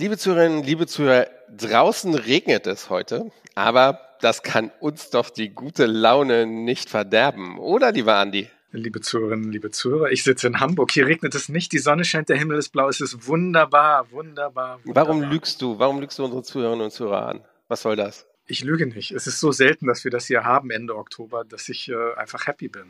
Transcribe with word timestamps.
Liebe 0.00 0.16
Zuhörerinnen, 0.16 0.62
liebe 0.62 0.86
Zuhörer, 0.86 1.26
draußen 1.54 2.14
regnet 2.14 2.66
es 2.66 2.88
heute, 2.88 3.30
aber 3.54 4.00
das 4.22 4.42
kann 4.42 4.72
uns 4.80 5.10
doch 5.10 5.28
die 5.28 5.50
gute 5.50 5.84
Laune 5.84 6.46
nicht 6.46 6.88
verderben, 6.88 7.58
oder 7.58 7.92
lieber 7.92 8.14
Andi? 8.14 8.48
Liebe 8.72 9.02
Zuhörerinnen, 9.02 9.52
liebe 9.52 9.70
Zuhörer, 9.70 10.10
ich 10.10 10.24
sitze 10.24 10.46
in 10.46 10.58
Hamburg. 10.58 10.90
Hier 10.92 11.06
regnet 11.06 11.34
es 11.34 11.50
nicht, 11.50 11.70
die 11.72 11.78
Sonne 11.78 12.06
scheint, 12.06 12.30
der 12.30 12.38
Himmel 12.38 12.56
ist 12.56 12.70
blau. 12.70 12.88
Es 12.88 13.02
ist 13.02 13.26
wunderbar, 13.26 14.10
wunderbar, 14.10 14.78
wunderbar. 14.82 15.06
Warum 15.06 15.20
lügst 15.20 15.60
du? 15.60 15.78
Warum 15.78 16.00
lügst 16.00 16.18
du 16.18 16.24
unsere 16.24 16.44
Zuhörerinnen 16.44 16.86
und 16.86 16.92
Zuhörer 16.92 17.26
an? 17.26 17.44
Was 17.68 17.82
soll 17.82 17.96
das? 17.96 18.26
Ich 18.46 18.64
lüge 18.64 18.86
nicht. 18.86 19.10
Es 19.10 19.26
ist 19.26 19.38
so 19.38 19.52
selten, 19.52 19.86
dass 19.86 20.04
wir 20.04 20.10
das 20.10 20.24
hier 20.26 20.44
haben 20.44 20.70
Ende 20.70 20.96
Oktober, 20.96 21.44
dass 21.44 21.68
ich 21.68 21.90
äh, 21.90 22.14
einfach 22.16 22.46
happy 22.46 22.68
bin. 22.68 22.86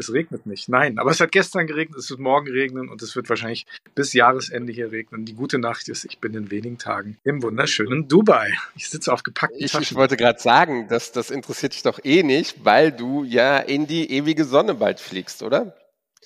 Es 0.00 0.10
regnet 0.14 0.46
nicht. 0.46 0.70
Nein, 0.70 0.98
aber 0.98 1.10
es 1.10 1.20
hat 1.20 1.30
gestern 1.30 1.66
geregnet, 1.66 1.98
es 1.98 2.08
wird 2.08 2.20
morgen 2.20 2.48
regnen 2.48 2.88
und 2.88 3.02
es 3.02 3.14
wird 3.14 3.28
wahrscheinlich 3.28 3.66
bis 3.94 4.14
Jahresende 4.14 4.72
hier 4.72 4.90
regnen. 4.90 5.26
Die 5.26 5.34
gute 5.34 5.58
Nacht 5.58 5.90
ist, 5.90 6.06
ich 6.06 6.18
bin 6.18 6.32
in 6.32 6.50
wenigen 6.50 6.78
Tagen 6.78 7.18
im 7.22 7.42
wunderschönen 7.42 8.08
Dubai. 8.08 8.50
Ich 8.74 8.88
sitze 8.88 9.12
auf 9.12 9.22
gepackten 9.22 9.62
ich, 9.62 9.74
Ich 9.74 9.94
wollte 9.94 10.16
gerade 10.16 10.40
sagen, 10.40 10.88
dass 10.88 11.12
das 11.12 11.30
interessiert 11.30 11.74
dich 11.74 11.82
doch 11.82 12.00
eh 12.02 12.22
nicht, 12.22 12.64
weil 12.64 12.92
du 12.92 13.24
ja 13.24 13.58
in 13.58 13.86
die 13.86 14.10
ewige 14.10 14.46
Sonne 14.46 14.74
bald 14.74 15.00
fliegst, 15.00 15.42
oder? 15.42 15.76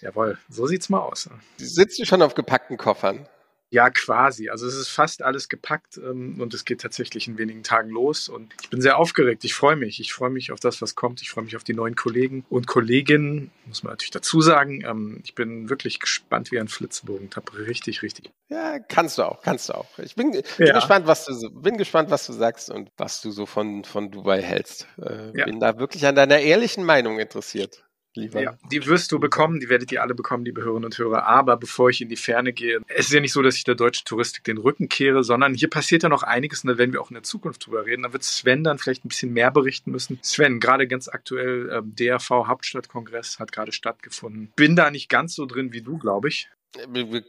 Jawohl, 0.01 0.38
so 0.48 0.66
sieht's 0.66 0.88
mal 0.88 1.01
aus. 1.01 1.29
Sitzt 1.56 1.98
du 1.98 2.04
schon 2.04 2.23
auf 2.23 2.34
gepackten 2.34 2.77
Koffern? 2.77 3.27
Ja, 3.74 3.91
quasi. 3.91 4.51
Also 4.51 4.69
es 4.69 4.77
ist 4.77 4.88
fast 4.88 5.20
alles 5.20 5.48
gepackt 5.48 5.98
ähm, 5.98 6.41
und 6.41 6.55
es 6.55 6.65
geht 6.65 6.80
tatsächlich 6.80 7.27
in 7.27 7.38
wenigen 7.38 7.65
Tagen 7.65 7.91
los. 7.91 8.28
Und 8.28 8.55
ich 8.62 8.70
bin 8.70 8.80
sehr 8.80 8.98
aufgeregt. 8.98 9.42
Ich 9.42 9.52
freue 9.52 9.74
mich. 9.74 9.98
Ich 9.98 10.12
freue 10.12 10.30
mich 10.30 10.52
auf 10.52 10.60
das, 10.60 10.80
was 10.80 10.95
kommt. 10.95 11.20
Ich 11.23 11.30
freue 11.30 11.42
mich 11.42 11.56
auf 11.56 11.65
die 11.65 11.74
neuen 11.74 11.96
Kollegen 11.96 12.45
und 12.51 12.68
Kolleginnen. 12.68 13.51
Muss 13.66 13.82
man 13.82 13.95
natürlich 13.95 14.12
dazu 14.12 14.41
sagen. 14.41 14.84
Ähm, 14.87 15.20
ich 15.24 15.34
bin 15.34 15.70
wirklich 15.70 15.98
gespannt 15.98 16.52
wie 16.52 16.60
ein 16.60 16.68
Flitzebogen. 16.68 17.27
Ich 17.29 17.37
habe 17.37 17.66
richtig, 17.66 18.02
richtig. 18.02 18.30
Ja, 18.48 18.79
kannst 18.79 19.18
du 19.18 19.24
auch, 19.24 19.42
kannst 19.42 19.68
du 19.68 19.73
auch. 19.73 19.88
Ich 19.98 20.15
bin, 20.15 20.30
bin 20.30 20.43
ja. 20.59 20.74
gespannt, 20.74 21.09
was 21.09 21.24
du 21.24 21.51
bin 21.51 21.77
gespannt, 21.77 22.10
was 22.10 22.29
du 22.29 22.32
sagst 22.32 22.70
und 22.70 22.93
was 22.96 23.23
du 23.23 23.32
so 23.32 23.45
von, 23.45 23.82
von 23.82 24.12
Dubai 24.12 24.41
hältst. 24.41 24.87
Äh, 25.02 25.37
ja. 25.37 25.46
Bin 25.46 25.59
da 25.59 25.80
wirklich 25.80 26.07
an 26.07 26.15
deiner 26.15 26.38
ehrlichen 26.38 26.85
Meinung 26.85 27.18
interessiert 27.18 27.84
liefern. 28.16 28.43
Ja, 28.43 28.59
die 28.70 28.87
wirst 28.87 29.12
du 29.12 29.18
bekommen, 29.18 29.60
die 29.60 29.68
werdet 29.68 29.93
ihr 29.93 30.02
alle 30.02 30.15
bekommen, 30.15 30.45
liebe 30.45 30.62
Hörerinnen 30.62 30.87
und 30.87 30.98
Hörer. 30.98 31.26
Aber 31.26 31.57
bevor 31.57 31.90
ich 31.90 32.01
in 32.01 32.09
die 32.09 32.16
Ferne 32.16 32.52
gehe, 32.52 32.80
es 32.88 33.07
ist 33.07 33.12
ja 33.12 33.20
nicht 33.20 33.32
so, 33.32 33.43
dass 33.43 33.57
ich 33.57 33.65
der 33.65 33.74
deutschen 33.74 34.04
Touristik 34.04 34.45
den 34.45 34.59
Rücken 34.59 34.88
kehre, 34.88 35.24
sondern 35.24 35.54
hier 35.54 35.68
passiert 35.68 36.02
ja 36.02 36.09
noch 36.09 36.23
einiges 36.23 36.65
und 36.65 36.68
da 36.68 36.79
werden 36.79 36.92
wir 36.92 37.01
auch 37.01 37.10
in 37.10 37.15
der 37.15 37.23
Zukunft 37.23 37.66
drüber 37.66 37.87
reden. 37.87 38.02
Da 38.02 38.12
wird 38.12 38.23
Sven 38.23 38.65
dann 38.65 38.79
vielleicht 38.79 39.04
ein 39.04 39.09
bisschen 39.09 39.32
mehr 39.32 39.51
berichten 39.51 39.90
müssen. 39.90 40.18
Sven, 40.23 40.60
gerade 40.60 40.87
ganz 40.87 41.09
aktuell, 41.09 41.70
ähm, 41.73 41.95
DRV 41.95 42.30
Hauptstadtkongress 42.30 43.38
hat 43.38 43.52
gerade 43.52 43.73
stattgefunden. 43.73 44.52
Bin 44.57 44.76
da 44.76 44.90
nicht 44.90 45.09
ganz 45.09 45.35
so 45.35 45.46
drin 45.46 45.73
wie 45.73 45.82
du, 45.82 45.98
glaube 45.98 46.29
ich. 46.29 46.48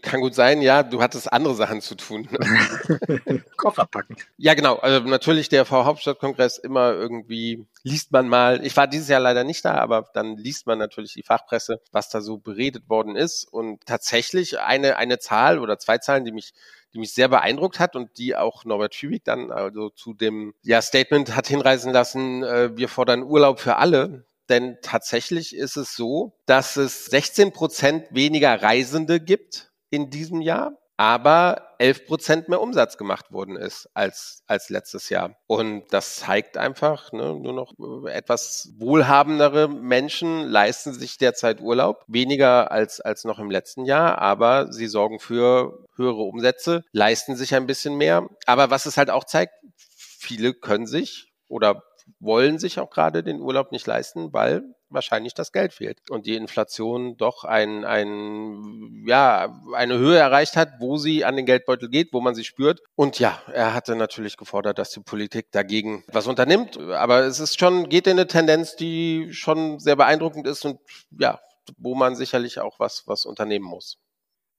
Kann 0.01 0.21
gut 0.21 0.33
sein, 0.33 0.61
ja, 0.61 0.83
du 0.83 1.01
hattest 1.01 1.31
andere 1.31 1.55
Sachen 1.55 1.81
zu 1.81 1.95
tun. 1.95 2.27
Koffer 3.57 3.85
packen. 3.85 4.15
Ja, 4.38 4.53
genau. 4.53 4.77
Also 4.77 5.07
natürlich 5.07 5.49
der 5.49 5.65
V-Hauptstadtkongress 5.65 6.57
immer 6.57 6.93
irgendwie 6.93 7.66
liest 7.83 8.11
man 8.11 8.27
mal. 8.27 8.66
Ich 8.66 8.75
war 8.75 8.88
dieses 8.88 9.07
Jahr 9.07 9.19
leider 9.19 9.43
nicht 9.43 9.63
da, 9.63 9.75
aber 9.75 10.09
dann 10.13 10.38
liest 10.38 10.67
man 10.67 10.79
natürlich 10.79 11.13
die 11.13 11.23
Fachpresse, 11.23 11.81
was 11.91 12.09
da 12.09 12.21
so 12.21 12.38
beredet 12.38 12.89
worden 12.89 13.16
ist. 13.16 13.45
Und 13.45 13.85
tatsächlich 13.85 14.59
eine, 14.59 14.97
eine 14.97 15.19
Zahl 15.19 15.59
oder 15.59 15.77
zwei 15.77 15.97
Zahlen, 15.99 16.25
die 16.25 16.31
mich 16.31 16.53
die 16.95 16.99
mich 16.99 17.13
sehr 17.13 17.27
beeindruckt 17.27 17.79
hat 17.79 17.97
und 17.97 18.17
die 18.17 18.38
auch 18.38 18.63
Norbert 18.63 18.95
Schüwig 18.95 19.25
dann 19.25 19.51
also 19.51 19.89
zu 19.89 20.13
dem 20.13 20.53
ja, 20.63 20.81
Statement 20.81 21.35
hat 21.35 21.47
hinreisen 21.47 21.91
lassen, 21.91 22.41
äh, 22.43 22.75
wir 22.77 22.88
fordern 22.88 23.21
Urlaub 23.21 23.59
für 23.59 23.75
alle. 23.75 24.25
Denn 24.49 24.77
tatsächlich 24.81 25.55
ist 25.55 25.75
es 25.77 25.95
so, 25.95 26.33
dass 26.45 26.77
es 26.77 27.05
16 27.05 27.51
Prozent 27.51 28.07
weniger 28.11 28.61
Reisende 28.61 29.19
gibt 29.19 29.71
in 29.89 30.09
diesem 30.09 30.41
Jahr, 30.41 30.77
aber 30.97 31.75
11 31.79 32.05
Prozent 32.05 32.49
mehr 32.49 32.61
Umsatz 32.61 32.97
gemacht 32.97 33.31
worden 33.31 33.57
ist 33.57 33.89
als, 33.93 34.43
als 34.47 34.69
letztes 34.69 35.09
Jahr. 35.09 35.35
Und 35.47 35.83
das 35.91 36.16
zeigt 36.16 36.57
einfach, 36.57 37.11
ne, 37.11 37.33
nur 37.33 37.53
noch 37.53 37.73
etwas 38.07 38.71
wohlhabendere 38.77 39.67
Menschen 39.67 40.43
leisten 40.43 40.94
sich 40.94 41.17
derzeit 41.17 41.59
Urlaub, 41.59 42.03
weniger 42.07 42.72
als, 42.72 43.01
als 43.01 43.25
noch 43.25 43.39
im 43.39 43.51
letzten 43.51 43.85
Jahr, 43.85 44.19
aber 44.19 44.72
sie 44.72 44.88
sorgen 44.88 45.19
für 45.19 45.85
höhere 45.95 46.22
Umsätze, 46.22 46.84
leisten 46.91 47.35
sich 47.35 47.55
ein 47.55 47.67
bisschen 47.67 47.95
mehr. 47.95 48.28
Aber 48.45 48.69
was 48.69 48.85
es 48.85 48.97
halt 48.97 49.09
auch 49.09 49.25
zeigt, 49.25 49.53
viele 49.78 50.53
können 50.53 50.88
sich 50.88 51.34
oder 51.50 51.84
wollen 52.19 52.59
sich 52.59 52.79
auch 52.79 52.89
gerade 52.89 53.23
den 53.23 53.41
Urlaub 53.41 53.71
nicht 53.71 53.88
leisten, 53.88 54.33
weil 54.33 54.63
wahrscheinlich 54.89 55.33
das 55.33 55.51
Geld 55.51 55.73
fehlt 55.73 55.99
und 56.09 56.25
die 56.25 56.35
Inflation 56.35 57.17
doch 57.17 57.43
ein, 57.43 57.85
ein, 57.85 59.03
ja, 59.07 59.61
eine 59.73 59.97
Höhe 59.97 60.17
erreicht 60.17 60.55
hat, 60.55 60.73
wo 60.79 60.97
sie 60.97 61.25
an 61.25 61.35
den 61.35 61.45
Geldbeutel 61.45 61.89
geht, 61.89 62.13
wo 62.13 62.21
man 62.21 62.35
sie 62.35 62.43
spürt. 62.43 62.81
Und 62.95 63.19
ja, 63.19 63.41
er 63.51 63.73
hatte 63.73 63.95
natürlich 63.95 64.38
gefordert, 64.38 64.79
dass 64.79 64.91
die 64.91 65.01
Politik 65.01 65.51
dagegen 65.51 66.03
was 66.07 66.27
unternimmt. 66.27 66.77
Aber 66.77 67.21
es 67.21 67.39
ist 67.39 67.59
schon, 67.59 67.89
geht 67.89 68.07
in 68.07 68.13
eine 68.13 68.27
Tendenz, 68.27 68.75
die 68.75 69.33
schon 69.33 69.79
sehr 69.79 69.95
beeindruckend 69.95 70.47
ist 70.47 70.66
und 70.66 70.79
ja, 71.19 71.39
wo 71.77 71.95
man 71.95 72.16
sicherlich 72.16 72.59
auch 72.59 72.79
was, 72.79 73.03
was 73.07 73.25
unternehmen 73.25 73.66
muss. 73.66 73.97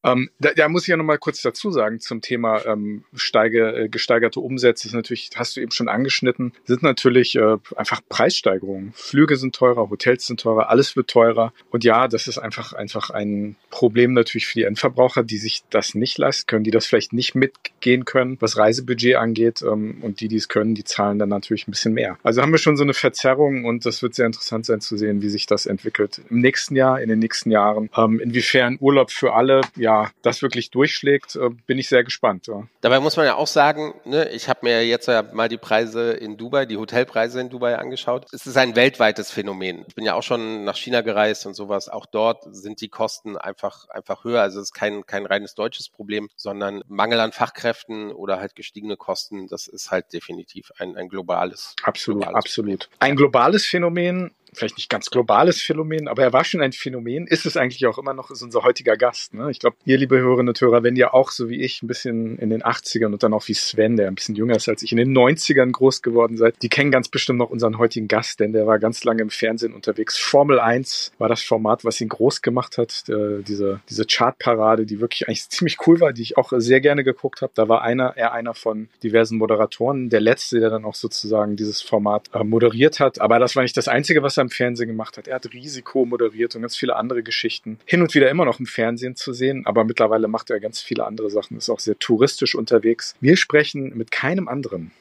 Ähm, 0.07 0.31
da, 0.39 0.53
da, 0.53 0.69
muss 0.69 0.83
ich 0.83 0.89
ja 0.89 0.97
noch 0.97 1.05
mal 1.05 1.19
kurz 1.19 1.43
dazu 1.43 1.71
sagen 1.71 1.99
zum 2.01 2.21
Thema 2.21 2.65
ähm, 2.65 3.05
steige, 3.15 3.75
äh, 3.75 3.89
gesteigerte 3.89 4.41
Umsätze. 4.41 4.87
Ist 4.87 4.95
natürlich, 4.95 5.31
hast 5.35 5.57
du 5.57 5.61
eben 5.61 5.73
schon 5.73 5.89
angeschnitten, 5.89 6.53
sind 6.65 6.83
natürlich 6.83 7.35
äh, 7.35 7.57
einfach 7.75 8.01
Preissteigerungen. 8.09 8.93
Flüge 8.95 9.37
sind 9.37 9.55
teurer, 9.55 9.91
Hotels 9.91 10.27
sind 10.27 10.41
teurer, 10.41 10.71
alles 10.71 10.95
wird 10.97 11.09
teurer. 11.09 11.53
Und 11.71 11.83
ja, 11.83 12.07
das 12.07 12.29
ist 12.29 12.39
einfach 12.39 12.73
einfach 12.73 13.11
ein 13.11 13.57
Problem 13.71 14.13
natürlich 14.13 14.47
für 14.47 14.61
die 14.61 14.65
Endverbraucher, 14.65 15.25
die 15.25 15.39
sich 15.39 15.63
das 15.71 15.95
nicht 15.95 16.19
leisten 16.19 16.47
können, 16.47 16.65
die 16.65 16.71
das 16.71 16.87
vielleicht 16.87 17.13
nicht 17.13 17.35
mitgehen 17.35 18.05
können, 18.05 18.37
was 18.41 18.57
Reisebudget 18.57 19.17
angeht. 19.17 19.63
Ähm, 19.63 19.99
und 20.03 20.21
die, 20.21 20.29
die 20.29 20.37
es 20.37 20.49
können, 20.49 20.75
die 20.77 20.85
zahlen 20.85 21.19
dann 21.19 21.31
natürlich 21.31 21.67
ein 21.67 21.73
bisschen 21.73 21.95
mehr. 21.95 22.17
Also 22.23 22.43
haben 22.43 22.53
wir 22.53 22.59
schon 22.59 22.77
so 22.77 22.85
eine 22.85 22.95
Verzerrung 22.95 23.65
und 23.65 23.85
das 23.85 24.03
wird 24.03 24.15
sehr 24.15 24.27
interessant 24.27 24.67
sein 24.67 24.81
zu 24.81 24.97
sehen, 24.97 25.21
wie 25.23 25.29
sich 25.29 25.47
das 25.47 25.67
entwickelt 25.67 26.21
im 26.31 26.41
nächsten 26.41 26.77
Jahr, 26.77 27.01
in 27.01 27.09
den 27.09 27.19
nächsten 27.19 27.51
Jahren. 27.51 27.91
Ähm, 27.97 28.21
inwiefern 28.21 28.77
Urlaub 28.81 29.11
für 29.11 29.35
alle, 29.35 29.63
ja, 29.75 29.96
das 30.23 30.43
wirklich 30.43 30.71
durchschlägt, 30.71 31.37
äh, 31.37 31.51
bin 31.67 31.79
ich 31.79 31.89
sehr 31.89 32.05
gespannt. 32.05 32.47
Ja. 32.47 32.67
Dabei 32.81 33.01
muss 33.01 33.17
man 33.17 33.27
ja 33.27 33.35
auch 33.35 33.47
sagen, 33.47 33.95
ne, 34.05 34.29
ich 34.31 34.49
habe 34.49 34.61
mir 34.63 34.87
jetzt 34.87 35.07
ja 35.07 35.23
mal 35.23 35.49
die 35.49 35.57
Preise 35.57 36.13
in 36.13 36.37
Dubai, 36.37 36.67
die 36.67 36.77
Hotelpreise 36.77 37.41
in 37.41 37.51
Dubai 37.51 37.79
angeschaut. 37.79 38.27
Es 38.33 38.47
ist 38.47 38.57
ein 38.57 38.77
weltweites 38.77 39.31
Phänomen. 39.31 39.85
Ich 39.89 39.95
bin 39.95 40.05
ja 40.05 40.15
auch 40.15 40.23
schon 40.23 40.65
nach 40.65 40.77
China 40.77 41.01
gereist 41.01 41.47
und 41.47 41.55
sowas. 41.55 41.89
Auch 41.89 42.07
dort 42.07 42.45
sind 42.55 42.81
die 42.81 42.89
Kosten 42.89 43.37
einfach, 43.37 43.89
einfach 43.89 44.25
höher. 44.25 44.43
Also 44.43 44.61
es 44.61 44.67
ist 44.67 44.75
kein, 44.75 45.07
kein 45.07 45.27
reines 45.27 45.55
deutsches 45.55 45.89
Problem, 45.89 46.29
sondern 46.37 46.83
Mangel 46.89 47.21
an 47.21 47.33
Fachkräften 47.33 48.13
oder 48.13 48.39
halt 48.39 48.55
gestiegene 48.55 48.97
Kosten. 48.97 49.49
Das 49.49 49.67
ist 49.69 49.91
halt 49.91 50.13
definitiv 50.13 50.73
ein, 50.79 50.97
ein 50.97 51.09
globales. 51.09 51.75
Absolut, 51.83 52.23
globales 52.23 52.45
absolut. 52.45 52.81
Problem. 52.81 52.99
Ein 53.01 53.17
globales 53.17 53.67
Phänomen 53.67 54.33
vielleicht 54.57 54.77
nicht 54.77 54.89
ganz 54.89 55.11
globales 55.11 55.61
Phänomen, 55.61 56.09
aber 56.09 56.23
er 56.23 56.33
war 56.33 56.45
schon 56.45 56.61
ein 56.61 56.73
Phänomen, 56.73 57.27
ist 57.27 57.47
es 57.47 57.57
eigentlich 57.57 57.87
auch 57.87 57.99
immer 57.99 58.15
noch, 58.15 58.31
ist 58.31 58.43
unser 58.43 58.63
heutiger 58.63 58.97
Gast. 58.97 59.35
Ne? 59.35 59.51
Ich 59.51 59.59
glaube, 59.59 59.77
ihr, 59.85 59.99
liebe 59.99 60.19
Hörerinnen 60.19 60.49
und 60.49 60.61
Hörer, 60.61 60.83
wenn 60.83 60.97
ihr 60.97 61.15
auch 61.15 61.31
so 61.31 61.49
wie 61.49 61.63
ich 61.63 61.83
ein 61.83 61.87
bisschen 61.87 62.39
in 62.39 62.51
den 62.51 62.63
80ern 62.63 63.13
und 63.13 63.23
dann 63.23 63.33
auch 63.35 63.47
wie 63.49 63.55
Sven, 63.55 63.97
der 63.97 64.09
ein 64.09 64.15
bisschen 64.15 64.35
jünger 64.35 64.57
ist 64.57 64.69
als 64.69 64.83
ich, 64.83 64.93
in 64.93 64.99
den 64.99 65.17
90ern 65.17 65.71
groß 65.71 66.03
geworden 66.03 66.37
seid, 66.37 66.55
die 66.63 66.69
kennen 66.69 66.91
ganz 66.91 67.09
bestimmt 67.09 67.39
noch 67.39 67.51
unseren 67.51 67.79
heutigen 67.79 68.09
Gast, 68.09 68.41
denn 68.41 68.53
der 68.53 68.67
war 68.67 68.79
ganz 68.79 69.05
lange 69.05 69.23
im 69.23 69.31
Fernsehen 69.31 69.75
unterwegs. 69.75 70.19
Formel 70.19 70.59
1 70.59 71.13
war 71.19 71.29
das 71.29 71.43
Format, 71.43 71.85
was 71.85 72.01
ihn 72.01 72.09
groß 72.09 72.43
gemacht 72.43 72.79
hat, 72.79 73.09
der, 73.09 73.39
diese, 73.39 73.81
diese 73.89 74.05
Chartparade, 74.05 74.87
die 74.87 75.01
wirklich 75.01 75.29
eigentlich 75.29 75.49
ziemlich 75.49 75.79
cool 75.87 76.01
war, 76.01 76.13
die 76.13 76.23
ich 76.23 76.37
auch 76.37 76.53
sehr 76.57 76.81
gerne 76.81 77.05
geguckt 77.05 77.43
habe. 77.43 77.53
Da 77.55 77.69
war 77.69 77.83
einer, 77.83 78.17
er 78.17 78.33
einer 78.33 78.55
von 78.55 78.89
diversen 79.03 79.39
Moderatoren, 79.39 80.09
der 80.09 80.21
letzte, 80.21 80.61
der 80.61 80.71
dann 80.71 80.85
auch 80.85 80.95
sozusagen 80.95 81.57
dieses 81.57 81.83
Format 81.83 82.31
äh, 82.33 82.43
moderiert 82.45 83.01
hat. 83.01 83.21
Aber 83.21 83.39
das 83.39 83.57
war 83.57 83.63
nicht 83.63 83.77
das 83.77 83.89
Einzige, 83.89 84.23
was 84.23 84.37
er 84.37 84.46
im 84.47 84.51
Fernsehen 84.51 84.89
gemacht 84.89 85.19
hat. 85.19 85.29
Er 85.29 85.35
hat 85.37 85.53
Risiko 85.53 86.05
moderiert 86.05 86.55
und 86.55 86.63
ganz 86.63 86.77
viele 86.77 86.97
andere 86.97 87.23
Geschichten. 87.23 87.79
Hin 87.85 88.01
und 88.01 88.15
wieder 88.15 88.31
immer 88.31 88.45
noch 88.45 88.61
im 88.61 88.67
Fernsehen 88.67 89.17
zu 89.17 89.33
sehen, 89.33 89.67
aber 89.67 89.85
mittlerweile 89.85 90.29
macht 90.29 90.51
er 90.51 90.61
ganz 90.61 90.81
viele 90.81 91.05
andere 91.05 91.31
Sachen, 91.31 91.57
ist 91.57 91.69
auch 91.69 91.81
sehr 91.81 91.99
touristisch 91.99 92.55
unterwegs. 92.55 93.15
Wir 93.21 93.37
sprechen 93.37 93.97
mit 93.97 94.11
keinem 94.11 94.49
anderen 94.49 94.93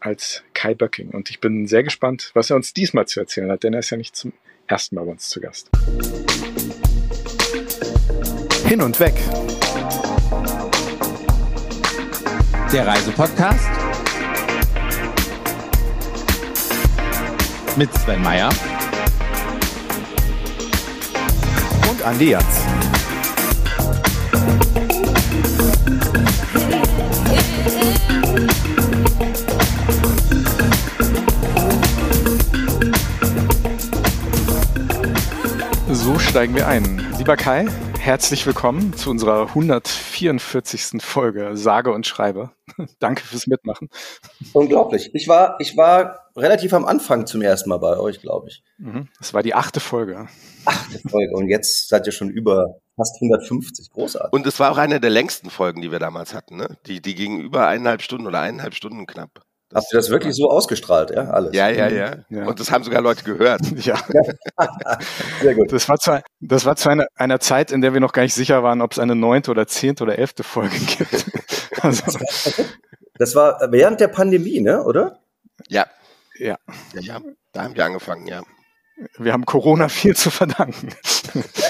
als 0.00 0.42
Kai 0.54 0.74
Böcking 0.74 1.10
und 1.10 1.30
ich 1.30 1.40
bin 1.40 1.66
sehr 1.66 1.82
gespannt, 1.82 2.30
was 2.34 2.50
er 2.50 2.56
uns 2.56 2.72
diesmal 2.72 3.06
zu 3.06 3.20
erzählen 3.20 3.50
hat, 3.50 3.62
denn 3.62 3.72
er 3.72 3.80
ist 3.80 3.90
ja 3.90 3.96
nicht 3.96 4.16
zum 4.16 4.32
ersten 4.66 4.94
Mal 4.94 5.04
bei 5.04 5.12
uns 5.12 5.28
zu 5.28 5.40
Gast. 5.40 5.70
Hin 8.66 8.82
und 8.82 8.98
weg. 8.98 9.14
Der 12.72 12.86
Reisepodcast 12.86 13.68
mit 17.76 17.92
Sven 17.92 18.22
Meyer 18.22 18.48
Andi 22.06 22.26
Jans. 22.30 22.76
So 36.06 36.20
steigen 36.20 36.54
wir 36.54 36.68
ein. 36.68 37.04
Lieber 37.18 37.36
Kai, 37.36 37.66
herzlich 37.98 38.46
willkommen 38.46 38.94
zu 38.94 39.10
unserer 39.10 39.48
144. 39.48 41.02
Folge 41.02 41.56
Sage 41.56 41.90
und 41.90 42.06
Schreibe. 42.06 42.52
Danke 43.00 43.24
fürs 43.24 43.48
Mitmachen. 43.48 43.88
Unglaublich. 44.52 45.10
Ich 45.14 45.26
war, 45.26 45.56
ich 45.58 45.76
war 45.76 46.30
relativ 46.36 46.74
am 46.74 46.84
Anfang 46.84 47.26
zum 47.26 47.42
ersten 47.42 47.70
Mal 47.70 47.78
bei 47.78 47.98
euch, 47.98 48.20
glaube 48.20 48.50
ich. 48.50 48.62
Mhm. 48.78 49.08
Das 49.18 49.34
war 49.34 49.42
die 49.42 49.54
achte 49.54 49.80
Folge. 49.80 50.28
Achte 50.64 51.00
Folge. 51.08 51.34
Und 51.34 51.48
jetzt 51.48 51.88
seid 51.88 52.06
ihr 52.06 52.12
schon 52.12 52.30
über 52.30 52.76
fast 52.94 53.16
150. 53.20 53.90
Großartig. 53.90 54.32
Und 54.32 54.46
es 54.46 54.60
war 54.60 54.70
auch 54.70 54.78
eine 54.78 55.00
der 55.00 55.10
längsten 55.10 55.50
Folgen, 55.50 55.82
die 55.82 55.90
wir 55.90 55.98
damals 55.98 56.34
hatten. 56.34 56.56
Ne? 56.56 56.78
Die, 56.86 57.02
die 57.02 57.16
ging 57.16 57.40
über 57.40 57.66
eineinhalb 57.66 58.00
Stunden 58.00 58.28
oder 58.28 58.38
eineinhalb 58.38 58.76
Stunden 58.76 59.06
knapp. 59.06 59.44
Habt 59.74 59.92
ihr 59.92 59.96
das 59.96 60.10
wirklich 60.10 60.34
so 60.34 60.48
ausgestrahlt, 60.48 61.10
ja? 61.10 61.28
Alles. 61.30 61.54
Ja, 61.54 61.68
ja, 61.68 61.88
ja, 61.88 62.16
ja. 62.28 62.46
Und 62.46 62.60
das 62.60 62.70
haben 62.70 62.84
sogar 62.84 63.02
Leute 63.02 63.24
gehört. 63.24 63.60
Ja. 63.76 63.96
Sehr 65.42 65.54
gut. 65.54 65.72
Das 65.72 65.88
war 65.88 65.98
zu, 65.98 66.22
das 66.40 66.64
war 66.64 66.76
zu 66.76 66.88
einer, 66.88 67.06
einer 67.14 67.40
Zeit, 67.40 67.72
in 67.72 67.82
der 67.82 67.92
wir 67.92 68.00
noch 68.00 68.12
gar 68.12 68.22
nicht 68.22 68.34
sicher 68.34 68.62
waren, 68.62 68.80
ob 68.80 68.92
es 68.92 68.98
eine 68.98 69.14
neunte 69.14 69.50
oder 69.50 69.66
zehnte 69.66 70.04
oder 70.04 70.18
elfte 70.18 70.42
Folge 70.44 70.76
gibt. 70.98 71.26
Also. 71.82 72.18
Das 73.18 73.34
war 73.34 73.68
während 73.70 74.00
der 74.00 74.08
Pandemie, 74.08 74.60
ne, 74.60 74.82
oder? 74.82 75.18
Ja. 75.68 75.86
Ja. 76.38 76.56
Ja, 76.94 77.00
ja. 77.00 77.20
Da 77.52 77.64
haben 77.64 77.76
wir 77.76 77.84
angefangen, 77.84 78.26
ja. 78.26 78.42
Wir 79.18 79.32
haben 79.32 79.44
Corona 79.44 79.88
viel 79.88 80.16
zu 80.16 80.30
verdanken. 80.30 80.88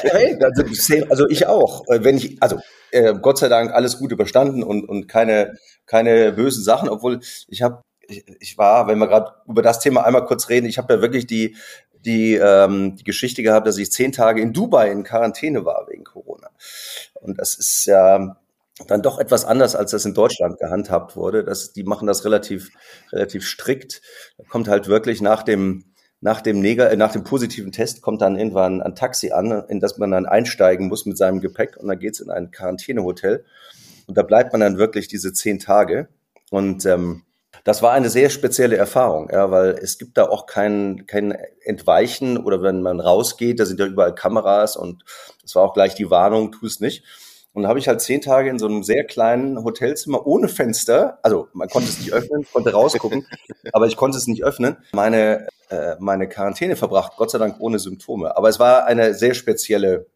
Hey, 0.02 0.38
also, 0.40 0.62
also 1.10 1.28
ich 1.28 1.46
auch. 1.46 1.84
Wenn 1.88 2.16
ich, 2.18 2.40
also 2.40 2.58
äh, 2.92 3.14
Gott 3.20 3.38
sei 3.38 3.48
Dank 3.48 3.72
alles 3.72 3.98
gut 3.98 4.12
überstanden 4.12 4.62
und, 4.62 4.88
und 4.88 5.08
keine, 5.08 5.56
keine 5.86 6.32
bösen 6.32 6.62
Sachen, 6.62 6.88
obwohl 6.88 7.20
ich 7.48 7.62
habe 7.62 7.82
ich, 8.08 8.24
ich 8.40 8.58
war, 8.58 8.86
wenn 8.88 8.98
wir 8.98 9.06
gerade 9.06 9.32
über 9.46 9.62
das 9.62 9.80
Thema 9.80 10.04
einmal 10.04 10.24
kurz 10.24 10.48
reden, 10.48 10.66
ich 10.66 10.78
habe 10.78 10.94
ja 10.94 11.02
wirklich 11.02 11.26
die, 11.26 11.56
die, 12.04 12.34
ähm, 12.34 12.96
die 12.96 13.04
Geschichte 13.04 13.42
gehabt, 13.42 13.66
dass 13.66 13.78
ich 13.78 13.92
zehn 13.92 14.12
Tage 14.12 14.40
in 14.40 14.52
Dubai 14.52 14.90
in 14.90 15.04
Quarantäne 15.04 15.64
war 15.64 15.86
wegen 15.88 16.04
Corona. 16.04 16.50
Und 17.14 17.38
das 17.38 17.54
ist 17.54 17.86
ja 17.86 18.36
dann 18.86 19.02
doch 19.02 19.18
etwas 19.18 19.44
anders, 19.44 19.74
als 19.74 19.90
das 19.90 20.04
in 20.04 20.14
Deutschland 20.14 20.58
gehandhabt 20.58 21.16
wurde. 21.16 21.44
Das, 21.44 21.72
die 21.72 21.82
machen 21.82 22.06
das 22.06 22.24
relativ, 22.24 22.70
relativ 23.12 23.46
strikt. 23.46 24.02
Da 24.38 24.44
kommt 24.44 24.68
halt 24.68 24.86
wirklich 24.86 25.20
nach 25.20 25.42
dem, 25.42 25.92
nach 26.20 26.40
dem, 26.40 26.60
Neger, 26.60 26.90
äh, 26.90 26.96
nach 26.96 27.12
dem 27.12 27.24
positiven 27.24 27.72
Test 27.72 28.02
kommt 28.02 28.22
dann 28.22 28.36
irgendwann 28.36 28.82
ein 28.82 28.94
Taxi 28.94 29.32
an, 29.32 29.64
in 29.68 29.80
das 29.80 29.98
man 29.98 30.10
dann 30.10 30.26
einsteigen 30.26 30.88
muss 30.88 31.06
mit 31.06 31.18
seinem 31.18 31.40
Gepäck 31.40 31.76
und 31.76 31.88
dann 31.88 31.98
geht's 31.98 32.20
in 32.20 32.30
ein 32.30 32.50
Quarantänehotel. 32.50 33.44
Und 34.06 34.16
da 34.16 34.22
bleibt 34.22 34.52
man 34.52 34.60
dann 34.60 34.78
wirklich 34.78 35.08
diese 35.08 35.32
zehn 35.32 35.58
Tage. 35.58 36.08
Und 36.50 36.86
ähm, 36.86 37.22
das 37.64 37.82
war 37.82 37.92
eine 37.92 38.10
sehr 38.10 38.30
spezielle 38.30 38.76
Erfahrung, 38.76 39.28
ja, 39.32 39.50
weil 39.50 39.70
es 39.70 39.98
gibt 39.98 40.16
da 40.18 40.28
auch 40.28 40.46
kein, 40.46 41.06
kein 41.06 41.32
Entweichen 41.62 42.38
oder 42.38 42.62
wenn 42.62 42.82
man 42.82 43.00
rausgeht, 43.00 43.58
da 43.58 43.64
sind 43.64 43.80
ja 43.80 43.86
überall 43.86 44.14
Kameras 44.14 44.76
und 44.76 45.04
es 45.44 45.54
war 45.54 45.64
auch 45.64 45.74
gleich 45.74 45.94
die 45.94 46.10
Warnung, 46.10 46.52
tu 46.52 46.66
es 46.66 46.80
nicht. 46.80 47.04
Und 47.52 47.62
da 47.62 47.70
habe 47.70 47.78
ich 47.78 47.88
halt 47.88 48.02
zehn 48.02 48.20
Tage 48.20 48.50
in 48.50 48.58
so 48.58 48.66
einem 48.66 48.82
sehr 48.82 49.04
kleinen 49.04 49.64
Hotelzimmer 49.64 50.26
ohne 50.26 50.48
Fenster, 50.48 51.18
also 51.22 51.48
man 51.54 51.68
konnte 51.68 51.88
es 51.88 51.98
nicht 51.98 52.12
öffnen, 52.12 52.46
konnte 52.52 52.72
rausgucken, 52.72 53.26
aber 53.72 53.86
ich 53.86 53.96
konnte 53.96 54.18
es 54.18 54.26
nicht 54.26 54.44
öffnen, 54.44 54.76
meine, 54.92 55.48
äh, 55.70 55.96
meine 55.98 56.28
Quarantäne 56.28 56.76
verbracht, 56.76 57.14
Gott 57.16 57.30
sei 57.30 57.38
Dank 57.38 57.56
ohne 57.58 57.78
Symptome. 57.78 58.36
Aber 58.36 58.50
es 58.50 58.58
war 58.58 58.84
eine 58.84 59.14
sehr 59.14 59.32
spezielle 59.32 60.06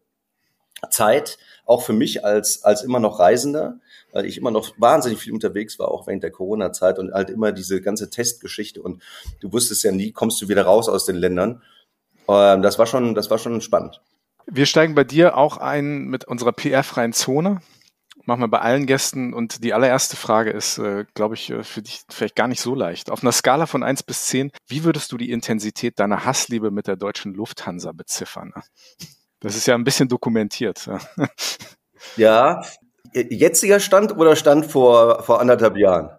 Zeit, 0.89 1.37
auch 1.65 1.81
für 1.81 1.93
mich 1.93 2.23
als, 2.23 2.63
als 2.63 2.83
immer 2.83 2.99
noch 2.99 3.19
Reisender 3.19 3.79
weil 4.11 4.25
ich 4.25 4.37
immer 4.37 4.51
noch 4.51 4.73
wahnsinnig 4.77 5.19
viel 5.19 5.33
unterwegs 5.33 5.79
war, 5.79 5.89
auch 5.89 6.07
während 6.07 6.23
der 6.23 6.31
Corona-Zeit 6.31 6.99
und 6.99 7.13
halt 7.13 7.29
immer 7.29 7.51
diese 7.51 7.81
ganze 7.81 8.09
Testgeschichte 8.09 8.81
und 8.81 9.01
du 9.39 9.51
wusstest 9.51 9.83
ja 9.83 9.91
nie, 9.91 10.11
kommst 10.11 10.41
du 10.41 10.49
wieder 10.49 10.63
raus 10.63 10.89
aus 10.89 11.05
den 11.05 11.15
Ländern. 11.15 11.61
Ähm, 12.27 12.61
das 12.61 12.79
war 12.79 12.85
schon, 12.85 13.15
das 13.15 13.29
war 13.29 13.37
schon 13.37 13.61
spannend. 13.61 14.01
Wir 14.45 14.65
steigen 14.65 14.95
bei 14.95 15.03
dir 15.03 15.37
auch 15.37 15.57
ein 15.57 16.05
mit 16.05 16.25
unserer 16.25 16.51
PR-freien 16.51 17.13
Zone. 17.13 17.61
Machen 18.25 18.41
wir 18.41 18.47
bei 18.49 18.59
allen 18.59 18.85
Gästen 18.85 19.33
und 19.33 19.63
die 19.63 19.73
allererste 19.73 20.15
Frage 20.15 20.51
ist, 20.51 20.77
äh, 20.77 21.05
glaube 21.15 21.33
ich, 21.35 21.49
äh, 21.49 21.63
für 21.63 21.81
dich 21.81 22.01
vielleicht 22.09 22.35
gar 22.35 22.47
nicht 22.47 22.61
so 22.61 22.75
leicht. 22.75 23.09
Auf 23.09 23.23
einer 23.23 23.31
Skala 23.31 23.65
von 23.65 23.81
eins 23.81 24.03
bis 24.03 24.25
zehn, 24.25 24.51
wie 24.67 24.83
würdest 24.83 25.11
du 25.11 25.17
die 25.17 25.31
Intensität 25.31 25.99
deiner 25.99 26.23
Hassliebe 26.25 26.69
mit 26.69 26.87
der 26.87 26.97
deutschen 26.97 27.33
Lufthansa 27.33 27.93
beziffern? 27.93 28.53
Das 29.39 29.55
ist 29.55 29.65
ja 29.65 29.73
ein 29.73 29.83
bisschen 29.83 30.07
dokumentiert. 30.07 30.87
Ja, 32.17 32.63
jetziger 33.13 33.79
Stand 33.79 34.15
oder 34.17 34.35
Stand 34.35 34.65
vor, 34.65 35.23
vor 35.23 35.39
anderthalb 35.39 35.77
Jahren? 35.77 36.09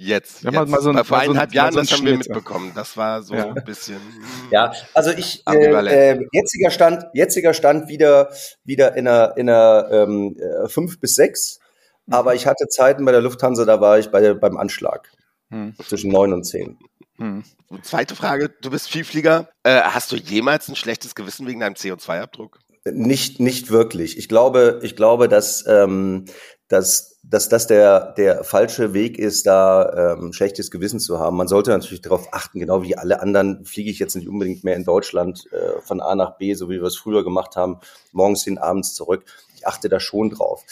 Jetzt. 0.00 0.44
Ja, 0.44 0.52
jetzt. 0.52 0.68
Mal 0.68 0.80
so 0.80 0.90
ein, 0.90 1.04
vor 1.04 1.18
eineinhalb 1.18 1.50
so 1.50 1.56
Jahren, 1.56 1.72
so 1.72 1.80
das 1.80 1.90
haben 1.90 2.06
wir 2.06 2.16
mitbekommen. 2.16 2.70
Das 2.72 2.96
war 2.96 3.20
so 3.22 3.34
ja. 3.34 3.48
ein 3.48 3.64
bisschen. 3.64 3.96
Hm, 3.96 4.22
ja, 4.52 4.72
also 4.94 5.10
ich 5.10 5.42
äh, 5.48 6.12
äh, 6.12 6.20
jetziger 6.30 6.70
Stand, 6.70 7.06
jetziger 7.14 7.52
Stand 7.52 7.88
wieder 7.88 8.30
wieder 8.62 8.96
in 8.96 9.08
einer 9.08 9.36
in 9.36 9.50
einer 9.50 9.88
ähm, 9.90 10.36
äh, 10.38 10.68
fünf 10.68 11.00
bis 11.00 11.16
sechs. 11.16 11.58
Mhm. 12.06 12.14
Aber 12.14 12.36
ich 12.36 12.46
hatte 12.46 12.68
Zeiten 12.68 13.04
bei 13.04 13.10
der 13.10 13.22
Lufthansa, 13.22 13.64
da 13.64 13.80
war 13.80 13.98
ich 13.98 14.12
bei 14.12 14.34
beim 14.34 14.56
Anschlag 14.56 15.10
hm. 15.50 15.74
zwischen 15.84 16.12
neun 16.12 16.32
und 16.32 16.44
zehn. 16.44 16.78
Hm. 17.16 17.42
Zweite 17.82 18.14
Frage: 18.14 18.50
Du 18.62 18.70
bist 18.70 18.88
Vielflieger. 18.88 19.48
Äh, 19.64 19.80
hast 19.80 20.12
du 20.12 20.16
jemals 20.16 20.68
ein 20.68 20.76
schlechtes 20.76 21.16
Gewissen 21.16 21.48
wegen 21.48 21.58
deinem 21.58 21.74
CO2-Abdruck? 21.74 22.60
Nicht, 22.92 23.40
nicht 23.40 23.70
wirklich. 23.70 24.18
Ich 24.18 24.28
glaube, 24.28 24.80
ich 24.82 24.96
glaube, 24.96 25.28
dass, 25.28 25.64
ähm, 25.66 26.26
dass, 26.68 27.18
dass 27.22 27.48
das 27.48 27.66
der, 27.66 28.12
der 28.12 28.44
falsche 28.44 28.94
Weg 28.94 29.18
ist, 29.18 29.46
da 29.46 30.14
ähm, 30.14 30.32
schlechtes 30.32 30.70
Gewissen 30.70 31.00
zu 31.00 31.18
haben. 31.18 31.36
Man 31.36 31.48
sollte 31.48 31.70
natürlich 31.70 32.02
darauf 32.02 32.32
achten, 32.32 32.60
genau 32.60 32.82
wie 32.82 32.96
alle 32.96 33.20
anderen 33.20 33.64
fliege 33.64 33.90
ich 33.90 33.98
jetzt 33.98 34.16
nicht 34.16 34.28
unbedingt 34.28 34.64
mehr 34.64 34.76
in 34.76 34.84
Deutschland 34.84 35.44
äh, 35.52 35.80
von 35.82 36.00
A 36.00 36.14
nach 36.14 36.36
B, 36.38 36.54
so 36.54 36.68
wie 36.68 36.80
wir 36.80 36.84
es 36.88 36.96
früher 36.96 37.24
gemacht 37.24 37.56
haben, 37.56 37.78
morgens 38.12 38.44
hin, 38.44 38.58
abends 38.58 38.94
zurück. 38.94 39.24
Ich 39.56 39.66
achte 39.66 39.88
da 39.88 39.98
schon 40.00 40.30
drauf 40.30 40.64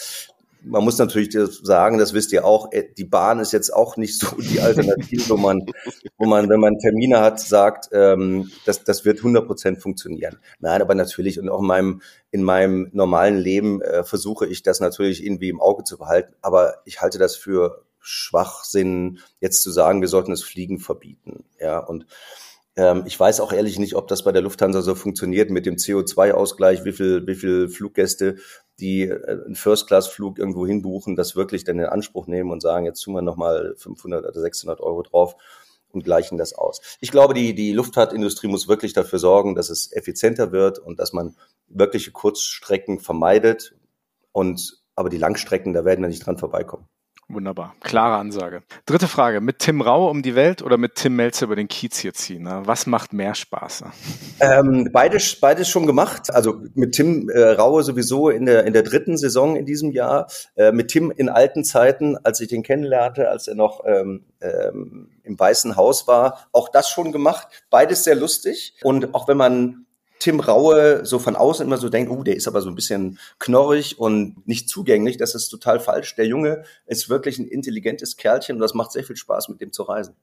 man 0.66 0.82
muss 0.84 0.98
natürlich 0.98 1.36
sagen, 1.62 1.98
das 1.98 2.12
wisst 2.12 2.32
ihr 2.32 2.44
auch, 2.44 2.72
äh, 2.72 2.84
die 2.96 3.04
Bahn 3.04 3.38
ist 3.38 3.52
jetzt 3.52 3.72
auch 3.72 3.96
nicht 3.96 4.18
so 4.18 4.36
die 4.36 4.60
Alternative, 4.60 5.30
wo 5.30 5.36
man, 5.36 5.64
wo 6.18 6.26
man, 6.26 6.48
wenn 6.48 6.60
man 6.60 6.78
Termine 6.78 7.20
hat, 7.20 7.40
sagt, 7.40 7.88
ähm, 7.92 8.50
das, 8.64 8.84
das 8.84 9.04
wird 9.04 9.18
100 9.18 9.46
Prozent 9.46 9.80
funktionieren. 9.80 10.38
Nein, 10.58 10.82
aber 10.82 10.94
natürlich 10.94 11.38
und 11.38 11.48
auch 11.48 11.60
in 11.60 11.66
meinem, 11.66 12.02
in 12.30 12.42
meinem 12.42 12.90
normalen 12.92 13.36
Leben 13.36 13.80
äh, 13.80 14.04
versuche 14.04 14.46
ich 14.46 14.62
das 14.62 14.80
natürlich 14.80 15.24
irgendwie 15.24 15.48
im 15.48 15.60
Auge 15.60 15.84
zu 15.84 15.98
behalten, 15.98 16.34
aber 16.42 16.76
ich 16.84 17.00
halte 17.00 17.18
das 17.18 17.36
für 17.36 17.84
Schwachsinn, 18.00 19.18
jetzt 19.40 19.62
zu 19.62 19.70
sagen, 19.70 20.00
wir 20.00 20.08
sollten 20.08 20.30
das 20.30 20.42
Fliegen 20.42 20.78
verbieten. 20.78 21.44
Ja, 21.58 21.78
und 21.78 22.06
ähm, 22.76 23.04
ich 23.06 23.18
weiß 23.18 23.40
auch 23.40 23.52
ehrlich 23.52 23.78
nicht, 23.78 23.96
ob 23.96 24.06
das 24.06 24.22
bei 24.22 24.32
der 24.32 24.42
Lufthansa 24.42 24.82
so 24.82 24.94
funktioniert 24.94 25.50
mit 25.50 25.66
dem 25.66 25.76
CO2-Ausgleich, 25.76 26.84
wie 26.84 26.92
viel, 26.92 27.26
wie 27.26 27.34
viel 27.34 27.68
Fluggäste, 27.68 28.36
die 28.80 29.02
äh, 29.02 29.44
einen 29.44 29.54
First-Class-Flug 29.54 30.38
irgendwo 30.38 30.66
hinbuchen, 30.66 31.16
das 31.16 31.36
wirklich 31.36 31.64
dann 31.64 31.78
in 31.78 31.86
Anspruch 31.86 32.26
nehmen 32.26 32.50
und 32.50 32.60
sagen, 32.60 32.86
jetzt 32.86 33.00
tun 33.02 33.14
wir 33.14 33.22
nochmal 33.22 33.74
500 33.76 34.24
oder 34.24 34.40
600 34.40 34.80
Euro 34.80 35.02
drauf 35.02 35.36
und 35.90 36.04
gleichen 36.04 36.38
das 36.38 36.54
aus. 36.54 36.80
Ich 37.00 37.10
glaube, 37.10 37.34
die, 37.34 37.54
die 37.54 37.72
Luftfahrtindustrie 37.72 38.48
muss 38.48 38.68
wirklich 38.68 38.92
dafür 38.92 39.18
sorgen, 39.18 39.54
dass 39.54 39.70
es 39.70 39.92
effizienter 39.92 40.52
wird 40.52 40.78
und 40.78 40.98
dass 41.00 41.12
man 41.12 41.36
wirkliche 41.68 42.12
Kurzstrecken 42.12 43.00
vermeidet. 43.00 43.74
Und, 44.32 44.82
aber 44.94 45.08
die 45.08 45.18
Langstrecken, 45.18 45.72
da 45.72 45.84
werden 45.84 46.02
wir 46.02 46.08
nicht 46.08 46.26
dran 46.26 46.38
vorbeikommen. 46.38 46.86
Wunderbar. 47.28 47.74
Klare 47.80 48.18
Ansage. 48.18 48.62
Dritte 48.84 49.08
Frage. 49.08 49.40
Mit 49.40 49.58
Tim 49.58 49.80
Rau 49.80 50.08
um 50.08 50.22
die 50.22 50.36
Welt 50.36 50.62
oder 50.62 50.76
mit 50.78 50.94
Tim 50.94 51.16
Melzer 51.16 51.46
über 51.46 51.56
den 51.56 51.66
Kiez 51.66 51.98
hier 51.98 52.14
ziehen? 52.14 52.44
Ne? 52.44 52.62
Was 52.64 52.86
macht 52.86 53.12
mehr 53.12 53.34
Spaß? 53.34 53.82
Ähm, 54.38 54.90
beides, 54.92 55.40
beides 55.40 55.68
schon 55.68 55.86
gemacht. 55.86 56.32
Also 56.32 56.62
mit 56.74 56.92
Tim 56.92 57.28
äh, 57.28 57.40
Raue 57.40 57.82
sowieso 57.82 58.30
in 58.30 58.46
der, 58.46 58.64
in 58.64 58.72
der 58.72 58.84
dritten 58.84 59.16
Saison 59.16 59.56
in 59.56 59.66
diesem 59.66 59.90
Jahr. 59.90 60.28
Äh, 60.54 60.70
mit 60.70 60.88
Tim 60.88 61.10
in 61.10 61.28
alten 61.28 61.64
Zeiten, 61.64 62.16
als 62.16 62.38
ich 62.40 62.46
den 62.46 62.62
kennenlernte, 62.62 63.28
als 63.28 63.48
er 63.48 63.56
noch 63.56 63.84
ähm, 63.84 64.24
ähm, 64.40 65.08
im 65.24 65.36
Weißen 65.36 65.74
Haus 65.74 66.06
war. 66.06 66.46
Auch 66.52 66.68
das 66.68 66.88
schon 66.88 67.10
gemacht. 67.10 67.48
Beides 67.70 68.04
sehr 68.04 68.14
lustig. 68.14 68.76
Und 68.84 69.16
auch 69.16 69.26
wenn 69.26 69.36
man 69.36 69.85
Tim 70.18 70.40
Raue 70.40 71.04
so 71.04 71.18
von 71.18 71.36
außen 71.36 71.66
immer 71.66 71.76
so 71.76 71.88
denkt, 71.88 72.10
oh, 72.10 72.22
der 72.22 72.36
ist 72.36 72.48
aber 72.48 72.62
so 72.62 72.68
ein 72.68 72.74
bisschen 72.74 73.18
knorrig 73.38 73.98
und 73.98 74.46
nicht 74.46 74.68
zugänglich, 74.68 75.16
das 75.16 75.34
ist 75.34 75.48
total 75.48 75.80
falsch. 75.80 76.16
Der 76.16 76.26
Junge 76.26 76.64
ist 76.86 77.08
wirklich 77.08 77.38
ein 77.38 77.46
intelligentes 77.46 78.16
Kerlchen 78.16 78.56
und 78.56 78.60
das 78.60 78.74
macht 78.74 78.92
sehr 78.92 79.04
viel 79.04 79.16
Spaß, 79.16 79.48
mit 79.48 79.60
dem 79.60 79.72
zu 79.72 79.82
reisen. 79.82 80.16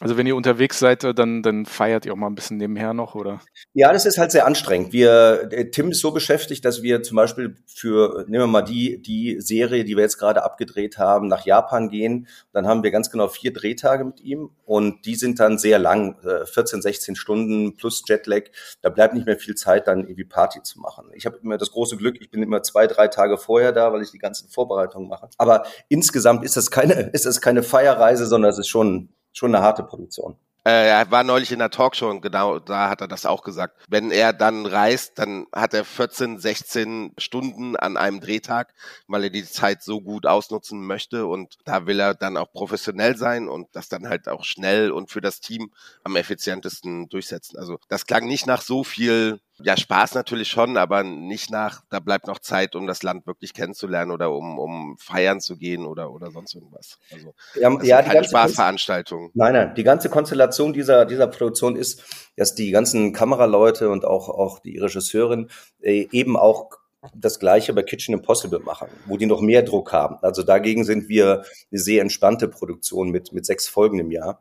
Also 0.00 0.16
wenn 0.16 0.26
ihr 0.26 0.34
unterwegs 0.34 0.80
seid, 0.80 1.04
äh, 1.04 1.14
dann, 1.14 1.42
dann 1.42 1.66
feiert 1.66 2.04
ihr 2.04 2.12
auch 2.12 2.16
mal 2.16 2.26
ein 2.26 2.34
bisschen 2.34 2.56
nebenher 2.56 2.94
noch, 2.94 3.14
oder? 3.14 3.40
Ja, 3.74 3.92
das 3.92 4.06
ist 4.06 4.18
halt 4.18 4.32
sehr 4.32 4.44
anstrengend. 4.46 4.92
Wir, 4.92 5.48
Tim 5.70 5.90
ist 5.90 6.00
so 6.00 6.10
beschäftigt, 6.10 6.64
dass 6.64 6.82
wir 6.82 7.02
zum 7.02 7.16
Beispiel 7.16 7.54
für, 7.66 8.24
nehmen 8.26 8.42
wir 8.42 8.46
mal 8.48 8.62
die, 8.62 9.00
die 9.00 9.40
Serie, 9.40 9.84
die 9.84 9.96
wir 9.96 10.02
jetzt 10.02 10.18
gerade 10.18 10.42
abgedreht 10.42 10.98
haben, 10.98 11.28
nach 11.28 11.46
Japan 11.46 11.88
gehen. 11.88 12.26
Dann 12.52 12.66
haben 12.66 12.82
wir 12.82 12.90
ganz 12.90 13.10
genau 13.10 13.28
vier 13.28 13.52
Drehtage 13.52 14.04
mit 14.04 14.20
ihm 14.20 14.50
und 14.64 15.06
die 15.06 15.14
sind 15.14 15.38
dann 15.38 15.58
sehr 15.58 15.78
lang, 15.78 16.16
14, 16.44 16.80
äh, 16.80 16.82
16 16.82 17.16
Stunden 17.16 17.76
plus 17.76 18.02
Jetlag. 18.06 18.44
Da 18.82 18.90
bleibt 18.90 19.14
nicht 19.14 19.26
mehr 19.26 19.38
viel 19.38 19.54
Zeit, 19.54 19.86
dann 19.86 20.00
irgendwie 20.00 20.24
Party 20.24 20.60
zu 20.62 20.80
machen. 20.80 21.06
Ich 21.14 21.24
habe 21.24 21.38
immer 21.40 21.56
das 21.56 21.70
große 21.70 21.96
Glück, 21.96 22.16
ich 22.20 22.30
bin 22.30 22.42
immer 22.42 22.62
zwei, 22.64 22.88
drei 22.88 23.06
Tage 23.06 23.38
vorher 23.38 23.70
da, 23.70 23.92
weil 23.92 24.02
ich 24.02 24.10
die 24.10 24.18
ganzen 24.18 24.48
Vorbereitungen 24.48 25.08
mache. 25.08 25.28
Aber 25.38 25.64
insgesamt 25.88 26.44
ist 26.44 26.56
das 26.56 26.72
keine, 26.72 26.94
ist 27.12 27.26
das 27.26 27.40
keine 27.40 27.62
Feierreise, 27.62 28.26
sondern 28.26 28.50
es 28.50 28.58
ist 28.58 28.68
schon 28.68 29.10
schon 29.34 29.54
eine 29.54 29.62
harte 29.62 29.82
Produktion. 29.82 30.36
Äh, 30.66 30.88
er 30.88 31.10
war 31.10 31.24
neulich 31.24 31.52
in 31.52 31.58
der 31.58 31.68
Talkshow 31.68 32.08
und 32.08 32.22
genau 32.22 32.58
da 32.58 32.88
hat 32.88 33.02
er 33.02 33.08
das 33.08 33.26
auch 33.26 33.42
gesagt. 33.42 33.76
Wenn 33.86 34.10
er 34.10 34.32
dann 34.32 34.64
reist, 34.64 35.18
dann 35.18 35.46
hat 35.52 35.74
er 35.74 35.84
14, 35.84 36.38
16 36.38 37.12
Stunden 37.18 37.76
an 37.76 37.98
einem 37.98 38.20
Drehtag, 38.20 38.72
weil 39.06 39.24
er 39.24 39.30
die 39.30 39.44
Zeit 39.44 39.82
so 39.82 40.00
gut 40.00 40.24
ausnutzen 40.24 40.86
möchte 40.86 41.26
und 41.26 41.58
da 41.66 41.86
will 41.86 42.00
er 42.00 42.14
dann 42.14 42.38
auch 42.38 42.50
professionell 42.50 43.14
sein 43.18 43.46
und 43.46 43.68
das 43.72 43.90
dann 43.90 44.08
halt 44.08 44.26
auch 44.26 44.44
schnell 44.44 44.90
und 44.90 45.10
für 45.10 45.20
das 45.20 45.40
Team 45.40 45.70
am 46.02 46.16
effizientesten 46.16 47.10
durchsetzen. 47.10 47.58
Also 47.58 47.78
das 47.90 48.06
klang 48.06 48.26
nicht 48.26 48.46
nach 48.46 48.62
so 48.62 48.84
viel 48.84 49.40
ja, 49.62 49.76
Spaß 49.76 50.14
natürlich 50.14 50.48
schon, 50.48 50.76
aber 50.76 51.04
nicht 51.04 51.50
nach, 51.50 51.82
da 51.88 52.00
bleibt 52.00 52.26
noch 52.26 52.40
Zeit, 52.40 52.74
um 52.74 52.86
das 52.86 53.02
Land 53.02 53.26
wirklich 53.26 53.54
kennenzulernen 53.54 54.10
oder 54.10 54.32
um, 54.32 54.58
um 54.58 54.96
feiern 54.98 55.40
zu 55.40 55.56
gehen 55.56 55.86
oder, 55.86 56.12
oder 56.12 56.30
sonst 56.32 56.54
irgendwas. 56.54 56.98
Also, 57.12 57.34
ja, 57.54 57.82
ja, 57.82 58.02
keine 58.02 58.24
Spaßveranstaltung. 58.24 59.30
Nein, 59.34 59.52
nein, 59.52 59.74
die 59.76 59.84
ganze 59.84 60.10
Konstellation 60.10 60.72
dieser, 60.72 61.06
dieser 61.06 61.28
Produktion 61.28 61.76
ist, 61.76 62.02
dass 62.36 62.54
die 62.54 62.72
ganzen 62.72 63.12
Kameraleute 63.12 63.90
und 63.90 64.04
auch, 64.04 64.28
auch 64.28 64.58
die 64.58 64.78
Regisseurin 64.78 65.50
äh, 65.80 66.08
eben 66.10 66.36
auch 66.36 66.70
das 67.14 67.38
gleiche 67.38 67.72
bei 67.74 67.82
Kitchen 67.82 68.14
Impossible 68.14 68.60
machen, 68.60 68.88
wo 69.06 69.16
die 69.16 69.26
noch 69.26 69.40
mehr 69.40 69.62
Druck 69.62 69.92
haben. 69.92 70.16
Also 70.22 70.42
dagegen 70.42 70.84
sind 70.84 71.08
wir 71.08 71.44
eine 71.70 71.80
sehr 71.80 72.02
entspannte 72.02 72.48
Produktion 72.48 73.10
mit, 73.10 73.32
mit 73.32 73.46
sechs 73.46 73.68
Folgen 73.68 73.98
im 73.98 74.10
Jahr 74.10 74.40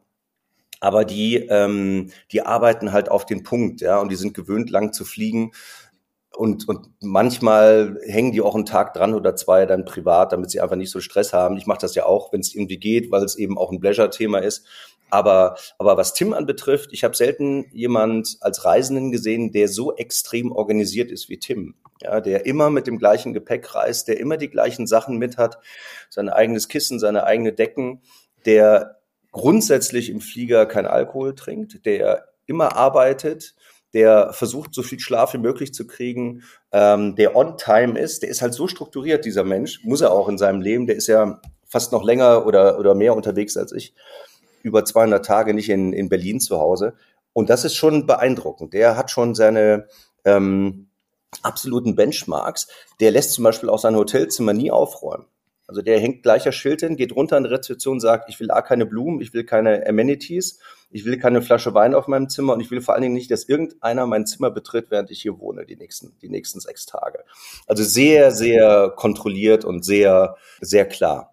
aber 0.84 1.06
die, 1.06 1.38
ähm, 1.38 2.12
die 2.34 2.42
arbeiten 2.42 2.92
halt 2.92 3.10
auf 3.10 3.26
den 3.26 3.44
Punkt, 3.44 3.80
ja, 3.80 4.02
und 4.02 4.12
die 4.12 4.18
sind 4.18 4.34
gewöhnt, 4.34 4.70
lang 4.70 4.92
zu 4.92 5.06
fliegen. 5.06 5.52
Und, 6.36 6.68
und 6.68 6.90
manchmal 7.00 7.98
hängen 8.06 8.34
die 8.34 8.42
auch 8.42 8.54
einen 8.54 8.66
Tag 8.66 8.94
dran 8.94 9.14
oder 9.14 9.38
zwei 9.38 9.66
dann 9.66 9.86
privat, 9.86 10.34
damit 10.34 10.52
sie 10.52 10.60
einfach 10.60 10.76
nicht 10.76 10.92
so 10.92 11.00
Stress 11.00 11.32
haben. 11.32 11.56
Ich 11.56 11.68
mache 11.68 11.80
das 11.80 11.96
ja 11.96 12.06
auch, 12.06 12.34
wenn 12.34 12.42
es 12.42 12.54
irgendwie 12.54 12.80
geht, 12.80 13.12
weil 13.12 13.24
es 13.24 13.38
eben 13.38 13.58
auch 13.58 13.72
ein 13.72 13.80
Pleasure-Thema 13.80 14.40
ist. 14.40 14.66
Aber, 15.10 15.56
aber 15.78 15.96
was 15.96 16.14
Tim 16.16 16.34
anbetrifft, 16.34 16.92
ich 16.92 17.06
habe 17.06 17.16
selten 17.16 17.66
jemand 17.72 18.36
als 18.42 18.66
Reisenden 18.66 19.12
gesehen, 19.12 19.54
der 19.54 19.70
so 19.70 19.96
extrem 19.96 20.52
organisiert 20.52 21.12
ist 21.12 21.30
wie 21.30 21.40
Tim. 21.40 21.76
Ja, 22.02 22.20
der 22.20 22.46
immer 22.46 22.70
mit 22.72 22.88
dem 22.88 22.98
gleichen 22.98 23.32
Gepäck 23.32 23.74
reist, 23.74 24.10
der 24.10 24.20
immer 24.20 24.36
die 24.36 24.50
gleichen 24.50 24.86
Sachen 24.86 25.18
mit 25.18 25.38
hat, 25.38 25.60
sein 26.10 26.28
eigenes 26.28 26.68
Kissen, 26.68 27.00
seine 27.00 27.24
eigene 27.24 27.54
Decken, 27.54 28.02
der 28.46 28.98
grundsätzlich 29.34 30.10
im 30.10 30.22
Flieger 30.22 30.66
kein 30.66 30.86
Alkohol 30.86 31.36
trinkt, 31.36 31.86
der 31.86 32.30
immer 32.46 32.78
arbeitet, 32.78 33.56
der 33.94 34.32
versucht, 34.34 34.74
so 34.74 34.82
viel 34.82 35.00
Schlaf 35.00 35.34
wie 35.34 35.40
möglich 35.40 35.74
zu 35.74 35.86
kriegen, 35.86 36.44
ähm, 36.72 37.16
der 37.16 37.36
on 37.36 37.58
time 37.58 38.00
ist, 38.00 38.24
der 38.24 38.30
ist 38.30 38.42
halt 38.42 38.54
so 38.54 38.68
strukturiert, 38.68 39.26
dieser 39.26 39.44
Mensch, 39.44 39.84
muss 39.84 40.02
er 40.02 40.12
auch 40.12 40.30
in 40.30 40.38
seinem 40.38 40.62
Leben, 40.62 40.88
der 40.88 40.96
ist 40.96 41.08
ja 41.08 41.42
fast 41.68 41.92
noch 41.92 42.04
länger 42.04 42.46
oder, 42.46 42.80
oder 42.80 42.96
mehr 42.96 43.16
unterwegs 43.16 43.58
als 43.58 43.72
ich, 43.72 43.94
über 44.62 44.86
200 44.86 45.26
Tage 45.26 45.54
nicht 45.54 45.70
in, 45.70 45.94
in 45.94 46.10
Berlin 46.10 46.40
zu 46.40 46.60
Hause. 46.60 46.94
Und 47.34 47.50
das 47.50 47.66
ist 47.66 47.76
schon 47.76 48.06
beeindruckend. 48.06 48.74
Der 48.74 48.96
hat 48.96 49.12
schon 49.12 49.36
seine 49.36 49.88
ähm, 50.24 50.88
absoluten 51.42 51.96
Benchmarks. 51.96 52.68
Der 53.00 53.12
lässt 53.12 53.34
zum 53.34 53.44
Beispiel 53.44 53.70
auch 53.70 53.80
sein 53.80 53.96
Hotelzimmer 53.96 54.54
nie 54.54 54.72
aufräumen. 54.72 55.26
Also 55.66 55.82
der 55.82 56.00
hängt 56.00 56.24
gleicher 56.24 56.52
Schild 56.52 56.82
hin, 56.82 56.98
geht 56.98 57.16
runter 57.16 57.38
in 57.38 57.44
die 57.44 57.50
Rezeption, 57.50 58.00
sagt, 58.00 58.30
ich 58.30 58.40
will 58.40 58.52
A, 58.52 58.62
keine 58.62 58.86
Blumen, 58.86 59.22
ich 59.22 59.34
will 59.34 59.46
keine 59.46 59.88
Amenities, 59.88 60.60
ich 60.92 61.06
will 61.06 61.18
keine 61.18 61.42
Flasche 61.42 61.74
Wein 61.74 61.96
auf 61.96 62.08
meinem 62.08 62.30
Zimmer 62.30 62.54
und 62.54 62.60
ich 62.60 62.70
will 62.70 62.82
vor 62.82 62.94
allen 62.94 63.04
Dingen 63.04 63.14
nicht, 63.16 63.32
dass 63.32 63.46
irgendeiner 63.46 64.06
mein 64.06 64.26
Zimmer 64.26 64.52
betritt, 64.52 64.92
während 64.92 65.10
ich 65.10 65.22
hier 65.22 65.40
wohne, 65.40 65.66
die 65.66 65.78
nächsten, 65.78 66.18
die 66.22 66.30
nächsten 66.30 66.60
sechs 66.60 66.86
Tage. 66.86 67.20
Also 67.66 67.84
sehr, 67.84 68.32
sehr 68.32 68.94
kontrolliert 68.96 69.64
und 69.66 69.86
sehr, 69.86 70.36
sehr 70.60 70.86
klar 70.86 71.33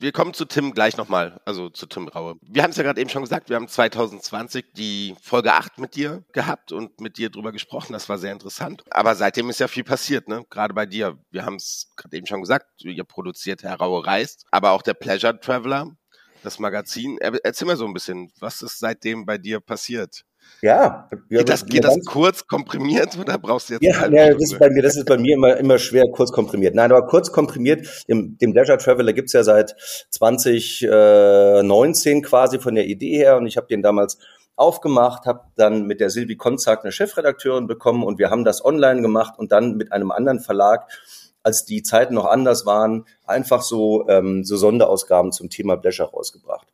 wir 0.00 0.12
kommen 0.12 0.32
zu 0.32 0.46
Tim 0.46 0.72
gleich 0.72 0.96
nochmal, 0.96 1.40
also 1.44 1.68
zu 1.68 1.86
Tim 1.86 2.08
Raue. 2.08 2.36
Wir 2.40 2.62
haben 2.62 2.70
es 2.70 2.76
ja 2.78 2.82
gerade 2.82 3.00
eben 3.00 3.10
schon 3.10 3.22
gesagt, 3.22 3.50
wir 3.50 3.56
haben 3.56 3.68
2020 3.68 4.72
die 4.72 5.14
Folge 5.20 5.52
8 5.52 5.78
mit 5.78 5.94
dir 5.94 6.24
gehabt 6.32 6.72
und 6.72 7.00
mit 7.00 7.18
dir 7.18 7.28
drüber 7.28 7.52
gesprochen. 7.52 7.92
Das 7.92 8.08
war 8.08 8.16
sehr 8.16 8.32
interessant. 8.32 8.82
Aber 8.90 9.14
seitdem 9.14 9.50
ist 9.50 9.60
ja 9.60 9.68
viel 9.68 9.84
passiert, 9.84 10.26
ne? 10.26 10.44
Gerade 10.48 10.72
bei 10.72 10.86
dir. 10.86 11.18
Wir 11.30 11.44
haben 11.44 11.56
es 11.56 11.92
gerade 11.96 12.16
eben 12.16 12.26
schon 12.26 12.40
gesagt, 12.40 12.66
ihr 12.78 13.04
produziert 13.04 13.62
Herr 13.62 13.76
Raue 13.76 14.06
reist, 14.06 14.46
aber 14.50 14.70
auch 14.70 14.82
der 14.82 14.94
Pleasure 14.94 15.38
Traveler, 15.38 15.90
das 16.42 16.58
Magazin. 16.58 17.18
Erzähl 17.18 17.66
mal 17.66 17.76
so 17.76 17.84
ein 17.84 17.92
bisschen, 17.92 18.32
was 18.40 18.62
ist 18.62 18.78
seitdem 18.78 19.26
bei 19.26 19.36
dir 19.36 19.60
passiert? 19.60 20.24
Ja. 20.62 21.08
Geht 21.28 21.48
das, 21.48 21.64
geht 21.64 21.84
das 21.84 21.98
kurz 22.04 22.46
komprimiert 22.46 23.18
oder 23.18 23.38
brauchst 23.38 23.70
du 23.70 23.74
jetzt? 23.74 23.82
Ja, 23.82 24.06
ja 24.08 24.34
das 24.34 24.52
ist 24.52 24.58
bei 24.58 24.70
mir, 24.70 24.82
das 24.82 24.96
ist 24.96 25.06
bei 25.06 25.16
mir 25.16 25.34
immer, 25.34 25.56
immer 25.56 25.78
schwer 25.78 26.10
kurz 26.10 26.32
komprimiert. 26.32 26.74
Nein, 26.74 26.90
aber 26.92 27.06
kurz 27.06 27.32
komprimiert, 27.32 28.04
dem, 28.08 28.36
dem 28.38 28.52
Leisure 28.52 28.78
Traveler 28.78 29.12
gibt's 29.12 29.32
ja 29.32 29.42
seit 29.42 29.74
2019 30.10 32.22
quasi 32.22 32.58
von 32.58 32.74
der 32.74 32.86
Idee 32.86 33.16
her 33.16 33.36
und 33.36 33.46
ich 33.46 33.56
habe 33.56 33.68
den 33.68 33.82
damals 33.82 34.18
aufgemacht, 34.56 35.26
habe 35.26 35.44
dann 35.56 35.86
mit 35.86 36.00
der 36.00 36.10
Silvi 36.10 36.36
Konzak 36.36 36.84
eine 36.84 36.92
Chefredakteurin 36.92 37.66
bekommen 37.66 38.04
und 38.04 38.18
wir 38.18 38.30
haben 38.30 38.44
das 38.44 38.62
online 38.64 39.00
gemacht 39.00 39.38
und 39.38 39.52
dann 39.52 39.76
mit 39.76 39.92
einem 39.92 40.10
anderen 40.10 40.40
Verlag 40.40 40.90
als 41.42 41.64
die 41.64 41.82
Zeiten 41.82 42.12
noch 42.14 42.26
anders 42.26 42.66
waren, 42.66 43.06
einfach 43.24 43.62
so, 43.62 44.06
ähm, 44.08 44.44
so 44.44 44.58
Sonderausgaben 44.58 45.32
zum 45.32 45.48
Thema 45.48 45.76
Blecher 45.76 46.04
rausgebracht. 46.04 46.66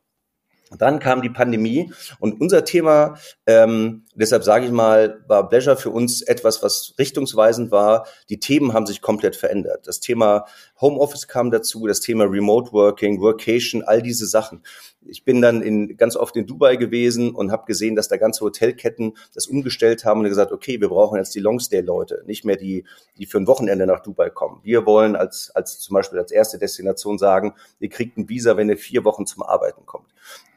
Dann 0.77 0.99
kam 0.99 1.21
die 1.21 1.29
Pandemie 1.29 1.91
und 2.19 2.39
unser 2.41 2.65
Thema, 2.65 3.17
ähm, 3.45 4.03
deshalb 4.19 4.43
sage 4.43 4.65
ich 4.65 4.71
mal, 4.71 5.23
war 5.27 5.47
Pleasure 5.47 5.77
für 5.77 5.89
uns 5.89 6.21
etwas, 6.21 6.63
was 6.63 6.93
richtungsweisend 6.97 7.71
war. 7.71 8.07
Die 8.29 8.39
Themen 8.39 8.73
haben 8.73 8.85
sich 8.85 9.01
komplett 9.01 9.35
verändert. 9.35 9.87
Das 9.87 9.99
Thema 9.99 10.45
Homeoffice 10.81 11.27
kam 11.27 11.51
dazu, 11.51 11.87
das 11.87 11.99
Thema 11.99 12.25
Remote 12.25 12.71
Working, 12.73 13.21
Workation, 13.21 13.83
all 13.83 14.01
diese 14.01 14.25
Sachen. 14.25 14.63
Ich 15.05 15.23
bin 15.23 15.41
dann 15.41 15.61
in, 15.61 15.95
ganz 15.97 16.15
oft 16.15 16.35
in 16.35 16.45
Dubai 16.45 16.75
gewesen 16.75 17.33
und 17.33 17.51
habe 17.51 17.65
gesehen, 17.65 17.95
dass 17.95 18.07
da 18.07 18.17
ganze 18.17 18.43
Hotelketten 18.43 19.13
das 19.33 19.47
umgestellt 19.47 20.03
haben 20.03 20.21
und 20.21 20.27
gesagt, 20.27 20.51
okay, 20.51 20.81
wir 20.81 20.89
brauchen 20.89 21.17
jetzt 21.17 21.33
die 21.35 21.39
Longstay-Leute, 21.39 22.23
nicht 22.25 22.43
mehr 22.43 22.57
die, 22.57 22.85
die 23.17 23.25
für 23.25 23.37
ein 23.37 23.47
Wochenende 23.47 23.85
nach 23.85 24.01
Dubai 24.01 24.29
kommen. 24.29 24.59
Wir 24.63 24.85
wollen 24.85 25.15
als, 25.15 25.51
als 25.55 25.79
zum 25.79 25.93
Beispiel 25.93 26.19
als 26.19 26.31
erste 26.31 26.57
Destination 26.57 27.17
sagen, 27.17 27.53
ihr 27.79 27.89
kriegt 27.89 28.17
ein 28.17 28.27
Visa, 28.27 28.57
wenn 28.57 28.69
ihr 28.69 28.77
vier 28.77 29.05
Wochen 29.05 29.25
zum 29.25 29.43
Arbeiten 29.43 29.85
kommt. 29.85 30.07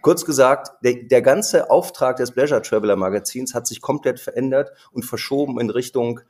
Kurz 0.03 0.25
gesagt, 0.25 0.73
der, 0.83 0.95
der 0.95 1.21
ganze 1.21 1.71
Auftrag 1.71 2.17
des 2.17 2.33
Pleasure 2.33 2.63
Traveler 2.63 2.97
Magazins 2.97 3.50
hat 3.55 3.67
sich 3.67 3.81
komplett 3.81 4.21
verändert 4.21 4.73
und 4.93 5.05
verschoben 5.05 5.61
in 5.61 5.71
Richtung 5.71 6.21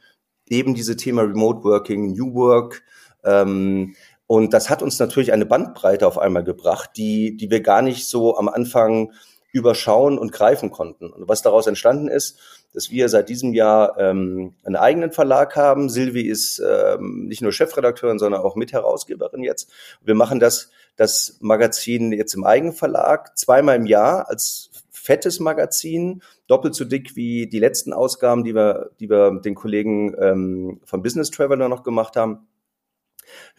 eben 0.49 0.75
diese 0.75 0.97
Thema 0.97 1.23
Remote 1.23 1.65
Working, 1.65 2.13
New 2.13 2.35
Work. 2.35 2.83
Ähm, 3.25 3.95
und 4.27 4.53
das 4.53 4.71
hat 4.71 4.83
uns 4.83 4.99
natürlich 4.99 5.33
eine 5.33 5.47
Bandbreite 5.47 6.07
auf 6.07 6.19
einmal 6.19 6.45
gebracht, 6.45 6.91
die, 6.97 7.37
die 7.37 7.51
wir 7.51 7.61
gar 7.61 7.83
nicht 7.83 8.07
so 8.07 8.37
am 8.37 8.49
Anfang 8.49 9.13
überschauen 9.53 10.19
und 10.19 10.33
greifen 10.33 10.71
konnten. 10.71 11.11
Und 11.11 11.29
was 11.29 11.43
daraus 11.43 11.67
entstanden 11.67 12.09
ist, 12.09 12.39
dass 12.73 12.91
wir 12.91 13.09
seit 13.09 13.29
diesem 13.29 13.53
Jahr 13.53 13.99
ähm, 13.99 14.55
einen 14.65 14.77
eigenen 14.77 15.11
Verlag 15.11 15.57
haben. 15.57 15.89
Silvi 15.89 16.23
ist 16.23 16.63
ähm, 16.65 17.27
nicht 17.27 17.43
nur 17.43 17.53
Chefredakteurin, 17.53 18.19
sondern 18.19 18.43
auch 18.43 18.55
Mitherausgeberin 18.55 19.43
jetzt. 19.43 19.71
Wir 20.03 20.15
machen 20.15 20.39
das, 20.39 20.71
das 20.97 21.39
Magazin 21.41 22.13
jetzt 22.13 22.35
im 22.35 22.45
Eigenverlag 22.45 23.37
zweimal 23.37 23.77
im 23.77 23.87
Jahr 23.87 24.29
als 24.29 24.70
fettes 25.11 25.41
Magazin, 25.41 26.23
doppelt 26.47 26.77
so 26.77 26.85
dick 26.85 27.17
wie 27.17 27.49
die 27.49 27.59
letzten 27.59 27.93
Ausgaben, 27.93 28.45
die 28.45 28.55
wir, 28.55 28.91
die 29.01 29.11
wir 29.11 29.41
den 29.41 29.57
Kollegen 29.57 30.15
ähm, 30.21 30.81
von 30.85 31.03
Business 31.03 31.33
Traveler 31.33 31.69
noch 31.69 31.83
gemacht 31.83 32.15
haben. 32.15 32.47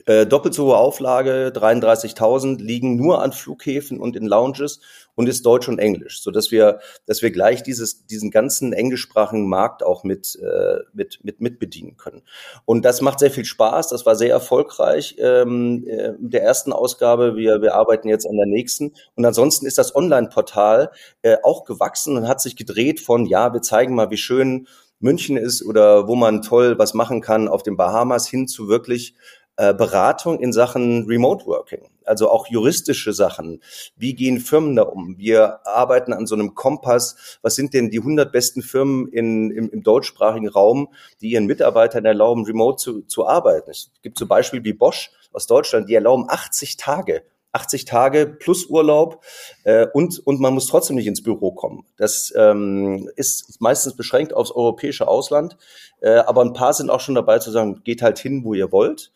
Äh, 0.06 0.26
doppelt 0.26 0.54
so 0.54 0.68
hohe 0.68 0.78
Auflage, 0.78 1.52
33.000, 1.54 2.62
liegen 2.62 2.96
nur 2.96 3.22
an 3.22 3.34
Flughäfen 3.34 4.00
und 4.00 4.16
in 4.16 4.26
Lounges 4.26 4.80
und 5.16 5.28
ist 5.28 5.46
Deutsch 5.46 5.68
und 5.68 5.80
Englisch, 5.80 6.22
so 6.22 6.32
dass 6.32 6.52
wir, 6.52 6.80
dass 7.06 7.22
wir 7.22 7.32
gleich 7.32 7.64
dieses, 7.64 8.06
diesen 8.06 8.32
ganzen 8.32 8.74
englischsprachigen 8.74 9.48
Markt 9.48 9.84
auch 9.84 10.04
mit, 10.04 10.38
äh, 10.42 10.80
mit, 10.94 11.20
mit, 11.24 11.42
mit 11.42 11.60
bedienen 11.60 11.98
können. 11.98 12.22
Und 12.66 12.86
das 12.86 13.02
macht 13.02 13.20
sehr 13.20 13.32
viel 13.32 13.46
Spaß. 13.46 13.90
Das 13.90 14.06
war 14.06 14.16
sehr 14.16 14.32
erfolgreich 14.32 15.16
ähm, 15.20 15.86
äh, 15.88 16.14
der 16.18 16.44
ersten 16.44 16.74
Ausgabe. 16.74 17.36
Wir, 17.36 17.62
wir 17.62 17.76
arbeiten 17.76 18.08
jetzt 18.08 18.28
an 18.28 18.38
der 18.38 18.48
nächsten. 18.48 18.94
Und 19.16 19.26
ansonsten 19.26 19.66
ist 19.66 19.78
das 19.78 19.96
Online-Portal 19.96 20.92
äh, 21.22 21.38
auch 21.44 21.66
gewachsen 21.66 22.18
und 22.18 22.28
hat 22.28 22.42
sich 22.42 22.56
gedreht 22.56 23.00
von, 23.00 23.26
ja, 23.26 23.54
wir 23.54 23.62
zeigen 23.62 23.96
mal, 23.96 24.12
wie 24.12 24.18
schön 24.18 24.68
München 25.02 25.36
ist 25.36 25.66
oder 25.66 26.08
wo 26.08 26.16
man 26.16 26.42
toll 26.42 26.78
was 26.78 26.94
machen 26.94 27.22
kann 27.22 27.48
auf 27.48 27.64
den 27.64 27.76
Bahamas 27.76 28.28
hin 28.28 28.48
zu 28.48 28.68
wirklich 28.68 29.16
äh, 29.62 29.76
Beratung 29.76 30.40
in 30.40 30.54
Sachen 30.54 31.06
Remote 31.06 31.46
Working, 31.46 31.88
also 32.04 32.32
auch 32.32 32.48
juristische 32.48 33.14
Sachen. 33.14 33.62
Wie 33.96 34.16
gehen 34.16 34.40
Firmen 34.40 34.76
da 34.76 34.82
um? 34.82 35.20
Wir 35.20 35.60
arbeiten 35.68 36.14
an 36.14 36.26
so 36.26 36.34
einem 36.34 36.56
Kompass. 36.56 37.38
Was 37.44 37.54
sind 37.54 37.76
denn 37.76 37.92
die 37.92 38.00
100 38.00 38.32
besten 38.32 38.64
Firmen 38.64 39.08
in, 39.10 39.52
im, 39.52 39.70
im 39.70 39.84
deutschsprachigen 39.84 40.50
Raum, 40.50 40.88
die 41.22 41.30
ihren 41.30 41.46
Mitarbeitern 41.46 42.06
erlauben, 42.06 42.44
remote 42.44 42.78
zu, 42.78 43.02
zu 43.04 43.28
arbeiten? 43.28 43.70
Es 43.70 43.92
gibt 44.02 44.18
zum 44.18 44.28
Beispiel 44.28 44.64
wie 44.64 44.74
Bosch 44.74 45.12
aus 45.32 45.46
Deutschland, 45.46 45.88
die 45.88 45.94
erlauben 45.94 46.26
80 46.28 46.78
Tage 46.78 47.22
80 47.52 47.86
Tage 47.86 48.26
plus 48.26 48.66
Urlaub 48.66 49.24
äh, 49.66 49.86
und, 49.94 50.26
und 50.26 50.40
man 50.40 50.54
muss 50.54 50.68
trotzdem 50.68 50.96
nicht 50.96 51.08
ins 51.08 51.22
Büro 51.22 51.52
kommen. 51.52 51.86
Das 51.98 52.34
ähm, 52.36 53.12
ist 53.16 53.60
meistens 53.60 53.96
beschränkt 53.96 54.34
aufs 54.34 54.52
europäische 54.52 55.08
Ausland, 55.08 55.58
äh, 56.00 56.12
aber 56.12 56.42
ein 56.42 56.54
paar 56.54 56.74
sind 56.74 56.90
auch 56.90 57.02
schon 57.02 57.14
dabei 57.14 57.40
zu 57.40 57.52
sagen, 57.52 57.82
geht 57.84 58.02
halt 58.02 58.18
hin, 58.18 58.44
wo 58.46 58.54
ihr 58.54 58.72
wollt. 58.72 59.12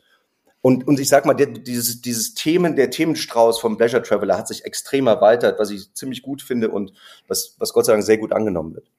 Und, 0.65 0.87
und 0.87 0.99
ich 0.99 1.09
sag 1.09 1.27
mal, 1.27 1.35
der, 1.35 1.45
dieses, 1.45 2.01
dieses 2.01 2.33
Themen, 2.33 2.75
der 2.75 2.89
Themenstrauß 2.89 3.59
vom 3.59 3.77
Pleasure 3.77 4.01
Traveler 4.01 4.35
hat 4.35 4.47
sich 4.47 4.65
extrem 4.65 5.05
erweitert, 5.05 5.59
was 5.59 5.69
ich 5.69 5.93
ziemlich 5.93 6.23
gut 6.23 6.41
finde 6.41 6.71
und 6.71 6.91
was, 7.27 7.55
was 7.59 7.71
Gott 7.71 7.85
sei 7.85 7.93
Dank 7.93 8.03
sehr 8.03 8.17
gut 8.17 8.33
angenommen 8.33 8.73
wird. 8.73 8.89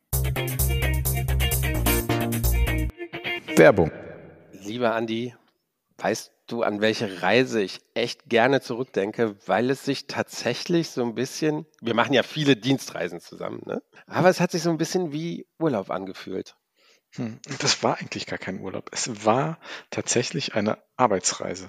Werbung. 3.56 3.90
Lieber 4.52 4.94
Andi, 4.94 5.34
weißt 5.98 6.30
du, 6.46 6.62
an 6.62 6.80
welche 6.80 7.20
Reise 7.20 7.60
ich 7.60 7.80
echt 7.94 8.28
gerne 8.28 8.60
zurückdenke, 8.60 9.34
weil 9.46 9.68
es 9.70 9.84
sich 9.84 10.06
tatsächlich 10.06 10.90
so 10.90 11.02
ein 11.02 11.16
bisschen, 11.16 11.66
wir 11.80 11.94
machen 11.94 12.12
ja 12.12 12.22
viele 12.22 12.54
Dienstreisen 12.54 13.18
zusammen, 13.18 13.62
ne? 13.66 13.82
Aber 14.06 14.28
es 14.28 14.38
hat 14.38 14.52
sich 14.52 14.62
so 14.62 14.70
ein 14.70 14.78
bisschen 14.78 15.10
wie 15.10 15.48
Urlaub 15.58 15.90
angefühlt. 15.90 16.54
Hm, 17.16 17.38
Das 17.60 17.82
war 17.82 17.98
eigentlich 17.98 18.26
gar 18.26 18.38
kein 18.38 18.60
Urlaub. 18.60 18.90
Es 18.92 19.24
war 19.24 19.58
tatsächlich 19.90 20.54
eine 20.54 20.78
Arbeitsreise. 20.96 21.68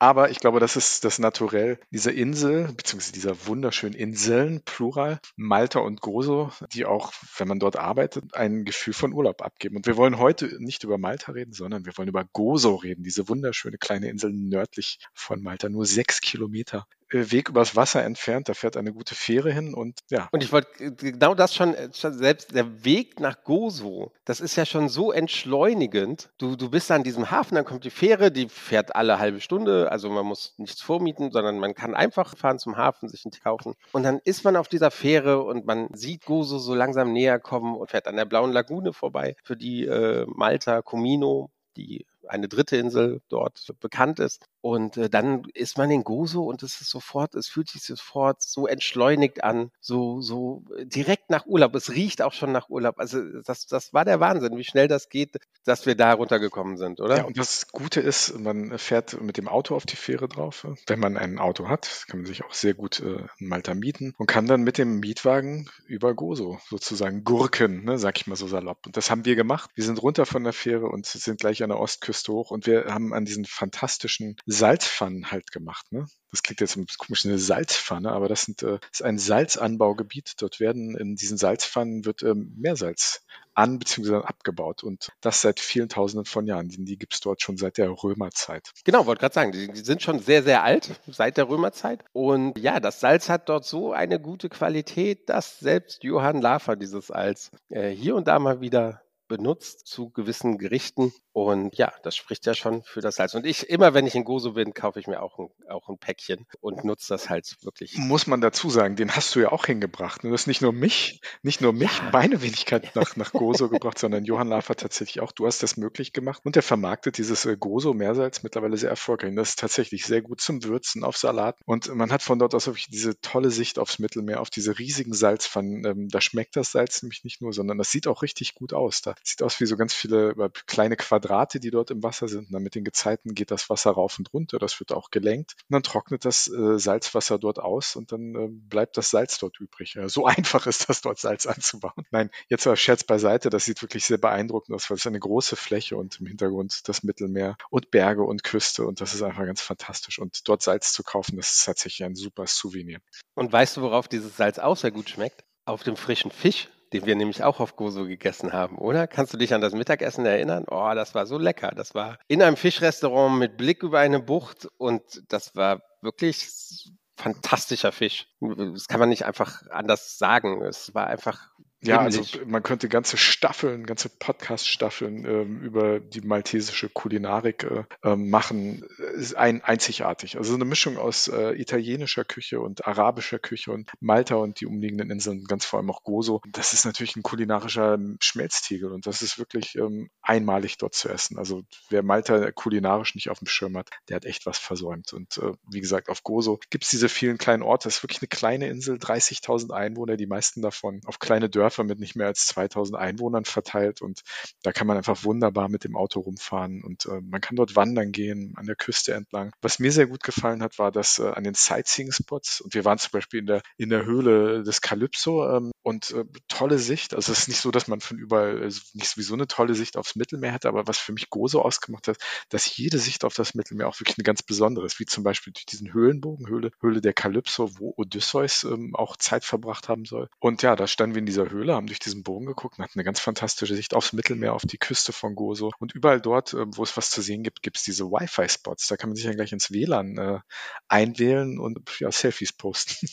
Aber 0.00 0.30
ich 0.30 0.38
glaube, 0.38 0.60
das 0.60 0.76
ist 0.76 1.04
das 1.04 1.18
Naturell 1.18 1.80
dieser 1.90 2.12
Insel, 2.12 2.68
beziehungsweise 2.72 3.12
dieser 3.12 3.46
wunderschönen 3.48 3.96
Inseln, 3.96 4.62
Plural, 4.64 5.18
Malta 5.34 5.80
und 5.80 6.00
Gozo, 6.00 6.52
die 6.72 6.86
auch, 6.86 7.12
wenn 7.36 7.48
man 7.48 7.58
dort 7.58 7.74
arbeitet, 7.74 8.32
ein 8.34 8.64
Gefühl 8.64 8.92
von 8.94 9.12
Urlaub 9.12 9.42
abgeben. 9.42 9.74
Und 9.76 9.86
wir 9.88 9.96
wollen 9.96 10.18
heute 10.18 10.62
nicht 10.62 10.84
über 10.84 10.98
Malta 10.98 11.32
reden, 11.32 11.52
sondern 11.52 11.84
wir 11.84 11.98
wollen 11.98 12.08
über 12.08 12.24
Gozo 12.32 12.76
reden, 12.76 13.02
diese 13.02 13.28
wunderschöne 13.28 13.76
kleine 13.78 14.08
Insel 14.08 14.32
nördlich 14.32 15.00
von 15.14 15.42
Malta, 15.42 15.68
nur 15.68 15.84
sechs 15.84 16.20
Kilometer 16.20 16.86
Weg 17.10 17.48
übers 17.48 17.76
Wasser 17.76 18.04
entfernt. 18.04 18.48
Da 18.48 18.54
fährt 18.54 18.76
eine 18.76 18.92
gute 18.92 19.14
Fähre 19.14 19.52
hin 19.52 19.74
und 19.74 20.00
ja. 20.10 20.28
Und 20.32 20.42
ich 20.42 20.52
wollte 20.52 20.68
äh, 20.82 20.90
genau 20.90 21.34
das 21.34 21.54
schon, 21.54 21.74
äh, 21.74 21.88
schon 21.92 22.14
selbst 22.14 22.54
der 22.54 22.84
Weg 22.84 23.20
nach 23.20 23.44
Gozo, 23.44 24.12
das 24.24 24.40
ist 24.40 24.56
ja 24.56 24.66
schon 24.66 24.88
so 24.88 25.12
entschleunigend. 25.12 26.30
Du, 26.38 26.56
du 26.56 26.70
bist 26.70 26.90
an 26.90 27.02
diesem 27.02 27.30
Hafen, 27.30 27.54
dann 27.54 27.64
kommt 27.64 27.84
die 27.84 27.90
Fähre, 27.90 28.30
die 28.30 28.48
fährt 28.48 28.94
alle 28.94 29.18
halbe 29.18 29.40
Stunde, 29.40 29.90
also 29.90 30.10
man 30.10 30.26
muss 30.26 30.54
nichts 30.58 30.82
vormieten, 30.82 31.30
sondern 31.30 31.58
man 31.58 31.74
kann 31.74 31.94
einfach 31.94 32.36
fahren 32.36 32.58
zum 32.58 32.76
Hafen, 32.76 33.08
sich 33.08 33.24
einen 33.24 33.32
Tee 33.32 33.40
kaufen. 33.40 33.74
Und 33.92 34.02
dann 34.02 34.20
ist 34.24 34.44
man 34.44 34.56
auf 34.56 34.68
dieser 34.68 34.90
Fähre 34.90 35.42
und 35.42 35.66
man 35.66 35.88
sieht 35.94 36.24
Gozo 36.24 36.58
so 36.58 36.74
langsam 36.74 37.12
näher 37.12 37.38
kommen 37.38 37.76
und 37.76 37.90
fährt 37.90 38.06
an 38.06 38.16
der 38.16 38.24
blauen 38.24 38.52
Lagune 38.52 38.92
vorbei, 38.92 39.36
für 39.42 39.56
die 39.56 39.86
äh, 39.86 40.26
Malta, 40.28 40.82
Comino, 40.82 41.50
die 41.76 42.06
eine 42.28 42.48
dritte 42.48 42.76
Insel 42.76 43.20
dort 43.28 43.72
bekannt 43.80 44.20
ist. 44.20 44.44
Und 44.60 44.96
äh, 44.96 45.08
dann 45.08 45.44
ist 45.54 45.78
man 45.78 45.90
in 45.90 46.04
Gozo 46.04 46.42
und 46.42 46.62
es 46.62 46.80
ist 46.80 46.90
sofort, 46.90 47.34
es 47.34 47.48
fühlt 47.48 47.68
sich 47.68 47.82
sofort 47.82 48.42
so 48.42 48.66
entschleunigt 48.66 49.44
an, 49.44 49.70
so, 49.80 50.20
so 50.20 50.64
direkt 50.82 51.30
nach 51.30 51.46
Urlaub. 51.46 51.74
Es 51.74 51.90
riecht 51.90 52.22
auch 52.22 52.32
schon 52.32 52.52
nach 52.52 52.68
Urlaub. 52.68 52.98
Also 52.98 53.22
das, 53.42 53.66
das 53.66 53.92
war 53.92 54.04
der 54.04 54.20
Wahnsinn, 54.20 54.56
wie 54.56 54.64
schnell 54.64 54.88
das 54.88 55.08
geht, 55.08 55.36
dass 55.64 55.86
wir 55.86 55.94
da 55.94 56.12
runtergekommen 56.12 56.76
sind, 56.76 57.00
oder? 57.00 57.18
Ja, 57.18 57.24
und 57.24 57.38
das 57.38 57.68
Gute 57.68 58.00
ist, 58.00 58.38
man 58.38 58.78
fährt 58.78 59.20
mit 59.20 59.36
dem 59.36 59.48
Auto 59.48 59.74
auf 59.76 59.86
die 59.86 59.96
Fähre 59.96 60.28
drauf. 60.28 60.66
Wenn 60.86 61.00
man 61.00 61.16
ein 61.16 61.38
Auto 61.38 61.68
hat, 61.68 62.04
kann 62.08 62.20
man 62.20 62.26
sich 62.26 62.44
auch 62.44 62.52
sehr 62.52 62.74
gut 62.74 63.00
äh, 63.00 63.26
in 63.38 63.48
Malta 63.48 63.74
mieten 63.74 64.14
und 64.18 64.26
kann 64.26 64.46
dann 64.46 64.62
mit 64.62 64.78
dem 64.78 65.00
Mietwagen 65.00 65.70
über 65.86 66.14
Gozo 66.14 66.58
sozusagen 66.68 67.24
gurken, 67.24 67.84
ne, 67.84 67.98
sag 67.98 68.18
ich 68.18 68.26
mal 68.26 68.36
so 68.36 68.48
salopp. 68.48 68.86
Und 68.86 68.96
das 68.96 69.10
haben 69.10 69.24
wir 69.24 69.36
gemacht. 69.36 69.70
Wir 69.74 69.84
sind 69.84 70.02
runter 70.02 70.26
von 70.26 70.44
der 70.44 70.52
Fähre 70.52 70.86
und 70.86 71.06
sind 71.06 71.40
gleich 71.40 71.62
an 71.62 71.70
der 71.70 71.78
Ostküste 71.78 72.17
hoch 72.26 72.50
und 72.50 72.66
wir 72.66 72.86
haben 72.86 73.14
an 73.14 73.24
diesen 73.24 73.44
fantastischen 73.44 74.36
Salzpfannen 74.46 75.30
halt 75.30 75.52
gemacht. 75.52 75.92
Ne? 75.92 76.06
Das 76.30 76.42
klingt 76.42 76.60
jetzt 76.60 76.98
komisch, 76.98 77.24
eine 77.24 77.38
Salzpfanne, 77.38 78.10
aber 78.10 78.28
das, 78.28 78.42
sind, 78.42 78.62
äh, 78.62 78.78
ist 78.92 79.02
ein 79.02 79.18
Salzanbaugebiet. 79.18 80.34
Dort 80.38 80.60
werden 80.60 80.96
in 80.96 81.14
diesen 81.14 81.38
Salzpfannen 81.38 82.04
wird 82.04 82.22
ähm, 82.22 82.54
Meersalz 82.56 83.22
an 83.54 83.78
bzw. 83.78 84.16
abgebaut 84.16 84.84
und 84.84 85.10
das 85.20 85.40
seit 85.40 85.58
vielen 85.58 85.88
Tausenden 85.88 86.26
von 86.26 86.46
Jahren. 86.46 86.68
Die, 86.68 86.84
die 86.84 86.98
gibt 86.98 87.14
es 87.14 87.20
dort 87.20 87.42
schon 87.42 87.56
seit 87.56 87.78
der 87.78 87.90
Römerzeit. 87.90 88.72
Genau, 88.84 89.06
wollte 89.06 89.20
gerade 89.20 89.34
sagen, 89.34 89.52
die, 89.52 89.68
die 89.68 89.80
sind 89.80 90.02
schon 90.02 90.20
sehr, 90.20 90.42
sehr 90.42 90.62
alt, 90.62 91.00
seit 91.06 91.36
der 91.36 91.48
Römerzeit. 91.48 92.04
Und 92.12 92.58
ja, 92.58 92.78
das 92.78 93.00
Salz 93.00 93.28
hat 93.28 93.48
dort 93.48 93.64
so 93.64 93.92
eine 93.92 94.20
gute 94.20 94.48
Qualität, 94.48 95.28
dass 95.28 95.58
selbst 95.58 96.04
Johann 96.04 96.40
Lafer 96.40 96.76
dieses 96.76 97.08
Salz 97.08 97.50
äh, 97.70 97.88
hier 97.88 98.14
und 98.14 98.28
da 98.28 98.38
mal 98.38 98.60
wieder 98.60 99.02
benutzt 99.28 99.86
zu 99.86 100.10
gewissen 100.10 100.58
Gerichten. 100.58 101.12
Und 101.32 101.76
ja, 101.76 101.92
das 102.02 102.16
spricht 102.16 102.46
ja 102.46 102.54
schon 102.54 102.82
für 102.82 103.00
das 103.00 103.16
Salz. 103.16 103.34
Und 103.34 103.46
ich, 103.46 103.68
immer 103.70 103.94
wenn 103.94 104.06
ich 104.06 104.14
in 104.16 104.24
Gozo 104.24 104.52
bin, 104.54 104.74
kaufe 104.74 104.98
ich 104.98 105.06
mir 105.06 105.22
auch 105.22 105.38
ein, 105.38 105.50
auch 105.68 105.88
ein 105.88 105.98
Päckchen 105.98 106.46
und 106.60 106.84
nutze 106.84 107.08
das 107.14 107.28
halt 107.30 107.56
wirklich. 107.62 107.96
Muss 107.96 108.26
man 108.26 108.40
dazu 108.40 108.70
sagen, 108.70 108.96
den 108.96 109.14
hast 109.14 109.34
du 109.36 109.40
ja 109.40 109.52
auch 109.52 109.66
hingebracht. 109.66 110.24
Du 110.24 110.32
hast 110.32 110.46
nicht 110.48 110.62
nur 110.62 110.72
mich, 110.72 111.20
nicht 111.42 111.60
nur 111.60 111.72
mich, 111.72 111.96
Ja. 111.98 112.10
meine 112.12 112.42
Wenigkeit 112.42 112.90
nach, 112.96 113.14
nach 113.16 113.32
Gozo 113.32 113.68
gebracht, 113.68 113.98
sondern 113.98 114.24
Johann 114.24 114.48
Lafer 114.48 114.74
tatsächlich 114.74 115.20
auch. 115.20 115.30
Du 115.30 115.46
hast 115.46 115.62
das 115.62 115.76
möglich 115.76 116.12
gemacht 116.12 116.42
und 116.44 116.56
der 116.56 116.62
vermarktet 116.64 117.18
dieses 117.18 117.44
äh, 117.44 117.56
Gozo 117.56 117.94
Meersalz 117.94 118.42
mittlerweile 118.42 118.76
sehr 118.76 118.90
erfolgreich. 118.90 119.30
Und 119.30 119.36
das 119.36 119.50
ist 119.50 119.58
tatsächlich 119.60 120.06
sehr 120.06 120.22
gut 120.22 120.40
zum 120.40 120.64
Würzen 120.64 121.04
auf 121.04 121.16
Salat. 121.16 121.56
Und 121.66 121.94
man 121.94 122.10
hat 122.10 122.22
von 122.22 122.38
dort 122.38 122.54
aus 122.54 122.66
wirklich 122.66 122.88
diese 122.88 123.20
tolle 123.20 123.50
Sicht 123.50 123.78
aufs 123.78 123.98
Mittelmeer, 124.00 124.40
auf 124.40 124.50
diese 124.50 124.78
riesigen 124.78 125.12
Salzpfannen. 125.14 125.84
Ähm, 125.84 126.08
da 126.08 126.20
schmeckt 126.20 126.56
das 126.56 126.72
Salz 126.72 127.02
nämlich 127.02 127.22
nicht 127.22 127.40
nur, 127.42 127.52
sondern 127.52 127.78
das 127.78 127.90
sieht 127.92 128.08
auch 128.08 128.22
richtig 128.22 128.54
gut 128.54 128.72
aus. 128.72 129.02
Da 129.02 129.14
sieht 129.22 129.42
aus 129.42 129.60
wie 129.60 129.66
so 129.66 129.76
ganz 129.76 129.94
viele 129.94 130.30
äh, 130.30 130.50
kleine 130.66 130.96
Quadrate, 130.96 131.60
die 131.60 131.70
dort 131.70 131.90
im 131.90 132.02
Wasser 132.02 132.28
sind. 132.28 132.46
Und 132.46 132.52
dann 132.52 132.62
mit 132.62 132.74
den 132.74 132.84
Gezeiten 132.84 133.34
geht 133.34 133.50
das 133.50 133.70
Wasser 133.70 133.92
rauf 133.92 134.18
und 134.18 134.32
runter. 134.32 134.58
Das 134.58 134.80
wird 134.80 134.92
auch 134.92 135.10
gelenkt. 135.10 135.54
Und 135.68 135.74
dann 135.74 135.82
trocknet 135.82 136.24
das 136.24 136.48
äh, 136.48 136.78
Salzwasser 136.78 137.38
dort 137.38 137.58
aus 137.58 137.96
und 137.96 138.12
dann 138.12 138.34
äh, 138.34 138.48
bleibt 138.50 138.96
das 138.96 139.10
Salz 139.10 139.38
dort 139.38 139.60
übrig. 139.60 139.94
Ja, 139.94 140.08
so 140.08 140.26
einfach 140.26 140.66
ist 140.66 140.88
das, 140.88 141.00
dort 141.00 141.18
Salz 141.18 141.46
anzubauen. 141.46 142.04
Nein, 142.10 142.30
jetzt 142.48 142.66
aber 142.66 142.76
Scherz 142.76 143.04
beiseite. 143.04 143.50
Das 143.50 143.64
sieht 143.64 143.82
wirklich 143.82 144.04
sehr 144.04 144.18
beeindruckend 144.18 144.74
aus, 144.74 144.90
weil 144.90 144.96
es 144.96 145.06
eine 145.06 145.20
große 145.20 145.56
Fläche 145.56 145.96
und 145.96 146.20
im 146.20 146.26
Hintergrund 146.26 146.88
das 146.88 147.02
Mittelmeer 147.02 147.56
und 147.70 147.90
Berge 147.90 148.22
und 148.22 148.44
Küste. 148.44 148.86
Und 148.86 149.00
das 149.00 149.14
ist 149.14 149.22
einfach 149.22 149.44
ganz 149.44 149.60
fantastisch. 149.60 150.18
Und 150.18 150.48
dort 150.48 150.62
Salz 150.62 150.92
zu 150.92 151.02
kaufen, 151.02 151.36
das 151.36 151.54
ist 151.54 151.64
tatsächlich 151.64 152.04
ein 152.04 152.14
super 152.14 152.46
Souvenir. 152.46 153.00
Und 153.34 153.52
weißt 153.52 153.76
du, 153.76 153.82
worauf 153.82 154.08
dieses 154.08 154.36
Salz 154.36 154.58
auch 154.58 154.76
sehr 154.76 154.90
gut 154.90 155.08
schmeckt? 155.10 155.44
Auf 155.64 155.82
dem 155.82 155.96
frischen 155.96 156.30
Fisch, 156.30 156.68
den 156.92 157.06
wir 157.06 157.16
nämlich 157.16 157.42
auch 157.42 157.60
auf 157.60 157.76
Gozo 157.76 158.06
gegessen 158.06 158.52
haben, 158.52 158.78
oder? 158.78 159.06
Kannst 159.06 159.32
du 159.32 159.38
dich 159.38 159.54
an 159.54 159.60
das 159.60 159.74
Mittagessen 159.74 160.26
erinnern? 160.26 160.64
Oh, 160.70 160.92
das 160.94 161.14
war 161.14 161.26
so 161.26 161.38
lecker. 161.38 161.72
Das 161.74 161.94
war 161.94 162.18
in 162.28 162.42
einem 162.42 162.56
Fischrestaurant 162.56 163.38
mit 163.38 163.56
Blick 163.56 163.82
über 163.82 163.98
eine 163.98 164.20
Bucht 164.20 164.68
und 164.78 165.02
das 165.28 165.54
war 165.54 165.82
wirklich 166.02 166.92
fantastischer 167.16 167.92
Fisch. 167.92 168.28
Das 168.40 168.86
kann 168.86 169.00
man 169.00 169.08
nicht 169.08 169.24
einfach 169.24 169.62
anders 169.70 170.18
sagen. 170.18 170.62
Es 170.62 170.94
war 170.94 171.08
einfach 171.08 171.50
Ja, 171.80 172.00
also 172.00 172.22
man 172.44 172.64
könnte 172.64 172.88
ganze 172.88 173.16
Staffeln, 173.16 173.86
ganze 173.86 174.08
Podcast-Staffeln 174.08 175.24
ähm, 175.24 175.60
über 175.60 176.00
die 176.00 176.22
maltesische 176.22 176.88
Kulinarik 176.88 177.62
äh, 177.62 177.84
ähm, 178.02 178.30
machen. 178.30 178.84
Ist 179.14 179.36
ein, 179.36 179.62
einzigartig. 179.62 180.38
Also 180.38 180.54
eine 180.54 180.64
Mischung 180.64 180.98
aus 180.98 181.28
äh, 181.28 181.52
italienischer 181.52 182.24
Küche 182.24 182.60
und 182.60 182.86
arabischer 182.88 183.38
Küche 183.38 183.70
und 183.70 183.90
Malta 184.00 184.34
und 184.34 184.60
die 184.60 184.66
umliegenden 184.66 185.10
Inseln, 185.10 185.44
ganz 185.44 185.66
vor 185.66 185.78
allem 185.78 185.90
auch 185.90 186.02
Gozo. 186.02 186.40
Das 186.50 186.72
ist 186.72 186.84
natürlich 186.84 187.14
ein 187.14 187.22
kulinarischer 187.22 187.94
ähm, 187.94 188.16
Schmelztiegel 188.20 188.90
und 188.90 189.06
das 189.06 189.22
ist 189.22 189.38
wirklich 189.38 189.76
ähm, 189.76 190.10
einmalig 190.20 190.78
dort 190.78 190.94
zu 190.94 191.08
essen. 191.08 191.38
Also 191.38 191.62
wer 191.90 192.02
Malta 192.02 192.50
kulinarisch 192.50 193.14
nicht 193.14 193.30
auf 193.30 193.38
dem 193.38 193.46
Schirm 193.46 193.76
hat, 193.76 193.88
der 194.08 194.16
hat 194.16 194.24
echt 194.24 194.46
was 194.46 194.58
versäumt. 194.58 195.12
Und 195.12 195.38
äh, 195.38 195.52
wie 195.70 195.80
gesagt, 195.80 196.08
auf 196.08 196.24
Gozo 196.24 196.58
gibt 196.70 196.82
es 196.82 196.90
diese 196.90 197.08
vielen 197.08 197.38
kleinen 197.38 197.62
Orte. 197.62 197.86
Das 197.86 197.98
ist 197.98 198.02
wirklich 198.02 198.20
eine 198.20 198.28
kleine 198.28 198.68
Insel, 198.68 198.96
30.000 198.96 199.70
Einwohner, 199.70 200.16
die 200.16 200.26
meisten 200.26 200.60
davon 200.60 201.02
auf 201.06 201.20
kleine 201.20 201.48
Dörfer 201.48 201.67
mit 201.76 201.98
nicht 201.98 202.16
mehr 202.16 202.26
als 202.26 202.46
2000 202.46 202.98
Einwohnern 202.98 203.44
verteilt 203.44 204.00
und 204.00 204.22
da 204.62 204.72
kann 204.72 204.86
man 204.86 204.96
einfach 204.96 205.24
wunderbar 205.24 205.68
mit 205.68 205.84
dem 205.84 205.96
Auto 205.96 206.20
rumfahren 206.20 206.82
und 206.82 207.06
äh, 207.06 207.20
man 207.20 207.40
kann 207.40 207.56
dort 207.56 207.76
wandern 207.76 208.12
gehen, 208.12 208.54
an 208.56 208.66
der 208.66 208.76
Küste 208.76 209.14
entlang. 209.14 209.52
Was 209.60 209.78
mir 209.78 209.92
sehr 209.92 210.06
gut 210.06 210.22
gefallen 210.22 210.62
hat, 210.62 210.78
war, 210.78 210.90
dass 210.92 211.18
äh, 211.18 211.28
an 211.28 211.44
den 211.44 211.54
Sightseeing-Spots 211.54 212.60
und 212.60 212.74
wir 212.74 212.84
waren 212.84 212.98
zum 212.98 213.10
Beispiel 213.12 213.40
in 213.40 213.46
der, 213.46 213.62
in 213.76 213.90
der 213.90 214.04
Höhle 214.04 214.62
des 214.62 214.80
Calypso 214.80 215.48
ähm, 215.56 215.72
und 215.82 216.10
äh, 216.12 216.24
tolle 216.48 216.78
Sicht. 216.78 217.14
Also 217.14 217.32
es 217.32 217.40
ist 217.40 217.48
nicht 217.48 217.60
so, 217.60 217.70
dass 217.70 217.88
man 217.88 218.00
von 218.00 218.18
überall 218.18 218.62
also 218.62 218.80
nicht 218.94 219.08
sowieso 219.08 219.34
eine 219.34 219.46
tolle 219.46 219.74
Sicht 219.74 219.96
aufs 219.96 220.16
Mittelmeer 220.16 220.52
hat, 220.52 220.66
aber 220.66 220.86
was 220.86 220.98
für 220.98 221.12
mich 221.12 221.30
Gozo 221.30 221.60
ausgemacht 221.60 222.08
hat, 222.08 222.18
dass 222.48 222.76
jede 222.76 222.98
Sicht 222.98 223.24
auf 223.24 223.34
das 223.34 223.54
Mittelmeer 223.54 223.88
auch 223.88 224.00
wirklich 224.00 224.18
eine 224.18 224.24
ganz 224.24 224.42
besondere 224.42 224.86
ist, 224.86 224.98
wie 225.00 225.06
zum 225.06 225.24
Beispiel 225.24 225.52
durch 225.52 225.66
diesen 225.66 225.92
Höhlenbogen, 225.92 226.48
Höhle, 226.48 226.70
Höhle 226.80 227.00
der 227.00 227.12
Calypso, 227.12 227.78
wo 227.78 227.94
Odysseus 227.96 228.64
ähm, 228.64 228.94
auch 228.94 229.16
Zeit 229.16 229.44
verbracht 229.44 229.88
haben 229.88 230.04
soll. 230.04 230.28
Und 230.38 230.62
ja, 230.62 230.76
da 230.76 230.86
standen 230.86 231.14
wir 231.14 231.20
in 231.20 231.26
dieser 231.26 231.50
Höhle, 231.50 231.57
haben 231.66 231.86
durch 231.86 231.98
diesen 231.98 232.22
Bogen 232.22 232.46
geguckt 232.46 232.78
und 232.78 232.84
hatten 232.84 232.98
eine 232.98 233.04
ganz 233.04 233.20
fantastische 233.20 233.74
Sicht 233.74 233.94
aufs 233.94 234.12
Mittelmeer, 234.12 234.54
auf 234.54 234.62
die 234.62 234.78
Küste 234.78 235.12
von 235.12 235.34
Gozo. 235.34 235.72
Und 235.78 235.94
überall 235.94 236.20
dort, 236.20 236.54
ähm, 236.54 236.76
wo 236.76 236.82
es 236.82 236.96
was 236.96 237.10
zu 237.10 237.22
sehen 237.22 237.42
gibt, 237.42 237.62
gibt 237.62 237.76
es 237.76 237.82
diese 237.82 238.04
Wi-Fi-Spots. 238.04 238.86
Da 238.88 238.96
kann 238.96 239.10
man 239.10 239.16
sich 239.16 239.24
dann 239.24 239.36
gleich 239.36 239.52
ins 239.52 239.70
WLAN 239.70 240.18
äh, 240.18 240.40
einwählen 240.88 241.58
und 241.58 241.80
ja, 242.00 242.12
Selfies 242.12 242.52
posten. 242.52 243.08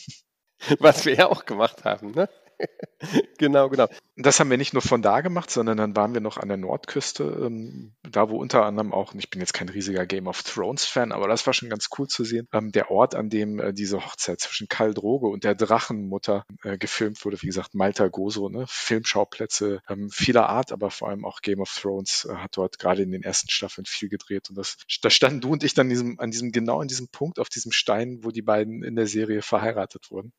Was 0.78 1.04
wir 1.04 1.14
ja 1.14 1.26
auch 1.28 1.44
gemacht 1.44 1.84
haben, 1.84 2.12
ne? 2.12 2.28
genau, 3.38 3.68
genau. 3.68 3.88
Das 4.16 4.40
haben 4.40 4.50
wir 4.50 4.56
nicht 4.56 4.72
nur 4.72 4.82
von 4.82 5.02
da 5.02 5.20
gemacht, 5.20 5.50
sondern 5.50 5.76
dann 5.76 5.96
waren 5.96 6.14
wir 6.14 6.20
noch 6.20 6.38
an 6.38 6.48
der 6.48 6.56
Nordküste, 6.56 7.24
ähm, 7.24 7.94
da 8.02 8.30
wo 8.30 8.38
unter 8.38 8.64
anderem 8.64 8.92
auch, 8.92 9.12
und 9.12 9.18
ich 9.18 9.30
bin 9.30 9.40
jetzt 9.40 9.52
kein 9.52 9.68
riesiger 9.68 10.06
Game 10.06 10.26
of 10.26 10.42
Thrones-Fan, 10.42 11.12
aber 11.12 11.28
das 11.28 11.46
war 11.46 11.52
schon 11.52 11.68
ganz 11.68 11.88
cool 11.98 12.08
zu 12.08 12.24
sehen, 12.24 12.48
ähm, 12.52 12.72
der 12.72 12.90
Ort, 12.90 13.14
an 13.14 13.28
dem 13.28 13.60
äh, 13.60 13.72
diese 13.72 14.04
Hochzeit 14.04 14.40
zwischen 14.40 14.68
Karl 14.68 14.94
Droge 14.94 15.26
und 15.26 15.44
der 15.44 15.54
Drachenmutter 15.54 16.46
äh, 16.62 16.78
gefilmt 16.78 17.24
wurde, 17.24 17.40
wie 17.42 17.46
gesagt, 17.46 17.74
Malta 17.74 18.08
Gozo, 18.08 18.48
ne? 18.48 18.64
Filmschauplätze 18.68 19.80
ähm, 19.88 20.08
vieler 20.10 20.48
Art, 20.48 20.72
aber 20.72 20.90
vor 20.90 21.08
allem 21.08 21.24
auch 21.24 21.42
Game 21.42 21.60
of 21.60 21.74
Thrones 21.74 22.26
äh, 22.30 22.36
hat 22.36 22.56
dort 22.56 22.78
gerade 22.78 23.02
in 23.02 23.12
den 23.12 23.22
ersten 23.22 23.50
Staffeln 23.50 23.84
viel 23.84 24.08
gedreht 24.08 24.48
und 24.48 24.56
das, 24.56 24.78
da 25.02 25.10
standen 25.10 25.40
du 25.40 25.52
und 25.52 25.62
ich 25.62 25.74
dann 25.74 25.88
diesem, 25.88 26.18
an 26.18 26.30
diesem, 26.30 26.52
genau 26.52 26.80
an 26.80 26.88
diesem 26.88 27.08
Punkt, 27.08 27.38
auf 27.38 27.48
diesem 27.48 27.72
Stein, 27.72 28.20
wo 28.22 28.30
die 28.30 28.42
beiden 28.42 28.82
in 28.82 28.96
der 28.96 29.06
Serie 29.06 29.42
verheiratet 29.42 30.10
wurden 30.10 30.32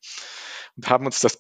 und 0.78 0.90
haben 0.90 1.06
uns 1.06 1.20
das 1.20 1.38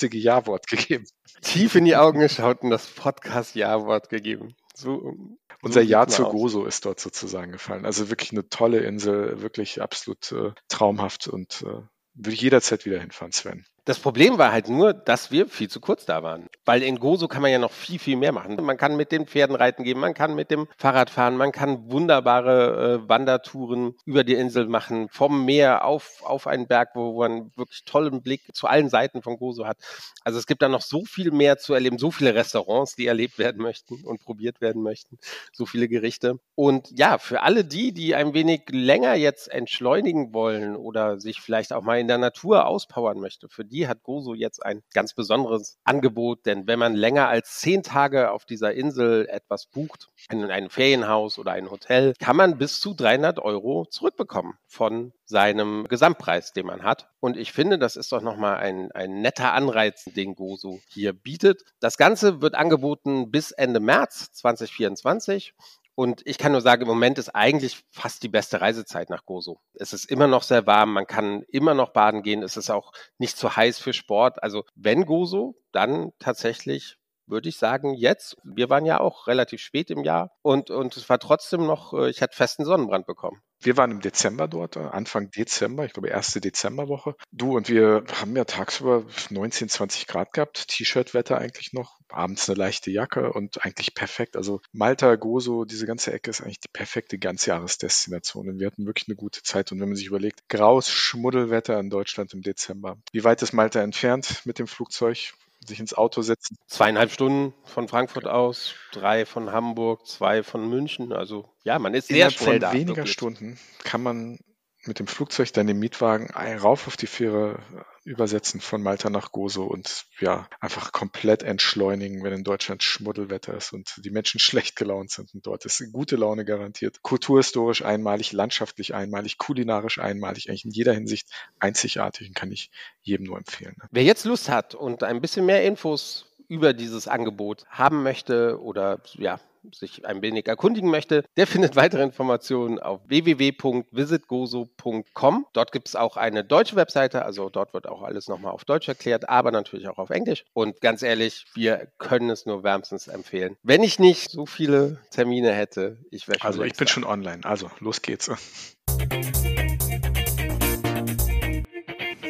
podcastige 0.00 0.18
Ja-Wort 0.18 0.66
gegeben. 0.66 1.04
Tief 1.42 1.74
in 1.74 1.84
die 1.84 1.96
Augen 1.96 2.20
geschaut 2.20 2.62
und 2.62 2.70
das 2.70 2.86
Podcast-Ja-Wort 2.86 4.08
gegeben. 4.08 4.54
So, 4.74 5.14
Unser 5.62 5.82
Ja 5.82 6.06
zu 6.06 6.24
Gozo 6.24 6.64
ist 6.64 6.86
dort 6.86 7.00
sozusagen 7.00 7.52
gefallen. 7.52 7.84
Also 7.84 8.08
wirklich 8.08 8.32
eine 8.32 8.48
tolle 8.48 8.80
Insel, 8.80 9.42
wirklich 9.42 9.82
absolut 9.82 10.32
äh, 10.32 10.52
traumhaft 10.68 11.28
und 11.28 11.62
äh, 11.62 11.82
würde 12.14 12.32
ich 12.32 12.40
jederzeit 12.40 12.86
wieder 12.86 12.98
hinfahren, 12.98 13.32
Sven. 13.32 13.66
Das 13.84 13.98
Problem 13.98 14.38
war 14.38 14.52
halt 14.52 14.68
nur, 14.68 14.92
dass 14.92 15.30
wir 15.30 15.48
viel 15.48 15.68
zu 15.68 15.80
kurz 15.80 16.04
da 16.04 16.22
waren. 16.22 16.48
Weil 16.64 16.82
in 16.82 16.98
Gozo 16.98 17.28
kann 17.28 17.42
man 17.42 17.50
ja 17.50 17.58
noch 17.58 17.72
viel, 17.72 17.98
viel 17.98 18.16
mehr 18.16 18.32
machen. 18.32 18.56
Man 18.62 18.76
kann 18.76 18.96
mit 18.96 19.10
den 19.10 19.26
Pferden 19.26 19.56
reiten 19.56 19.84
gehen, 19.84 19.98
man 19.98 20.14
kann 20.14 20.34
mit 20.34 20.50
dem 20.50 20.68
Fahrrad 20.76 21.08
fahren, 21.08 21.36
man 21.36 21.52
kann 21.52 21.90
wunderbare 21.90 23.00
äh, 23.04 23.08
Wandertouren 23.08 23.94
über 24.04 24.22
die 24.22 24.34
Insel 24.34 24.66
machen, 24.66 25.08
vom 25.10 25.44
Meer 25.44 25.84
auf, 25.84 26.22
auf 26.22 26.46
einen 26.46 26.66
Berg, 26.66 26.90
wo 26.94 27.18
man 27.18 27.50
wirklich 27.56 27.84
tollen 27.84 28.22
Blick 28.22 28.42
zu 28.52 28.66
allen 28.66 28.90
Seiten 28.90 29.22
von 29.22 29.38
Gozo 29.38 29.66
hat. 29.66 29.78
Also 30.24 30.38
es 30.38 30.46
gibt 30.46 30.62
da 30.62 30.68
noch 30.68 30.82
so 30.82 31.04
viel 31.04 31.30
mehr 31.30 31.56
zu 31.58 31.72
erleben, 31.72 31.98
so 31.98 32.10
viele 32.10 32.34
Restaurants, 32.34 32.96
die 32.96 33.06
erlebt 33.06 33.38
werden 33.38 33.62
möchten 33.62 34.04
und 34.04 34.20
probiert 34.20 34.60
werden 34.60 34.82
möchten, 34.82 35.18
so 35.52 35.64
viele 35.64 35.88
Gerichte. 35.88 36.38
Und 36.54 36.88
ja, 36.98 37.18
für 37.18 37.42
alle 37.42 37.64
die, 37.64 37.92
die 37.92 38.14
ein 38.14 38.34
wenig 38.34 38.62
länger 38.70 39.14
jetzt 39.14 39.48
entschleunigen 39.48 40.34
wollen 40.34 40.76
oder 40.76 41.18
sich 41.18 41.40
vielleicht 41.40 41.72
auch 41.72 41.82
mal 41.82 41.98
in 41.98 42.08
der 42.08 42.18
Natur 42.18 42.66
auspowern 42.66 43.18
möchte, 43.18 43.48
für 43.48 43.64
die 43.70 43.88
hat 43.88 44.02
Gozo 44.02 44.34
jetzt 44.34 44.64
ein 44.64 44.82
ganz 44.92 45.14
besonderes 45.14 45.78
Angebot, 45.84 46.44
denn 46.46 46.66
wenn 46.66 46.78
man 46.78 46.94
länger 46.94 47.28
als 47.28 47.58
zehn 47.60 47.82
Tage 47.82 48.30
auf 48.30 48.44
dieser 48.44 48.74
Insel 48.74 49.26
etwas 49.28 49.66
bucht, 49.66 50.08
in 50.30 50.44
ein 50.44 50.68
Ferienhaus 50.68 51.38
oder 51.38 51.52
ein 51.52 51.70
Hotel, 51.70 52.14
kann 52.18 52.36
man 52.36 52.58
bis 52.58 52.80
zu 52.80 52.94
300 52.94 53.38
Euro 53.38 53.86
zurückbekommen 53.86 54.54
von 54.66 55.12
seinem 55.24 55.86
Gesamtpreis, 55.88 56.52
den 56.52 56.66
man 56.66 56.82
hat. 56.82 57.08
Und 57.20 57.36
ich 57.36 57.52
finde, 57.52 57.78
das 57.78 57.96
ist 57.96 58.10
doch 58.12 58.22
nochmal 58.22 58.56
ein, 58.56 58.90
ein 58.92 59.20
netter 59.22 59.52
Anreiz, 59.52 60.04
den 60.04 60.34
Gozo 60.34 60.80
hier 60.88 61.12
bietet. 61.12 61.62
Das 61.78 61.96
Ganze 61.96 62.42
wird 62.42 62.54
angeboten 62.54 63.30
bis 63.30 63.52
Ende 63.52 63.80
März 63.80 64.32
2024 64.32 65.54
und 66.00 66.22
ich 66.24 66.38
kann 66.38 66.52
nur 66.52 66.62
sagen, 66.62 66.80
im 66.80 66.88
Moment 66.88 67.18
ist 67.18 67.28
eigentlich 67.28 67.84
fast 67.90 68.22
die 68.22 68.30
beste 68.30 68.62
Reisezeit 68.62 69.10
nach 69.10 69.26
Gozo. 69.26 69.60
Es 69.74 69.92
ist 69.92 70.10
immer 70.10 70.28
noch 70.28 70.42
sehr 70.42 70.66
warm, 70.66 70.94
man 70.94 71.06
kann 71.06 71.42
immer 71.48 71.74
noch 71.74 71.90
baden 71.90 72.22
gehen, 72.22 72.42
es 72.42 72.56
ist 72.56 72.70
auch 72.70 72.92
nicht 73.18 73.36
zu 73.36 73.54
heiß 73.54 73.78
für 73.78 73.92
Sport. 73.92 74.42
Also 74.42 74.64
wenn 74.74 75.04
Gozo, 75.04 75.60
dann 75.72 76.12
tatsächlich 76.18 76.96
würde 77.30 77.48
ich 77.48 77.56
sagen, 77.56 77.94
jetzt. 77.94 78.36
Wir 78.44 78.70
waren 78.70 78.86
ja 78.86 79.00
auch 79.00 79.26
relativ 79.26 79.60
spät 79.60 79.90
im 79.90 80.04
Jahr 80.04 80.30
und, 80.42 80.70
und 80.70 80.96
es 80.96 81.08
war 81.08 81.18
trotzdem 81.18 81.66
noch, 81.66 81.92
äh, 81.94 82.10
ich 82.10 82.22
hatte 82.22 82.36
festen 82.36 82.64
Sonnenbrand 82.64 83.06
bekommen. 83.06 83.40
Wir 83.62 83.76
waren 83.76 83.90
im 83.90 84.00
Dezember 84.00 84.48
dort, 84.48 84.76
äh, 84.76 84.80
Anfang 84.80 85.30
Dezember, 85.30 85.84
ich 85.84 85.92
glaube 85.92 86.08
erste 86.08 86.40
Dezemberwoche. 86.40 87.14
Du 87.30 87.56
und 87.56 87.68
wir 87.68 88.04
haben 88.18 88.34
ja 88.34 88.44
tagsüber 88.44 89.04
19, 89.28 89.68
20 89.68 90.06
Grad 90.06 90.32
gehabt, 90.32 90.68
T-Shirt-Wetter 90.68 91.36
eigentlich 91.36 91.74
noch, 91.74 91.98
abends 92.08 92.48
eine 92.48 92.56
leichte 92.56 92.90
Jacke 92.90 93.32
und 93.32 93.62
eigentlich 93.64 93.94
perfekt. 93.94 94.36
Also 94.36 94.62
Malta, 94.72 95.14
Gozo, 95.16 95.66
diese 95.66 95.86
ganze 95.86 96.12
Ecke 96.12 96.30
ist 96.30 96.40
eigentlich 96.40 96.60
die 96.60 96.70
perfekte 96.72 97.18
Ganzjahresdestination 97.18 98.48
und 98.48 98.60
wir 98.60 98.66
hatten 98.66 98.86
wirklich 98.86 99.08
eine 99.08 99.16
gute 99.16 99.42
Zeit. 99.42 99.72
Und 99.72 99.80
wenn 99.80 99.88
man 99.88 99.96
sich 99.96 100.06
überlegt, 100.06 100.48
graues 100.48 100.88
Schmuddelwetter 100.88 101.78
in 101.78 101.90
Deutschland 101.90 102.32
im 102.32 102.40
Dezember. 102.40 102.96
Wie 103.12 103.24
weit 103.24 103.42
ist 103.42 103.52
Malta 103.52 103.82
entfernt 103.82 104.42
mit 104.46 104.58
dem 104.58 104.66
Flugzeug? 104.66 105.34
Sich 105.66 105.80
ins 105.80 105.94
Auto 105.94 106.22
setzen. 106.22 106.56
Zweieinhalb 106.66 107.10
Stunden 107.10 107.54
von 107.64 107.88
Frankfurt 107.88 108.26
aus, 108.26 108.74
drei 108.92 109.26
von 109.26 109.52
Hamburg, 109.52 110.06
zwei 110.06 110.42
von 110.42 110.68
München. 110.68 111.12
Also 111.12 111.48
ja, 111.64 111.78
man 111.78 111.94
ist 111.94 112.08
sehr 112.08 112.16
Innerhalb 112.16 112.34
schnell 112.34 112.52
von 112.52 112.60
da. 112.60 112.72
weniger 112.72 112.96
wirklich. 112.96 113.12
Stunden 113.12 113.58
kann 113.84 114.02
man 114.02 114.38
mit 114.84 114.98
dem 114.98 115.06
Flugzeug 115.06 115.52
dann 115.52 115.66
den 115.66 115.78
Mietwagen 115.78 116.30
rauf 116.30 116.86
auf 116.86 116.96
die 116.96 117.06
Fähre 117.06 117.58
übersetzen 118.04 118.60
von 118.60 118.82
Malta 118.82 119.10
nach 119.10 119.30
Gozo 119.30 119.64
und 119.64 120.04
ja, 120.20 120.48
einfach 120.60 120.92
komplett 120.92 121.42
entschleunigen, 121.42 122.22
wenn 122.22 122.32
in 122.32 122.44
Deutschland 122.44 122.82
Schmuddelwetter 122.82 123.54
ist 123.54 123.72
und 123.72 124.00
die 124.04 124.10
Menschen 124.10 124.40
schlecht 124.40 124.76
gelaunt 124.76 125.10
sind. 125.10 125.34
Und 125.34 125.46
dort 125.46 125.64
ist 125.64 125.82
gute 125.92 126.16
Laune 126.16 126.44
garantiert. 126.44 127.02
Kulturhistorisch 127.02 127.84
einmalig, 127.84 128.32
landschaftlich 128.32 128.94
einmalig, 128.94 129.38
kulinarisch 129.38 129.98
einmalig, 129.98 130.48
eigentlich 130.48 130.64
in 130.64 130.70
jeder 130.70 130.94
Hinsicht 130.94 131.28
einzigartig 131.58 132.28
und 132.28 132.34
kann 132.34 132.52
ich 132.52 132.70
jedem 133.02 133.26
nur 133.26 133.38
empfehlen. 133.38 133.76
Wer 133.90 134.04
jetzt 134.04 134.24
Lust 134.24 134.48
hat 134.48 134.74
und 134.74 135.02
ein 135.02 135.20
bisschen 135.20 135.46
mehr 135.46 135.64
Infos 135.64 136.26
über 136.48 136.72
dieses 136.72 137.06
Angebot 137.06 137.64
haben 137.68 138.02
möchte 138.02 138.60
oder 138.60 139.02
ja, 139.12 139.38
sich 139.72 140.06
ein 140.06 140.22
wenig 140.22 140.46
erkundigen 140.48 140.90
möchte, 140.90 141.24
der 141.36 141.46
findet 141.46 141.76
weitere 141.76 142.02
Informationen 142.02 142.78
auf 142.78 143.00
www.visitgozo.com. 143.06 145.46
Dort 145.52 145.72
gibt 145.72 145.88
es 145.88 145.96
auch 145.96 146.16
eine 146.16 146.44
deutsche 146.44 146.76
Webseite, 146.76 147.24
also 147.24 147.50
dort 147.50 147.74
wird 147.74 147.88
auch 147.88 148.02
alles 148.02 148.28
nochmal 148.28 148.52
auf 148.52 148.64
Deutsch 148.64 148.86
erklärt, 148.88 149.28
aber 149.28 149.50
natürlich 149.50 149.88
auch 149.88 149.98
auf 149.98 150.10
Englisch. 150.10 150.44
Und 150.52 150.80
ganz 150.80 151.02
ehrlich, 151.02 151.46
wir 151.54 151.88
können 151.98 152.30
es 152.30 152.46
nur 152.46 152.62
wärmstens 152.62 153.08
empfehlen. 153.08 153.56
Wenn 153.62 153.82
ich 153.82 153.98
nicht 153.98 154.30
so 154.30 154.46
viele 154.46 154.98
Termine 155.10 155.52
hätte, 155.52 155.98
ich 156.10 156.28
wäre 156.28 156.38
schon 156.38 156.46
Also 156.46 156.62
ich 156.62 156.74
bin 156.74 156.86
da. 156.86 156.92
schon 156.92 157.04
online. 157.04 157.40
Also 157.44 157.70
los 157.80 158.00
geht's. 158.02 158.30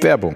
Werbung. 0.00 0.34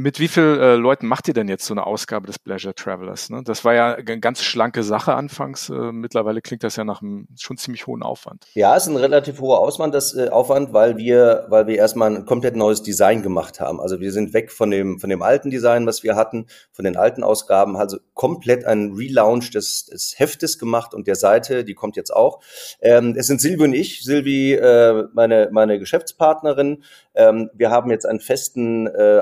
Mit 0.00 0.20
wie 0.20 0.28
vielen 0.28 0.60
äh, 0.60 0.74
Leuten 0.76 1.08
macht 1.08 1.26
ihr 1.26 1.34
denn 1.34 1.48
jetzt 1.48 1.66
so 1.66 1.74
eine 1.74 1.84
Ausgabe 1.84 2.28
des 2.28 2.38
Pleasure 2.38 2.72
Travelers? 2.72 3.30
Ne? 3.30 3.42
Das 3.44 3.64
war 3.64 3.74
ja 3.74 3.94
eine 3.96 4.20
ganz 4.20 4.44
schlanke 4.44 4.84
Sache 4.84 5.16
anfangs. 5.16 5.70
Äh, 5.70 5.90
mittlerweile 5.90 6.40
klingt 6.40 6.62
das 6.62 6.76
ja 6.76 6.84
nach 6.84 7.02
einem 7.02 7.26
schon 7.36 7.56
ziemlich 7.56 7.88
hohen 7.88 8.04
Aufwand. 8.04 8.46
Ja, 8.54 8.76
es 8.76 8.84
ist 8.84 8.90
ein 8.90 8.96
relativ 8.96 9.40
hoher 9.40 9.58
Auswand, 9.58 9.92
das, 9.92 10.14
äh, 10.14 10.28
Aufwand, 10.28 10.72
weil 10.72 10.98
wir, 10.98 11.46
weil 11.48 11.66
wir 11.66 11.74
erstmal 11.74 12.14
ein 12.14 12.26
komplett 12.26 12.54
neues 12.54 12.84
Design 12.84 13.24
gemacht 13.24 13.58
haben. 13.58 13.80
Also 13.80 13.98
wir 13.98 14.12
sind 14.12 14.34
weg 14.34 14.52
von 14.52 14.70
dem, 14.70 15.00
von 15.00 15.10
dem 15.10 15.20
alten 15.20 15.50
Design, 15.50 15.84
was 15.84 16.04
wir 16.04 16.14
hatten, 16.14 16.46
von 16.70 16.84
den 16.84 16.96
alten 16.96 17.24
Ausgaben, 17.24 17.76
also 17.76 17.98
komplett 18.14 18.66
ein 18.66 18.92
Relaunch 18.92 19.50
des, 19.50 19.86
des 19.86 20.16
Heftes 20.16 20.60
gemacht 20.60 20.94
und 20.94 21.08
der 21.08 21.16
Seite, 21.16 21.64
die 21.64 21.74
kommt 21.74 21.96
jetzt 21.96 22.14
auch. 22.14 22.40
Ähm, 22.80 23.16
es 23.18 23.26
sind 23.26 23.40
Silvi 23.40 23.64
und 23.64 23.74
ich, 23.74 24.04
Silvi, 24.04 24.52
äh, 24.52 25.08
meine, 25.12 25.48
meine 25.50 25.80
Geschäftspartnerin. 25.80 26.84
Ähm, 27.16 27.50
wir 27.52 27.70
haben 27.70 27.90
jetzt 27.90 28.06
einen 28.06 28.20
festen 28.20 28.86
äh, 28.86 29.18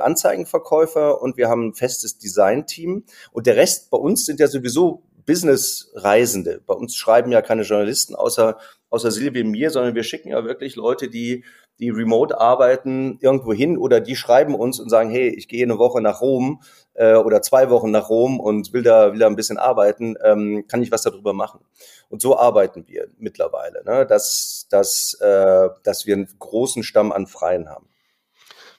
Anzeigenverkäufer 0.66 1.22
und 1.22 1.36
wir 1.36 1.48
haben 1.48 1.68
ein 1.68 1.74
festes 1.74 2.18
Design-Team. 2.18 3.04
Und 3.32 3.46
der 3.46 3.56
Rest 3.56 3.90
bei 3.90 3.98
uns 3.98 4.26
sind 4.26 4.40
ja 4.40 4.48
sowieso 4.48 5.02
Business-Reisende. 5.24 6.62
Bei 6.66 6.74
uns 6.74 6.94
schreiben 6.94 7.32
ja 7.32 7.42
keine 7.42 7.62
Journalisten 7.62 8.14
außer, 8.14 8.58
außer 8.90 9.10
Silvi 9.10 9.42
und 9.42 9.50
mir, 9.50 9.70
sondern 9.70 9.94
wir 9.94 10.04
schicken 10.04 10.28
ja 10.28 10.44
wirklich 10.44 10.76
Leute, 10.76 11.08
die, 11.08 11.44
die 11.80 11.90
remote 11.90 12.38
arbeiten, 12.40 13.18
irgendwo 13.20 13.52
hin 13.52 13.76
oder 13.76 14.00
die 14.00 14.14
schreiben 14.14 14.54
uns 14.54 14.78
und 14.78 14.88
sagen, 14.88 15.10
hey, 15.10 15.28
ich 15.28 15.48
gehe 15.48 15.64
eine 15.64 15.78
Woche 15.78 16.00
nach 16.00 16.20
Rom 16.20 16.62
äh, 16.94 17.16
oder 17.16 17.42
zwei 17.42 17.70
Wochen 17.70 17.90
nach 17.90 18.08
Rom 18.08 18.38
und 18.38 18.72
will 18.72 18.84
da, 18.84 19.12
will 19.12 19.18
da 19.18 19.26
ein 19.26 19.36
bisschen 19.36 19.58
arbeiten, 19.58 20.16
ähm, 20.22 20.64
kann 20.68 20.82
ich 20.82 20.92
was 20.92 21.02
darüber 21.02 21.32
machen. 21.32 21.60
Und 22.08 22.22
so 22.22 22.38
arbeiten 22.38 22.86
wir 22.86 23.08
mittlerweile, 23.18 23.82
ne? 23.84 24.06
dass, 24.06 24.68
dass, 24.70 25.14
äh, 25.14 25.68
dass 25.82 26.06
wir 26.06 26.14
einen 26.14 26.28
großen 26.38 26.84
Stamm 26.84 27.10
an 27.10 27.26
Freien 27.26 27.68
haben. 27.68 27.88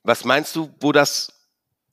Was 0.04 0.24
meinst 0.24 0.56
du, 0.56 0.70
wo 0.80 0.94
das 0.94 1.37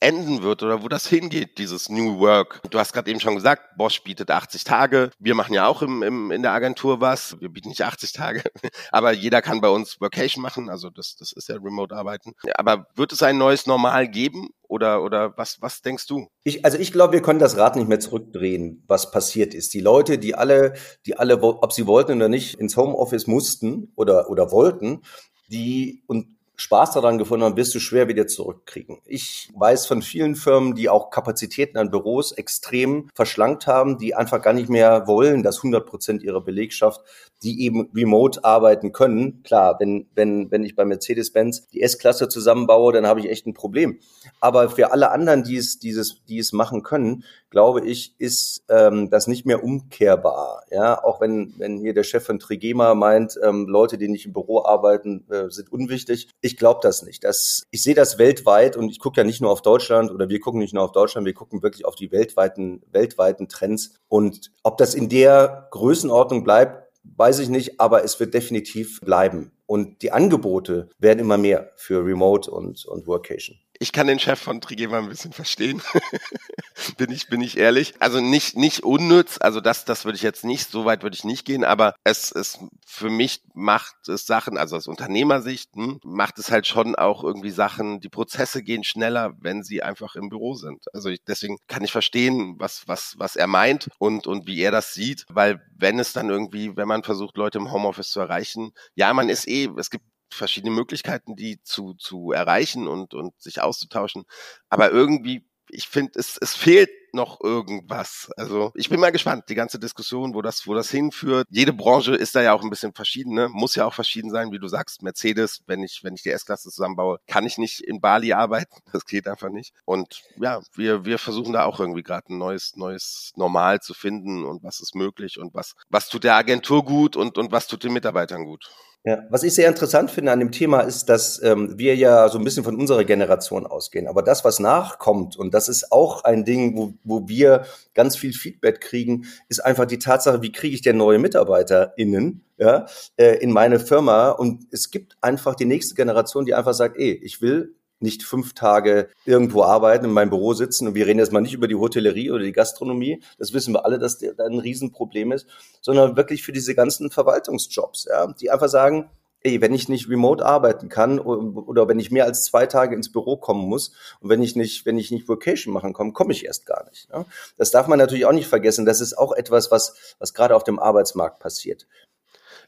enden 0.00 0.42
wird 0.42 0.62
oder 0.62 0.83
wo 0.83 0.88
das 0.88 1.07
hingeht, 1.07 1.59
dieses 1.59 1.88
New 1.88 2.18
Work? 2.18 2.61
Du 2.70 2.78
hast 2.78 2.92
gerade 2.92 3.11
eben 3.11 3.20
schon 3.20 3.35
gesagt, 3.35 3.76
Bosch 3.76 4.02
bietet 4.02 4.30
80 4.30 4.64
Tage. 4.64 5.11
Wir 5.18 5.35
machen 5.35 5.54
ja 5.54 5.66
auch 5.66 5.83
im, 5.83 6.02
im, 6.02 6.30
in 6.30 6.42
der 6.42 6.52
Agentur 6.52 7.00
was. 7.00 7.40
Wir 7.40 7.48
bieten 7.48 7.68
nicht 7.68 7.83
80 7.83 8.12
Tage, 8.12 8.42
aber 8.92 9.12
jeder 9.12 9.42
kann 9.42 9.61
bei 9.61 9.68
uns 9.68 10.00
Workation 10.00 10.42
machen. 10.42 10.68
Also 10.68 10.90
das, 10.90 11.16
das 11.16 11.33
ist 11.33 11.48
ja 11.48 11.57
Remote-Arbeiten. 11.57 12.33
Aber 12.54 12.87
wird 12.94 13.12
es 13.12 13.22
ein 13.22 13.38
neues 13.38 13.66
Normal 13.66 14.09
geben 14.09 14.48
oder, 14.68 15.02
oder 15.02 15.37
was, 15.37 15.61
was 15.61 15.83
denkst 15.83 16.07
du? 16.07 16.28
Ich, 16.42 16.64
also 16.64 16.78
ich 16.78 16.92
glaube, 16.92 17.12
wir 17.12 17.22
können 17.22 17.38
das 17.38 17.57
Rad 17.57 17.76
nicht 17.76 17.88
mehr 17.88 18.00
zurückdrehen, 18.00 18.85
was 18.87 19.11
passiert 19.11 19.54
ist. 19.54 19.72
Die 19.74 19.80
Leute, 19.80 20.18
die 20.18 20.35
alle, 20.35 20.74
die 21.07 21.16
alle, 21.16 21.42
ob 21.42 21.72
sie 21.72 21.87
wollten 21.87 22.16
oder 22.16 22.28
nicht, 22.28 22.59
ins 22.59 22.76
Homeoffice 22.76 23.26
mussten 23.26 23.92
oder, 23.96 24.28
oder 24.30 24.50
wollten, 24.50 25.02
die 25.48 26.02
und 26.07 26.33
Spaß 26.56 26.92
daran 26.92 27.18
gefunden 27.18 27.44
haben, 27.44 27.56
wirst 27.56 27.74
du 27.74 27.80
schwer 27.80 28.08
wieder 28.08 28.26
zurückkriegen. 28.26 28.98
Ich 29.06 29.50
weiß 29.56 29.86
von 29.86 30.02
vielen 30.02 30.36
Firmen, 30.36 30.74
die 30.74 30.88
auch 30.88 31.10
Kapazitäten 31.10 31.78
an 31.78 31.90
Büros 31.90 32.32
extrem 32.32 33.10
verschlankt 33.14 33.66
haben, 33.66 33.98
die 33.98 34.14
einfach 34.14 34.40
gar 34.40 34.52
nicht 34.52 34.68
mehr 34.68 35.06
wollen, 35.06 35.42
dass 35.42 35.58
100 35.58 35.84
Prozent 35.84 36.22
ihrer 36.22 36.40
Belegschaft, 36.40 37.00
die 37.44 37.62
eben 37.62 37.90
remote 37.94 38.42
arbeiten 38.42 38.92
können. 38.92 39.42
Klar, 39.42 39.76
wenn, 39.78 40.07
wenn, 40.14 40.50
wenn 40.50 40.64
ich 40.64 40.74
bei 40.74 40.85
Mercedes-Benz 40.85 41.68
die 41.68 41.83
S-Klasse 41.83 42.28
zusammenbaue, 42.28 42.92
dann 42.92 43.07
habe 43.07 43.20
ich 43.20 43.28
echt 43.28 43.46
ein 43.46 43.54
Problem. 43.54 44.00
Aber 44.40 44.70
für 44.70 44.90
alle 44.90 45.11
anderen, 45.11 45.44
die 45.44 45.57
es, 45.57 45.78
dieses, 45.78 46.24
die 46.24 46.38
es 46.38 46.52
machen 46.52 46.83
können, 46.83 47.24
glaube 47.50 47.87
ich, 47.87 48.14
ist 48.18 48.64
ähm, 48.68 49.11
das 49.11 49.28
nicht 49.28 49.46
mehr 49.46 49.62
umkehrbar. 49.62 50.64
Ja, 50.70 51.04
auch 51.04 51.20
wenn, 51.20 51.54
wenn 51.59 51.78
hier 51.78 51.94
der 51.94 52.02
Chef 52.02 52.24
von 52.24 52.40
Trigema 52.40 52.94
meint, 52.94 53.38
ähm, 53.42 53.66
Leute, 53.68 53.98
die 53.98 54.09
nicht 54.09 54.26
im 54.26 54.33
Büro 54.33 54.64
arbeiten, 54.64 55.24
äh, 55.30 55.50
sind 55.50 55.70
unwichtig. 55.70 56.30
Ich 56.40 56.57
glaube 56.57 56.80
das 56.83 57.02
nicht. 57.02 57.22
Das, 57.24 57.62
ich 57.70 57.83
sehe 57.83 57.94
das 57.94 58.18
weltweit 58.18 58.76
und 58.76 58.88
ich 58.88 58.98
gucke 58.98 59.20
ja 59.20 59.24
nicht 59.24 59.40
nur 59.40 59.52
auf 59.52 59.62
Deutschland 59.62 60.11
oder 60.11 60.28
wir 60.28 60.40
gucken 60.40 60.61
nicht 60.61 60.74
nur 60.74 60.83
auf 60.83 60.92
Deutschland, 60.92 61.26
wir 61.26 61.35
gucken 61.35 61.62
wirklich 61.62 61.85
auf 61.85 61.94
die 61.94 62.11
weltweiten, 62.11 62.83
weltweiten 62.90 63.48
Trends. 63.48 63.94
Und 64.09 64.50
ob 64.62 64.78
das 64.78 64.94
in 64.94 65.09
der 65.09 65.68
Größenordnung 65.70 66.42
bleibt, 66.42 66.83
weiß 67.16 67.38
ich 67.38 67.48
nicht, 67.48 67.80
aber 67.80 68.04
es 68.04 68.18
wird 68.20 68.34
definitiv 68.34 69.00
bleiben. 69.00 69.52
Und 69.66 70.02
die 70.02 70.12
Angebote 70.12 70.88
werden 70.98 71.20
immer 71.20 71.38
mehr 71.38 71.70
für 71.76 72.04
Remote 72.04 72.50
und, 72.50 72.84
und 72.86 73.06
Workation 73.06 73.56
ich 73.78 73.92
kann 73.92 74.06
den 74.06 74.18
Chef 74.18 74.40
von 74.40 74.60
Trigema 74.60 74.98
ein 74.98 75.08
bisschen 75.08 75.32
verstehen. 75.32 75.82
bin 76.96 77.10
ich, 77.10 77.28
bin 77.28 77.40
ich 77.40 77.56
ehrlich. 77.56 77.94
Also 77.98 78.20
nicht, 78.20 78.56
nicht 78.56 78.84
unnütz. 78.84 79.38
Also 79.40 79.60
das, 79.60 79.84
das 79.84 80.04
würde 80.04 80.16
ich 80.16 80.22
jetzt 80.22 80.44
nicht, 80.44 80.70
so 80.70 80.84
weit 80.84 81.02
würde 81.02 81.16
ich 81.16 81.24
nicht 81.24 81.44
gehen. 81.44 81.64
Aber 81.64 81.94
es, 82.04 82.30
es, 82.30 82.58
für 82.87 83.10
mich 83.10 83.42
macht 83.52 84.08
es 84.08 84.26
Sachen, 84.26 84.58
also 84.58 84.76
aus 84.76 84.87
Unternehmersicht, 84.87 85.74
hm, 85.74 86.00
macht 86.04 86.38
es 86.38 86.50
halt 86.50 86.66
schon 86.66 86.94
auch 86.94 87.24
irgendwie 87.24 87.50
Sachen, 87.50 88.00
die 88.00 88.08
Prozesse 88.08 88.62
gehen 88.62 88.84
schneller, 88.84 89.34
wenn 89.40 89.62
sie 89.62 89.82
einfach 89.82 90.14
im 90.14 90.28
Büro 90.28 90.54
sind. 90.54 90.84
Also 90.92 91.08
ich, 91.08 91.22
deswegen 91.26 91.58
kann 91.66 91.84
ich 91.84 91.92
verstehen, 91.92 92.54
was, 92.58 92.87
was, 92.87 93.14
was 93.18 93.37
er 93.37 93.46
meint 93.46 93.88
und, 93.98 94.26
und 94.26 94.46
wie 94.46 94.60
er 94.60 94.70
das 94.70 94.94
sieht. 94.94 95.24
Weil 95.28 95.60
wenn 95.76 95.98
es 95.98 96.12
dann 96.12 96.30
irgendwie, 96.30 96.76
wenn 96.76 96.88
man 96.88 97.02
versucht, 97.02 97.37
Leute 97.37 97.58
im 97.58 97.72
Homeoffice 97.72 98.10
zu 98.10 98.20
erreichen, 98.20 98.72
ja, 98.94 99.12
man 99.12 99.28
ist 99.28 99.48
eh, 99.48 99.68
es 99.76 99.90
gibt 99.90 100.04
verschiedene 100.34 100.72
Möglichkeiten, 100.72 101.36
die 101.36 101.62
zu, 101.62 101.94
zu 101.94 102.32
erreichen 102.32 102.88
und, 102.88 103.14
und 103.14 103.40
sich 103.40 103.60
auszutauschen. 103.62 104.24
Aber 104.68 104.90
irgendwie, 104.90 105.46
ich 105.70 105.88
finde, 105.88 106.12
es, 106.18 106.38
es 106.40 106.54
fehlt 106.54 106.90
noch 107.14 107.40
irgendwas. 107.40 108.30
Also 108.36 108.72
ich 108.74 108.88
bin 108.88 109.00
mal 109.00 109.12
gespannt, 109.12 109.44
die 109.48 109.54
ganze 109.54 109.78
Diskussion, 109.78 110.34
wo 110.34 110.42
das, 110.42 110.66
wo 110.66 110.74
das 110.74 110.90
hinführt. 110.90 111.46
Jede 111.50 111.72
Branche 111.72 112.14
ist 112.14 112.34
da 112.34 112.42
ja 112.42 112.52
auch 112.52 112.62
ein 112.62 112.70
bisschen 112.70 112.92
verschieden, 112.92 113.34
ne? 113.34 113.48
muss 113.48 113.76
ja 113.76 113.86
auch 113.86 113.94
verschieden 113.94 114.30
sein, 114.30 114.52
wie 114.52 114.58
du 114.58 114.68
sagst. 114.68 115.02
Mercedes, 115.02 115.62
wenn 115.66 115.82
ich, 115.82 116.02
wenn 116.02 116.14
ich 116.14 116.22
die 116.22 116.30
S-Klasse 116.30 116.70
zusammenbaue, 116.70 117.18
kann 117.26 117.46
ich 117.46 117.56
nicht 117.56 117.80
in 117.80 118.00
Bali 118.00 118.32
arbeiten. 118.32 118.74
Das 118.92 119.06
geht 119.06 119.26
einfach 119.26 119.50
nicht. 119.50 119.74
Und 119.84 120.22
ja, 120.36 120.60
wir, 120.74 121.04
wir 121.04 121.18
versuchen 121.18 121.52
da 121.52 121.64
auch 121.64 121.80
irgendwie 121.80 122.04
gerade 122.04 122.32
ein 122.32 122.38
neues, 122.38 122.76
neues 122.76 123.32
Normal 123.34 123.80
zu 123.80 123.92
finden 123.92 124.44
und 124.44 124.62
was 124.62 124.80
ist 124.80 124.94
möglich 124.94 125.38
und 125.38 125.52
was, 125.52 125.74
was 125.88 126.08
tut 126.08 126.22
der 126.22 126.36
Agentur 126.36 126.84
gut 126.84 127.16
und, 127.16 127.36
und 127.36 127.50
was 127.50 127.66
tut 127.66 127.82
den 127.82 127.92
Mitarbeitern 127.92 128.44
gut. 128.44 128.70
Ja, 129.06 129.26
was 129.28 129.42
ich 129.42 129.54
sehr 129.54 129.68
interessant 129.68 130.10
finde 130.10 130.32
an 130.32 130.38
dem 130.38 130.50
Thema 130.50 130.80
ist, 130.80 131.10
dass 131.10 131.42
ähm, 131.42 131.78
wir 131.78 131.94
ja 131.94 132.30
so 132.30 132.38
ein 132.38 132.44
bisschen 132.44 132.64
von 132.64 132.80
unserer 132.80 133.04
Generation 133.04 133.66
ausgehen. 133.66 134.08
Aber 134.08 134.22
das, 134.22 134.46
was 134.46 134.60
nachkommt, 134.60 135.36
und 135.36 135.52
das 135.52 135.68
ist 135.68 135.92
auch 135.92 136.24
ein 136.24 136.46
Ding, 136.46 136.74
wo, 136.74 136.94
wo 137.04 137.28
wir 137.28 137.66
ganz 137.92 138.16
viel 138.16 138.32
Feedback 138.32 138.80
kriegen, 138.80 139.26
ist 139.50 139.62
einfach 139.62 139.84
die 139.84 139.98
Tatsache, 139.98 140.40
wie 140.40 140.52
kriege 140.52 140.74
ich 140.74 140.80
denn 140.80 140.96
neue 140.96 141.18
MitarbeiterInnen 141.18 142.44
ja, 142.56 142.86
äh, 143.18 143.36
in 143.42 143.52
meine 143.52 143.78
Firma? 143.78 144.30
Und 144.30 144.66
es 144.70 144.90
gibt 144.90 145.18
einfach 145.20 145.54
die 145.54 145.66
nächste 145.66 145.94
Generation, 145.94 146.46
die 146.46 146.54
einfach 146.54 146.72
sagt, 146.72 146.96
ey, 146.96 147.12
ich 147.12 147.42
will 147.42 147.74
nicht 148.00 148.22
fünf 148.22 148.54
Tage 148.54 149.09
irgendwo 149.24 149.62
arbeiten, 149.62 150.04
in 150.04 150.12
meinem 150.12 150.30
Büro 150.30 150.54
sitzen. 150.54 150.88
Und 150.88 150.94
wir 150.94 151.07
reden 151.07 151.18
jetzt 151.18 151.33
mal 151.33 151.40
nicht 151.40 151.54
über 151.54 151.68
die 151.68 151.74
Hotellerie 151.74 152.30
oder 152.30 152.44
die 152.44 152.52
Gastronomie. 152.52 153.22
Das 153.38 153.52
wissen 153.52 153.74
wir 153.74 153.85
alle, 153.85 153.98
dass 153.98 154.18
da 154.18 154.44
ein 154.44 154.59
Riesenproblem 154.59 155.33
ist, 155.33 155.46
sondern 155.80 156.16
wirklich 156.16 156.42
für 156.42 156.52
diese 156.52 156.74
ganzen 156.74 157.11
Verwaltungsjobs, 157.11 158.07
ja, 158.11 158.33
die 158.33 158.50
einfach 158.50 158.68
sagen, 158.68 159.11
ey, 159.44 159.61
wenn 159.61 159.74
ich 159.74 159.88
nicht 159.88 160.09
remote 160.09 160.44
arbeiten 160.44 160.88
kann 160.88 161.18
oder 161.18 161.87
wenn 161.87 162.00
ich 162.00 162.11
mehr 162.11 162.24
als 162.24 162.44
zwei 162.44 162.66
Tage 162.66 162.96
ins 162.96 163.12
Büro 163.12 163.37
kommen 163.37 163.68
muss 163.68 163.92
und 164.20 164.30
wenn 164.30 164.42
ich 164.42 164.57
nicht, 164.57 164.87
wenn 164.87 164.98
ich 164.98 165.11
nicht 165.11 165.28
Vocation 165.28 165.72
machen 165.72 165.92
komme, 165.92 166.12
komme 166.12 166.33
ich 166.33 166.46
erst 166.46 166.64
gar 166.64 166.88
nicht. 166.88 167.09
Ja? 167.12 167.26
Das 167.59 167.70
darf 167.70 167.87
man 167.87 167.98
natürlich 167.98 168.24
auch 168.24 168.33
nicht 168.33 168.48
vergessen. 168.48 168.87
Das 168.87 169.02
ist 169.02 169.16
auch 169.18 169.33
etwas, 169.33 169.70
was, 169.70 170.16
was 170.18 170.33
gerade 170.33 170.57
auf 170.57 170.64
dem 170.64 170.78
Arbeitsmarkt 170.78 171.40
passiert. 171.40 171.87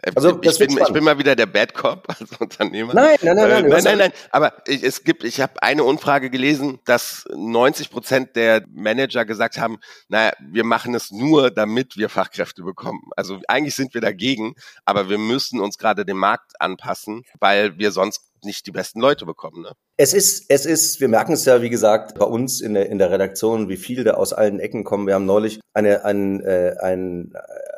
Äh, 0.02 0.12
also 0.14 0.40
ich 0.40 0.58
bin, 0.58 0.78
ich 0.78 0.92
bin 0.92 1.04
mal 1.04 1.18
wieder 1.18 1.36
der 1.36 1.46
Bad 1.46 1.74
Cop 1.74 2.06
als 2.20 2.30
Unternehmer. 2.38 2.94
Nein, 2.94 3.16
nein, 3.22 3.36
nein, 3.36 3.48
nein, 3.48 3.64
äh, 3.64 3.68
nein, 3.68 3.84
nein, 3.84 3.98
nein. 3.98 4.12
Aber 4.30 4.52
ich, 4.66 4.82
es 4.82 5.04
gibt, 5.04 5.24
ich 5.24 5.40
habe 5.40 5.62
eine 5.62 5.84
Umfrage 5.84 6.30
gelesen, 6.30 6.80
dass 6.84 7.24
90 7.34 7.90
Prozent 7.90 8.36
der 8.36 8.64
Manager 8.72 9.24
gesagt 9.24 9.58
haben, 9.58 9.78
naja, 10.08 10.32
wir 10.40 10.64
machen 10.64 10.94
es 10.94 11.10
nur, 11.10 11.50
damit 11.50 11.96
wir 11.96 12.08
Fachkräfte 12.08 12.62
bekommen. 12.62 13.10
Also 13.16 13.40
eigentlich 13.48 13.74
sind 13.74 13.94
wir 13.94 14.00
dagegen, 14.00 14.54
aber 14.84 15.08
wir 15.08 15.18
müssen 15.18 15.60
uns 15.60 15.78
gerade 15.78 16.04
dem 16.04 16.18
Markt 16.18 16.60
anpassen, 16.60 17.24
weil 17.40 17.78
wir 17.78 17.92
sonst 17.92 18.22
nicht 18.46 18.66
die 18.66 18.70
besten 18.70 19.00
Leute 19.00 19.26
bekommen. 19.26 19.62
Ne? 19.62 19.72
Es 19.96 20.14
ist, 20.14 20.46
es 20.48 20.64
ist, 20.64 21.00
wir 21.00 21.08
merken 21.08 21.32
es 21.32 21.44
ja, 21.44 21.60
wie 21.62 21.70
gesagt, 21.70 22.18
bei 22.18 22.24
uns 22.24 22.60
in 22.60 22.74
der, 22.74 22.88
in 22.88 22.98
der 22.98 23.10
Redaktion, 23.10 23.68
wie 23.68 23.76
viele 23.76 24.04
da 24.04 24.14
aus 24.14 24.32
allen 24.32 24.60
Ecken 24.60 24.84
kommen. 24.84 25.06
Wir 25.06 25.14
haben 25.14 25.26
neulich 25.26 25.60
eine, 25.74 26.04
ein, 26.04 26.40
äh, 26.40 26.76
ein, 26.80 27.34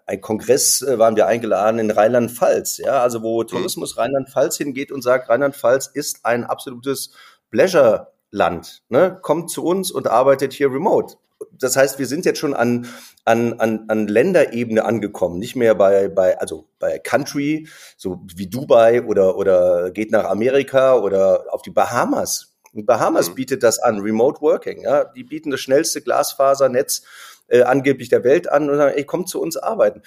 ein 0.09 0.21
Kongress, 0.21 0.83
äh, 0.83 0.99
waren 0.99 1.17
wir 1.17 1.27
eingeladen 1.27 1.79
in 1.79 1.91
Rheinland-Pfalz, 1.91 2.79
ja, 2.79 3.03
also 3.03 3.23
wo 3.23 3.43
mhm. 3.43 3.47
Tourismus 3.47 3.95
mhm. 3.95 4.01
Rheinland-Pfalz 4.01 4.57
hingeht 4.57 4.91
und 4.91 5.03
sagt, 5.03 5.29
Rheinland-Pfalz 5.29 5.91
ist 5.93 6.25
ein 6.25 6.45
absolutes 6.45 7.13
Pleasure-Land, 7.51 8.83
ne? 8.89 9.19
kommt 9.23 9.51
zu 9.51 9.65
uns 9.65 9.91
und 9.91 10.09
arbeitet 10.09 10.53
hier 10.53 10.73
remote 10.73 11.17
das 11.53 11.77
heißt, 11.77 11.99
wir 11.99 12.07
sind 12.07 12.25
jetzt 12.25 12.39
schon 12.39 12.55
an, 12.55 12.87
an, 13.25 13.61
an, 13.61 13.85
an 13.89 14.09
Länderebene 14.09 14.85
angekommen, 14.85 15.39
nicht 15.39 15.57
mehr 15.57 15.75
bei, 15.75 16.09
bei, 16.09 16.39
also 16.39 16.67
bei 16.79 16.99
Country, 16.99 17.69
so 17.97 18.21
wie 18.35 18.49
Dubai 18.49 19.03
oder, 19.05 19.37
oder 19.37 19.91
geht 19.91 20.11
nach 20.11 20.25
Amerika 20.25 20.97
oder 20.97 21.47
auf 21.51 21.63
die 21.63 21.71
Bahamas. 21.71 22.55
Bahamas 22.73 23.31
mhm. 23.31 23.35
bietet 23.35 23.63
das 23.63 23.79
an, 23.79 24.01
Remote 24.01 24.41
Working. 24.41 24.83
Ja? 24.83 25.05
Die 25.05 25.25
bieten 25.25 25.51
das 25.51 25.61
schnellste 25.61 26.03
Glasfasernetz 26.03 27.03
äh, 27.49 27.63
angeblich 27.63 28.09
der 28.09 28.25
Welt 28.25 28.49
an 28.51 28.71
und 28.71 28.77
sagen, 28.77 28.95
ey, 28.97 29.05
kommt 29.05 29.29
zu 29.29 29.41
uns 29.41 29.57
arbeiten. 29.57 30.03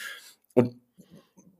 Und 0.53 0.75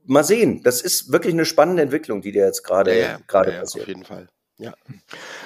mal 0.04 0.24
sehen, 0.24 0.62
das 0.62 0.80
ist 0.80 1.12
wirklich 1.12 1.34
eine 1.34 1.44
spannende 1.44 1.82
Entwicklung, 1.82 2.22
die 2.22 2.32
dir 2.32 2.44
jetzt 2.44 2.62
gerade 2.62 2.92
ja, 2.98 3.06
ja, 3.12 3.18
gerade 3.26 3.52
ja, 3.52 3.60
passiert. 3.60 3.84
Auf 3.84 3.88
jeden 3.88 4.04
Fall. 4.04 4.28
Ja. 4.58 4.74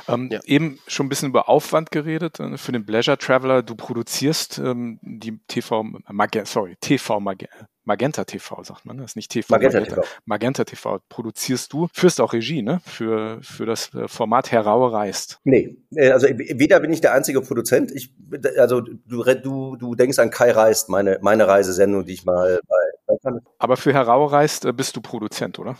Ähm, 0.08 0.28
ja. 0.30 0.40
Eben 0.44 0.78
schon 0.86 1.06
ein 1.06 1.08
bisschen 1.08 1.30
über 1.30 1.48
Aufwand 1.48 1.90
geredet 1.90 2.40
äh, 2.40 2.56
für 2.58 2.72
den 2.72 2.84
Pleasure 2.84 3.18
Traveler. 3.18 3.62
Du 3.62 3.74
produzierst 3.74 4.58
ähm, 4.58 4.98
die 5.02 5.38
TV, 5.48 5.82
Mag 5.82 6.30
sorry, 6.44 6.76
TV 6.80 7.20
Mag 7.20 7.48
Magenta 7.86 8.24
TV, 8.24 8.64
sagt 8.64 8.84
man. 8.84 8.98
Das 8.98 9.12
ist 9.12 9.16
nicht 9.16 9.30
TV. 9.30 9.46
Magenta, 9.48 9.78
Magenta, 9.78 10.00
TV. 10.02 10.08
Magenta 10.24 10.64
TV 10.64 11.00
produzierst 11.08 11.72
du. 11.72 11.86
Führst 11.92 12.20
auch 12.20 12.32
Regie, 12.32 12.60
ne? 12.60 12.80
Für, 12.84 13.38
für 13.42 13.64
das 13.64 13.94
äh, 13.94 14.08
Format 14.08 14.50
Heraue 14.50 14.92
reist. 14.92 15.38
Nee, 15.44 15.76
äh, 15.94 16.10
also 16.10 16.26
weder 16.26 16.80
bin 16.80 16.92
ich 16.92 17.00
der 17.00 17.12
einzige 17.12 17.40
Produzent. 17.40 17.92
Ich, 17.92 18.12
also 18.58 18.80
du, 18.80 19.22
du, 19.22 19.76
du 19.76 19.94
denkst 19.94 20.18
an 20.18 20.30
Kai 20.30 20.50
Reist, 20.50 20.88
meine, 20.88 21.18
meine 21.22 21.46
Reisesendung, 21.46 22.04
die 22.04 22.14
ich 22.14 22.24
mal 22.24 22.60
bei, 22.66 23.14
bei 23.22 23.30
Aber 23.58 23.76
für 23.76 23.92
Heraue 23.92 24.32
reist 24.32 24.66
bist 24.76 24.96
du 24.96 25.00
Produzent, 25.00 25.60
oder? 25.60 25.76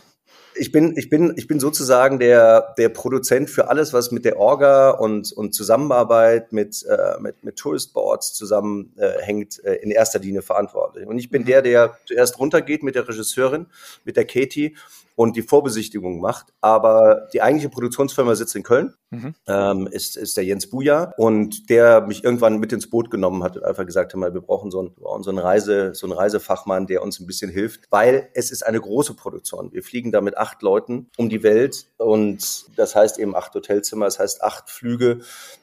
Ich 0.58 0.72
bin, 0.72 0.96
ich 0.96 1.08
bin, 1.08 1.34
ich 1.36 1.46
bin 1.46 1.60
sozusagen 1.60 2.18
der, 2.18 2.74
der 2.78 2.88
Produzent 2.88 3.50
für 3.50 3.68
alles, 3.68 3.92
was 3.92 4.10
mit 4.10 4.24
der 4.24 4.38
Orga 4.38 4.90
und, 4.90 5.32
und 5.32 5.54
Zusammenarbeit 5.54 6.52
mit, 6.52 6.84
äh, 6.84 7.20
mit, 7.20 7.44
mit 7.44 7.56
Tourist 7.56 7.92
Boards 7.92 8.32
zusammenhängt, 8.34 9.62
äh, 9.64 9.74
äh, 9.74 9.82
in 9.82 9.90
erster 9.90 10.18
Linie 10.18 10.42
verantwortlich. 10.42 11.06
Und 11.06 11.18
ich 11.18 11.30
bin 11.30 11.42
mhm. 11.42 11.46
der, 11.46 11.62
der 11.62 11.98
zuerst 12.06 12.38
runtergeht 12.38 12.82
mit 12.82 12.94
der 12.94 13.08
Regisseurin, 13.08 13.66
mit 14.04 14.16
der 14.16 14.26
Katie 14.26 14.76
und 15.16 15.34
die 15.34 15.42
Vorbesichtigung 15.42 16.20
macht. 16.20 16.52
Aber 16.60 17.26
die 17.32 17.42
eigentliche 17.42 17.70
Produktionsfirma 17.70 18.36
sitzt 18.36 18.54
in 18.54 18.62
Köln, 18.62 18.94
mhm. 19.10 19.34
ähm, 19.48 19.88
ist, 19.88 20.16
ist 20.16 20.36
der 20.36 20.44
Jens 20.44 20.68
Buja 20.68 21.14
und 21.16 21.68
der 21.70 22.02
mich 22.02 22.22
irgendwann 22.22 22.58
mit 22.58 22.72
ins 22.72 22.88
Boot 22.88 23.10
genommen 23.10 23.42
hat 23.42 23.56
und 23.56 23.64
einfach 23.64 23.86
gesagt 23.86 24.14
hat, 24.14 24.34
wir 24.34 24.40
brauchen 24.40 24.70
so 24.70 24.80
einen, 24.80 25.22
so 25.22 25.30
einen 25.30 25.38
Reise, 25.38 25.94
so 25.94 26.06
einen 26.06 26.16
Reisefachmann, 26.16 26.86
der 26.86 27.02
uns 27.02 27.18
ein 27.18 27.26
bisschen 27.26 27.50
hilft, 27.50 27.90
weil 27.90 28.28
es 28.34 28.50
ist 28.52 28.64
eine 28.64 28.80
große 28.80 29.14
Produktion. 29.14 29.72
Wir 29.72 29.82
fliegen 29.82 30.12
da 30.12 30.20
mit 30.20 30.36
acht 30.36 30.62
Leuten 30.62 31.08
um 31.16 31.28
die 31.28 31.42
Welt 31.42 31.86
und 31.96 32.66
das 32.76 32.94
heißt 32.94 33.18
eben 33.18 33.34
acht 33.34 33.54
Hotelzimmer, 33.54 34.04
das 34.04 34.18
heißt 34.18 34.42
acht 34.42 34.70
Flüge, 34.70 35.20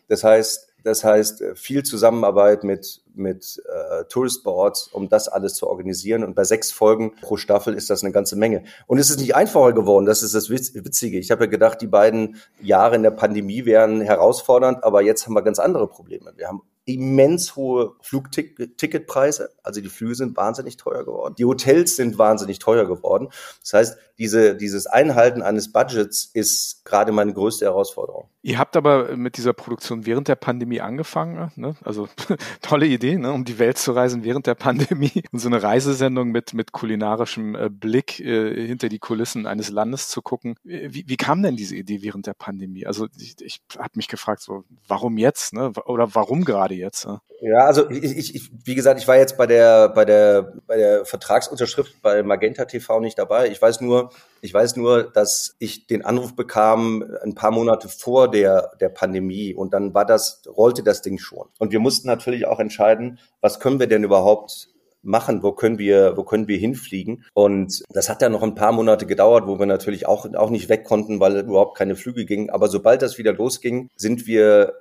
das 0.10 0.24
heißt 0.24 0.73
das 0.84 1.04
heißt, 1.04 1.42
äh, 1.42 1.56
viel 1.56 1.84
Zusammenarbeit 1.84 2.64
mit, 2.64 3.02
mit 3.16 3.62
äh, 3.68 4.04
Tourist 4.06 4.44
Boards, 4.44 4.88
um 4.88 5.10
das 5.10 5.28
alles 5.28 5.56
zu 5.56 5.68
organisieren. 5.68 6.24
Und 6.24 6.36
bei 6.36 6.44
sechs 6.44 6.72
Folgen 6.72 7.14
pro 7.22 7.38
Staffel 7.38 7.74
ist 7.74 7.90
das 7.90 8.04
eine 8.04 8.12
ganze 8.12 8.36
Menge. 8.36 8.64
Und 8.88 8.98
es 8.98 9.10
ist 9.10 9.20
nicht 9.20 9.36
einfacher 9.36 9.74
geworden, 9.74 10.06
das 10.06 10.24
ist 10.24 10.36
das 10.36 10.50
Witzige. 10.50 11.18
Ich 11.18 11.32
habe 11.32 11.46
ja 11.46 11.50
gedacht, 11.50 11.82
die 11.82 11.88
beiden 11.88 12.38
Jahre 12.62 12.96
in 12.96 13.04
der 13.04 13.12
Pandemie 13.12 13.66
wären 13.66 14.02
herausfordernd, 14.02 14.84
aber 14.84 15.02
jetzt 15.02 15.26
haben 15.26 15.34
wir 15.34 15.42
ganz 15.42 15.60
andere 15.60 15.88
Probleme. 15.88 16.34
Wir 16.36 16.48
haben 16.48 16.62
immens 16.86 17.56
hohe 17.56 17.96
Flugticketpreise. 18.02 19.50
Also 19.64 19.82
die 19.82 19.90
Flüge 19.90 20.16
sind 20.16 20.36
wahnsinnig 20.36 20.78
teuer 20.78 21.04
geworden. 21.06 21.36
Die 21.38 21.46
Hotels 21.46 21.96
sind 21.96 22.18
wahnsinnig 22.18 22.60
teuer 22.60 22.86
geworden. 22.86 23.30
Das 23.62 23.74
heißt, 23.74 23.98
diese, 24.20 24.56
dieses 24.56 24.86
Einhalten 24.86 25.42
eines 25.42 25.72
Budgets 25.72 26.30
ist 26.34 26.86
gerade 26.86 27.12
meine 27.12 27.34
größte 27.34 27.66
Herausforderung. 27.66 28.30
Ihr 28.46 28.60
habt 28.60 28.76
aber 28.76 29.16
mit 29.16 29.38
dieser 29.38 29.54
Produktion 29.54 30.06
während 30.06 30.28
der 30.28 30.36
Pandemie 30.36 30.82
angefangen, 30.82 31.52
ne? 31.56 31.76
also 31.84 32.10
tolle 32.62 32.86
Idee, 32.86 33.18
ne? 33.18 33.32
um 33.32 33.46
die 33.46 33.58
Welt 33.58 33.78
zu 33.78 33.94
reisen 33.94 34.24
während 34.24 34.46
der 34.46 34.56
Pandemie 34.56 35.24
und 35.32 35.40
so 35.40 35.48
eine 35.48 35.64
Reisesendung 35.64 36.30
mit, 36.30 36.54
mit 36.54 36.74
kulinarischem 36.74 37.56
äh, 37.56 37.70
Blick 37.70 38.20
äh, 38.20 38.68
hinter 38.68 38.90
die 38.90 39.00
Kulissen 39.00 39.48
eines 39.48 39.70
Landes 39.70 40.10
zu 40.10 40.22
gucken. 40.22 40.56
Wie, 40.64 41.06
wie 41.08 41.18
kam 41.18 41.42
denn 41.42 41.56
diese 41.56 41.76
Idee 41.76 42.04
während 42.04 42.28
der 42.28 42.34
Pandemie? 42.34 42.86
Also 42.86 43.08
ich, 43.18 43.36
ich 43.42 43.62
habe 43.78 43.92
mich 43.96 44.10
gefragt, 44.10 44.42
so, 44.42 44.66
warum 44.88 45.18
jetzt 45.18 45.54
ne? 45.54 45.72
oder 45.86 46.14
warum 46.14 46.46
gerade 46.46 46.73
jetzt? 46.74 47.08
Ne? 47.08 47.20
Ja, 47.42 47.66
also 47.66 47.90
ich, 47.90 48.36
ich, 48.36 48.52
wie 48.64 48.76
gesagt, 48.76 49.02
ich 49.02 49.08
war 49.08 49.18
jetzt 49.18 49.38
bei 49.38 49.46
der, 49.46 49.90
bei 49.90 50.06
der, 50.06 50.54
bei 50.66 50.78
der 50.78 51.06
Vertragsunterschrift 51.06 52.02
bei 52.02 52.24
Magenta 52.24 52.66
TV 52.66 53.02
nicht 53.02 53.20
dabei. 53.20 53.50
Ich 53.50 53.62
weiß 53.62 53.82
nur, 53.82 54.12
ich 54.42 54.54
weiß 54.54 54.78
nur, 54.78 55.04
dass 55.04 55.56
ich 55.60 55.88
den 55.88 56.06
Anruf 56.06 56.36
bekam 56.36 57.04
ein 57.22 57.36
paar 57.36 57.52
Monate 57.52 57.90
vor 57.90 58.32
der, 58.32 58.72
der 58.80 58.90
Pandemie 58.90 59.54
und 59.54 59.74
dann 59.74 59.94
war 59.94 60.06
das, 60.06 60.44
rollte 60.48 60.84
das 60.84 61.02
Ding 61.02 61.18
schon. 61.18 61.50
Und 61.60 61.74
wir 61.74 61.80
mussten 61.80 62.08
natürlich 62.08 62.48
auch 62.48 62.60
entscheiden, 62.60 63.20
was 63.42 63.60
können 63.60 63.80
wir 63.80 63.88
denn 63.88 64.06
überhaupt 64.06 64.70
machen, 65.04 65.44
wo 65.44 65.52
können 65.52 65.78
wir, 65.78 66.16
wo 66.16 66.24
können 66.24 66.48
wir 66.48 66.58
hinfliegen? 66.58 67.26
Und 67.34 67.84
das 67.90 68.10
hat 68.10 68.22
dann 68.22 68.32
noch 68.32 68.42
ein 68.42 68.56
paar 68.56 68.72
Monate 68.72 69.06
gedauert, 69.06 69.48
wo 69.48 69.60
wir 69.60 69.66
natürlich 69.66 70.08
auch, 70.08 70.34
auch 70.34 70.50
nicht 70.50 70.70
weg 70.70 70.86
konnten, 70.86 71.20
weil 71.20 71.40
überhaupt 71.40 71.78
keine 71.78 71.96
Flüge 71.96 72.26
gingen. 72.26 72.50
Aber 72.50 72.70
sobald 72.70 73.02
das 73.02 73.18
wieder 73.18 73.34
losging, 73.34 73.90
sind 73.96 74.26
wir 74.26 74.74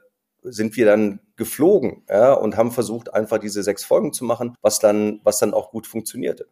sind 0.43 0.77
wir 0.77 0.87
dann 0.87 1.21
geflogen 1.37 2.05
ja, 2.09 2.33
und 2.33 2.57
haben 2.57 2.73
versucht, 2.73 3.15
einfach 3.15 3.39
diese 3.39 3.63
sechs 3.63 3.85
Folgen 3.85 4.13
zu 4.13 4.25
machen, 4.25 4.57
was 4.61 4.79
dann, 4.79 5.21
was 5.25 5.39
dann 5.39 5.55
auch 5.55 5.71
gut 5.71 5.87
funktionierte. 5.87 6.49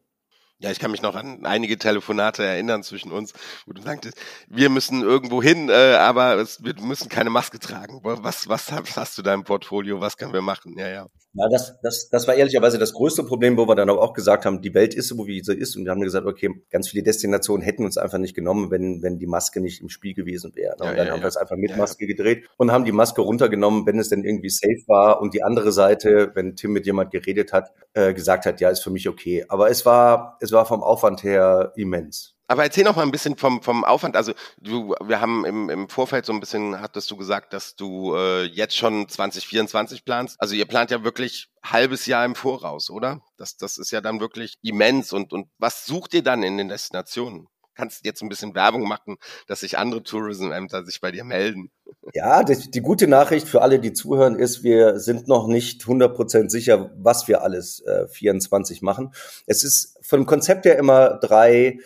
Ja, 0.63 0.71
ich 0.71 0.79
kann 0.79 0.91
mich 0.91 1.01
noch 1.01 1.15
an 1.15 1.47
einige 1.47 1.79
Telefonate 1.79 2.45
erinnern 2.45 2.83
zwischen 2.83 3.13
uns, 3.13 3.33
wo 3.67 3.73
du 3.73 3.81
sagtest, 3.81 4.19
wir 4.47 4.69
müssen 4.69 5.01
irgendwo 5.03 5.43
hin, 5.43 5.71
äh, 5.71 5.95
aber 5.95 6.37
es, 6.37 6.63
wir 6.63 6.75
müssen 6.83 7.09
keine 7.09 7.31
Maske 7.31 7.59
tragen. 7.59 8.01
Was, 8.03 8.47
was 8.47 8.71
hast 8.71 9.17
du 9.17 9.23
da 9.23 9.33
im 9.33 9.45
Portfolio? 9.45 10.03
Was 10.03 10.19
können 10.19 10.35
wir 10.35 10.43
machen? 10.43 10.77
Ja, 10.79 10.89
ja. 10.89 11.07
Ja, 11.33 11.49
das, 11.49 11.81
das, 11.81 12.09
das 12.11 12.27
war 12.27 12.35
ehrlicherweise 12.35 12.77
das 12.77 12.93
größte 12.93 13.23
Problem, 13.23 13.57
wo 13.57 13.69
wir 13.69 13.77
dann 13.77 13.89
aber 13.89 14.03
auch 14.03 14.15
gesagt 14.15 14.45
haben, 14.45 14.63
die 14.63 14.75
Welt 14.75 14.95
ist 14.95 15.07
so, 15.09 15.27
wie 15.29 15.41
sie 15.45 15.55
ist. 15.55 15.77
Und 15.77 15.85
wir 15.85 15.93
haben 15.93 16.01
gesagt, 16.01 16.27
okay, 16.27 16.51
ganz 16.71 16.89
viele 16.89 17.05
Destinationen 17.05 17.63
hätten 17.63 17.85
uns 17.85 17.97
einfach 17.97 18.19
nicht 18.19 18.35
genommen, 18.35 18.73
wenn, 18.73 19.01
wenn 19.03 19.19
die 19.19 19.29
Maske 19.29 19.61
nicht 19.61 19.81
im 19.81 19.89
Spiel 19.91 20.13
gewesen 20.13 20.57
wäre. 20.57 20.75
Und 20.81 20.87
ja, 20.87 20.95
dann 20.95 21.07
ja, 21.07 21.13
haben 21.13 21.21
wir 21.21 21.29
es 21.29 21.37
einfach 21.37 21.57
mit 21.57 21.77
Maske 21.77 22.09
gedreht 22.09 22.49
und 22.57 22.73
haben 22.73 22.85
die 22.85 22.91
Maske 22.91 23.21
runtergenommen, 23.21 23.87
wenn 23.87 24.01
es 24.01 24.09
denn 24.09 24.25
irgendwie 24.25 24.51
safe 24.51 24.83
war. 24.89 25.21
Und 25.21 25.33
die 25.33 25.45
andere 25.45 25.71
Seite, 25.71 26.33
wenn 26.35 26.57
Tim 26.57 26.73
mit 26.73 26.85
jemand 26.85 27.13
geredet 27.13 27.53
hat, 27.53 27.71
äh, 27.93 28.13
gesagt 28.13 28.45
hat, 28.45 28.61
ja, 28.61 28.69
ist 28.69 28.81
für 28.81 28.91
mich 28.91 29.09
okay. 29.09 29.45
Aber 29.49 29.71
es 29.71 29.87
war, 29.87 30.37
es 30.41 30.50
war 30.53 30.67
vom 30.67 30.83
Aufwand 30.83 31.23
her 31.23 31.73
immens. 31.77 32.35
Aber 32.51 32.65
erzähl 32.65 32.83
noch 32.83 32.97
mal 32.97 33.03
ein 33.03 33.13
bisschen 33.13 33.37
vom, 33.37 33.63
vom 33.63 33.85
Aufwand. 33.85 34.17
Also 34.17 34.33
du, 34.61 34.97
wir 35.01 35.21
haben 35.21 35.45
im, 35.45 35.71
im 35.71 35.89
Vorfeld 35.89 36.27
so 36.27 36.33
ein 36.33 36.41
bisschen, 36.41 36.81
hattest 36.81 37.09
du 37.09 37.17
gesagt, 37.17 37.53
dass 37.53 37.77
du 37.77 38.17
äh, 38.17 38.43
jetzt 38.43 38.77
schon 38.77 39.09
2024 39.09 40.05
planst. 40.05 40.37
Also 40.41 40.57
ihr 40.57 40.67
plant 40.67 40.91
ja 40.91 41.05
wirklich 41.05 41.49
halbes 41.63 42.07
Jahr 42.07 42.25
im 42.25 42.35
Voraus, 42.35 42.91
oder? 42.91 43.21
Das, 43.37 43.57
das 43.57 43.79
ist 43.79 43.93
ja 43.93 44.01
dann 44.01 44.19
wirklich 44.19 44.55
immens. 44.63 45.13
Und, 45.13 45.33
und 45.33 45.47
was 45.59 45.87
sucht 45.87 46.13
ihr 46.13 46.25
dann 46.25 46.43
in 46.43 46.59
den 46.59 46.69
Destinationen? 46.69 47.47
Kannst 47.75 48.05
du 48.05 48.09
jetzt 48.09 48.23
ein 48.23 48.29
bisschen 48.29 48.55
Werbung 48.55 48.87
machen, 48.87 49.17
dass 49.47 49.61
sich 49.61 49.79
andere 49.79 50.03
Tourism-Ämter 50.03 50.85
sich 50.85 51.01
bei 51.01 51.11
dir 51.11 51.25
melden? 51.25 51.71
Ja, 52.15 52.43
die, 52.43 52.71
die, 52.71 52.81
gute 52.81 53.07
Nachricht 53.07 53.49
für 53.49 53.63
alle, 53.63 53.79
die 53.79 53.93
zuhören, 53.93 54.37
ist, 54.37 54.63
wir 54.63 54.99
sind 54.99 55.29
noch 55.29 55.47
nicht 55.47 55.83
100% 55.83 56.51
sicher, 56.51 56.91
was 56.97 57.29
wir 57.29 57.43
alles 57.43 57.81
äh, 57.81 58.09
24 58.09 58.83
machen. 58.83 59.13
Es 59.47 59.65
ist 59.65 59.99
vom 60.03 60.27
Konzept 60.27 60.67
her 60.67 60.79
immer 60.79 61.19
drei 61.19 61.79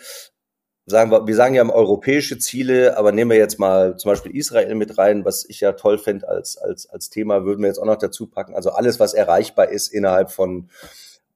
sagen 0.85 1.11
wir, 1.11 1.25
wir 1.25 1.35
sagen 1.35 1.55
ja 1.55 1.67
europäische 1.67 2.37
Ziele, 2.37 2.97
aber 2.97 3.11
nehmen 3.11 3.31
wir 3.31 3.37
jetzt 3.37 3.59
mal 3.59 3.97
zum 3.97 4.11
Beispiel 4.11 4.35
Israel 4.35 4.75
mit 4.75 4.97
rein, 4.97 5.25
was 5.25 5.45
ich 5.47 5.59
ja 5.59 5.71
toll 5.71 5.97
fände 5.97 6.27
als, 6.27 6.57
als, 6.57 6.87
als 6.87 7.09
Thema, 7.09 7.43
würden 7.43 7.61
wir 7.61 7.67
jetzt 7.67 7.79
auch 7.79 7.85
noch 7.85 7.97
dazu 7.97 8.27
packen. 8.27 8.55
Also 8.55 8.71
alles, 8.71 8.99
was 8.99 9.13
erreichbar 9.13 9.69
ist 9.69 9.87
innerhalb 9.87 10.31
von 10.31 10.69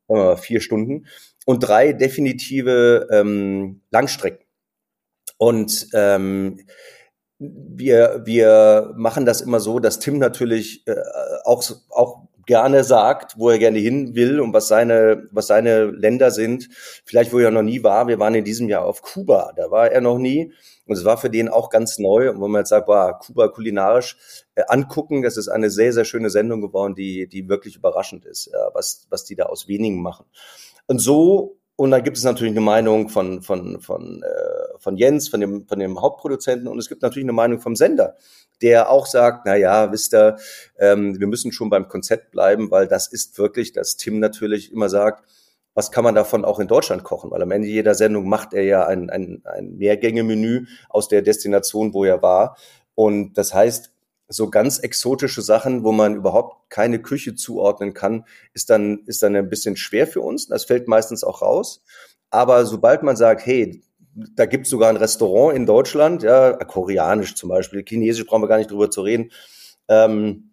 äh, 0.07 0.35
vier 0.37 0.61
Stunden. 0.61 1.07
Und 1.45 1.61
drei 1.61 1.93
definitive 1.93 3.07
ähm, 3.11 3.81
Langstrecken. 3.91 4.45
Und 5.37 5.87
ähm, 5.93 6.59
wir, 7.39 8.21
wir 8.25 8.93
machen 8.97 9.25
das 9.25 9.41
immer 9.41 9.59
so, 9.59 9.79
dass 9.79 9.99
Tim 9.99 10.17
natürlich 10.17 10.85
äh, 10.87 10.95
auch, 11.45 11.63
auch 11.89 12.27
gerne 12.49 12.83
sagt, 12.83 13.37
wo 13.37 13.51
er 13.51 13.59
gerne 13.59 13.77
hin 13.77 14.15
will 14.15 14.39
und 14.39 14.53
was 14.53 14.67
seine, 14.67 15.27
was 15.31 15.45
seine 15.45 15.85
Länder 15.85 16.31
sind. 16.31 16.67
Vielleicht, 17.05 17.31
wo 17.31 17.37
er 17.37 17.51
noch 17.51 17.61
nie 17.61 17.83
war. 17.83 18.07
Wir 18.07 18.19
waren 18.19 18.33
in 18.33 18.43
diesem 18.43 18.67
Jahr 18.67 18.85
auf 18.85 19.03
Kuba. 19.03 19.53
Da 19.55 19.69
war 19.69 19.91
er 19.91 20.01
noch 20.01 20.17
nie. 20.17 20.51
Und 20.87 20.97
es 20.97 21.05
war 21.05 21.19
für 21.19 21.29
den 21.29 21.47
auch 21.47 21.69
ganz 21.69 21.99
neu. 21.99 22.31
Und 22.31 22.41
wenn 22.41 22.49
man 22.49 22.61
jetzt 22.61 22.69
sagt, 22.69 22.87
boah, 22.87 23.19
Kuba 23.19 23.49
kulinarisch 23.49 24.17
äh, 24.55 24.63
angucken, 24.67 25.21
das 25.21 25.37
ist 25.37 25.47
eine 25.47 25.69
sehr, 25.69 25.93
sehr 25.93 26.05
schöne 26.05 26.31
Sendung 26.31 26.59
geworden, 26.61 26.95
die, 26.95 27.27
die 27.27 27.47
wirklich 27.47 27.75
überraschend 27.75 28.25
ist, 28.25 28.47
äh, 28.47 28.57
was, 28.73 29.05
was 29.11 29.25
die 29.25 29.35
da 29.35 29.45
aus 29.45 29.67
wenigen 29.67 30.01
machen. 30.01 30.25
Und 30.89 30.97
so 30.97 31.59
und 31.75 31.91
dann 31.91 32.03
gibt 32.03 32.17
es 32.17 32.23
natürlich 32.23 32.51
eine 32.51 32.61
Meinung 32.61 33.09
von, 33.09 33.43
von, 33.43 33.79
von, 33.79 34.23
äh, 34.23 34.79
von 34.79 34.97
Jens, 34.97 35.29
von 35.29 35.39
dem, 35.39 35.67
von 35.67 35.77
dem 35.79 36.01
Hauptproduzenten. 36.01 36.67
Und 36.67 36.79
es 36.79 36.89
gibt 36.89 37.03
natürlich 37.03 37.25
eine 37.25 37.31
Meinung 37.31 37.61
vom 37.61 37.75
Sender, 37.75 38.17
der 38.63 38.89
auch 38.89 39.05
sagt, 39.05 39.43
na 39.45 39.55
ja, 39.55 39.91
wisst 39.91 40.13
ihr, 40.15 40.37
ähm, 40.79 41.19
wir 41.19 41.27
müssen 41.27 41.51
schon 41.51 41.69
beim 41.69 41.87
Konzept 41.87 42.31
bleiben, 42.31 42.71
weil 42.71 42.87
das 42.87 43.07
ist 43.07 43.37
wirklich, 43.37 43.71
dass 43.71 43.97
Tim 43.97 44.19
natürlich 44.19 44.73
immer 44.73 44.89
sagt, 44.89 45.23
was 45.75 45.91
kann 45.91 46.03
man 46.03 46.15
davon 46.15 46.43
auch 46.43 46.59
in 46.59 46.67
Deutschland 46.67 47.03
kochen? 47.03 47.29
Weil 47.29 47.43
am 47.43 47.51
Ende 47.51 47.67
jeder 47.67 47.93
Sendung 47.93 48.27
macht 48.27 48.53
er 48.53 48.63
ja 48.63 48.87
ein, 48.87 49.11
ein, 49.11 49.43
ein 49.45 49.77
Mehrgänge-Menü 49.77 50.65
aus 50.89 51.07
der 51.07 51.21
Destination, 51.21 51.93
wo 51.93 52.03
er 52.03 52.21
war. 52.23 52.57
Und 52.95 53.37
das 53.37 53.53
heißt, 53.53 53.93
so 54.29 54.49
ganz 54.49 54.77
exotische 54.77 55.41
Sachen, 55.41 55.83
wo 55.83 55.91
man 55.91 56.15
überhaupt 56.15 56.69
keine 56.69 57.01
Küche 57.01 57.33
zuordnen 57.35 57.93
kann, 57.93 58.25
ist 58.53 58.69
dann, 58.69 59.03
ist 59.07 59.23
dann 59.23 59.35
ein 59.35 59.49
bisschen 59.49 59.75
schwer 59.75 60.05
für 60.05 60.21
uns. 60.21 60.47
Das 60.47 60.65
fällt 60.65 60.87
meistens 60.87 61.23
auch 61.23 61.41
raus. 61.41 61.83
Aber 62.29 62.65
sobald 62.65 63.01
man 63.01 63.15
sagt, 63.15 63.45
hey, 63.45 63.81
da 64.35 64.45
gibt 64.45 64.65
es 64.65 64.71
sogar 64.71 64.89
ein 64.89 64.97
Restaurant 64.97 65.55
in 65.55 65.65
Deutschland, 65.65 66.21
ja, 66.23 66.53
koreanisch 66.53 67.35
zum 67.35 67.49
Beispiel, 67.49 67.83
chinesisch 67.83 68.25
brauchen 68.25 68.43
wir 68.43 68.47
gar 68.47 68.57
nicht 68.57 68.71
drüber 68.71 68.91
zu 68.91 69.01
reden. 69.01 69.31
Ähm, 69.87 70.51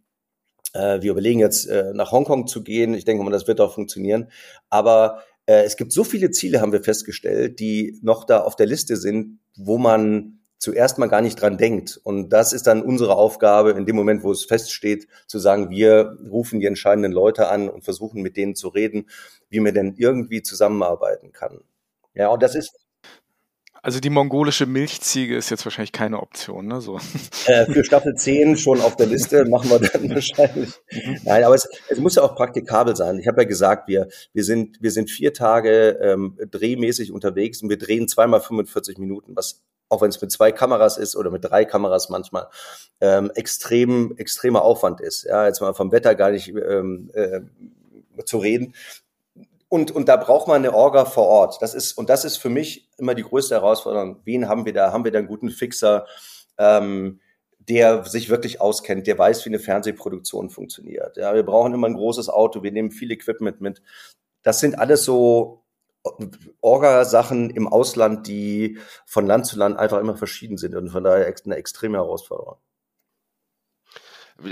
äh, 0.72 1.02
wir 1.02 1.10
überlegen 1.10 1.40
jetzt 1.40 1.66
äh, 1.66 1.92
nach 1.92 2.12
Hongkong 2.12 2.46
zu 2.46 2.62
gehen. 2.62 2.94
Ich 2.94 3.04
denke 3.04 3.22
mal, 3.22 3.30
das 3.30 3.46
wird 3.46 3.60
auch 3.60 3.74
funktionieren. 3.74 4.30
Aber 4.70 5.22
äh, 5.46 5.64
es 5.64 5.76
gibt 5.76 5.92
so 5.92 6.04
viele 6.04 6.30
Ziele, 6.30 6.60
haben 6.60 6.72
wir 6.72 6.82
festgestellt, 6.82 7.60
die 7.60 7.98
noch 8.02 8.24
da 8.24 8.40
auf 8.40 8.56
der 8.56 8.66
Liste 8.66 8.96
sind, 8.96 9.40
wo 9.56 9.76
man 9.78 10.36
zuerst 10.59 10.99
mal 10.99 11.09
gar 11.09 11.21
nicht 11.21 11.40
dran 11.40 11.59
denkt. 11.59 12.01
Und 12.03 12.31
das 12.31 12.53
ist 12.53 12.66
dann 12.66 12.83
unsere 12.83 13.16
Aufgabe, 13.16 13.73
in 13.73 13.87
dem 13.87 13.97
Moment, 13.97 14.23
wo 14.23 14.33
es 14.33 14.45
feststeht, 14.45 15.09
zu 15.27 15.38
sagen, 15.38 15.71
wir 15.71 16.16
rufen 16.31 16.61
die 16.61 16.66
entscheidenden 16.66 17.12
Leute 17.12 17.49
an 17.49 17.69
und 17.69 17.85
versuchen 17.85 18.23
mit 18.23 18.37
denen 18.37 18.55
zu 18.55 18.69
reden, 18.69 19.09
wie 19.49 19.61
man 19.61 19.75
denn 19.75 19.95
irgendwie 19.97 20.42
zusammenarbeiten 20.42 21.33
kann. 21.33 21.61
Ja, 22.14 22.29
und 22.29 22.42
das 22.42 22.55
ist 22.55 22.87
also 23.87 24.01
die 24.01 24.11
mongolische 24.11 24.66
Milchziege 24.66 25.37
ist 25.37 25.49
jetzt 25.51 25.64
wahrscheinlich 25.64 25.92
keine 25.92 26.21
Option, 26.21 26.66
ne? 26.66 26.81
So. 26.81 26.99
Äh, 27.47 27.66
für 27.66 27.85
Staffel 27.85 28.16
10 28.16 28.57
schon 28.57 28.81
auf 28.81 28.97
der 28.97 29.07
Liste, 29.07 29.45
machen 29.45 29.71
wir 29.71 29.79
dann 29.79 30.11
wahrscheinlich. 30.14 30.71
Mhm. 30.90 31.21
Nein, 31.23 31.45
aber 31.45 31.55
es, 31.55 31.69
es 31.88 32.01
muss 32.01 32.16
ja 32.16 32.25
auch 32.25 32.35
praktikabel 32.35 32.97
sein. 32.97 33.21
Ich 33.21 33.29
habe 33.29 33.42
ja 33.42 33.47
gesagt, 33.47 33.87
wir, 33.87 34.09
wir, 34.33 34.42
sind, 34.42 34.83
wir 34.83 34.90
sind 34.90 35.09
vier 35.09 35.33
Tage 35.33 36.01
ähm, 36.03 36.37
drehmäßig 36.51 37.12
unterwegs 37.12 37.62
und 37.62 37.69
wir 37.69 37.79
drehen 37.79 38.09
zweimal 38.09 38.40
45 38.40 38.99
Minuten, 38.99 39.37
was 39.37 39.62
auch 39.88 40.01
wenn 40.01 40.09
es 40.09 40.20
mit 40.20 40.33
zwei 40.33 40.53
Kameras 40.53 40.99
ist 40.99 41.16
oder 41.16 41.31
mit 41.31 41.44
drei 41.44 41.64
Kameras 41.64 42.09
manchmal, 42.09 42.49
ähm, 43.01 43.31
extrem, 43.35 44.16
extremer 44.16 44.62
Aufwand 44.62 45.01
ist. 45.01 45.25
Ja, 45.25 45.46
jetzt 45.46 45.61
mal 45.61 45.75
vom 45.75 45.92
Wetter 45.92 46.14
gar 46.14 46.31
nicht 46.31 46.49
ähm, 46.49 47.11
äh, 47.14 47.40
zu 48.25 48.38
reden. 48.38 48.75
Und, 49.68 49.90
und 49.90 50.09
da 50.09 50.16
braucht 50.16 50.49
man 50.49 50.57
eine 50.57 50.75
Orga 50.75 51.05
vor 51.05 51.27
Ort. 51.27 51.61
Das 51.61 51.75
ist, 51.75 51.92
und 51.92 52.09
das 52.09 52.25
ist 52.25 52.37
für 52.37 52.49
mich 52.49 52.88
immer 52.99 53.14
die 53.14 53.25
größte 53.25 53.57
Herausforderung. 53.57 54.20
Wen 54.25 54.49
haben 54.49 54.64
wir 54.64 54.72
da? 54.72 54.92
Haben 54.92 55.05
wir 55.05 55.12
da 55.12 55.18
einen 55.18 55.29
guten 55.29 55.51
Fixer, 55.51 56.07
ähm, 56.57 57.20
der 57.59 58.05
sich 58.05 58.29
wirklich 58.29 58.61
auskennt, 58.61 59.07
der 59.07 59.18
weiß, 59.18 59.44
wie 59.44 59.51
eine 59.51 59.59
Fernsehproduktion 59.59 60.51
funktioniert. 60.51 61.16
Ja, 61.16 61.35
wir 61.35 61.42
brauchen 61.42 61.75
immer 61.75 61.88
ein 61.88 61.94
großes 61.94 62.29
Auto, 62.29 62.62
wir 62.62 62.70
nehmen 62.70 62.92
viel 62.92 63.11
Equipment 63.11 63.61
mit. 63.61 63.83
Das 64.42 64.61
sind 64.61 64.79
alles 64.79 65.05
so 65.05 65.64
Orga-Sachen 66.61 67.51
im 67.51 67.69
Ausland, 67.69 68.27
die 68.27 68.79
von 69.05 69.27
Land 69.27 69.47
zu 69.47 69.59
Land 69.59 69.79
einfach 69.79 70.01
immer 70.01 70.16
verschieden 70.16 70.57
sind 70.57 70.75
und 70.75 70.90
von 70.90 71.05
daher 71.05 71.33
eine 71.45 71.57
extreme 71.57 71.99
Herausforderung. 71.99 72.59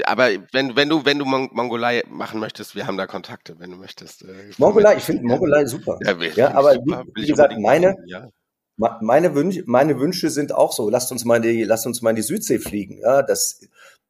Aber 0.07 0.29
wenn, 0.53 0.77
wenn 0.77 0.89
du, 0.89 1.05
wenn 1.05 1.19
du 1.19 1.27
Mong 1.27 1.51
Mongolei 1.53 2.05
machen 2.09 2.41
möchtest, 2.41 2.75
wir 2.75 2.87
haben 2.87 2.97
da 2.97 3.07
Kontakte, 3.07 3.59
wenn 3.59 3.71
du 3.71 3.77
möchtest. 3.77 4.23
Äh, 4.23 4.51
Mongolei, 4.57 4.97
ich 4.97 5.03
finde 5.05 5.25
Mongolei 5.25 5.67
super. 5.67 5.99
Ja, 6.03 6.17
ja 6.35 6.55
aber 6.55 6.75
super, 6.75 7.05
wie, 7.15 7.23
wie 7.23 7.27
gesagt, 7.27 7.55
meine, 7.59 7.97
ja. 8.07 8.31
meine, 8.77 9.35
Wünsche, 9.35 9.63
meine 9.67 10.01
Wünsche 10.01 10.31
sind 10.31 10.53
auch 10.53 10.73
so, 10.73 10.89
lasst 10.89 11.13
uns 11.13 11.27
mal 11.27 11.37
in 11.37 11.43
die, 11.43 11.65
lasst 11.65 11.87
uns 11.87 12.01
mal 12.01 12.11
in 12.11 12.17
die 12.17 12.23
Südsee 12.23 12.59
fliegen. 12.59 12.99
Ja, 12.99 13.23
das, 13.23 13.61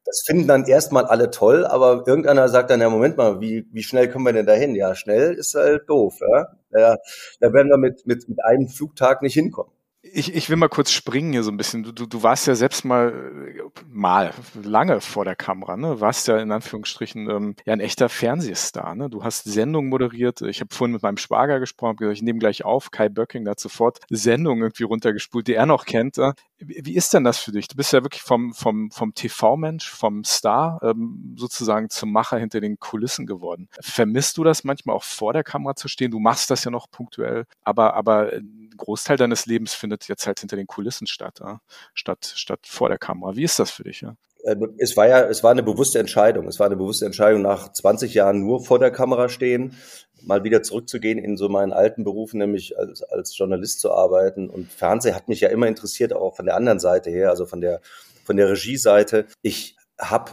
das 0.05 0.23
finden 0.25 0.47
dann 0.47 0.65
erstmal 0.65 1.05
alle 1.05 1.31
toll, 1.31 1.65
aber 1.65 2.03
irgendeiner 2.07 2.47
sagt 2.47 2.69
dann, 2.69 2.79
ja, 2.81 2.89
Moment 2.89 3.17
mal, 3.17 3.41
wie, 3.41 3.67
wie 3.71 3.83
schnell 3.83 4.09
kommen 4.09 4.25
wir 4.25 4.33
denn 4.33 4.45
dahin? 4.45 4.75
Ja, 4.75 4.95
schnell 4.95 5.33
ist 5.33 5.55
halt 5.55 5.89
doof, 5.89 6.19
ja. 6.21 6.47
ja 6.71 6.97
da 7.39 7.53
werden 7.53 7.69
wir 7.69 7.77
mit, 7.77 8.05
mit, 8.05 8.29
mit 8.29 8.43
einem 8.43 8.67
Flugtag 8.67 9.21
nicht 9.21 9.33
hinkommen. 9.33 9.71
Ich, 10.15 10.33
ich 10.33 10.49
will 10.49 10.55
mal 10.55 10.69
kurz 10.69 10.91
springen 10.91 11.33
hier 11.33 11.43
so 11.43 11.51
ein 11.51 11.57
bisschen. 11.57 11.83
Du, 11.83 11.91
du, 11.91 12.05
du 12.05 12.23
warst 12.23 12.47
ja 12.47 12.55
selbst 12.55 12.85
mal, 12.85 13.61
mal, 13.89 14.33
lange 14.63 15.01
vor 15.01 15.25
der 15.25 15.35
Kamera, 15.35 15.75
ne? 15.75 15.99
Warst 15.99 16.29
ja 16.29 16.37
in 16.37 16.51
Anführungsstrichen 16.51 17.29
ähm, 17.29 17.55
ja 17.65 17.73
ein 17.73 17.81
echter 17.81 18.07
Fernsehstar, 18.07 18.95
ne? 18.95 19.09
Du 19.09 19.25
hast 19.25 19.43
Sendungen 19.43 19.89
moderiert. 19.89 20.41
Ich 20.41 20.61
habe 20.61 20.73
vorhin 20.73 20.93
mit 20.93 21.03
meinem 21.03 21.17
Schwager 21.17 21.59
gesprochen, 21.59 21.97
gesagt, 21.97 22.17
ich 22.17 22.23
nehme 22.23 22.39
gleich 22.39 22.63
auf. 22.63 22.91
Kai 22.91 23.09
Böcking 23.09 23.47
hat 23.49 23.59
sofort 23.59 23.99
Sendungen 24.09 24.63
irgendwie 24.63 24.83
runtergespult, 24.83 25.47
die 25.47 25.55
er 25.55 25.65
noch 25.65 25.85
kennt. 25.85 26.17
Äh? 26.17 26.31
Wie, 26.59 26.95
ist 26.95 27.13
denn 27.13 27.25
das 27.25 27.37
für 27.37 27.51
dich? 27.51 27.67
Du 27.67 27.75
bist 27.75 27.91
ja 27.91 28.01
wirklich 28.01 28.21
vom, 28.21 28.53
vom, 28.53 28.91
vom 28.91 29.13
TV-Mensch, 29.13 29.89
vom 29.89 30.23
Star 30.23 30.79
ähm, 30.81 31.35
sozusagen 31.37 31.89
zum 31.89 32.13
Macher 32.13 32.37
hinter 32.37 32.61
den 32.61 32.79
Kulissen 32.79 33.25
geworden. 33.25 33.67
Vermisst 33.81 34.37
du 34.37 34.45
das 34.45 34.63
manchmal 34.63 34.95
auch 34.95 35.03
vor 35.03 35.33
der 35.33 35.43
Kamera 35.43 35.75
zu 35.75 35.89
stehen? 35.89 36.11
Du 36.11 36.19
machst 36.19 36.49
das 36.49 36.63
ja 36.63 36.71
noch 36.71 36.89
punktuell, 36.89 37.45
aber, 37.63 37.95
aber 37.95 38.31
ein 38.31 38.64
Großteil 38.77 39.17
deines 39.17 39.45
Lebens 39.45 39.73
findet 39.73 40.07
jetzt 40.07 40.27
halt 40.27 40.39
hinter 40.39 40.55
den 40.55 40.67
Kulissen 40.67 41.07
statt, 41.07 41.39
ja? 41.39 41.61
statt, 41.93 42.33
statt 42.35 42.59
vor 42.63 42.89
der 42.89 42.97
Kamera. 42.97 43.35
Wie 43.35 43.43
ist 43.43 43.59
das 43.59 43.71
für 43.71 43.83
dich? 43.83 44.01
Ja? 44.01 44.15
Äh, 44.43 44.55
es 44.77 44.95
war 44.95 45.07
ja, 45.07 45.21
es 45.27 45.43
war 45.43 45.51
eine 45.51 45.63
bewusste 45.63 45.99
Entscheidung. 45.99 46.47
Es 46.47 46.59
war 46.59 46.67
eine 46.67 46.75
bewusste 46.75 47.05
Entscheidung, 47.05 47.41
nach 47.41 47.71
20 47.71 48.13
Jahren 48.13 48.39
nur 48.39 48.63
vor 48.63 48.79
der 48.79 48.91
Kamera 48.91 49.29
stehen, 49.29 49.75
mal 50.21 50.43
wieder 50.43 50.63
zurückzugehen 50.63 51.19
in 51.19 51.37
so 51.37 51.49
meinen 51.49 51.73
alten 51.73 52.03
Beruf, 52.03 52.33
nämlich 52.33 52.77
als, 52.77 53.03
als 53.03 53.37
Journalist 53.37 53.79
zu 53.79 53.91
arbeiten. 53.91 54.49
Und 54.49 54.71
Fernsehen 54.71 55.15
hat 55.15 55.27
mich 55.27 55.41
ja 55.41 55.49
immer 55.49 55.67
interessiert, 55.67 56.13
auch 56.13 56.35
von 56.35 56.45
der 56.45 56.55
anderen 56.55 56.79
Seite 56.79 57.09
her, 57.09 57.29
also 57.29 57.45
von 57.45 57.61
der, 57.61 57.81
von 58.23 58.37
der 58.37 58.49
Regieseite. 58.49 59.25
Ich 59.41 59.75
habe 59.99 60.31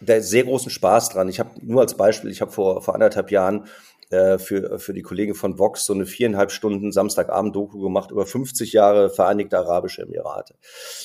sehr 0.00 0.44
großen 0.44 0.70
Spaß 0.70 1.10
dran. 1.10 1.28
Ich 1.28 1.40
habe 1.40 1.50
nur 1.60 1.80
als 1.80 1.96
Beispiel, 1.96 2.30
ich 2.30 2.40
habe 2.40 2.52
vor, 2.52 2.82
vor 2.82 2.94
anderthalb 2.94 3.30
Jahren 3.30 3.66
äh, 4.10 4.38
für, 4.38 4.78
für 4.78 4.94
die 4.94 5.02
Kollegen 5.02 5.34
von 5.34 5.58
Vox 5.58 5.84
so 5.84 5.92
eine 5.92 6.06
viereinhalb 6.06 6.50
Stunden 6.50 6.92
Samstagabend-Doku 6.92 7.78
gemacht 7.78 8.10
über 8.10 8.24
50 8.24 8.72
Jahre 8.72 9.10
Vereinigte 9.10 9.58
Arabische 9.58 10.00
Emirate. 10.00 10.54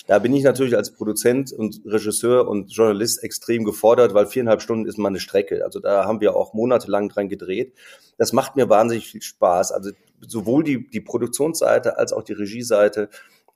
Da 0.07 0.19
bin 0.19 0.33
ich 0.33 0.43
natürlich 0.43 0.77
als 0.77 0.91
Produzent 0.91 1.51
und 1.51 1.81
Regisseur 1.85 2.47
und 2.47 2.71
Journalist 2.71 3.21
extrem 3.21 3.65
gefordert, 3.65 4.13
weil 4.13 4.27
viereinhalb 4.27 4.61
Stunden 4.61 4.87
ist 4.87 4.97
mal 4.97 5.09
eine 5.09 5.19
Strecke. 5.19 5.65
Also 5.65 5.81
da 5.81 6.05
haben 6.05 6.21
wir 6.21 6.35
auch 6.35 6.53
monatelang 6.53 7.09
dran 7.09 7.27
gedreht. 7.27 7.73
Das 8.17 8.31
macht 8.31 8.55
mir 8.55 8.69
wahnsinnig 8.69 9.07
viel 9.07 9.21
Spaß. 9.21 9.73
Also 9.73 9.91
sowohl 10.21 10.63
die, 10.63 10.89
die 10.89 11.01
Produktionsseite 11.01 11.97
als 11.97 12.13
auch 12.13 12.23
die 12.23 12.33
Regieseite. 12.33 13.09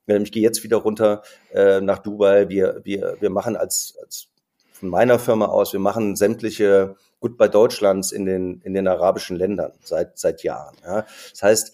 Ich 0.08 0.32
gehe 0.34 0.44
jetzt 0.44 0.64
wieder 0.64 0.78
runter 0.78 1.22
äh, 1.54 1.80
nach 1.80 2.00
Dubai. 2.00 2.50
Wir, 2.50 2.82
wir, 2.84 3.16
wir 3.20 3.30
machen 3.30 3.56
als, 3.56 3.98
als 4.04 4.28
von 4.72 4.90
meiner 4.90 5.20
Firma 5.20 5.46
aus, 5.46 5.74
wir 5.74 5.80
machen 5.80 6.16
sämtliche 6.16 6.96
Goodbye 7.20 7.50
Deutschlands 7.50 8.12
in 8.12 8.26
den, 8.26 8.62
in 8.62 8.74
den 8.74 8.88
arabischen 8.88 9.38
Ländern 9.38 9.74
seit, 9.84 10.18
seit 10.18 10.44
Jahren. 10.44 10.76
Ja. 10.84 11.06
Das 11.32 11.44
heißt, 11.44 11.74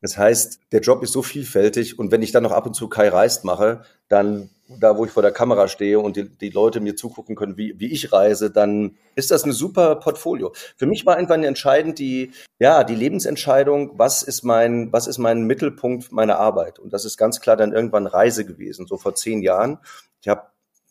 das 0.00 0.16
heißt, 0.16 0.60
der 0.72 0.80
Job 0.80 1.02
ist 1.02 1.12
so 1.12 1.22
vielfältig 1.22 1.98
und 1.98 2.12
wenn 2.12 2.22
ich 2.22 2.30
dann 2.30 2.44
noch 2.44 2.52
ab 2.52 2.66
und 2.66 2.74
zu 2.74 2.88
Kai 2.88 3.08
Reist 3.08 3.44
mache, 3.44 3.82
dann 4.08 4.50
da, 4.68 4.96
wo 4.98 5.04
ich 5.04 5.10
vor 5.10 5.22
der 5.22 5.32
Kamera 5.32 5.66
stehe 5.66 5.98
und 5.98 6.16
die, 6.16 6.28
die 6.28 6.50
Leute 6.50 6.80
mir 6.80 6.94
zugucken 6.94 7.34
können, 7.34 7.56
wie, 7.56 7.74
wie 7.78 7.90
ich 7.90 8.12
reise, 8.12 8.50
dann 8.50 8.96
ist 9.14 9.30
das 9.30 9.44
ein 9.44 9.52
super 9.52 9.96
Portfolio. 9.96 10.52
Für 10.76 10.86
mich 10.86 11.06
war 11.06 11.16
irgendwann 11.16 11.42
entscheidend 11.42 11.98
die, 11.98 12.32
ja, 12.58 12.84
die 12.84 12.94
Lebensentscheidung, 12.94 13.98
was 13.98 14.22
ist 14.22 14.42
mein, 14.44 14.92
was 14.92 15.06
ist 15.06 15.18
mein 15.18 15.44
Mittelpunkt 15.44 16.12
meiner 16.12 16.38
Arbeit? 16.38 16.78
Und 16.78 16.92
das 16.92 17.04
ist 17.04 17.16
ganz 17.16 17.40
klar 17.40 17.56
dann 17.56 17.72
irgendwann 17.72 18.06
Reise 18.06 18.44
gewesen, 18.44 18.86
so 18.86 18.98
vor 18.98 19.14
zehn 19.14 19.42
Jahren. 19.42 19.78
Ich 20.20 20.28
habe 20.28 20.42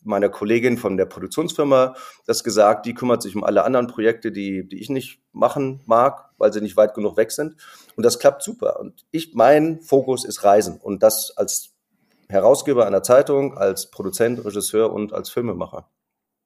meiner 0.08 0.28
Kollegin 0.28 0.78
von 0.78 0.96
der 0.96 1.06
Produktionsfirma 1.06 1.94
das 2.26 2.42
gesagt, 2.42 2.86
die 2.86 2.94
kümmert 2.94 3.22
sich 3.22 3.36
um 3.36 3.44
alle 3.44 3.64
anderen 3.64 3.86
Projekte, 3.86 4.32
die, 4.32 4.68
die 4.68 4.80
ich 4.80 4.90
nicht 4.90 5.20
machen 5.32 5.80
mag, 5.86 6.30
weil 6.38 6.52
sie 6.52 6.60
nicht 6.60 6.76
weit 6.76 6.94
genug 6.94 7.16
weg 7.16 7.30
sind. 7.30 7.56
Und 7.96 8.04
das 8.04 8.18
klappt 8.18 8.42
super. 8.42 8.80
Und 8.80 9.04
ich, 9.10 9.34
mein 9.34 9.80
Fokus 9.80 10.24
ist 10.24 10.44
Reisen 10.44 10.78
und 10.80 11.02
das 11.02 11.36
als 11.36 11.70
Herausgeber 12.28 12.86
einer 12.86 13.02
Zeitung, 13.02 13.56
als 13.56 13.90
Produzent, 13.90 14.44
Regisseur 14.44 14.92
und 14.92 15.12
als 15.12 15.30
Filmemacher. 15.30 15.88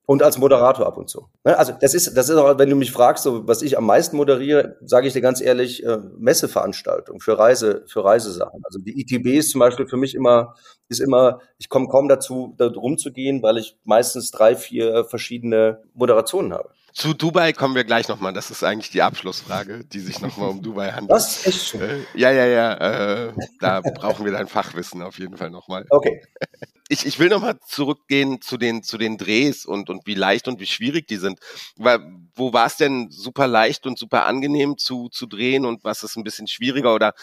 Und 0.05 0.22
als 0.22 0.36
Moderator 0.36 0.86
ab 0.86 0.96
und 0.96 1.09
zu. 1.09 1.28
Ne, 1.44 1.57
also 1.57 1.72
das 1.80 1.94
ist, 1.94 2.16
das 2.16 2.28
ist 2.28 2.36
auch, 2.36 2.59
wenn 2.59 2.68
du 2.68 2.74
mich 2.74 2.90
fragst, 2.90 3.22
so, 3.22 3.46
was 3.46 3.62
ich 3.62 3.78
am 3.78 3.86
meisten 3.86 4.16
moderiere, 4.16 4.76
sage 4.84 5.07
ich 5.07 5.12
dir 5.12 5.20
ganz 5.20 5.40
ehrlich, 5.40 5.84
äh, 5.84 5.98
Messeveranstaltungen 6.18 7.20
für 7.20 7.38
Reise, 7.38 7.84
für 7.86 8.05
Reisesachen. 8.05 8.62
Also 8.64 8.80
die 8.80 9.00
ITB 9.00 9.38
ist 9.38 9.50
zum 9.50 9.61
Beispiel 9.61 9.86
für 9.86 9.96
mich 9.96 10.14
immer, 10.14 10.55
ist 10.88 11.00
immer, 11.00 11.38
ich 11.59 11.68
komme 11.68 11.88
kaum 11.88 12.09
dazu, 12.09 12.55
da 12.59 12.66
rumzugehen, 12.66 13.42
weil 13.42 13.59
ich 13.59 13.78
meistens 13.84 14.32
drei, 14.32 14.57
vier 14.57 15.05
verschiedene 15.05 15.82
Moderationen 15.94 16.53
habe. 16.53 16.70
Zu 16.93 17.14
Dubai 17.14 17.53
kommen 17.53 17.74
wir 17.74 17.84
gleich 17.84 18.09
nochmal. 18.09 18.32
Das 18.32 18.51
ist 18.51 18.62
eigentlich 18.62 18.90
die 18.90 19.03
Abschlussfrage, 19.03 19.84
die 19.84 20.01
sich 20.01 20.20
nochmal 20.20 20.51
um 20.51 20.62
Dubai 20.62 20.93
handelt. 20.93 21.11
Das 21.11 21.47
ist 21.47 21.68
schön. 21.68 21.80
Äh, 21.80 22.05
ja, 22.14 22.30
ja, 22.30 22.47
ja. 22.47 23.28
Äh, 23.28 23.32
da 23.61 23.80
brauchen 23.80 24.24
wir 24.24 24.32
dein 24.32 24.47
Fachwissen 24.47 25.03
auf 25.03 25.18
jeden 25.18 25.36
Fall 25.36 25.51
nochmal. 25.51 25.86
Okay. 25.88 26.22
Ich, 26.88 27.07
ich 27.07 27.18
will 27.18 27.30
nochmal 27.30 27.59
zurückgehen 27.66 28.43
zu 28.43 28.59
den, 28.59 28.82
zu 28.82 28.99
den 28.99 29.16
Drehs 29.16 29.64
und, 29.64 29.88
und 29.88 30.07
wie 30.07 30.14
leicht 30.14 30.49
und 30.49 30.61
wie 30.61 30.66
schwierig 30.66 31.07
die 31.07 31.16
sind. 31.16 31.38
Weil, 31.76 32.01
wo 32.34 32.53
war 32.53 32.66
es 32.66 32.76
denn 32.76 33.11
super 33.11 33.47
leicht 33.47 33.86
und 33.86 33.99
super 33.99 34.26
angenehm 34.26 34.76
zu, 34.76 35.09
zu 35.09 35.26
drehen 35.26 35.64
und 35.64 35.84
was 35.84 36.03
ist 36.03 36.16
ein 36.16 36.24
bisschen 36.24 36.49
schwieriger 36.49 36.95
oder 36.95 37.14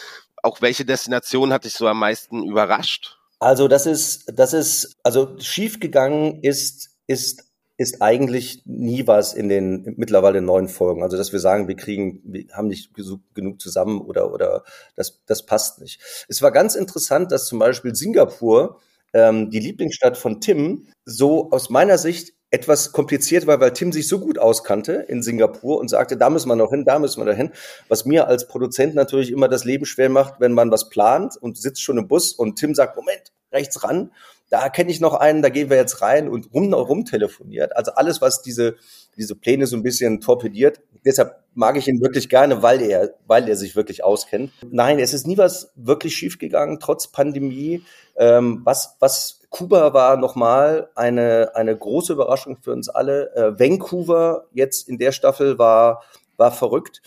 auch 0.42 0.62
welche 0.62 0.86
Destination 0.86 1.54
hat 1.54 1.66
dich 1.66 1.74
so 1.74 1.88
am 1.88 2.00
meisten 2.00 2.44
überrascht? 2.44 3.18
Also 3.40 3.68
das 3.68 3.86
ist, 3.86 4.32
das 4.34 4.54
ist, 4.54 4.98
also 5.04 5.38
schiefgegangen 5.40 6.42
ist, 6.44 6.98
ist 7.08 7.49
ist 7.80 8.02
eigentlich 8.02 8.62
nie 8.66 9.08
was 9.08 9.34
in 9.34 9.48
den 9.48 9.94
mittlerweile 9.96 10.42
neun 10.42 10.68
Folgen. 10.68 11.02
Also, 11.02 11.16
dass 11.16 11.32
wir 11.32 11.40
sagen, 11.40 11.70
wir 11.70 11.78
kriegen, 11.78 12.20
wir 12.26 12.46
haben 12.52 12.68
nicht 12.68 12.92
genug 13.34 13.62
zusammen 13.62 14.02
oder, 14.02 14.34
oder 14.34 14.66
das, 14.98 15.22
das 15.26 15.46
passt 15.46 15.80
nicht. 15.80 16.02
Es 16.28 16.42
war 16.42 16.52
ganz 16.52 16.76
interessant, 16.76 17.32
dass 17.32 17.46
zum 17.46 17.58
Beispiel 17.58 17.96
Singapur, 17.96 18.82
ähm, 19.14 19.50
die 19.50 19.62
Lieblingsstadt 19.62 20.18
von 20.18 20.42
Tim, 20.42 20.90
so 21.06 21.52
aus 21.52 21.70
meiner 21.70 21.98
Sicht 21.98 22.34
etwas 22.52 22.92
kompliziert 22.92 23.48
war, 23.48 23.62
weil 23.62 23.72
Tim 23.72 23.94
sich 23.94 24.10
so 24.10 24.20
gut 24.20 24.40
auskannte 24.40 25.06
in 25.08 25.24
Singapur 25.24 25.80
und 25.80 25.88
sagte, 25.88 26.18
da 26.18 26.30
müssen 26.30 26.50
wir 26.50 26.58
noch 26.58 26.72
hin, 26.72 26.84
da 26.84 27.00
müssen 27.00 27.22
wir 27.22 27.32
noch 27.32 27.38
hin, 27.38 27.52
was 27.88 28.04
mir 28.04 28.28
als 28.28 28.50
Produzent 28.50 28.94
natürlich 28.94 29.32
immer 29.32 29.48
das 29.48 29.64
Leben 29.64 29.86
schwer 29.86 30.10
macht, 30.10 30.42
wenn 30.42 30.52
man 30.52 30.70
was 30.70 30.90
plant 30.90 31.38
und 31.40 31.58
sitzt 31.58 31.82
schon 31.82 31.98
im 31.98 32.10
Bus 32.10 32.34
und 32.34 32.58
Tim 32.58 32.76
sagt, 32.76 32.98
Moment, 32.98 33.32
rechts 33.52 33.84
ran 33.84 34.12
da 34.50 34.70
kenne 34.70 34.92
ich 34.92 35.00
noch 35.00 35.14
einen, 35.14 35.42
da 35.42 35.50
gehen 35.50 35.70
wir 35.70 35.78
jetzt 35.78 36.02
rein 36.02 36.28
und 36.28 36.54
rum, 36.54 36.74
rum 36.74 37.06
telefoniert. 37.06 37.76
Also 37.76 37.92
alles, 37.92 38.20
was 38.20 38.42
diese, 38.42 38.76
diese 39.16 39.36
Pläne 39.36 39.68
so 39.68 39.78
ein 39.78 39.84
bisschen 39.84 40.22
torpediert. 40.22 40.82
Deshalb 41.06 41.36
mag 41.54 41.78
ich 41.78 41.88
ihn 41.88 42.02
wirklich 42.02 42.30
gerne, 42.30 42.62
weil 42.64 42.82
er, 42.82 43.14
weil 43.28 43.48
er 43.48 43.56
sich 43.56 43.76
wirklich 43.76 44.04
auskennt. 44.04 44.52
Nein, 44.70 45.00
es 45.00 45.14
ist 45.14 45.28
nie 45.28 45.38
was 45.38 45.72
wirklich 45.76 46.16
schiefgegangen, 46.16 46.80
trotz 46.80 47.08
Pandemie. 47.08 47.84
Ähm, 48.18 48.62
was, 48.64 48.96
was 49.00 49.42
Kuba 49.50 49.94
war 49.94 50.18
nochmal 50.18 50.90
eine, 50.96 51.52
eine 51.54 51.78
große 51.78 52.14
Überraschung 52.14 52.58
für 52.62 52.72
uns 52.72 52.90
alle. 52.90 53.34
Äh, 53.36 53.60
Vancouver 53.60 54.48
jetzt 54.52 54.90
in 54.90 54.98
der 54.98 55.12
Staffel 55.12 55.60
war, 55.60 56.04
war 56.38 56.52
verrückt. 56.52 57.02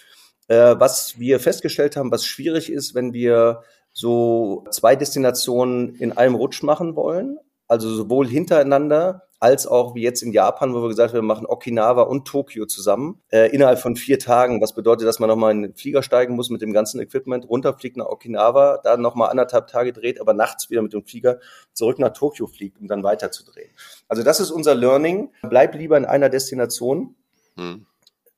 Äh, 0.49 0.77
was 0.79 1.19
wir 1.19 1.41
festgestellt 1.41 1.97
haben, 1.97 2.13
was 2.13 2.25
schwierig 2.25 2.71
ist, 2.71 2.95
wenn 2.95 3.13
wir 3.13 3.63
so 3.93 4.65
zwei 4.71 4.97
Destinationen 4.97 5.95
in 5.95 6.13
einem 6.13 6.35
Rutsch 6.35 6.63
machen 6.63 6.97
wollen. 6.97 7.39
Also 7.69 7.89
sowohl 7.89 8.27
hintereinander 8.29 9.23
als 9.43 9.67
auch 9.67 9.97
wie 9.97 10.03
jetzt 10.03 10.23
in 10.23 10.33
Japan, 10.33 10.73
wo 10.73 10.83
wir 10.83 10.89
gesagt 10.89 11.11
haben, 11.11 11.19
wir 11.19 11.23
machen 11.23 11.47
Okinawa 11.47 12.03
und 12.03 12.29
Tokio 12.29 12.65
zusammen 12.65 13.21
äh, 13.33 13.53
innerhalb 13.53 13.81
von 13.81 13.97
vier 13.97 14.21
Tagen. 14.21 14.61
Was 14.61 14.73
bedeutet, 14.73 15.09
dass 15.09 15.19
man 15.19 15.29
nochmal 15.29 15.51
in 15.51 15.63
den 15.63 15.75
Flieger 15.75 16.05
steigen 16.05 16.37
muss 16.37 16.49
mit 16.49 16.63
dem 16.63 16.73
ganzen 16.73 17.01
Equipment, 17.01 17.49
runterfliegt 17.49 17.97
nach 17.97 18.07
Okinawa, 18.07 18.79
dann 18.85 19.01
nochmal 19.01 19.31
anderthalb 19.31 19.67
Tage 19.67 19.93
dreht, 19.93 20.21
aber 20.21 20.33
nachts 20.33 20.71
wieder 20.71 20.81
mit 20.81 20.93
dem 20.93 21.05
Flieger 21.05 21.41
zurück 21.73 21.99
nach 21.99 22.13
Tokio 22.13 22.47
fliegt, 22.47 22.79
um 22.81 22.87
dann 22.87 23.03
weiter 23.03 23.33
zu 23.33 23.45
drehen. 23.45 23.71
Also 24.07 24.23
das 24.23 24.39
ist 24.39 24.53
unser 24.53 24.77
Learning. 24.77 25.33
Bleib 25.43 25.75
lieber 25.75 25.97
in 25.97 26.05
einer 26.05 26.29
Destination. 26.29 27.17
Hm 27.57 27.87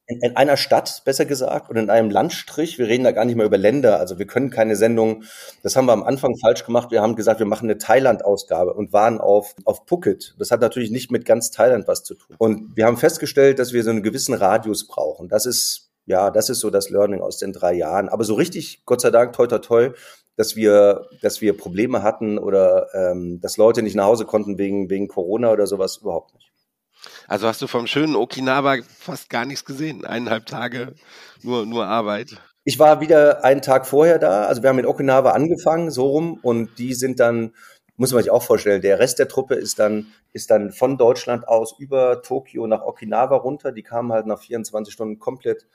in, 0.07 0.21
in 0.21 0.37
einer 0.37 0.57
Stadt, 0.57 1.03
besser 1.05 1.25
gesagt, 1.25 1.71
und 1.71 1.77
in 1.77 1.91
einem 1.91 2.11
Landstrich. 2.11 2.79
Wir 2.79 2.89
reden 2.89 3.05
da 3.05 3.13
gar 3.13 3.25
nicht 3.25 3.37
mehr 3.37 3.47
über 3.47 3.59
Länder. 3.59 3.99
Also 3.99 4.19
wir 4.19 4.27
können 4.27 4.51
keine 4.51 4.77
Sendung, 4.77 5.25
das 5.63 5.77
haben 5.77 5.87
wir 5.87 5.93
am 5.93 6.03
Anfang 6.03 6.37
falsch 6.37 6.65
gemacht. 6.65 6.91
Wir 6.91 7.01
haben 7.01 7.17
gesagt, 7.17 7.41
wir 7.41 7.47
machen 7.47 7.67
eine 7.67 7.79
Thailand-Ausgabe 7.79 8.75
und 8.75 8.93
waren 8.93 9.21
auf, 9.21 9.55
auf 9.65 9.83
Phuket. 9.87 10.35
Das 10.39 10.51
hat 10.51 10.61
natürlich 10.61 10.91
nicht 10.91 11.11
mit 11.11 11.25
ganz 11.25 11.51
Thailand 11.51 11.89
was 11.89 12.05
zu 12.05 12.15
tun. 12.15 12.37
Und 12.39 12.77
wir 12.77 12.87
haben 12.87 12.97
festgestellt, 12.97 13.59
dass 13.59 13.73
wir 13.73 13.83
so 13.83 13.91
einen 13.91 14.03
gewissen 14.03 14.35
Radius 14.35 14.87
brauchen. 14.87 15.29
Das 15.29 15.47
ist, 15.47 15.91
ja, 16.07 16.31
das 16.31 16.51
ist 16.51 16.61
so 16.61 16.71
das 16.71 16.91
Learning 16.91 17.23
aus 17.23 17.39
den 17.39 17.53
drei 17.53 17.73
Jahren. 17.73 18.09
Aber 18.09 18.25
so 18.25 18.35
richtig, 18.35 18.85
Gott 18.85 19.01
sei 19.01 19.11
Dank, 19.11 19.33
toi, 19.33 19.47
toi, 19.47 19.59
toi, 19.59 19.91
dass 20.37 20.57
wir, 20.57 21.07
dass 21.23 21.41
wir 21.41 21.57
Probleme 21.57 22.03
hatten 22.03 22.39
oder 22.39 22.89
ähm, 22.93 23.41
dass 23.41 23.57
Leute 23.57 23.83
nicht 23.83 23.95
nach 23.95 24.07
Hause 24.07 24.25
konnten 24.25 24.59
wegen, 24.59 24.91
wegen 24.91 25.09
Corona 25.09 25.53
oder 25.53 25.67
sowas, 25.67 25.99
überhaupt 25.99 26.35
nicht. 26.35 26.54
Also 27.29 27.47
hast 27.47 27.63
du 27.63 27.67
vom 27.67 27.87
schönen 27.87 28.17
Okinawa 28.17 28.77
fast 28.99 29.31
gar 29.31 29.45
nichts 29.45 29.65
gesehen. 29.65 30.05
Eineinhalb 30.05 30.47
Tage 30.47 30.95
nur, 31.43 31.67
nur 31.67 31.87
Arbeit. 31.87 32.37
Ich 32.65 32.79
war 32.79 33.01
wieder 33.01 33.45
einen 33.45 33.63
Tag 33.63 33.87
vorher 33.87 34.19
da. 34.19 34.47
Also 34.47 34.63
wir 34.63 34.71
haben 34.71 34.79
in 34.79 34.87
Okinawa 34.87 35.31
angefangen, 35.31 35.91
so 35.91 36.07
rum. 36.07 36.39
Und 36.43 36.79
die 36.79 36.95
sind 36.95 37.21
dann, 37.21 37.53
muss 37.97 38.13
man 38.13 38.23
sich 38.23 38.31
auch 38.31 38.43
vorstellen, 38.43 38.83
der 38.83 38.99
Rest 38.99 39.19
der 39.19 39.29
Truppe 39.29 39.55
ist 39.55 39.79
dann, 39.79 40.07
ist 40.33 40.51
dann 40.51 40.73
von 40.73 40.97
Deutschland 40.99 41.47
aus 41.47 41.79
über 41.79 42.23
Tokio 42.23 42.67
nach 42.67 42.83
Okinawa 42.83 43.37
runter. 43.37 43.73
Die 43.73 43.83
kamen 43.83 44.13
halt 44.13 44.27
nach 44.27 44.41
24 44.41 44.93
Stunden 44.93 45.19
komplett 45.19 45.67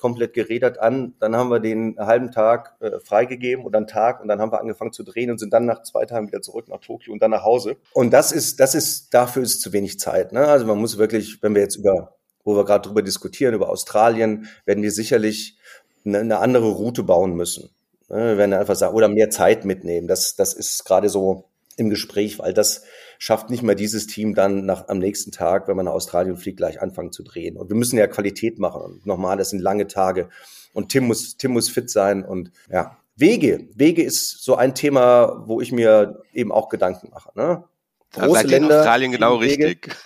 komplett 0.00 0.32
gerädert 0.32 0.78
an. 0.78 1.14
Dann 1.20 1.36
haben 1.36 1.50
wir 1.50 1.60
den 1.60 1.96
halben 1.98 2.32
Tag 2.32 2.76
äh, 2.80 2.98
freigegeben 2.98 3.64
oder 3.64 3.78
einen 3.78 3.86
Tag 3.86 4.20
und 4.20 4.28
dann 4.28 4.40
haben 4.40 4.50
wir 4.50 4.60
angefangen 4.60 4.92
zu 4.92 5.04
drehen 5.04 5.30
und 5.30 5.38
sind 5.38 5.52
dann 5.52 5.66
nach 5.66 5.82
zwei 5.82 6.06
Tagen 6.06 6.26
wieder 6.26 6.42
zurück 6.42 6.68
nach 6.68 6.80
Tokio 6.80 7.12
und 7.12 7.22
dann 7.22 7.30
nach 7.30 7.44
Hause. 7.44 7.76
Und 7.92 8.12
das 8.12 8.32
ist, 8.32 8.58
das 8.58 8.74
ist, 8.74 9.14
dafür 9.14 9.42
ist 9.42 9.60
zu 9.60 9.72
wenig 9.72 10.00
Zeit. 10.00 10.32
Ne? 10.32 10.46
Also 10.46 10.66
man 10.66 10.78
muss 10.78 10.98
wirklich, 10.98 11.42
wenn 11.42 11.54
wir 11.54 11.62
jetzt 11.62 11.76
über, 11.76 12.16
wo 12.44 12.56
wir 12.56 12.64
gerade 12.64 12.88
drüber 12.88 13.02
diskutieren, 13.02 13.54
über 13.54 13.68
Australien, 13.68 14.48
werden 14.64 14.82
wir 14.82 14.90
sicherlich 14.90 15.58
eine, 16.04 16.18
eine 16.18 16.38
andere 16.38 16.70
Route 16.70 17.02
bauen 17.02 17.34
müssen. 17.34 17.70
Ne? 18.08 18.30
Wir 18.30 18.38
werden 18.38 18.54
einfach 18.54 18.76
sagen, 18.76 18.94
oder 18.94 19.08
mehr 19.08 19.30
Zeit 19.30 19.64
mitnehmen. 19.64 20.08
Das, 20.08 20.34
das 20.34 20.54
ist 20.54 20.84
gerade 20.84 21.08
so 21.08 21.49
im 21.80 21.90
Gespräch, 21.90 22.38
weil 22.38 22.54
das 22.54 22.84
schafft 23.18 23.50
nicht 23.50 23.62
mal 23.62 23.74
dieses 23.74 24.06
Team 24.06 24.34
dann 24.34 24.64
nach, 24.64 24.88
am 24.88 24.98
nächsten 24.98 25.32
Tag, 25.32 25.68
wenn 25.68 25.76
man 25.76 25.86
nach 25.86 25.92
Australien 25.92 26.36
fliegt, 26.36 26.58
gleich 26.58 26.80
anfangen 26.80 27.12
zu 27.12 27.22
drehen. 27.22 27.56
Und 27.56 27.68
wir 27.68 27.76
müssen 27.76 27.98
ja 27.98 28.06
Qualität 28.06 28.58
machen. 28.58 28.80
Und 28.80 29.06
nochmal, 29.06 29.36
das 29.36 29.50
sind 29.50 29.60
lange 29.60 29.86
Tage. 29.86 30.28
Und 30.72 30.90
Tim 30.90 31.04
muss, 31.04 31.36
Tim 31.36 31.52
muss 31.52 31.68
fit 31.68 31.90
sein. 31.90 32.24
Und 32.24 32.52
ja, 32.70 32.96
Wege. 33.16 33.68
Wege 33.74 34.02
ist 34.02 34.42
so 34.42 34.54
ein 34.56 34.74
Thema, 34.74 35.44
wo 35.46 35.60
ich 35.60 35.72
mir 35.72 36.22
eben 36.32 36.52
auch 36.52 36.68
Gedanken 36.68 37.10
mache. 37.10 37.30
Ne? 37.34 37.64
Große 38.12 38.46
Länder. 38.46 38.78
Australien 38.78 39.12
genau 39.12 39.40
Wege. 39.40 39.66
richtig. 39.66 39.96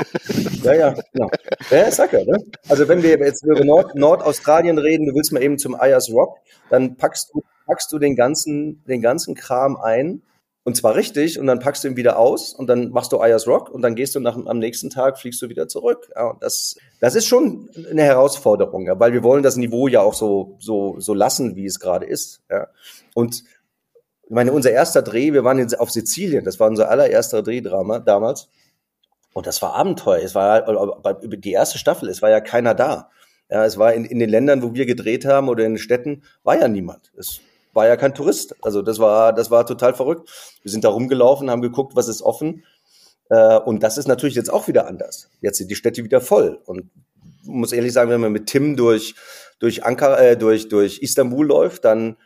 Ja, 0.62 0.74
ja, 0.74 0.94
genau. 1.12 1.30
Ja, 1.70 1.90
sag 1.90 2.12
ja, 2.12 2.24
ne? 2.24 2.36
Also 2.68 2.88
wenn 2.88 3.02
wir 3.02 3.18
jetzt 3.18 3.44
über 3.44 3.64
Nord 3.64 3.94
Nordaustralien 3.94 4.78
reden, 4.78 5.06
du 5.06 5.14
willst 5.14 5.32
mal 5.32 5.42
eben 5.42 5.58
zum 5.58 5.74
Ayers 5.74 6.10
Rock, 6.10 6.38
dann 6.70 6.96
packst 6.96 7.30
du, 7.32 7.42
packst 7.66 7.92
du 7.92 7.98
den 7.98 8.16
ganzen, 8.16 8.84
den 8.84 9.00
ganzen 9.00 9.34
Kram 9.34 9.76
ein 9.76 10.22
und 10.64 10.76
zwar 10.76 10.94
richtig 10.94 11.38
und 11.38 11.46
dann 11.46 11.58
packst 11.58 11.84
du 11.84 11.88
ihn 11.88 11.96
wieder 11.96 12.18
aus 12.18 12.54
und 12.54 12.66
dann 12.68 12.88
machst 12.88 13.12
du 13.12 13.20
Ayers 13.20 13.46
Rock 13.46 13.70
und 13.70 13.82
dann 13.82 13.94
gehst 13.94 14.14
du 14.14 14.20
nach, 14.20 14.34
am 14.34 14.58
nächsten 14.58 14.88
Tag, 14.88 15.18
fliegst 15.18 15.40
du 15.42 15.50
wieder 15.50 15.68
zurück. 15.68 16.10
Ja, 16.16 16.30
und 16.30 16.42
das, 16.42 16.76
das 17.00 17.14
ist 17.14 17.26
schon 17.26 17.68
eine 17.90 18.02
Herausforderung, 18.02 18.86
ja, 18.86 18.98
weil 18.98 19.12
wir 19.12 19.22
wollen 19.22 19.42
das 19.42 19.56
Niveau 19.56 19.88
ja 19.88 20.00
auch 20.00 20.14
so, 20.14 20.56
so, 20.58 20.98
so 20.98 21.12
lassen, 21.12 21.54
wie 21.54 21.66
es 21.66 21.80
gerade 21.80 22.06
ist. 22.06 22.42
Ja. 22.50 22.68
Und 23.14 23.44
ich 24.22 24.30
meine, 24.30 24.52
unser 24.52 24.70
erster 24.70 25.02
Dreh, 25.02 25.34
wir 25.34 25.44
waren 25.44 25.74
auf 25.74 25.90
Sizilien, 25.90 26.44
das 26.44 26.58
war 26.58 26.68
unser 26.68 26.88
allererster 26.88 27.42
Drehdrama 27.42 27.98
damals. 27.98 28.48
Und 29.34 29.46
das 29.46 29.60
war 29.60 29.74
Abenteuer. 29.74 30.22
Es 30.22 30.34
war 30.34 30.66
über 31.22 31.36
die 31.36 31.52
erste 31.52 31.76
Staffel, 31.76 32.08
es 32.08 32.22
war 32.22 32.30
ja 32.30 32.40
keiner 32.40 32.74
da. 32.74 33.10
Ja, 33.50 33.66
es 33.66 33.76
war 33.76 33.92
in, 33.92 34.06
in 34.06 34.18
den 34.18 34.30
Ländern, 34.30 34.62
wo 34.62 34.72
wir 34.72 34.86
gedreht 34.86 35.26
haben 35.26 35.50
oder 35.50 35.66
in 35.66 35.72
den 35.72 35.78
Städten, 35.78 36.22
war 36.42 36.58
ja 36.58 36.68
niemand. 36.68 37.12
Es 37.18 37.40
war 37.74 37.86
ja 37.86 37.96
kein 37.96 38.14
Tourist. 38.14 38.54
Also 38.62 38.82
das 38.82 38.98
war, 38.98 39.32
das 39.32 39.50
war 39.50 39.66
total 39.66 39.94
verrückt. 39.94 40.30
Wir 40.62 40.70
sind 40.70 40.84
da 40.84 40.88
rumgelaufen, 40.88 41.50
haben 41.50 41.62
geguckt, 41.62 41.96
was 41.96 42.08
ist 42.08 42.22
offen. 42.22 42.64
Äh, 43.30 43.58
und 43.58 43.82
das 43.82 43.98
ist 43.98 44.08
natürlich 44.08 44.34
jetzt 44.34 44.52
auch 44.52 44.68
wieder 44.68 44.86
anders. 44.86 45.30
Jetzt 45.40 45.58
sind 45.58 45.70
die 45.70 45.76
Städte 45.76 46.04
wieder 46.04 46.20
voll. 46.20 46.60
Und 46.64 46.90
muss 47.44 47.72
ehrlich 47.72 47.92
sagen, 47.92 48.10
wenn 48.10 48.20
man 48.20 48.32
mit 48.32 48.46
Tim 48.46 48.76
durch, 48.76 49.14
durch 49.58 49.84
Ankara, 49.84 50.18
äh, 50.20 50.36
durch, 50.36 50.68
durch 50.68 51.00
Istanbul 51.00 51.46
läuft, 51.46 51.84
dann, 51.84 52.16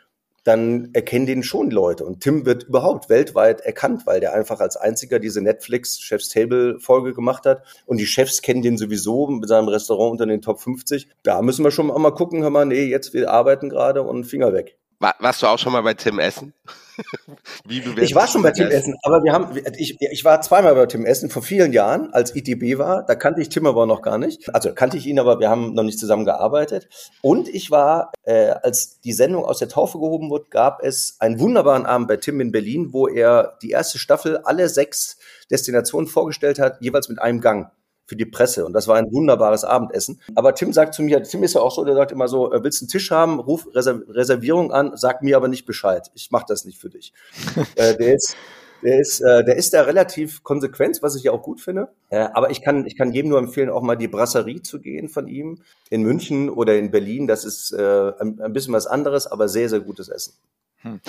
dann 0.44 0.90
erkennen 0.92 1.26
den 1.26 1.42
schon 1.42 1.70
Leute. 1.70 2.04
Und 2.04 2.20
Tim 2.20 2.46
wird 2.46 2.64
überhaupt 2.64 3.08
weltweit 3.08 3.60
erkannt, 3.60 4.06
weil 4.06 4.20
der 4.20 4.34
einfach 4.34 4.60
als 4.60 4.76
einziger 4.76 5.18
diese 5.18 5.40
Netflix 5.40 6.00
Chef's 6.00 6.28
Table 6.28 6.78
Folge 6.80 7.12
gemacht 7.12 7.46
hat. 7.46 7.62
Und 7.86 7.98
die 7.98 8.06
Chefs 8.06 8.42
kennen 8.42 8.62
den 8.62 8.78
sowieso 8.78 9.26
mit 9.28 9.48
seinem 9.48 9.68
Restaurant 9.68 10.12
unter 10.12 10.26
den 10.26 10.42
Top 10.42 10.60
50. 10.60 11.08
Da 11.22 11.42
müssen 11.42 11.64
wir 11.64 11.70
schon 11.70 11.86
mal 11.86 12.12
gucken, 12.12 12.42
hör 12.42 12.50
mal, 12.50 12.66
nee, 12.66 12.84
jetzt 12.84 13.12
wir 13.12 13.30
arbeiten 13.30 13.68
gerade 13.68 14.02
und 14.02 14.24
Finger 14.24 14.52
weg. 14.52 14.78
War, 15.00 15.14
warst 15.20 15.42
du 15.42 15.46
auch 15.46 15.58
schon 15.58 15.72
mal 15.72 15.82
bei 15.82 15.94
Tim 15.94 16.18
Essen? 16.18 16.52
Wie 17.64 17.80
ich 18.00 18.14
war 18.16 18.26
schon 18.26 18.42
bei 18.42 18.50
Tim 18.50 18.66
Essen, 18.66 18.96
aber 19.02 19.22
wir 19.22 19.32
haben, 19.32 19.56
ich, 19.76 19.96
ich 20.00 20.24
war 20.24 20.40
zweimal 20.42 20.74
bei 20.74 20.86
Tim 20.86 21.06
Essen 21.06 21.30
vor 21.30 21.42
vielen 21.42 21.72
Jahren, 21.72 22.12
als 22.12 22.34
ITB 22.34 22.78
war. 22.78 23.04
Da 23.06 23.14
kannte 23.14 23.40
ich 23.40 23.48
Tim 23.48 23.66
aber 23.66 23.86
noch 23.86 24.02
gar 24.02 24.18
nicht. 24.18 24.52
Also 24.52 24.74
kannte 24.74 24.96
ich 24.96 25.06
ihn, 25.06 25.20
aber 25.20 25.38
wir 25.38 25.48
haben 25.48 25.74
noch 25.74 25.84
nicht 25.84 26.00
zusammen 26.00 26.24
gearbeitet. 26.24 26.88
Und 27.22 27.48
ich 27.48 27.70
war, 27.70 28.12
äh, 28.24 28.48
als 28.62 28.98
die 29.00 29.12
Sendung 29.12 29.44
aus 29.44 29.58
der 29.58 29.68
Taufe 29.68 29.98
gehoben 29.98 30.30
wurde, 30.30 30.46
gab 30.50 30.82
es 30.82 31.16
einen 31.20 31.38
wunderbaren 31.38 31.86
Abend 31.86 32.08
bei 32.08 32.16
Tim 32.16 32.40
in 32.40 32.50
Berlin, 32.50 32.92
wo 32.92 33.06
er 33.06 33.56
die 33.62 33.70
erste 33.70 33.98
Staffel 33.98 34.38
alle 34.38 34.68
sechs 34.68 35.18
Destinationen 35.50 36.08
vorgestellt 36.08 36.58
hat, 36.58 36.80
jeweils 36.80 37.08
mit 37.08 37.22
einem 37.22 37.40
Gang 37.40 37.70
für 38.08 38.16
die 38.16 38.24
Presse. 38.24 38.64
Und 38.64 38.72
das 38.72 38.88
war 38.88 38.96
ein 38.96 39.12
wunderbares 39.12 39.64
Abendessen. 39.64 40.20
Aber 40.34 40.54
Tim 40.54 40.72
sagt 40.72 40.94
zu 40.94 41.02
mir, 41.02 41.22
Tim 41.22 41.42
ist 41.42 41.54
ja 41.54 41.60
auch 41.60 41.72
so, 41.72 41.84
der 41.84 41.94
sagt 41.94 42.10
immer 42.10 42.26
so, 42.26 42.50
äh, 42.52 42.64
willst 42.64 42.80
du 42.80 42.84
einen 42.84 42.88
Tisch 42.88 43.10
haben, 43.10 43.38
ruf 43.38 43.68
Reservierung 43.74 44.72
an, 44.72 44.92
sag 44.94 45.22
mir 45.22 45.36
aber 45.36 45.48
nicht 45.48 45.66
Bescheid. 45.66 46.10
Ich 46.14 46.30
mach 46.30 46.44
das 46.44 46.64
nicht 46.64 46.78
für 46.78 46.88
dich. 46.88 47.12
äh, 47.76 47.94
der 47.96 48.14
ist, 48.14 48.34
der 48.82 48.98
ist, 48.98 49.20
äh, 49.20 49.44
der 49.44 49.56
ist 49.56 49.74
da 49.74 49.82
relativ 49.82 50.42
konsequent, 50.42 51.02
was 51.02 51.16
ich 51.16 51.24
ja 51.24 51.32
auch 51.32 51.42
gut 51.42 51.60
finde. 51.60 51.88
Äh, 52.08 52.28
aber 52.32 52.50
ich 52.50 52.62
kann, 52.62 52.86
ich 52.86 52.96
kann 52.96 53.12
jedem 53.12 53.28
nur 53.28 53.38
empfehlen, 53.38 53.68
auch 53.68 53.82
mal 53.82 53.96
die 53.96 54.08
Brasserie 54.08 54.62
zu 54.62 54.80
gehen 54.80 55.08
von 55.10 55.28
ihm 55.28 55.60
in 55.90 56.02
München 56.02 56.48
oder 56.48 56.78
in 56.78 56.90
Berlin. 56.90 57.26
Das 57.26 57.44
ist 57.44 57.72
äh, 57.72 58.12
ein, 58.18 58.40
ein 58.40 58.52
bisschen 58.54 58.72
was 58.72 58.86
anderes, 58.86 59.26
aber 59.26 59.48
sehr, 59.48 59.68
sehr 59.68 59.80
gutes 59.80 60.08
Essen. 60.08 60.32
Hm. 60.78 61.00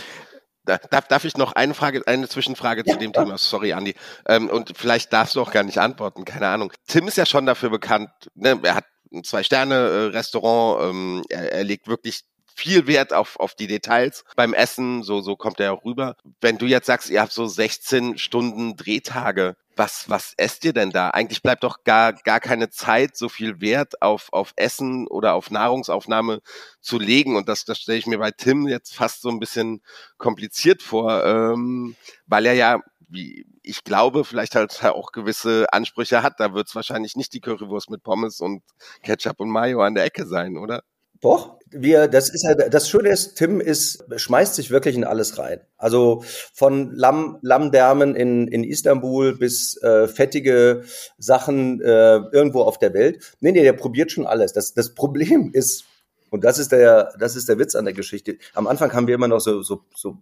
Darf, 0.66 1.08
darf 1.08 1.26
ich 1.26 1.36
noch 1.38 1.54
eine 1.54 1.74
Frage, 1.74 2.04
eine 2.06 2.28
Zwischenfrage 2.28 2.84
ja, 2.86 2.94
zu 2.94 3.00
dem 3.00 3.12
ja. 3.14 3.24
Thema? 3.24 3.38
Sorry, 3.38 3.74
Andi. 3.74 3.96
Ähm, 4.28 4.50
und 4.50 4.78
vielleicht 4.78 5.12
darfst 5.14 5.36
du 5.36 5.42
auch 5.42 5.52
gar 5.52 5.64
nicht 5.64 5.80
antworten, 5.80 6.26
keine 6.26 6.48
Ahnung. 6.48 6.72
Tim 6.88 7.08
ist 7.08 7.18
ja 7.18 7.26
schon 7.26 7.46
dafür 7.46 7.70
bekannt, 7.70 8.10
ne? 8.36 8.60
er 8.64 8.76
hat 8.76 8.86
ein 9.12 9.24
Zwei-Sterne-Restaurant, 9.24 10.90
ähm, 10.90 11.24
er, 11.30 11.54
er 11.54 11.64
legt 11.64 11.88
wirklich 11.88 12.22
viel 12.60 12.88
Wert 12.88 13.14
auf, 13.14 13.40
auf 13.40 13.56
die 13.56 13.68
Details 13.68 14.26
beim 14.36 14.54
Essen, 14.54 15.02
so, 15.04 15.22
so 15.22 15.36
kommt 15.36 15.60
er 15.60 15.74
auch 15.74 15.86
rüber. 15.86 16.16
Wenn 16.42 16.58
du 16.58 16.66
jetzt 16.66 16.88
sagst, 16.88 17.10
ihr 17.10 17.22
habt 17.22 17.32
so 17.32 17.48
16 17.48 18.18
Stunden 18.18 18.76
Drehtage, 18.76 19.56
was, 19.76 20.10
was 20.10 20.34
esst 20.36 20.66
ihr 20.66 20.74
denn 20.74 20.92
da? 20.92 21.10
Eigentlich 21.12 21.42
bleibt 21.42 21.64
doch 21.64 21.86
gar, 21.86 22.12
gar 22.12 22.42
keine 22.42 22.70
Zeit, 22.70 23.16
so 23.16 23.30
viel 23.30 23.62
Wert 23.62 24.02
auf, 24.02 24.28
auf 24.34 24.52
Essen 24.58 25.08
oder 25.08 25.36
auf 25.36 25.52
Nahrungsaufnahme 25.52 26.42
zu 26.82 27.00
legen. 27.00 27.38
Und 27.38 27.48
das, 27.48 27.64
das 27.64 27.80
stelle 27.80 27.98
ich 27.98 28.06
mir 28.06 28.20
bei 28.20 28.32
Tim 28.32 28.68
jetzt 28.68 28.94
fast 28.94 29.22
so 29.22 29.30
ein 29.30 29.40
bisschen 29.40 29.82
kompliziert 30.18 30.84
vor, 30.84 31.24
ähm, 31.26 31.96
weil 32.28 32.46
er 32.46 32.54
ja, 32.54 32.82
wie 33.08 33.46
ich 33.64 33.84
glaube, 33.84 34.26
vielleicht 34.26 34.56
halt 34.56 34.84
auch 34.84 35.12
gewisse 35.12 35.72
Ansprüche 35.72 36.24
hat. 36.24 36.40
Da 36.40 36.54
wird 36.54 36.68
es 36.68 36.76
wahrscheinlich 36.76 37.16
nicht 37.16 37.34
die 37.34 37.40
Currywurst 37.40 37.90
mit 37.90 38.04
Pommes 38.04 38.42
und 38.42 38.64
Ketchup 39.02 39.40
und 39.40 39.50
Mayo 39.50 39.82
an 39.82 39.96
der 39.96 40.04
Ecke 40.04 40.28
sein, 40.28 40.58
oder? 40.58 40.84
Doch, 41.22 41.60
wir, 41.72 42.08
das 42.08 42.30
ist 42.30 42.44
ja, 42.44 42.56
das 42.56 42.90
Schöne 42.90 43.10
ist, 43.10 43.36
Tim 43.36 43.62
ist, 43.62 44.04
schmeißt 44.16 44.56
sich 44.56 44.72
wirklich 44.72 44.96
in 44.96 45.04
alles 45.04 45.38
rein. 45.38 45.60
Also 45.78 46.24
von 46.54 46.96
Lamm, 46.96 47.38
Lammdärmen 47.42 48.16
in, 48.16 48.48
in 48.48 48.64
Istanbul 48.64 49.38
bis 49.38 49.78
äh, 49.84 50.08
fettige 50.08 50.84
Sachen 51.18 51.82
äh, 51.82 52.22
irgendwo 52.32 52.62
auf 52.62 52.80
der 52.80 52.94
Welt. 52.94 53.36
Nee, 53.40 53.52
nee, 53.52 53.64
der 53.64 53.74
probiert 53.74 54.12
schon 54.12 54.26
alles. 54.26 54.54
Das, 54.54 54.74
das 54.74 54.96
Problem 54.96 55.52
ist, 55.54 55.86
und 56.32 56.44
das 56.44 56.58
ist 56.60 56.72
der, 56.72 57.14
das 57.20 57.36
ist 57.36 57.50
der 57.50 57.60
Witz 57.60 57.76
an 57.76 57.86
der 57.86 57.94
Geschichte. 57.94 58.38
Am 58.54 58.68
Anfang 58.68 58.94
haben 58.94 59.08
wir 59.08 59.16
immer 59.16 59.28
noch 59.28 59.40
so, 59.40 59.62
so, 59.62 59.82
so 59.96 60.18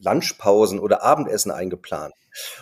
Lunchpausen 0.00 0.78
oder 0.78 1.02
Abendessen 1.02 1.50
eingeplant. 1.50 2.14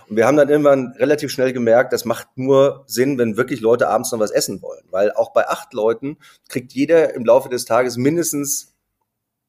Und 0.09 0.17
wir 0.17 0.27
haben 0.27 0.37
dann 0.37 0.49
irgendwann 0.49 0.95
relativ 0.99 1.31
schnell 1.31 1.53
gemerkt, 1.53 1.93
das 1.93 2.05
macht 2.05 2.29
nur 2.37 2.85
Sinn, 2.87 3.19
wenn 3.19 3.37
wirklich 3.37 3.61
Leute 3.61 3.89
abends 3.89 4.13
noch 4.13 4.19
was 4.19 4.31
essen 4.31 4.63
wollen. 4.63 4.85
Weil 4.91 5.13
auch 5.13 5.33
bei 5.33 5.49
acht 5.49 5.73
Leuten 5.75 6.19
kriegt 6.49 6.73
jeder 6.73 7.15
im 7.15 7.25
Laufe 7.25 7.49
des 7.49 7.65
Tages 7.65 7.97
mindestens 7.97 8.75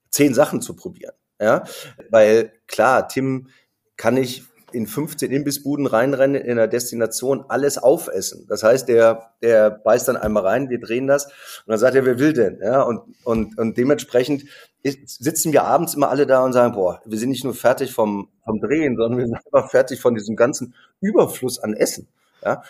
zehn 0.09 0.33
Sachen 0.33 0.61
zu 0.61 0.75
probieren. 0.75 1.13
Ja, 1.41 1.63
weil 2.09 2.51
klar, 2.67 3.07
Tim 3.07 3.47
kann 3.95 4.17
ich 4.17 4.43
in 4.73 4.87
15 4.87 5.31
Imbissbuden 5.31 5.85
reinrennen 5.85 6.41
in 6.41 6.51
einer 6.51 6.67
Destination, 6.67 7.45
alles 7.47 7.77
aufessen. 7.77 8.45
Das 8.47 8.63
heißt, 8.63 8.87
der, 8.87 9.31
der 9.41 9.69
beißt 9.69 10.07
dann 10.07 10.17
einmal 10.17 10.45
rein, 10.45 10.69
wir 10.69 10.79
drehen 10.79 11.07
das 11.07 11.25
und 11.25 11.67
dann 11.67 11.79
sagt 11.79 11.95
er, 11.95 12.05
wer 12.05 12.19
will 12.19 12.33
denn? 12.33 12.59
Ja, 12.61 12.81
und, 12.81 13.01
und, 13.23 13.57
und 13.57 13.77
dementsprechend 13.77 14.45
sitzen 14.83 15.51
wir 15.51 15.63
abends 15.63 15.93
immer 15.93 16.09
alle 16.09 16.25
da 16.25 16.43
und 16.43 16.53
sagen, 16.53 16.73
boah, 16.73 17.01
wir 17.05 17.17
sind 17.17 17.29
nicht 17.29 17.43
nur 17.43 17.53
fertig 17.53 17.93
vom, 17.93 18.29
vom 18.45 18.59
Drehen, 18.61 18.95
sondern 18.95 19.17
wir 19.19 19.25
sind 19.25 19.37
einfach 19.45 19.69
fertig 19.69 19.99
von 19.99 20.15
diesem 20.15 20.35
ganzen 20.35 20.73
Überfluss 21.01 21.59
an 21.59 21.73
Essen. 21.73 22.07
Ja, 22.43 22.63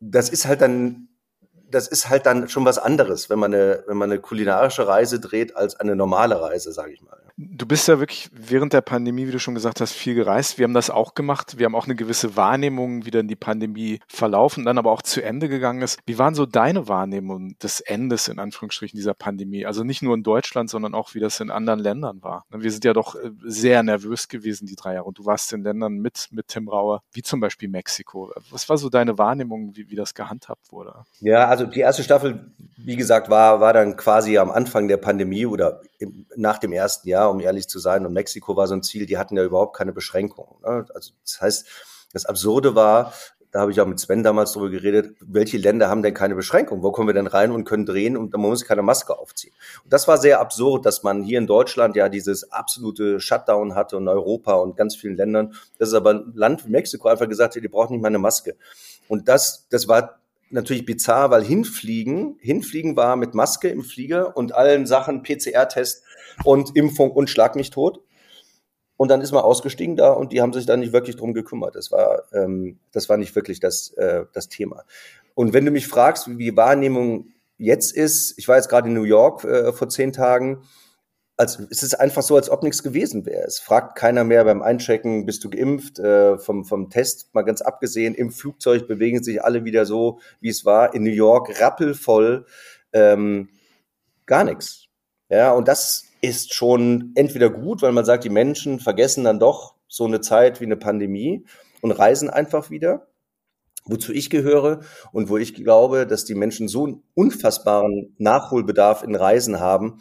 das 0.00 0.28
ist 0.28 0.46
halt 0.46 0.60
dann, 0.60 1.08
das 1.70 1.88
ist 1.88 2.08
halt 2.08 2.26
dann 2.26 2.48
schon 2.48 2.64
was 2.64 2.78
anderes, 2.78 3.28
wenn 3.28 3.38
man 3.38 3.52
eine, 3.52 3.82
wenn 3.86 3.96
man 3.96 4.10
eine 4.10 4.20
kulinarische 4.20 4.86
Reise 4.86 5.18
dreht, 5.20 5.56
als 5.56 5.76
eine 5.76 5.96
normale 5.96 6.40
Reise, 6.40 6.72
sage 6.72 6.92
ich 6.92 7.02
mal. 7.02 7.18
Du 7.40 7.66
bist 7.66 7.86
ja 7.86 8.00
wirklich 8.00 8.28
während 8.32 8.72
der 8.72 8.80
Pandemie, 8.80 9.28
wie 9.28 9.30
du 9.30 9.38
schon 9.38 9.54
gesagt 9.54 9.80
hast, 9.80 9.92
viel 9.92 10.16
gereist. 10.16 10.58
Wir 10.58 10.64
haben 10.64 10.74
das 10.74 10.90
auch 10.90 11.14
gemacht. 11.14 11.56
Wir 11.56 11.66
haben 11.66 11.76
auch 11.76 11.84
eine 11.84 11.94
gewisse 11.94 12.34
Wahrnehmung, 12.34 13.04
wie 13.04 13.12
dann 13.12 13.28
die 13.28 13.36
Pandemie 13.36 14.00
verlaufen, 14.08 14.64
dann 14.64 14.76
aber 14.76 14.90
auch 14.90 15.02
zu 15.02 15.22
Ende 15.22 15.48
gegangen 15.48 15.80
ist. 15.80 16.00
Wie 16.04 16.18
waren 16.18 16.34
so 16.34 16.46
deine 16.46 16.88
Wahrnehmungen 16.88 17.56
des 17.62 17.78
Endes 17.78 18.26
in 18.26 18.40
Anführungsstrichen 18.40 18.96
dieser 18.96 19.14
Pandemie? 19.14 19.64
Also 19.66 19.84
nicht 19.84 20.02
nur 20.02 20.16
in 20.16 20.24
Deutschland, 20.24 20.68
sondern 20.68 20.96
auch 20.96 21.14
wie 21.14 21.20
das 21.20 21.38
in 21.38 21.52
anderen 21.52 21.78
Ländern 21.78 22.24
war. 22.24 22.44
Wir 22.50 22.72
sind 22.72 22.84
ja 22.84 22.92
doch 22.92 23.14
äh, 23.14 23.30
sehr 23.44 23.84
nervös 23.84 24.26
gewesen 24.26 24.66
die 24.66 24.74
drei 24.74 24.94
Jahre 24.94 25.04
und 25.04 25.20
du 25.20 25.24
warst 25.24 25.52
in 25.52 25.62
Ländern 25.62 25.92
mit 25.98 26.26
mit 26.32 26.48
Tim 26.48 26.68
Rauer, 26.68 27.02
wie 27.12 27.22
zum 27.22 27.38
Beispiel 27.38 27.68
Mexiko. 27.68 28.32
Was 28.50 28.68
war 28.68 28.78
so 28.78 28.88
deine 28.88 29.16
Wahrnehmung, 29.16 29.76
wie, 29.76 29.88
wie 29.90 29.96
das 29.96 30.14
gehandhabt 30.14 30.72
wurde? 30.72 31.04
Ja, 31.20 31.46
also 31.46 31.66
die 31.66 31.80
erste 31.80 32.02
Staffel, 32.02 32.50
wie 32.76 32.96
gesagt, 32.96 33.30
war 33.30 33.60
war 33.60 33.72
dann 33.72 33.96
quasi 33.96 34.38
am 34.38 34.50
Anfang 34.50 34.88
der 34.88 34.96
Pandemie 34.96 35.46
oder 35.46 35.82
im, 36.00 36.26
nach 36.34 36.58
dem 36.58 36.72
ersten 36.72 37.08
Jahr 37.08 37.27
um 37.30 37.40
ehrlich 37.40 37.68
zu 37.68 37.78
sein. 37.78 38.06
Und 38.06 38.12
Mexiko 38.12 38.56
war 38.56 38.66
so 38.66 38.74
ein 38.74 38.82
Ziel, 38.82 39.06
die 39.06 39.18
hatten 39.18 39.36
ja 39.36 39.44
überhaupt 39.44 39.76
keine 39.76 39.92
Beschränkungen. 39.92 40.60
Ne? 40.62 40.86
Also 40.94 41.12
das 41.22 41.40
heißt, 41.40 41.66
das 42.12 42.26
Absurde 42.26 42.74
war, 42.74 43.12
da 43.50 43.60
habe 43.60 43.70
ich 43.70 43.80
auch 43.80 43.86
mit 43.86 43.98
Sven 43.98 44.22
damals 44.22 44.52
darüber 44.52 44.70
geredet, 44.70 45.16
welche 45.20 45.56
Länder 45.56 45.88
haben 45.88 46.02
denn 46.02 46.12
keine 46.12 46.34
Beschränkung? 46.34 46.82
Wo 46.82 46.92
kommen 46.92 47.08
wir 47.08 47.14
denn 47.14 47.26
rein 47.26 47.50
und 47.50 47.64
können 47.64 47.86
drehen 47.86 48.16
und 48.16 48.34
da 48.34 48.38
muss 48.38 48.62
ich 48.62 48.68
keine 48.68 48.82
Maske 48.82 49.18
aufziehen? 49.18 49.54
Und 49.84 49.92
das 49.92 50.06
war 50.06 50.18
sehr 50.18 50.40
absurd, 50.40 50.84
dass 50.84 51.02
man 51.02 51.22
hier 51.22 51.38
in 51.38 51.46
Deutschland 51.46 51.96
ja 51.96 52.08
dieses 52.08 52.52
absolute 52.52 53.20
Shutdown 53.20 53.74
hatte 53.74 53.96
und 53.96 54.06
Europa 54.06 54.54
und 54.54 54.76
ganz 54.76 54.96
vielen 54.96 55.16
Ländern. 55.16 55.54
Das 55.78 55.88
ist 55.88 55.94
aber 55.94 56.10
ein 56.10 56.32
Land 56.34 56.66
wie 56.66 56.70
Mexiko 56.70 57.08
einfach 57.08 57.28
gesagt 57.28 57.56
hat, 57.56 57.62
ihr 57.62 57.70
braucht 57.70 57.90
nicht 57.90 58.02
mal 58.02 58.08
eine 58.08 58.18
Maske. 58.18 58.56
Und 59.08 59.28
das, 59.28 59.66
das 59.70 59.88
war 59.88 60.18
natürlich 60.50 60.84
bizarr, 60.84 61.30
weil 61.30 61.42
hinfliegen, 61.42 62.36
hinfliegen 62.40 62.96
war 62.96 63.16
mit 63.16 63.34
Maske 63.34 63.68
im 63.68 63.82
Flieger 63.82 64.36
und 64.36 64.54
allen 64.54 64.86
Sachen 64.86 65.22
PCR-Test 65.22 66.02
und 66.44 66.76
Impfung 66.76 67.10
und 67.10 67.30
Schlag 67.30 67.56
mich 67.56 67.70
tot. 67.70 68.00
Und 68.96 69.10
dann 69.10 69.20
ist 69.20 69.32
man 69.32 69.44
ausgestiegen 69.44 69.96
da 69.96 70.12
und 70.12 70.32
die 70.32 70.40
haben 70.40 70.52
sich 70.52 70.66
da 70.66 70.76
nicht 70.76 70.92
wirklich 70.92 71.16
drum 71.16 71.32
gekümmert. 71.32 71.76
Das 71.76 71.92
war, 71.92 72.24
ähm, 72.32 72.80
das 72.90 73.08
war 73.08 73.16
nicht 73.16 73.34
wirklich 73.36 73.60
das, 73.60 73.92
äh, 73.92 74.24
das 74.32 74.48
Thema. 74.48 74.84
Und 75.34 75.52
wenn 75.52 75.64
du 75.64 75.70
mich 75.70 75.86
fragst, 75.86 76.28
wie 76.28 76.36
die 76.36 76.56
Wahrnehmung 76.56 77.28
jetzt 77.58 77.92
ist, 77.92 78.36
ich 78.38 78.48
war 78.48 78.56
jetzt 78.56 78.68
gerade 78.68 78.88
in 78.88 78.94
New 78.94 79.04
York 79.04 79.44
äh, 79.44 79.72
vor 79.72 79.88
zehn 79.88 80.12
Tagen, 80.12 80.64
also 81.36 81.62
es 81.70 81.84
ist 81.84 81.94
einfach 81.94 82.22
so, 82.22 82.34
als 82.34 82.50
ob 82.50 82.64
nichts 82.64 82.82
gewesen 82.82 83.24
wäre. 83.24 83.46
Es 83.46 83.60
fragt 83.60 83.96
keiner 83.96 84.24
mehr 84.24 84.44
beim 84.44 84.60
Einchecken, 84.60 85.24
bist 85.24 85.44
du 85.44 85.50
geimpft? 85.50 86.00
Äh, 86.00 86.36
vom, 86.36 86.64
vom 86.64 86.90
Test 86.90 87.32
mal 87.32 87.42
ganz 87.42 87.60
abgesehen, 87.62 88.16
im 88.16 88.32
Flugzeug 88.32 88.88
bewegen 88.88 89.22
sich 89.22 89.42
alle 89.44 89.64
wieder 89.64 89.86
so, 89.86 90.18
wie 90.40 90.48
es 90.48 90.64
war. 90.64 90.92
In 90.94 91.04
New 91.04 91.12
York 91.12 91.60
rappelvoll, 91.60 92.44
ähm, 92.92 93.50
gar 94.26 94.42
nichts. 94.42 94.86
Ja, 95.28 95.52
und 95.52 95.68
das 95.68 96.07
ist 96.20 96.54
schon 96.54 97.12
entweder 97.14 97.50
gut, 97.50 97.82
weil 97.82 97.92
man 97.92 98.04
sagt, 98.04 98.24
die 98.24 98.30
Menschen 98.30 98.80
vergessen 98.80 99.24
dann 99.24 99.38
doch 99.38 99.74
so 99.88 100.04
eine 100.04 100.20
Zeit 100.20 100.60
wie 100.60 100.64
eine 100.64 100.76
Pandemie 100.76 101.44
und 101.80 101.92
reisen 101.92 102.28
einfach 102.28 102.70
wieder, 102.70 103.06
wozu 103.84 104.12
ich 104.12 104.30
gehöre 104.30 104.80
und 105.12 105.28
wo 105.28 105.36
ich 105.36 105.54
glaube, 105.54 106.06
dass 106.06 106.24
die 106.24 106.34
Menschen 106.34 106.68
so 106.68 106.86
einen 106.86 107.02
unfassbaren 107.14 108.14
Nachholbedarf 108.18 109.02
in 109.02 109.14
Reisen 109.14 109.60
haben, 109.60 110.00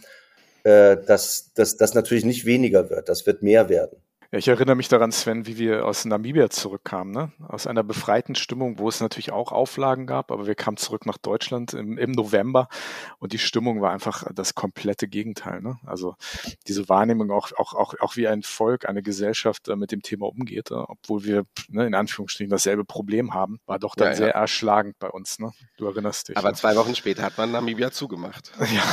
äh, 0.63 0.97
dass 0.97 1.53
das 1.53 1.93
natürlich 1.93 2.25
nicht 2.25 2.45
weniger 2.45 2.89
wird, 2.89 3.09
das 3.09 3.25
wird 3.25 3.43
mehr 3.43 3.69
werden. 3.69 3.97
Ja, 4.31 4.39
ich 4.39 4.47
erinnere 4.49 4.75
mich 4.75 4.89
daran, 4.89 5.13
Sven, 5.13 5.47
wie 5.47 5.57
wir 5.57 5.85
aus 5.85 6.03
Namibia 6.03 6.49
zurückkamen, 6.49 7.13
ne? 7.13 7.31
aus 7.47 7.65
einer 7.65 7.83
befreiten 7.83 8.35
Stimmung, 8.35 8.77
wo 8.77 8.89
es 8.89 8.99
natürlich 8.99 9.31
auch 9.31 9.53
Auflagen 9.53 10.05
gab, 10.05 10.33
aber 10.33 10.47
wir 10.47 10.55
kamen 10.55 10.75
zurück 10.75 11.05
nach 11.05 11.17
Deutschland 11.17 11.73
im, 11.73 11.97
im 11.97 12.11
November 12.11 12.67
und 13.19 13.31
die 13.31 13.39
Stimmung 13.39 13.79
war 13.79 13.91
einfach 13.91 14.25
das 14.33 14.53
komplette 14.53 15.07
Gegenteil. 15.07 15.61
Ne? 15.61 15.77
Also 15.85 16.15
diese 16.67 16.89
Wahrnehmung 16.89 17.31
auch, 17.31 17.53
auch, 17.57 17.73
auch, 17.73 17.93
auch 18.01 18.17
wie 18.17 18.27
ein 18.27 18.43
Volk, 18.43 18.89
eine 18.89 19.01
Gesellschaft 19.01 19.69
äh, 19.69 19.77
mit 19.77 19.93
dem 19.93 20.01
Thema 20.01 20.27
umgeht, 20.27 20.71
äh, 20.71 20.73
obwohl 20.73 21.23
wir 21.23 21.45
ne, 21.69 21.87
in 21.87 21.95
Anführungsstrichen 21.95 22.51
dasselbe 22.51 22.83
Problem 22.83 23.33
haben, 23.33 23.61
war 23.65 23.79
doch 23.79 23.95
dann 23.95 24.09
ja, 24.09 24.15
sehr 24.15 24.33
erschlagend 24.33 24.99
bei 24.99 25.09
uns. 25.09 25.39
Ne? 25.39 25.51
Du 25.77 25.85
erinnerst 25.85 26.27
dich. 26.27 26.37
Aber 26.37 26.49
ne? 26.49 26.55
zwei 26.55 26.75
Wochen 26.75 26.95
später 26.95 27.23
hat 27.23 27.37
man 27.37 27.51
Namibia 27.51 27.91
zugemacht. 27.91 28.51
Ja. 28.67 28.83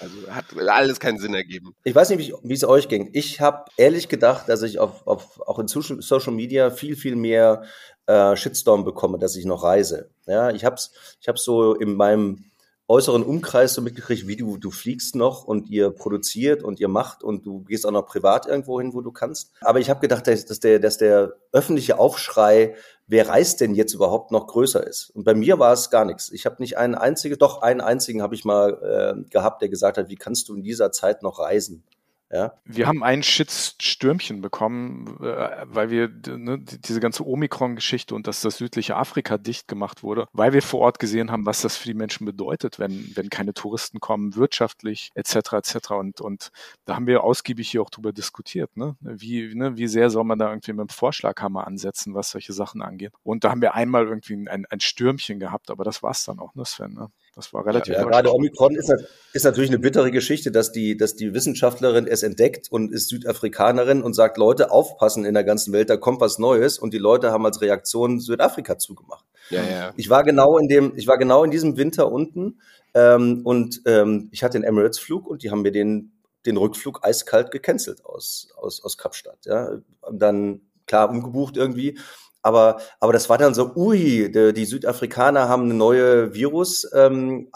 also 0.00 0.30
hat 0.30 0.44
alles 0.68 1.00
keinen 1.00 1.18
Sinn 1.18 1.34
ergeben. 1.34 1.74
Ich 1.82 1.94
weiß 1.94 2.10
nicht, 2.10 2.32
wie 2.42 2.52
es 2.52 2.64
euch 2.64 2.88
ging. 2.88 3.08
Ich 3.12 3.40
habe 3.40 3.64
ehrlich 3.76 4.08
gedacht, 4.18 4.48
dass 4.48 4.62
ich 4.62 4.80
auf, 4.80 5.06
auf, 5.06 5.40
auch 5.46 5.58
in 5.58 5.68
Social 5.68 6.32
Media 6.32 6.70
viel, 6.70 6.96
viel 6.96 7.14
mehr 7.14 7.62
äh, 8.06 8.34
Shitstorm 8.36 8.84
bekomme, 8.84 9.18
dass 9.18 9.36
ich 9.36 9.44
noch 9.44 9.62
reise. 9.62 10.10
Ja, 10.26 10.50
ich 10.50 10.64
habe 10.64 10.74
es 10.74 10.90
ich 11.20 11.28
hab's 11.28 11.44
so 11.44 11.74
in 11.74 11.94
meinem 11.94 12.44
äußeren 12.88 13.22
Umkreis 13.22 13.74
so 13.74 13.82
mitgekriegt, 13.82 14.26
wie 14.26 14.36
du, 14.36 14.56
du 14.56 14.70
fliegst 14.70 15.14
noch 15.14 15.44
und 15.44 15.68
ihr 15.68 15.90
produziert 15.90 16.62
und 16.62 16.80
ihr 16.80 16.88
macht 16.88 17.22
und 17.22 17.44
du 17.44 17.60
gehst 17.64 17.86
auch 17.86 17.90
noch 17.90 18.06
privat 18.06 18.46
irgendwo 18.46 18.80
hin, 18.80 18.94
wo 18.94 19.02
du 19.02 19.12
kannst. 19.12 19.52
Aber 19.60 19.78
ich 19.78 19.90
habe 19.90 20.00
gedacht, 20.00 20.26
dass, 20.26 20.46
dass, 20.46 20.58
der, 20.58 20.78
dass 20.78 20.96
der 20.96 21.34
öffentliche 21.52 21.98
Aufschrei, 21.98 22.74
wer 23.06 23.28
reist 23.28 23.60
denn 23.60 23.74
jetzt 23.74 23.92
überhaupt 23.92 24.30
noch 24.30 24.46
größer 24.46 24.84
ist. 24.86 25.10
Und 25.10 25.24
bei 25.24 25.34
mir 25.34 25.58
war 25.58 25.74
es 25.74 25.90
gar 25.90 26.06
nichts. 26.06 26.32
Ich 26.32 26.46
habe 26.46 26.56
nicht 26.60 26.78
einen 26.78 26.94
einzigen, 26.94 27.38
doch 27.38 27.60
einen 27.60 27.82
einzigen 27.82 28.22
habe 28.22 28.34
ich 28.34 28.46
mal 28.46 28.78
äh, 28.82 29.30
gehabt, 29.30 29.60
der 29.60 29.68
gesagt 29.68 29.98
hat, 29.98 30.08
wie 30.08 30.16
kannst 30.16 30.48
du 30.48 30.54
in 30.54 30.62
dieser 30.62 30.90
Zeit 30.90 31.22
noch 31.22 31.38
reisen? 31.38 31.84
Ja. 32.30 32.52
Wir 32.64 32.86
haben 32.86 33.02
ein 33.02 33.22
Shitstürmchen 33.22 34.42
bekommen, 34.42 35.16
äh, 35.22 35.64
weil 35.64 35.90
wir 35.90 36.08
ne, 36.36 36.58
diese 36.58 37.00
ganze 37.00 37.26
Omikron-Geschichte 37.26 38.14
und 38.14 38.26
dass 38.26 38.42
das 38.42 38.58
südliche 38.58 38.96
Afrika 38.96 39.38
dicht 39.38 39.66
gemacht 39.66 40.02
wurde, 40.02 40.26
weil 40.32 40.52
wir 40.52 40.60
vor 40.60 40.80
Ort 40.80 40.98
gesehen 40.98 41.30
haben, 41.30 41.46
was 41.46 41.62
das 41.62 41.76
für 41.76 41.88
die 41.88 41.94
Menschen 41.94 42.26
bedeutet, 42.26 42.78
wenn, 42.78 43.12
wenn 43.14 43.30
keine 43.30 43.54
Touristen 43.54 44.00
kommen, 44.00 44.36
wirtschaftlich 44.36 45.10
etc. 45.14 45.54
etc. 45.54 45.90
Und, 45.92 46.20
und 46.20 46.50
da 46.84 46.96
haben 46.96 47.06
wir 47.06 47.24
ausgiebig 47.24 47.70
hier 47.70 47.80
auch 47.80 47.90
drüber 47.90 48.12
diskutiert, 48.12 48.76
ne? 48.76 48.96
Wie, 49.00 49.54
ne, 49.54 49.78
wie 49.78 49.88
sehr 49.88 50.10
soll 50.10 50.24
man 50.24 50.38
da 50.38 50.50
irgendwie 50.50 50.72
mit 50.72 50.80
dem 50.80 50.88
Vorschlaghammer 50.90 51.66
ansetzen, 51.66 52.14
was 52.14 52.30
solche 52.30 52.52
Sachen 52.52 52.82
angeht. 52.82 53.12
Und 53.22 53.44
da 53.44 53.50
haben 53.50 53.62
wir 53.62 53.74
einmal 53.74 54.06
irgendwie 54.06 54.34
ein, 54.48 54.66
ein 54.66 54.80
Stürmchen 54.80 55.40
gehabt, 55.40 55.70
aber 55.70 55.84
das 55.84 56.02
war's 56.02 56.24
dann 56.24 56.40
auch, 56.40 56.54
ne, 56.54 56.64
Sven? 56.66 56.92
Ne? 56.92 57.10
Das 57.38 57.54
war 57.54 57.64
relativ. 57.64 57.94
Ja, 57.94 58.00
ja 58.00 58.08
gerade 58.08 58.34
Omikron 58.34 58.74
ist, 58.74 58.92
ist, 59.32 59.44
natürlich 59.44 59.70
eine 59.70 59.78
bittere 59.78 60.10
Geschichte, 60.10 60.50
dass 60.50 60.72
die, 60.72 60.96
dass 60.96 61.14
die 61.14 61.34
Wissenschaftlerin 61.34 62.08
es 62.08 62.24
entdeckt 62.24 62.66
und 62.68 62.90
ist 62.92 63.10
Südafrikanerin 63.10 64.02
und 64.02 64.14
sagt, 64.14 64.38
Leute, 64.38 64.72
aufpassen 64.72 65.24
in 65.24 65.34
der 65.34 65.44
ganzen 65.44 65.72
Welt, 65.72 65.88
da 65.88 65.96
kommt 65.96 66.20
was 66.20 66.40
Neues 66.40 66.80
und 66.80 66.92
die 66.92 66.98
Leute 66.98 67.30
haben 67.30 67.46
als 67.46 67.60
Reaktion 67.60 68.18
Südafrika 68.18 68.76
zugemacht. 68.76 69.24
Ja, 69.50 69.62
ja. 69.62 69.92
Ich 69.94 70.10
war 70.10 70.24
genau 70.24 70.58
in 70.58 70.66
dem, 70.66 70.94
ich 70.96 71.06
war 71.06 71.16
genau 71.16 71.44
in 71.44 71.52
diesem 71.52 71.76
Winter 71.76 72.10
unten 72.10 72.58
ähm, 72.92 73.42
und 73.44 73.82
ähm, 73.86 74.30
ich 74.32 74.42
hatte 74.42 74.58
den 74.58 74.64
Emirates-Flug 74.64 75.28
und 75.28 75.44
die 75.44 75.52
haben 75.52 75.62
mir 75.62 75.72
den 75.72 76.14
den 76.44 76.56
Rückflug 76.56 77.06
eiskalt 77.06 77.52
gecancelt 77.52 78.04
aus 78.04 78.48
aus 78.56 78.82
aus 78.82 78.98
Kapstadt. 78.98 79.46
Ja, 79.46 79.78
dann 80.10 80.62
klar 80.86 81.08
umgebucht 81.08 81.56
irgendwie 81.56 82.00
aber, 82.42 82.80
aber 83.00 83.12
das 83.12 83.28
war 83.28 83.36
dann 83.36 83.54
so, 83.54 83.74
ui, 83.74 84.30
die, 84.30 84.52
die 84.52 84.64
Südafrikaner 84.64 85.48
haben 85.48 85.64
eine 85.64 85.74
neue 85.74 86.34
Virusart, 86.34 86.94
ähm, 86.94 87.48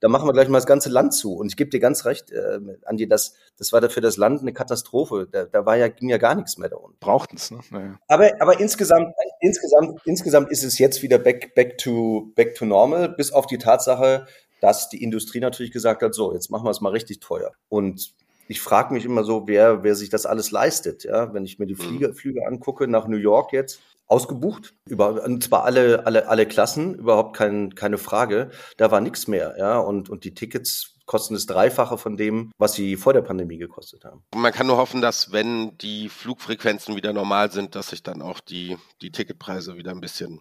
da 0.00 0.08
machen 0.08 0.28
wir 0.28 0.32
gleich 0.32 0.48
mal 0.48 0.58
das 0.58 0.66
ganze 0.66 0.88
Land 0.88 1.14
zu. 1.14 1.34
Und 1.34 1.48
ich 1.48 1.56
gebe 1.56 1.70
dir 1.70 1.80
ganz 1.80 2.04
recht, 2.04 2.30
äh, 2.30 2.60
Andi, 2.84 3.08
das, 3.08 3.34
das 3.58 3.72
war 3.72 3.82
für 3.90 4.00
das 4.00 4.16
Land 4.16 4.42
eine 4.42 4.52
Katastrophe. 4.52 5.28
Da, 5.30 5.44
da 5.44 5.66
war 5.66 5.76
ja, 5.76 5.88
ging 5.88 6.08
ja 6.08 6.18
gar 6.18 6.34
nichts 6.34 6.58
mehr 6.58 6.68
da 6.68 6.76
unten. 6.76 6.96
Brauchten 7.00 7.36
es, 7.36 7.50
ne? 7.50 7.60
Naja. 7.70 7.98
Aber, 8.08 8.30
aber 8.40 8.60
insgesamt, 8.60 9.14
insgesamt, 9.40 10.00
insgesamt 10.04 10.50
ist 10.50 10.62
es 10.62 10.78
jetzt 10.78 11.02
wieder 11.02 11.18
back, 11.18 11.54
back 11.54 11.78
to, 11.78 12.32
back 12.34 12.54
to 12.54 12.64
normal, 12.66 13.08
bis 13.08 13.32
auf 13.32 13.46
die 13.46 13.58
Tatsache, 13.58 14.26
dass 14.60 14.88
die 14.88 15.02
Industrie 15.02 15.40
natürlich 15.40 15.72
gesagt 15.72 16.02
hat, 16.02 16.14
so, 16.14 16.32
jetzt 16.32 16.50
machen 16.50 16.64
wir 16.64 16.70
es 16.70 16.80
mal 16.80 16.90
richtig 16.90 17.20
teuer. 17.20 17.52
Und 17.68 18.14
ich 18.48 18.60
frage 18.60 18.92
mich 18.92 19.04
immer 19.04 19.24
so, 19.24 19.46
wer, 19.46 19.82
wer 19.82 19.94
sich 19.94 20.10
das 20.10 20.26
alles 20.26 20.50
leistet. 20.50 21.04
Ja, 21.04 21.32
wenn 21.34 21.44
ich 21.44 21.58
mir 21.58 21.66
die 21.66 21.74
Flieger, 21.74 22.08
mhm. 22.08 22.14
Flüge 22.14 22.46
angucke 22.46 22.86
nach 22.88 23.08
New 23.08 23.16
York 23.16 23.52
jetzt, 23.52 23.80
ausgebucht, 24.06 24.74
über, 24.88 25.24
und 25.24 25.42
zwar 25.42 25.64
alle, 25.64 26.06
alle, 26.06 26.28
alle 26.28 26.46
Klassen, 26.46 26.94
überhaupt 26.94 27.36
kein, 27.36 27.74
keine 27.74 27.98
Frage. 27.98 28.50
Da 28.76 28.90
war 28.90 29.00
nichts 29.00 29.28
mehr, 29.28 29.56
ja, 29.58 29.78
und, 29.78 30.10
und 30.10 30.24
die 30.24 30.34
Tickets 30.34 30.94
kosten 31.06 31.34
das 31.34 31.46
Dreifache 31.46 31.98
von 31.98 32.16
dem, 32.16 32.50
was 32.58 32.74
sie 32.74 32.96
vor 32.96 33.12
der 33.12 33.22
Pandemie 33.22 33.58
gekostet 33.58 34.04
haben. 34.04 34.24
Man 34.34 34.52
kann 34.52 34.66
nur 34.66 34.76
hoffen, 34.76 35.02
dass 35.02 35.32
wenn 35.32 35.76
die 35.78 36.08
Flugfrequenzen 36.08 36.96
wieder 36.96 37.12
normal 37.12 37.50
sind, 37.50 37.74
dass 37.74 37.88
sich 37.88 38.02
dann 38.02 38.22
auch 38.22 38.40
die, 38.40 38.76
die 39.02 39.10
Ticketpreise 39.10 39.76
wieder 39.76 39.90
ein 39.90 40.00
bisschen 40.00 40.40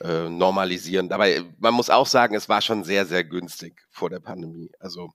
äh, 0.00 0.28
normalisieren. 0.28 1.08
Dabei, 1.08 1.44
man 1.58 1.74
muss 1.74 1.90
auch 1.90 2.06
sagen, 2.06 2.34
es 2.34 2.48
war 2.48 2.60
schon 2.60 2.84
sehr, 2.84 3.06
sehr 3.06 3.24
günstig 3.24 3.86
vor 3.90 4.10
der 4.10 4.20
Pandemie. 4.20 4.70
Also 4.78 5.12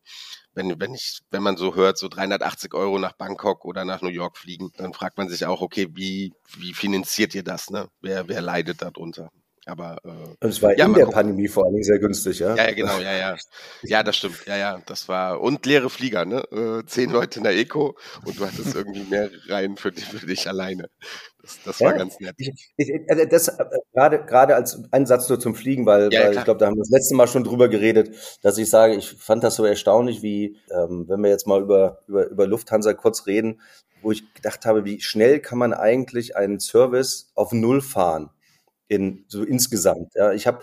wenn, 0.53 0.80
wenn 0.80 0.93
ich, 0.93 1.19
wenn 1.32 1.43
man 1.43 1.57
so 1.57 1.75
hört, 1.75 1.97
so 1.97 2.07
380 2.07 2.73
Euro 2.73 2.99
nach 2.99 3.13
Bangkok 3.13 3.65
oder 3.65 3.86
nach 3.86 4.01
New 4.01 4.09
York 4.09 4.38
fliegen, 4.38 4.71
dann 4.77 4.93
fragt 4.93 5.17
man 5.17 5.30
sich 5.30 5.45
auch, 5.45 5.61
okay, 5.61 5.88
wie, 5.93 6.34
wie 6.57 6.73
finanziert 6.73 7.36
ihr 7.36 7.43
das? 7.43 7.69
Ne? 7.69 7.89
Wer, 8.01 8.27
wer 8.27 8.41
leidet 8.41 8.82
darunter? 8.82 9.32
Aber 9.70 9.97
äh, 10.03 10.09
und 10.09 10.49
es 10.49 10.61
war 10.61 10.78
ja, 10.78 10.86
in 10.86 10.93
der 10.93 11.05
gucken. 11.05 11.15
Pandemie 11.15 11.47
vor 11.47 11.65
allen 11.65 11.74
Dingen 11.74 11.84
sehr 11.84 11.99
günstig, 11.99 12.39
ja? 12.39 12.55
Ja, 12.55 12.65
ja, 12.67 12.74
genau, 12.74 12.97
ja, 12.99 13.15
ja. 13.15 13.38
Ja, 13.84 14.03
das 14.03 14.17
stimmt. 14.17 14.45
Ja, 14.45 14.57
ja, 14.57 14.82
das 14.86 15.07
war 15.07 15.41
und 15.41 15.65
leere 15.65 15.89
Flieger, 15.89 16.26
ne? 16.26 16.43
Äh, 16.51 16.86
zehn 16.86 17.09
Leute 17.11 17.39
in 17.39 17.43
der 17.43 17.55
Eco 17.55 17.97
und 18.26 18.39
du 18.39 18.45
hattest 18.45 18.76
irgendwie 18.76 19.03
mehr 19.03 19.30
Reihen 19.47 19.78
für, 19.78 19.91
dich, 19.91 20.05
für 20.05 20.26
dich 20.26 20.47
alleine. 20.47 20.89
Das, 21.41 21.59
das 21.63 21.82
war 21.82 21.91
ja, 21.91 21.97
ganz 21.97 22.20
nett. 22.20 22.36
Ich, 22.38 22.51
ich, 22.78 22.91
also 23.07 23.26
das 23.26 23.47
äh, 23.47 23.65
gerade 23.93 24.26
gerade 24.26 24.55
als 24.55 24.82
ein 24.91 25.05
Satz 25.05 25.30
nur 25.30 25.39
zum 25.39 25.55
Fliegen, 25.55 25.86
weil, 25.86 26.11
ja, 26.11 26.26
weil 26.26 26.36
ich 26.36 26.43
glaube, 26.43 26.59
da 26.59 26.67
haben 26.67 26.76
wir 26.76 26.84
das 26.84 26.89
letzte 26.89 27.15
Mal 27.15 27.28
schon 27.28 27.43
drüber 27.43 27.70
geredet, 27.70 28.15
dass 28.41 28.57
ich 28.57 28.70
sage, 28.70 28.95
ich 28.95 29.09
fand 29.11 29.43
das 29.43 29.55
so 29.55 29.65
erstaunlich, 29.65 30.22
wie 30.22 30.57
ähm, 30.72 31.05
wenn 31.07 31.22
wir 31.22 31.30
jetzt 31.30 31.47
mal 31.47 31.61
über 31.61 31.99
über 32.07 32.28
über 32.28 32.47
Lufthansa 32.47 32.93
kurz 32.93 33.26
reden, 33.26 33.61
wo 34.01 34.11
ich 34.11 34.34
gedacht 34.34 34.65
habe, 34.65 34.86
wie 34.86 35.01
schnell 35.01 35.39
kann 35.39 35.57
man 35.57 35.74
eigentlich 35.74 36.36
einen 36.36 36.59
Service 36.59 37.32
auf 37.36 37.51
Null 37.51 37.82
fahren? 37.82 38.30
In 38.89 39.23
so 39.27 39.43
insgesamt. 39.43 40.13
Ja, 40.15 40.33
ich 40.33 40.45
habe 40.45 40.59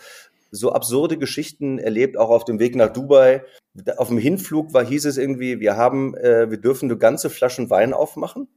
so 0.51 0.73
absurde 0.73 1.17
Geschichten 1.17 1.79
erlebt, 1.79 2.17
auch 2.17 2.31
auf 2.31 2.45
dem 2.45 2.59
Weg 2.59 2.77
nach 2.77 2.93
Dubai. 2.93 3.43
Auf 3.97 4.09
dem 4.09 4.19
Hinflug 4.19 4.73
war 4.75 4.85
hieß 4.85 5.07
es 5.07 5.17
irgendwie, 5.17 5.61
wir 5.61 5.77
haben, 5.77 6.17
äh, 6.17 6.51
wir 6.51 6.59
dürfen 6.59 6.89
nur 6.89 6.99
ganze 6.99 7.31
Flaschen 7.31 7.71
Wein 7.71 7.93
aufmachen. 7.93 8.49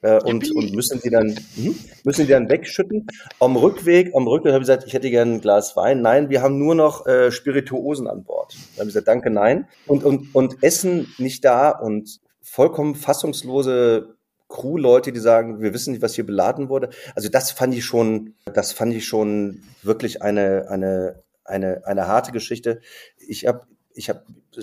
Äh, 0.00 0.22
und, 0.22 0.54
und 0.54 0.72
müssen 0.74 1.00
die 1.02 1.10
dann 1.10 1.36
mh, 1.56 1.74
müssen 2.04 2.26
die 2.26 2.32
dann 2.32 2.48
wegschütten. 2.48 3.08
Am 3.40 3.56
Rückweg, 3.56 4.14
am 4.14 4.28
Rückweg 4.28 4.52
habe 4.52 4.62
ich 4.62 4.68
gesagt, 4.68 4.84
ich 4.86 4.92
hätte 4.92 5.10
gerne 5.10 5.34
ein 5.34 5.40
Glas 5.40 5.76
Wein. 5.76 6.02
Nein, 6.02 6.30
wir 6.30 6.40
haben 6.40 6.58
nur 6.58 6.76
noch 6.76 7.06
äh, 7.06 7.32
Spirituosen 7.32 8.06
an 8.06 8.22
Bord. 8.22 8.54
Da 8.54 8.80
habe 8.80 8.90
ich 8.90 8.94
gesagt, 8.94 9.08
danke, 9.08 9.30
nein. 9.30 9.66
Und 9.86 10.04
und 10.04 10.34
und 10.34 10.62
Essen 10.62 11.12
nicht 11.18 11.44
da 11.44 11.70
und 11.70 12.20
vollkommen 12.40 12.94
fassungslose 12.94 14.17
Crew-Leute, 14.48 15.12
die 15.12 15.20
sagen, 15.20 15.60
wir 15.60 15.74
wissen 15.74 15.92
nicht, 15.92 16.02
was 16.02 16.14
hier 16.14 16.26
beladen 16.26 16.68
wurde. 16.68 16.90
Also 17.14 17.28
das 17.28 17.50
fand 17.50 17.74
ich 17.74 17.84
schon, 17.84 18.34
das 18.52 18.72
fand 18.72 18.94
ich 18.94 19.06
schon 19.06 19.62
wirklich 19.82 20.22
eine, 20.22 20.68
eine, 20.70 21.22
eine, 21.44 21.82
eine 21.84 22.06
harte 22.06 22.32
Geschichte. 22.32 22.80
Ich 23.18 23.46
habe, 23.46 23.66
ich 23.94 24.08
habe, 24.08 24.22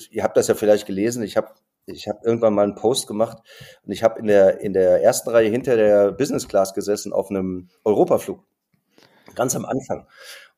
ihr 0.09 0.23
habt 0.23 0.37
das 0.37 0.47
ja 0.47 0.55
vielleicht 0.55 0.87
gelesen. 0.87 1.23
Ich 1.23 1.37
habe 1.37 1.49
ich 1.87 2.07
habe 2.07 2.19
irgendwann 2.23 2.53
mal 2.53 2.63
einen 2.63 2.75
Post 2.75 3.07
gemacht 3.07 3.37
und 3.83 3.91
ich 3.91 4.03
habe 4.03 4.19
in 4.19 4.25
der, 4.25 4.59
in 4.61 4.73
der 4.73 5.03
ersten 5.03 5.29
Reihe 5.29 5.49
hinter 5.49 5.75
der 5.75 6.11
Business 6.11 6.47
Class 6.47 6.73
gesessen 6.73 7.13
auf 7.13 7.29
einem 7.29 7.69
Europaflug. 7.83 8.43
Ganz 9.35 9.55
am 9.55 9.65
Anfang. 9.65 10.07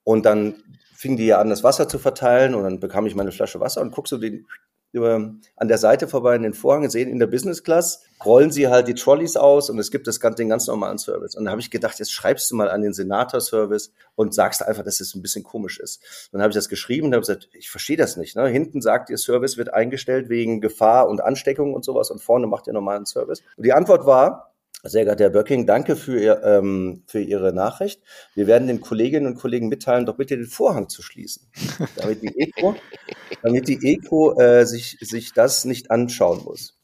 Und 0.03 0.25
dann 0.25 0.63
fingen 0.95 1.17
die 1.17 1.25
ja 1.25 1.39
an, 1.39 1.49
das 1.49 1.63
Wasser 1.63 1.89
zu 1.89 1.99
verteilen 1.99 2.55
und 2.55 2.63
dann 2.63 2.79
bekam 2.79 3.05
ich 3.05 3.15
meine 3.15 3.31
Flasche 3.31 3.59
Wasser 3.59 3.81
und 3.81 3.91
guck 3.91 4.07
so 4.07 4.17
den 4.17 4.47
an 4.93 5.67
der 5.67 5.77
Seite 5.77 6.07
vorbei 6.07 6.35
in 6.35 6.43
den 6.43 6.53
Vorhang, 6.53 6.89
sehen 6.89 7.09
in 7.09 7.19
der 7.19 7.27
Business 7.27 7.63
Class, 7.63 8.03
rollen 8.25 8.51
sie 8.51 8.67
halt 8.67 8.87
die 8.87 8.93
Trolleys 8.93 9.35
aus 9.35 9.69
und 9.69 9.77
es 9.79 9.91
gibt 9.91 10.07
das, 10.07 10.19
den 10.19 10.49
ganz 10.49 10.67
normalen 10.67 10.97
Service. 10.97 11.35
Und 11.35 11.45
da 11.45 11.51
habe 11.51 11.61
ich 11.61 11.69
gedacht, 11.69 11.99
jetzt 11.99 12.11
schreibst 12.11 12.49
du 12.49 12.55
mal 12.55 12.69
an 12.69 12.81
den 12.81 12.93
Senator-Service 12.93 13.91
und 14.15 14.33
sagst 14.33 14.65
einfach, 14.65 14.83
dass 14.83 14.99
es 14.99 15.13
ein 15.13 15.21
bisschen 15.21 15.43
komisch 15.43 15.79
ist. 15.79 16.29
dann 16.31 16.41
habe 16.41 16.51
ich 16.51 16.55
das 16.55 16.69
geschrieben 16.69 17.07
und 17.07 17.13
habe 17.13 17.21
gesagt, 17.21 17.49
ich 17.53 17.69
verstehe 17.69 17.97
das 17.97 18.17
nicht. 18.17 18.35
Ne? 18.35 18.47
Hinten 18.47 18.81
sagt 18.81 19.09
ihr, 19.09 19.17
Service 19.17 19.57
wird 19.57 19.73
eingestellt 19.73 20.29
wegen 20.29 20.61
Gefahr 20.61 21.09
und 21.09 21.21
Ansteckung 21.21 21.73
und 21.73 21.85
sowas 21.85 22.09
und 22.09 22.21
vorne 22.21 22.47
macht 22.47 22.67
ihr 22.67 22.73
normalen 22.73 23.05
Service. 23.05 23.43
Und 23.55 23.65
die 23.65 23.73
Antwort 23.73 24.05
war, 24.05 24.53
sehr 24.83 25.05
geehrter 25.05 25.25
Herr 25.25 25.29
Böcking, 25.31 25.65
danke 25.65 25.95
für, 25.95 26.19
Ihr, 26.19 26.43
ähm, 26.43 27.03
für 27.07 27.19
Ihre 27.19 27.53
Nachricht. 27.53 28.01
Wir 28.35 28.47
werden 28.47 28.67
den 28.67 28.81
Kolleginnen 28.81 29.27
und 29.27 29.35
Kollegen 29.35 29.67
mitteilen, 29.69 30.05
doch 30.05 30.17
bitte 30.17 30.37
den 30.37 30.45
Vorhang 30.45 30.89
zu 30.89 31.01
schließen, 31.01 31.49
damit 31.95 32.21
die 32.21 32.39
ECO, 32.39 32.75
damit 33.41 33.67
die 33.67 33.79
ECO 33.81 34.39
äh, 34.39 34.65
sich, 34.65 34.97
sich 35.01 35.33
das 35.33 35.65
nicht 35.65 35.91
anschauen 35.91 36.43
muss. 36.43 36.77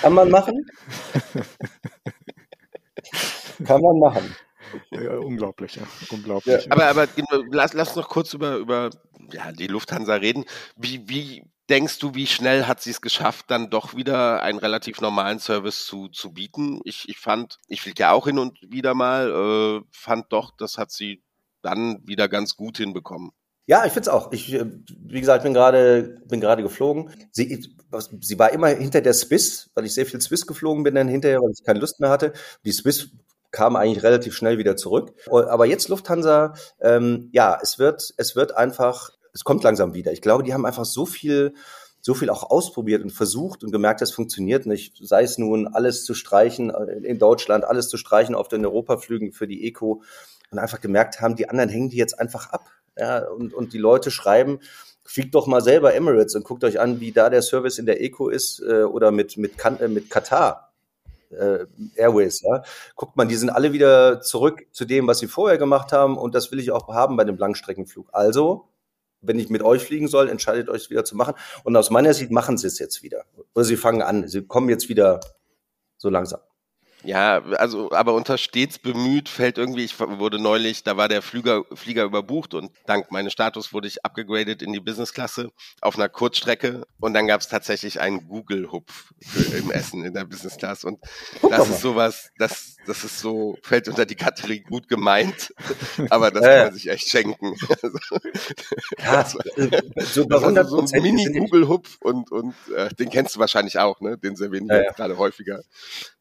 Kann 0.00 0.14
man 0.14 0.30
machen? 0.30 0.66
Kann 3.64 3.82
man 3.82 3.98
machen. 3.98 4.34
Ja, 4.90 5.18
unglaublich, 5.18 5.76
ja. 5.76 5.82
unglaublich. 6.10 6.64
Ja. 6.64 6.72
Aber, 6.72 6.86
aber 6.86 7.08
lass, 7.50 7.74
lass 7.74 7.94
noch 7.94 8.08
kurz 8.08 8.32
über, 8.32 8.56
über 8.56 8.90
ja, 9.32 9.52
die 9.52 9.66
Lufthansa 9.66 10.14
reden. 10.14 10.44
Wie, 10.76 11.08
wie 11.08 11.44
denkst 11.72 11.98
du, 12.00 12.14
wie 12.14 12.26
schnell 12.26 12.66
hat 12.66 12.82
sie 12.82 12.90
es 12.90 13.00
geschafft, 13.00 13.46
dann 13.48 13.70
doch 13.70 13.96
wieder 13.96 14.42
einen 14.42 14.58
relativ 14.58 15.00
normalen 15.00 15.38
Service 15.38 15.86
zu, 15.86 16.08
zu 16.08 16.34
bieten? 16.34 16.82
Ich, 16.84 17.08
ich 17.08 17.18
fand, 17.18 17.58
ich 17.66 17.80
fliege 17.80 18.02
ja 18.02 18.12
auch 18.12 18.26
hin 18.26 18.38
und 18.38 18.58
wieder 18.60 18.92
mal, 18.92 19.30
äh, 19.30 19.86
fand 19.90 20.26
doch, 20.32 20.54
das 20.54 20.76
hat 20.76 20.90
sie 20.90 21.22
dann 21.62 22.06
wieder 22.06 22.28
ganz 22.28 22.56
gut 22.56 22.76
hinbekommen. 22.76 23.30
Ja, 23.66 23.86
ich 23.86 23.92
finde 23.92 24.02
es 24.02 24.14
auch. 24.14 24.32
Ich, 24.32 24.52
äh, 24.52 24.66
wie 24.86 25.20
gesagt, 25.20 25.44
bin 25.44 25.54
gerade 25.54 26.20
bin 26.26 26.42
gerade 26.42 26.62
geflogen. 26.62 27.10
Sie, 27.30 27.74
sie 28.20 28.38
war 28.38 28.52
immer 28.52 28.68
hinter 28.68 29.00
der 29.00 29.14
Swiss, 29.14 29.70
weil 29.74 29.86
ich 29.86 29.94
sehr 29.94 30.04
viel 30.04 30.20
Swiss 30.20 30.46
geflogen 30.46 30.82
bin 30.82 30.94
dann 30.94 31.08
hinterher, 31.08 31.40
weil 31.40 31.52
ich 31.52 31.64
keine 31.64 31.78
Lust 31.78 32.00
mehr 32.00 32.10
hatte. 32.10 32.34
Die 32.66 32.72
Swiss 32.72 33.12
kam 33.50 33.76
eigentlich 33.76 34.02
relativ 34.02 34.34
schnell 34.34 34.58
wieder 34.58 34.76
zurück. 34.76 35.14
Aber 35.30 35.64
jetzt 35.64 35.88
Lufthansa, 35.88 36.54
ähm, 36.80 37.30
ja, 37.32 37.58
es 37.62 37.78
wird 37.78 38.12
es 38.18 38.36
wird 38.36 38.54
einfach 38.54 39.10
es 39.32 39.44
kommt 39.44 39.62
langsam 39.62 39.94
wieder. 39.94 40.12
Ich 40.12 40.22
glaube, 40.22 40.42
die 40.42 40.52
haben 40.52 40.66
einfach 40.66 40.84
so 40.84 41.06
viel, 41.06 41.54
so 42.00 42.14
viel 42.14 42.30
auch 42.30 42.50
ausprobiert 42.50 43.02
und 43.02 43.10
versucht 43.10 43.64
und 43.64 43.72
gemerkt, 43.72 44.00
das 44.00 44.12
funktioniert 44.12 44.66
nicht. 44.66 44.98
Sei 45.00 45.22
es 45.22 45.38
nun 45.38 45.68
alles 45.68 46.04
zu 46.04 46.14
streichen 46.14 46.70
äh, 46.70 47.06
in 47.06 47.18
Deutschland, 47.18 47.64
alles 47.64 47.88
zu 47.88 47.96
streichen 47.96 48.34
auf 48.34 48.48
den 48.48 48.64
Europaflügen 48.64 49.32
für 49.32 49.46
die 49.46 49.66
Eco 49.66 50.02
und 50.50 50.58
einfach 50.58 50.80
gemerkt 50.80 51.20
haben, 51.20 51.36
die 51.36 51.48
anderen 51.48 51.70
hängen 51.70 51.88
die 51.88 51.96
jetzt 51.96 52.18
einfach 52.18 52.50
ab. 52.50 52.66
Ja, 52.96 53.26
und, 53.26 53.54
und 53.54 53.72
die 53.72 53.78
Leute 53.78 54.10
schreiben, 54.10 54.60
fliegt 55.04 55.34
doch 55.34 55.46
mal 55.46 55.62
selber 55.62 55.94
Emirates 55.94 56.34
und 56.34 56.44
guckt 56.44 56.62
euch 56.62 56.78
an, 56.78 57.00
wie 57.00 57.12
da 57.12 57.30
der 57.30 57.40
Service 57.40 57.78
in 57.78 57.86
der 57.86 58.02
Eco 58.02 58.28
ist 58.28 58.60
äh, 58.60 58.82
oder 58.82 59.10
mit, 59.10 59.38
mit, 59.38 59.52
äh, 59.64 59.88
mit 59.88 60.10
Katar. 60.10 60.72
Äh, 61.30 61.64
Airways, 61.96 62.42
ja. 62.42 62.62
Guckt 62.94 63.16
man, 63.16 63.28
die 63.28 63.36
sind 63.36 63.48
alle 63.48 63.72
wieder 63.72 64.20
zurück 64.20 64.66
zu 64.72 64.84
dem, 64.84 65.06
was 65.06 65.20
sie 65.20 65.28
vorher 65.28 65.56
gemacht 65.56 65.90
haben 65.90 66.18
und 66.18 66.34
das 66.34 66.52
will 66.52 66.58
ich 66.58 66.70
auch 66.70 66.88
haben 66.88 67.16
bei 67.16 67.24
dem 67.24 67.38
Langstreckenflug. 67.38 68.08
Also 68.12 68.68
wenn 69.22 69.38
ich 69.38 69.48
mit 69.48 69.62
euch 69.62 69.84
fliegen 69.84 70.08
soll, 70.08 70.28
entscheidet 70.28 70.68
euch 70.68 70.90
wieder 70.90 71.04
zu 71.04 71.16
machen. 71.16 71.34
Und 71.64 71.76
aus 71.76 71.90
meiner 71.90 72.12
Sicht 72.12 72.30
machen 72.30 72.58
sie 72.58 72.66
es 72.66 72.78
jetzt 72.78 73.02
wieder. 73.02 73.24
Oder 73.54 73.64
sie 73.64 73.76
fangen 73.76 74.02
an. 74.02 74.28
Sie 74.28 74.42
kommen 74.42 74.68
jetzt 74.68 74.88
wieder 74.88 75.20
so 75.96 76.10
langsam. 76.10 76.40
Ja, 77.04 77.42
also, 77.56 77.90
aber 77.92 78.14
unter 78.14 78.38
stets 78.38 78.78
bemüht 78.78 79.28
fällt 79.28 79.58
irgendwie, 79.58 79.84
ich 79.84 79.98
wurde 79.98 80.38
neulich, 80.38 80.84
da 80.84 80.96
war 80.96 81.08
der 81.08 81.22
Flieger, 81.22 81.64
Flieger 81.74 82.04
überbucht 82.04 82.54
und 82.54 82.70
dank 82.86 83.10
meines 83.10 83.32
Status 83.32 83.72
wurde 83.72 83.88
ich 83.88 84.04
abgegradet 84.04 84.62
in 84.62 84.72
die 84.72 84.80
Businessklasse 84.80 85.50
auf 85.80 85.96
einer 85.96 86.08
Kurzstrecke 86.08 86.86
und 87.00 87.14
dann 87.14 87.26
gab 87.26 87.40
es 87.40 87.48
tatsächlich 87.48 88.00
einen 88.00 88.28
Google-Hupf 88.28 89.12
im 89.56 89.70
Essen 89.70 90.04
in 90.04 90.14
der 90.14 90.24
Business 90.24 90.56
Class 90.56 90.84
und 90.84 91.00
das 91.48 91.68
ist 91.68 91.80
sowas, 91.80 92.30
das, 92.38 92.76
das 92.86 93.04
ist 93.04 93.18
so, 93.18 93.58
fällt 93.62 93.88
unter 93.88 94.06
die 94.06 94.14
Kategorie 94.14 94.60
gut 94.60 94.88
gemeint, 94.88 95.52
aber 96.10 96.30
das 96.30 96.42
kann 96.44 96.64
man 96.66 96.74
sich 96.74 96.88
echt 96.88 97.08
schenken. 97.08 97.54
ja, 98.98 99.24
so 99.24 100.26
bei 100.26 100.36
100 100.36 100.64
also 100.64 100.86
so 100.86 100.94
ein 100.94 101.02
Mini-Google-Hupf 101.02 101.98
und, 102.00 102.30
und 102.30 102.54
äh, 102.76 102.88
den 102.94 103.10
kennst 103.10 103.34
du 103.34 103.40
wahrscheinlich 103.40 103.78
auch, 103.78 104.00
ne? 104.00 104.18
Den 104.18 104.36
servieren 104.36 104.68
wir 104.68 104.76
ja, 104.76 104.82
ja. 104.84 104.92
gerade 104.92 105.18
häufiger. 105.18 105.62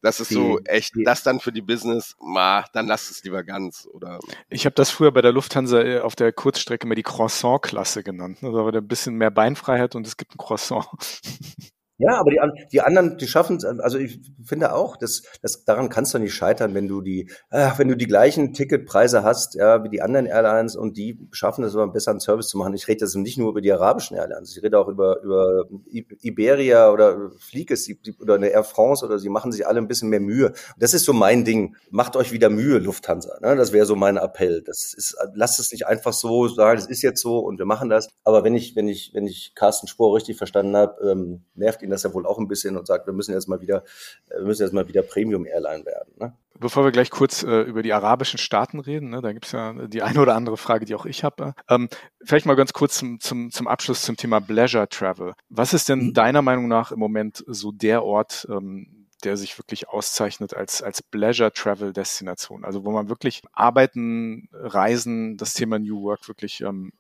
Das 0.02 0.20
ist 0.20 0.30
so 0.30 0.60
echt 0.72 0.94
das 1.06 1.24
dann 1.24 1.40
für 1.40 1.52
die 1.52 1.62
Business, 1.62 2.16
ma, 2.20 2.66
dann 2.74 2.88
lass 2.88 3.10
es 3.10 3.24
lieber 3.24 3.44
ganz. 3.44 3.88
Oder 3.92 4.20
ich 4.50 4.66
habe 4.66 4.76
das 4.76 4.90
früher 4.90 5.12
bei 5.12 5.22
der 5.22 5.32
Lufthansa 5.32 5.82
äh, 5.82 6.00
auf 6.00 6.16
der 6.16 6.32
Kurzstrecke 6.34 6.88
mal 6.88 6.96
die 6.96 7.04
Croissant-Klasse 7.04 8.04
genannt. 8.04 8.40
Also 8.42 8.58
da 8.58 8.66
war 8.66 8.74
ein 8.74 8.88
bisschen 8.88 9.16
mehr 9.16 9.32
Beinfreiheit 9.32 9.96
und 9.96 10.08
es 10.08 10.18
gibt 10.18 10.36
ein 10.36 10.38
Croissant. 10.38 10.88
Ja, 12.02 12.20
aber 12.20 12.32
die, 12.32 12.40
die 12.72 12.82
anderen, 12.82 13.18
die 13.18 13.28
schaffen 13.28 13.58
es, 13.58 13.66
also 13.66 14.00
ich 14.00 14.20
finde 14.44 14.74
auch, 14.74 14.98
dass, 14.98 15.22
dass 15.42 15.64
daran 15.66 15.90
kannst 15.90 16.14
du 16.14 16.20
nicht 16.20 16.34
scheitern, 16.34 16.74
wenn 16.74 16.88
du 16.88 17.02
die, 17.02 17.30
äh, 17.52 17.70
wenn 17.78 17.88
du 17.88 17.96
die 17.96 18.08
gleichen 18.08 18.54
Ticketpreise 18.54 19.24
hast, 19.24 19.54
ja, 19.56 19.84
wie 19.84 19.90
die 19.90 20.02
anderen 20.02 20.26
Airlines 20.26 20.76
und 20.76 20.98
die 20.98 21.20
schaffen 21.32 21.64
es 21.64 21.74
aber 21.74 21.84
einen 21.84 21.94
besseren 21.94 22.20
Service 22.20 22.48
zu 22.48 22.58
machen. 22.58 22.74
Ich 22.74 22.88
rede 22.88 23.02
jetzt 23.06 23.16
nicht 23.16 23.38
nur 23.38 23.50
über 23.50 23.62
die 23.62 23.72
arabischen 23.72 24.18
Airlines, 24.18 24.58
ich 24.58 24.64
rede 24.64 24.80
auch 24.80 24.88
über, 24.88 25.22
über 25.22 25.66
Iberia 25.92 26.90
oder 26.90 27.30
Flieges 27.38 27.88
oder 28.20 28.36
eine 28.36 28.48
Air 28.48 28.64
France 28.64 29.06
oder 29.06 29.20
sie 29.20 29.30
machen 29.30 29.52
sich 29.52 29.68
alle 29.68 29.80
ein 29.80 29.88
bisschen 29.88 30.10
mehr 30.10 30.20
Mühe. 30.20 30.54
Das 30.78 30.96
ist 30.96 31.06
so 31.06 31.14
mein 31.14 31.46
Ding. 31.46 31.76
Macht 31.92 32.16
euch 32.16 32.32
wieder 32.32 32.50
Mühe, 32.50 32.80
Lufthansa. 32.80 33.38
Ne? 33.42 33.56
Das 33.56 33.74
wäre 33.74 33.86
so 33.86 33.96
mein 33.96 34.18
Appell. 34.18 34.64
Das 34.66 34.96
ist, 34.96 35.16
lasst 35.36 35.60
es 35.60 35.72
nicht 35.72 35.86
einfach 35.86 36.14
so 36.14 36.48
sagen, 36.48 36.80
es 36.80 36.88
ist 36.88 37.04
jetzt 37.04 37.22
so 37.22 37.40
und 37.40 37.60
wir 37.60 37.66
machen 37.66 37.90
das. 37.90 38.10
Aber 38.24 38.44
wenn 38.44 38.56
ich, 38.56 38.76
wenn 38.76 38.88
ich, 38.88 39.12
wenn 39.14 39.28
ich 39.28 39.54
Carsten 39.54 39.88
Spohr 39.88 40.16
richtig 40.16 40.38
verstanden 40.38 40.76
habe, 40.76 41.12
ähm, 41.12 41.44
nervt 41.54 41.82
ihn 41.84 41.91
das 41.92 42.04
ja 42.04 42.14
wohl 42.14 42.26
auch 42.26 42.40
ein 42.40 42.48
bisschen 42.48 42.78
und 42.78 42.88
sagt, 42.88 43.06
wir 43.06 43.14
müssen 43.14 43.34
jetzt 43.34 43.48
mal 43.48 43.62
wieder, 43.62 43.84
äh, 44.30 44.38
wir 44.38 44.46
müssen 44.46 44.64
jetzt 44.64 44.74
mal 44.74 44.88
wieder 44.88 45.02
Premium 45.02 45.46
Airline 45.46 45.86
werden. 45.86 46.14
Ne? 46.20 46.34
Bevor 46.60 46.84
wir 46.84 46.92
gleich 46.92 47.10
kurz 47.10 47.44
äh, 47.44 47.62
über 47.62 47.82
die 47.82 47.94
arabischen 47.94 48.38
Staaten 48.38 48.80
reden, 48.80 49.10
ne, 49.10 49.22
da 49.22 49.34
gibt 49.34 49.46
es 49.46 49.52
ja 49.52 49.74
die 49.88 50.04
eine 50.04 50.20
oder 50.20 50.36
andere 50.36 50.58
Frage, 50.58 50.86
die 50.86 50.94
auch 50.94 51.06
ich 51.06 51.24
habe. 51.24 51.56
Ähm, 51.70 51.90
vielleicht 52.24 52.46
mal 52.46 52.56
ganz 52.56 52.72
kurz 52.72 52.98
zum, 52.98 53.20
zum, 53.20 53.50
zum 53.50 53.68
Abschluss 53.68 54.04
zum 54.04 54.16
Thema 54.16 54.40
Pleasure 54.40 54.88
Travel. 54.88 55.34
Was 55.50 55.74
ist 55.74 55.90
denn 55.90 56.08
mhm. 56.08 56.14
deiner 56.14 56.42
Meinung 56.42 56.68
nach 56.68 56.92
im 56.92 57.00
Moment 57.00 57.44
so 57.48 57.72
der 57.72 58.04
Ort, 58.04 58.48
ähm, 58.50 59.08
der 59.24 59.38
sich 59.38 59.58
wirklich 59.58 59.90
auszeichnet 59.90 60.54
als, 60.54 60.84
als 60.84 61.02
Pleasure 61.02 61.52
Travel 61.52 61.94
Destination? 61.94 62.64
Also 62.64 62.86
wo 62.86 62.92
man 62.92 63.10
wirklich 63.10 63.42
Arbeiten, 63.54 64.50
Reisen, 64.54 65.38
das 65.38 65.56
Thema 65.56 65.80
New 65.80 66.04
Work 66.04 66.28
wirklich 66.28 66.62
ähm, 66.62 66.92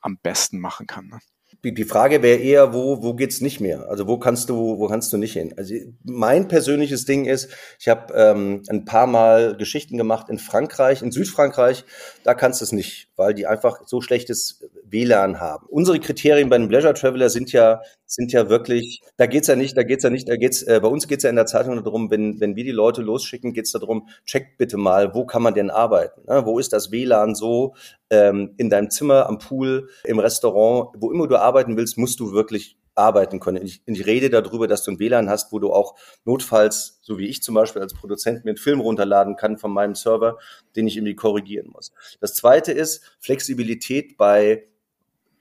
am 0.00 0.16
besten 0.16 0.60
machen 0.60 0.86
kann. 0.86 1.08
Ne? 1.08 1.18
Die, 1.62 1.84
Frage 1.84 2.22
wäre 2.22 2.40
eher, 2.40 2.72
wo, 2.72 3.02
wo 3.02 3.14
geht's 3.14 3.40
nicht 3.40 3.60
mehr? 3.60 3.88
Also 3.88 4.06
wo 4.06 4.18
kannst 4.18 4.48
du, 4.48 4.78
wo 4.78 4.88
kannst 4.88 5.12
du 5.12 5.18
nicht 5.18 5.34
hin? 5.34 5.54
Also 5.56 5.74
mein 6.02 6.48
persönliches 6.48 7.04
Ding 7.04 7.26
ist, 7.26 7.50
ich 7.78 7.88
habe 7.88 8.14
ähm, 8.14 8.62
ein 8.68 8.84
paar 8.84 9.06
Mal 9.06 9.56
Geschichten 9.56 9.98
gemacht 9.98 10.28
in 10.28 10.38
Frankreich, 10.38 11.02
in 11.02 11.12
Südfrankreich, 11.12 11.84
da 12.24 12.34
kannst 12.34 12.60
du 12.60 12.64
es 12.64 12.72
nicht, 12.72 13.08
weil 13.16 13.34
die 13.34 13.46
einfach 13.46 13.80
so 13.86 14.00
schlechtes 14.00 14.60
WLAN 14.84 15.40
haben. 15.40 15.66
Unsere 15.68 16.00
Kriterien 16.00 16.48
bei 16.48 16.58
den 16.58 16.68
Pleasure 16.68 16.94
Traveler 16.94 17.28
sind 17.28 17.52
ja, 17.52 17.82
sind 18.10 18.32
ja 18.32 18.48
wirklich, 18.48 19.02
da 19.16 19.26
geht's 19.26 19.46
ja 19.46 19.54
nicht, 19.54 19.76
da 19.76 19.84
geht's 19.84 20.02
ja 20.02 20.10
nicht, 20.10 20.28
da 20.28 20.36
geht's, 20.36 20.62
äh, 20.64 20.80
bei 20.82 20.88
uns 20.88 21.06
geht's 21.06 21.22
ja 21.22 21.30
in 21.30 21.36
der 21.36 21.46
Zeitung 21.46 21.82
darum, 21.84 22.10
wenn, 22.10 22.40
wenn 22.40 22.56
wir 22.56 22.64
die 22.64 22.72
Leute 22.72 23.02
losschicken, 23.02 23.52
geht's 23.52 23.70
darum, 23.70 24.08
checkt 24.26 24.58
bitte 24.58 24.76
mal, 24.76 25.14
wo 25.14 25.24
kann 25.24 25.42
man 25.42 25.54
denn 25.54 25.70
arbeiten? 25.70 26.22
Ne? 26.26 26.44
Wo 26.44 26.58
ist 26.58 26.72
das 26.72 26.90
WLAN 26.90 27.36
so, 27.36 27.74
ähm, 28.10 28.54
in 28.56 28.68
deinem 28.68 28.90
Zimmer, 28.90 29.26
am 29.26 29.38
Pool, 29.38 29.88
im 30.02 30.18
Restaurant, 30.18 30.90
wo 30.98 31.12
immer 31.12 31.28
du 31.28 31.36
arbeiten 31.36 31.76
willst, 31.76 31.98
musst 31.98 32.18
du 32.18 32.32
wirklich 32.32 32.76
arbeiten 32.96 33.38
können. 33.38 33.64
Ich, 33.64 33.80
ich 33.86 34.06
rede 34.06 34.28
darüber, 34.28 34.66
dass 34.66 34.82
du 34.82 34.90
ein 34.90 34.98
WLAN 34.98 35.30
hast, 35.30 35.52
wo 35.52 35.60
du 35.60 35.72
auch 35.72 35.94
notfalls, 36.24 36.98
so 37.02 37.16
wie 37.16 37.28
ich 37.28 37.42
zum 37.42 37.54
Beispiel 37.54 37.80
als 37.80 37.94
Produzent, 37.94 38.44
mir 38.44 38.50
einen 38.50 38.58
Film 38.58 38.80
runterladen 38.80 39.36
kann 39.36 39.56
von 39.56 39.72
meinem 39.72 39.94
Server, 39.94 40.36
den 40.74 40.88
ich 40.88 40.96
irgendwie 40.96 41.14
korrigieren 41.14 41.68
muss. 41.68 41.92
Das 42.20 42.34
zweite 42.34 42.72
ist 42.72 43.02
Flexibilität 43.20 44.16
bei 44.16 44.66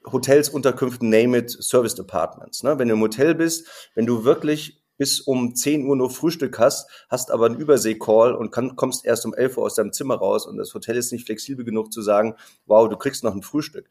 Hotels, 0.05 0.49
Unterkünften, 0.49 1.09
name 1.09 1.37
it, 1.37 1.51
Service 1.51 1.95
Departments. 1.95 2.63
Ne? 2.63 2.79
Wenn 2.79 2.87
du 2.87 2.95
im 2.95 3.01
Hotel 3.01 3.35
bist, 3.35 3.67
wenn 3.95 4.05
du 4.05 4.23
wirklich 4.23 4.81
bis 4.97 5.21
um 5.21 5.55
10 5.55 5.85
Uhr 5.85 5.95
nur 5.95 6.09
Frühstück 6.09 6.59
hast, 6.59 6.89
hast 7.09 7.31
aber 7.31 7.45
einen 7.47 7.57
Übersee-Call 7.57 8.35
und 8.35 8.51
kann, 8.51 8.75
kommst 8.75 9.05
erst 9.05 9.25
um 9.25 9.33
11 9.33 9.57
Uhr 9.57 9.63
aus 9.63 9.75
deinem 9.75 9.93
Zimmer 9.93 10.15
raus 10.15 10.45
und 10.45 10.57
das 10.57 10.73
Hotel 10.73 10.97
ist 10.97 11.11
nicht 11.11 11.25
flexibel 11.25 11.63
genug 11.65 11.93
zu 11.93 12.01
sagen, 12.01 12.35
wow, 12.65 12.87
du 12.87 12.97
kriegst 12.97 13.23
noch 13.23 13.33
ein 13.33 13.41
Frühstück. 13.41 13.87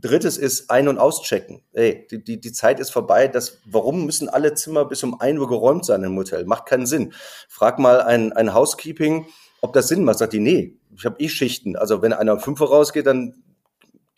Drittes 0.00 0.38
ist 0.38 0.70
Ein- 0.70 0.88
und 0.88 0.98
Auschecken. 0.98 1.62
Ey, 1.72 2.06
die, 2.10 2.22
die, 2.22 2.40
die 2.40 2.52
Zeit 2.52 2.80
ist 2.80 2.90
vorbei. 2.90 3.28
Das, 3.28 3.58
warum 3.66 4.06
müssen 4.06 4.28
alle 4.28 4.54
Zimmer 4.54 4.84
bis 4.84 5.02
um 5.02 5.20
ein 5.20 5.38
Uhr 5.38 5.48
geräumt 5.48 5.84
sein 5.84 6.02
im 6.02 6.16
Hotel? 6.16 6.44
Macht 6.44 6.66
keinen 6.66 6.86
Sinn. 6.86 7.12
Frag 7.48 7.78
mal 7.78 8.00
ein, 8.00 8.32
ein 8.32 8.54
Housekeeping, 8.54 9.26
ob 9.60 9.72
das 9.72 9.88
Sinn 9.88 10.04
macht. 10.04 10.18
Sagt 10.18 10.32
die, 10.32 10.40
nee, 10.40 10.78
ich 10.96 11.04
habe 11.04 11.20
eh 11.20 11.28
Schichten. 11.28 11.76
Also 11.76 12.00
wenn 12.02 12.12
einer 12.12 12.34
um 12.34 12.40
fünf 12.40 12.60
Uhr 12.60 12.68
rausgeht, 12.68 13.06
dann 13.06 13.41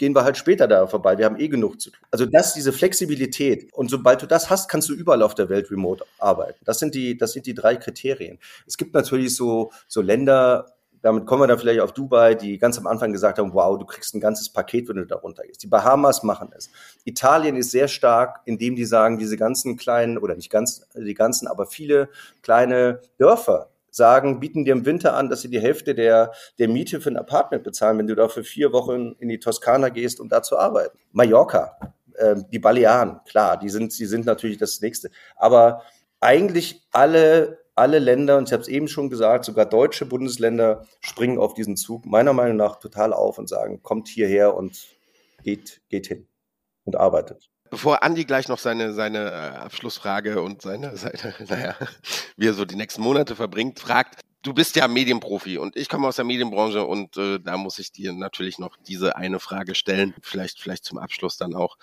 gehen 0.05 0.14
wir 0.14 0.24
halt 0.24 0.36
später 0.36 0.68
da 0.68 0.86
vorbei. 0.86 1.16
Wir 1.16 1.24
haben 1.24 1.40
eh 1.40 1.48
genug 1.48 1.80
zu 1.80 1.90
tun. 1.90 2.05
Also 2.11 2.26
das, 2.26 2.52
diese 2.52 2.74
Flexibilität. 2.74 3.72
Und 3.72 3.88
sobald 3.88 4.20
du 4.20 4.26
das 4.26 4.50
hast, 4.50 4.68
kannst 4.68 4.90
du 4.90 4.92
überall 4.92 5.22
auf 5.22 5.34
der 5.34 5.48
Welt 5.48 5.70
remote 5.70 6.05
arbeiten. 6.18 6.59
Das 6.66 6.78
sind 6.78 6.94
die, 6.94 7.16
das 7.16 7.32
sind 7.32 7.46
die 7.46 7.55
drei 7.55 7.76
Kriterien. 7.76 8.38
Es 8.66 8.76
gibt 8.76 8.92
natürlich 8.92 9.34
so, 9.34 9.72
so 9.88 10.02
Länder, 10.02 10.74
damit 11.00 11.24
kommen 11.24 11.40
wir 11.42 11.46
dann 11.46 11.59
vielleicht 11.59 11.80
auf 11.80 11.92
Dubai, 11.92 12.34
die 12.34 12.59
ganz 12.59 12.76
am 12.76 12.86
Anfang 12.86 13.12
gesagt 13.12 13.38
haben, 13.38 13.55
wow, 13.55 13.78
du 13.78 13.86
kriegst 13.86 14.14
ein 14.14 14.20
ganzes 14.20 14.50
Paket, 14.50 14.90
wenn 14.90 14.96
du 14.96 15.07
da 15.07 15.16
runtergehst. 15.16 15.62
Die 15.62 15.68
Bahamas 15.68 16.22
machen 16.22 16.50
es. 16.55 16.70
Italien 17.05 17.57
ist 17.57 17.70
sehr 17.70 17.88
stark, 17.88 18.42
indem 18.44 18.76
die 18.76 18.84
sagen, 18.84 19.16
diese 19.16 19.38
ganzen 19.38 19.78
kleinen, 19.78 20.18
oder 20.18 20.34
nicht 20.34 20.50
ganz 20.50 20.86
die 20.94 21.14
ganzen, 21.14 21.48
aber 21.48 21.64
viele 21.64 22.11
kleine 22.42 23.00
Dörfer, 23.16 23.70
sagen, 23.95 24.40
bieten 24.40 24.64
dir 24.64 24.72
im 24.72 24.86
Winter 24.86 25.14
an, 25.14 25.28
dass 25.30 25.42
sie 25.42 25.49
die 25.49 25.61
Hälfte 25.61 25.95
der, 25.95 26.32
der 26.59 26.68
Miete 26.68 27.01
für 27.01 27.11
ein 27.11 27.16
Apartment 27.16 27.62
bezahlen, 27.62 27.99
wenn 27.99 28.07
du 28.09 28.16
da 28.16 28.28
für 28.28 28.42
vier 28.42 28.72
Wochen 28.72 29.14
in 29.20 29.28
die 29.28 29.38
Toskana 29.38 29.88
gehst, 29.88 30.20
um 30.20 30.28
da 30.28 30.42
zu 30.42 30.59
arbeiten. 30.59 30.99
Mallorca, 31.12 31.76
äh, 32.14 32.34
die 32.51 32.59
Balearen, 32.59 33.20
klar, 33.24 33.57
die 33.57 33.68
sind, 33.68 33.97
die 33.97 34.07
sind 34.07 34.26
natürlich 34.26 34.59
das 34.59 34.80
Nächste. 34.80 35.11
Aber 35.36 35.82
eigentlich 36.20 36.82
alle, 36.90 37.59
alle 37.76 38.01
Länder, 38.01 38.36
und 38.38 38.49
ich 38.49 38.53
habe 38.53 38.62
es 38.62 38.68
eben 38.68 38.88
schon 38.88 39.11
gesagt, 39.11 39.45
sogar 39.45 39.66
deutsche 39.66 40.07
Bundesländer 40.07 40.84
springen 41.01 41.38
auf 41.38 41.55
diesen 41.55 41.76
Zug 41.76 42.05
meiner 42.05 42.32
Meinung 42.32 42.57
nach 42.57 42.80
total 42.80 43.12
auf 43.12 43.38
und 43.38 43.49
sagen, 43.49 43.80
kommt 43.82 44.09
hierher 44.09 44.57
und 44.57 44.88
geht, 45.45 45.82
geht 45.88 46.09
hin 46.09 46.26
und 46.84 46.97
arbeitet. 46.97 47.49
Bevor 47.75 48.05
Andi 48.05 48.25
gleich 48.25 48.47
noch 48.47 48.61
seine, 48.61 48.93
seine 48.93 49.33
äh, 49.33 49.57
Abschlussfrage 49.57 50.41
und 50.41 50.62
seine, 50.62 50.97
seine, 50.97 51.35
naja, 51.49 51.75
wie 52.37 52.47
er 52.47 52.55
so 52.55 52.64
die 52.64 52.77
nächsten 52.77 53.03
Monate 53.03 53.35
verbringt, 53.35 53.81
fragt, 53.81 54.20
du 54.43 54.55
bist 54.55 54.77
ja 54.77 54.87
Medienprofi 54.87 55.59
und 55.59 55.75
ich 55.75 55.89
komme 55.89 56.07
aus 56.07 56.14
der 56.14 56.25
Medienbranche 56.25 56.85
und 56.85 57.16
äh, 57.16 57.41
da 57.41 57.57
muss 57.57 57.81
ich 57.81 57.91
dir 57.91 58.12
natürlich 58.12 58.61
noch 58.61 58.77
diese 58.87 59.16
eine 59.16 59.41
Frage 59.41 59.75
stellen, 59.75 60.14
vielleicht, 60.22 60.61
vielleicht 60.61 60.85
zum 60.85 60.99
Abschluss 60.99 61.37
dann 61.37 61.57
auch. 61.57 61.77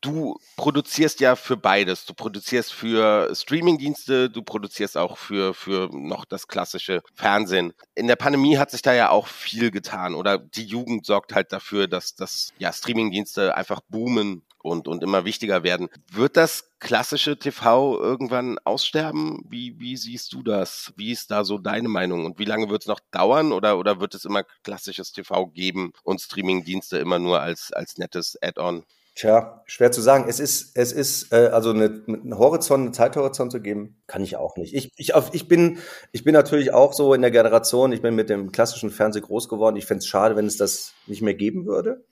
Du 0.00 0.38
produzierst 0.56 1.18
ja 1.18 1.34
für 1.34 1.56
beides. 1.56 2.06
Du 2.06 2.14
produzierst 2.14 2.72
für 2.72 3.34
Streamingdienste, 3.34 4.30
du 4.30 4.42
produzierst 4.42 4.96
auch 4.96 5.18
für, 5.18 5.52
für 5.52 5.88
noch 5.92 6.26
das 6.26 6.46
klassische 6.46 7.02
Fernsehen. 7.12 7.72
In 7.96 8.06
der 8.06 8.14
Pandemie 8.14 8.56
hat 8.58 8.70
sich 8.70 8.82
da 8.82 8.94
ja 8.94 9.10
auch 9.10 9.26
viel 9.26 9.72
getan 9.72 10.14
oder 10.14 10.38
die 10.38 10.64
Jugend 10.64 11.04
sorgt 11.04 11.34
halt 11.34 11.52
dafür, 11.52 11.88
dass, 11.88 12.14
dass 12.14 12.52
ja, 12.58 12.72
Streamingdienste 12.72 13.56
einfach 13.56 13.80
boomen 13.88 14.44
und, 14.62 14.88
und 14.88 15.02
immer 15.02 15.24
wichtiger 15.24 15.62
werden. 15.62 15.88
Wird 16.10 16.36
das 16.36 16.70
klassische 16.80 17.38
TV 17.38 17.98
irgendwann 18.00 18.58
aussterben? 18.64 19.44
Wie, 19.48 19.78
wie 19.78 19.96
siehst 19.96 20.32
du 20.32 20.42
das? 20.42 20.92
Wie 20.96 21.12
ist 21.12 21.30
da 21.30 21.44
so 21.44 21.58
deine 21.58 21.88
Meinung? 21.88 22.26
Und 22.26 22.38
wie 22.38 22.44
lange 22.44 22.68
wird 22.68 22.82
es 22.82 22.88
noch 22.88 23.00
dauern 23.10 23.52
oder, 23.52 23.78
oder 23.78 24.00
wird 24.00 24.14
es 24.14 24.24
immer 24.24 24.44
klassisches 24.64 25.12
TV 25.12 25.46
geben 25.46 25.92
und 26.02 26.20
Streamingdienste 26.20 26.98
immer 26.98 27.18
nur 27.18 27.40
als, 27.40 27.72
als 27.72 27.98
nettes 27.98 28.36
Add-on? 28.40 28.84
Tja, 29.14 29.64
schwer 29.66 29.90
zu 29.90 30.00
sagen. 30.00 30.26
Es 30.28 30.38
ist, 30.38 30.76
es 30.76 30.92
ist, 30.92 31.32
äh, 31.32 31.48
also 31.52 31.70
eine, 31.70 32.04
einen 32.06 32.38
Horizont, 32.38 32.82
einen 32.84 32.94
Zeithorizont 32.94 33.50
zu 33.50 33.60
geben, 33.60 34.00
kann 34.06 34.22
ich 34.22 34.36
auch 34.36 34.56
nicht. 34.56 34.74
Ich, 34.74 34.92
ich, 34.96 35.12
ich, 35.32 35.48
bin, 35.48 35.78
ich 36.12 36.22
bin 36.22 36.34
natürlich 36.34 36.72
auch 36.72 36.92
so 36.92 37.14
in 37.14 37.22
der 37.22 37.32
Generation, 37.32 37.90
ich 37.90 38.00
bin 38.00 38.14
mit 38.14 38.30
dem 38.30 38.52
klassischen 38.52 38.90
Fernsehen 38.90 39.24
groß 39.24 39.48
geworden. 39.48 39.74
Ich 39.74 39.86
fände 39.86 40.02
es 40.02 40.06
schade, 40.06 40.36
wenn 40.36 40.46
es 40.46 40.56
das 40.56 40.92
nicht 41.08 41.22
mehr 41.22 41.34
geben 41.34 41.66
würde 41.66 42.04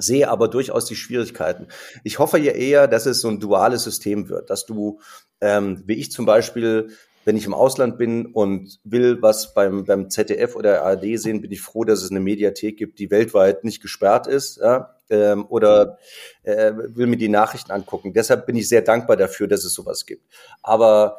sehe 0.00 0.28
aber 0.28 0.48
durchaus 0.48 0.86
die 0.86 0.96
Schwierigkeiten. 0.96 1.68
Ich 2.04 2.18
hoffe 2.18 2.38
ja 2.38 2.52
eher, 2.52 2.88
dass 2.88 3.06
es 3.06 3.20
so 3.20 3.28
ein 3.28 3.40
duales 3.40 3.84
System 3.84 4.28
wird, 4.28 4.50
dass 4.50 4.66
du, 4.66 5.00
ähm, 5.40 5.82
wie 5.86 5.94
ich 5.94 6.10
zum 6.10 6.26
Beispiel, 6.26 6.90
wenn 7.24 7.36
ich 7.36 7.46
im 7.46 7.54
Ausland 7.54 7.98
bin 7.98 8.26
und 8.26 8.80
will 8.82 9.20
was 9.20 9.54
beim, 9.54 9.84
beim 9.84 10.10
ZDF 10.10 10.56
oder 10.56 10.82
ARD 10.82 11.18
sehen, 11.18 11.42
bin 11.42 11.52
ich 11.52 11.60
froh, 11.60 11.84
dass 11.84 12.02
es 12.02 12.10
eine 12.10 12.20
Mediathek 12.20 12.78
gibt, 12.78 12.98
die 12.98 13.10
weltweit 13.10 13.62
nicht 13.62 13.82
gesperrt 13.82 14.26
ist, 14.26 14.56
ja, 14.58 14.96
ähm, 15.10 15.44
oder 15.48 15.98
äh, 16.42 16.72
will 16.74 17.06
mir 17.06 17.18
die 17.18 17.28
Nachrichten 17.28 17.72
angucken. 17.72 18.12
Deshalb 18.14 18.46
bin 18.46 18.56
ich 18.56 18.68
sehr 18.68 18.82
dankbar 18.82 19.16
dafür, 19.16 19.48
dass 19.48 19.64
es 19.64 19.74
sowas 19.74 20.06
gibt. 20.06 20.24
Aber 20.62 21.18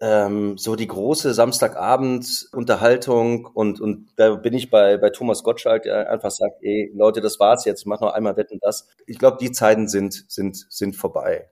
ähm, 0.00 0.58
so 0.58 0.76
die 0.76 0.86
große 0.86 1.32
Samstagabend-Unterhaltung 1.32 3.46
und, 3.46 3.80
und 3.80 4.08
da 4.16 4.34
bin 4.34 4.52
ich 4.52 4.70
bei, 4.70 4.98
bei 4.98 5.10
Thomas 5.10 5.42
Gottschalk, 5.42 5.84
der 5.84 6.10
einfach 6.10 6.30
sagt, 6.30 6.62
ey, 6.62 6.92
Leute, 6.94 7.20
das 7.20 7.40
war's 7.40 7.64
jetzt, 7.64 7.86
mach 7.86 8.00
noch 8.00 8.12
einmal 8.12 8.36
Wetten 8.36 8.58
das. 8.60 8.88
Ich 9.06 9.18
glaube, 9.18 9.38
die 9.40 9.52
Zeiten 9.52 9.88
sind, 9.88 10.24
sind, 10.28 10.66
sind 10.68 10.96
vorbei. 10.96 11.48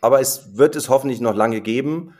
Aber 0.00 0.20
es 0.20 0.56
wird 0.56 0.76
es 0.76 0.88
hoffentlich 0.88 1.20
noch 1.20 1.34
lange 1.34 1.60
geben. 1.60 2.14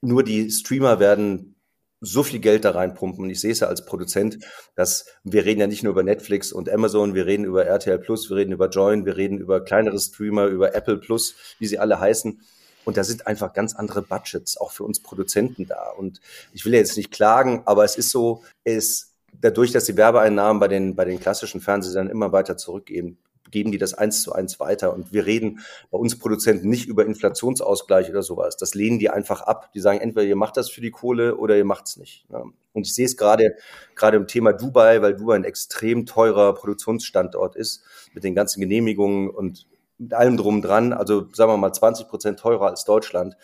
Nur 0.00 0.22
die 0.22 0.50
Streamer 0.50 1.00
werden 1.00 1.56
so 2.00 2.22
viel 2.22 2.38
Geld 2.38 2.64
da 2.64 2.70
reinpumpen. 2.70 3.24
Und 3.24 3.30
ich 3.30 3.40
sehe 3.40 3.52
es 3.52 3.60
ja 3.60 3.66
als 3.66 3.84
Produzent, 3.84 4.38
dass 4.74 5.06
wir 5.22 5.44
reden 5.44 5.60
ja 5.60 5.66
nicht 5.66 5.82
nur 5.82 5.92
über 5.92 6.02
Netflix 6.02 6.52
und 6.52 6.70
Amazon, 6.70 7.14
wir 7.14 7.26
reden 7.26 7.44
über 7.44 7.66
RTL 7.66 7.98
Plus, 7.98 8.30
wir 8.30 8.38
reden 8.38 8.52
über 8.52 8.70
Join, 8.70 9.04
wir 9.04 9.16
reden 9.16 9.38
über 9.38 9.62
kleinere 9.62 9.98
Streamer, 9.98 10.46
über 10.46 10.74
Apple 10.74 10.96
Plus, 10.96 11.34
wie 11.58 11.66
sie 11.66 11.78
alle 11.78 12.00
heißen. 12.00 12.40
Und 12.84 12.96
da 12.96 13.04
sind 13.04 13.26
einfach 13.26 13.52
ganz 13.52 13.74
andere 13.74 14.02
Budgets 14.02 14.56
auch 14.56 14.72
für 14.72 14.84
uns 14.84 15.00
Produzenten 15.00 15.66
da. 15.66 15.90
Und 15.90 16.20
ich 16.52 16.64
will 16.64 16.74
jetzt 16.74 16.96
nicht 16.96 17.10
klagen, 17.10 17.62
aber 17.66 17.84
es 17.84 17.96
ist 17.96 18.10
so, 18.10 18.42
es 18.64 19.12
dadurch, 19.40 19.72
dass 19.72 19.84
die 19.84 19.96
Werbeeinnahmen 19.96 20.60
bei 20.60 20.68
den, 20.68 20.96
bei 20.96 21.04
den 21.04 21.20
klassischen 21.20 21.60
Fernsehsern 21.60 22.08
immer 22.08 22.32
weiter 22.32 22.56
zurückgehen, 22.56 23.18
geben 23.50 23.72
die 23.72 23.78
das 23.78 23.94
eins 23.94 24.22
zu 24.22 24.32
eins 24.32 24.60
weiter. 24.60 24.94
Und 24.94 25.12
wir 25.12 25.26
reden 25.26 25.60
bei 25.90 25.98
uns 25.98 26.18
Produzenten 26.18 26.68
nicht 26.68 26.86
über 26.86 27.04
Inflationsausgleich 27.04 28.08
oder 28.10 28.22
sowas. 28.22 28.56
Das 28.56 28.74
lehnen 28.74 28.98
die 28.98 29.10
einfach 29.10 29.42
ab. 29.42 29.72
Die 29.72 29.80
sagen, 29.80 30.00
entweder 30.00 30.26
ihr 30.26 30.36
macht 30.36 30.56
das 30.56 30.70
für 30.70 30.80
die 30.80 30.90
Kohle 30.90 31.36
oder 31.36 31.56
ihr 31.56 31.64
macht's 31.64 31.96
nicht. 31.96 32.26
Und 32.72 32.86
ich 32.86 32.94
sehe 32.94 33.06
es 33.06 33.16
gerade, 33.16 33.56
gerade 33.94 34.16
im 34.16 34.26
Thema 34.26 34.52
Dubai, 34.52 35.02
weil 35.02 35.16
Dubai 35.16 35.34
ein 35.34 35.44
extrem 35.44 36.06
teurer 36.06 36.54
Produktionsstandort 36.54 37.56
ist, 37.56 37.82
mit 38.14 38.24
den 38.24 38.34
ganzen 38.34 38.60
Genehmigungen 38.60 39.28
und 39.28 39.66
mit 40.00 40.14
allem 40.14 40.36
drum 40.36 40.62
dran, 40.62 40.92
also 40.92 41.28
sagen 41.32 41.52
wir 41.52 41.56
mal 41.56 41.72
20 41.72 42.08
Prozent 42.08 42.38
teurer 42.40 42.66
als 42.66 42.84
Deutschland, 42.84 43.36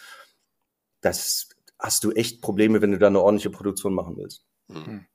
das 1.02 1.50
hast 1.78 2.02
du 2.04 2.12
echt 2.12 2.40
Probleme, 2.40 2.80
wenn 2.80 2.92
du 2.92 2.98
da 2.98 3.08
eine 3.08 3.20
ordentliche 3.20 3.50
Produktion 3.50 3.94
machen 3.94 4.16
willst. 4.16 4.44
Mhm. 4.68 5.06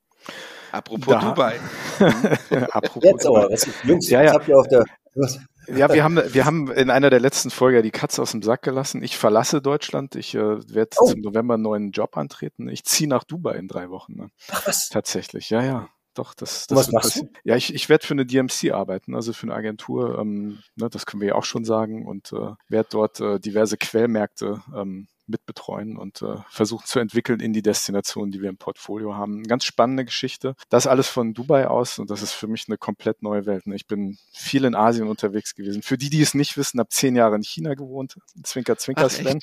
Apropos 0.70 1.12
da. 1.12 1.20
Dubai. 1.20 1.60
Apropos 2.70 3.02
Jetzt 3.04 3.26
aber, 3.26 3.50
was, 3.50 3.68
Jungs, 3.84 4.08
ja, 4.08 4.22
ja. 4.22 4.32
habt 4.32 4.48
ihr 4.48 4.58
auf 4.58 4.68
der 4.68 4.84
was? 5.14 5.38
Ja, 5.68 5.92
wir 5.92 6.02
haben, 6.02 6.20
wir 6.32 6.44
haben 6.44 6.72
in 6.72 6.90
einer 6.90 7.10
der 7.10 7.20
letzten 7.20 7.50
Folgen 7.50 7.82
die 7.82 7.90
Katze 7.90 8.22
aus 8.22 8.32
dem 8.32 8.42
Sack 8.42 8.62
gelassen. 8.62 9.02
Ich 9.02 9.16
verlasse 9.16 9.62
Deutschland. 9.62 10.16
Ich 10.16 10.34
äh, 10.34 10.38
werde 10.38 10.96
oh. 10.98 11.10
im 11.10 11.20
November 11.20 11.54
einen 11.54 11.62
neuen 11.62 11.90
Job 11.92 12.16
antreten. 12.16 12.68
Ich 12.68 12.84
ziehe 12.84 13.08
nach 13.08 13.22
Dubai 13.22 13.56
in 13.56 13.68
drei 13.68 13.90
Wochen. 13.90 14.14
Ne? 14.14 14.28
Ach 14.50 14.66
was? 14.66 14.88
Tatsächlich, 14.88 15.50
ja, 15.50 15.62
ja. 15.62 15.88
Doch, 16.14 16.34
das, 16.34 16.66
das 16.66 16.76
was 16.76 16.92
machst 16.92 17.16
du? 17.16 17.30
Ja, 17.44 17.56
ich, 17.56 17.74
ich 17.74 17.88
werde 17.88 18.06
für 18.06 18.12
eine 18.12 18.26
DMC 18.26 18.72
arbeiten, 18.72 19.14
also 19.14 19.32
für 19.32 19.44
eine 19.44 19.54
Agentur, 19.54 20.18
ähm, 20.18 20.58
ne, 20.76 20.90
das 20.90 21.06
können 21.06 21.22
wir 21.22 21.28
ja 21.28 21.34
auch 21.36 21.44
schon 21.44 21.64
sagen, 21.64 22.06
und 22.06 22.32
äh, 22.32 22.50
werde 22.68 22.88
dort 22.90 23.20
äh, 23.20 23.40
diverse 23.40 23.78
Quellmärkte 23.78 24.62
ähm, 24.76 25.08
mitbetreuen 25.26 25.96
und 25.96 26.22
äh, 26.22 26.36
versuchen 26.48 26.86
zu 26.86 26.98
entwickeln 26.98 27.40
in 27.40 27.52
die 27.52 27.62
Destination, 27.62 28.30
die 28.30 28.40
wir 28.40 28.48
im 28.48 28.56
Portfolio 28.56 29.14
haben. 29.14 29.38
Eine 29.38 29.48
ganz 29.48 29.64
spannende 29.64 30.04
Geschichte. 30.04 30.54
Das 30.68 30.86
alles 30.86 31.08
von 31.08 31.34
Dubai 31.34 31.66
aus 31.68 31.98
und 31.98 32.10
das 32.10 32.22
ist 32.22 32.32
für 32.32 32.46
mich 32.46 32.64
eine 32.68 32.78
komplett 32.78 33.22
neue 33.22 33.46
Welt. 33.46 33.66
Ne? 33.66 33.74
Ich 33.76 33.86
bin 33.86 34.18
viel 34.32 34.64
in 34.64 34.74
Asien 34.74 35.08
unterwegs 35.08 35.54
gewesen. 35.54 35.82
Für 35.82 35.98
die, 35.98 36.10
die 36.10 36.20
es 36.20 36.34
nicht 36.34 36.56
wissen, 36.56 36.80
habe 36.80 36.88
zehn 36.90 37.16
Jahre 37.16 37.36
in 37.36 37.42
China 37.42 37.74
gewohnt. 37.74 38.16
Zwinker, 38.42 38.76
Zwinker, 38.76 39.08
Sven. 39.08 39.40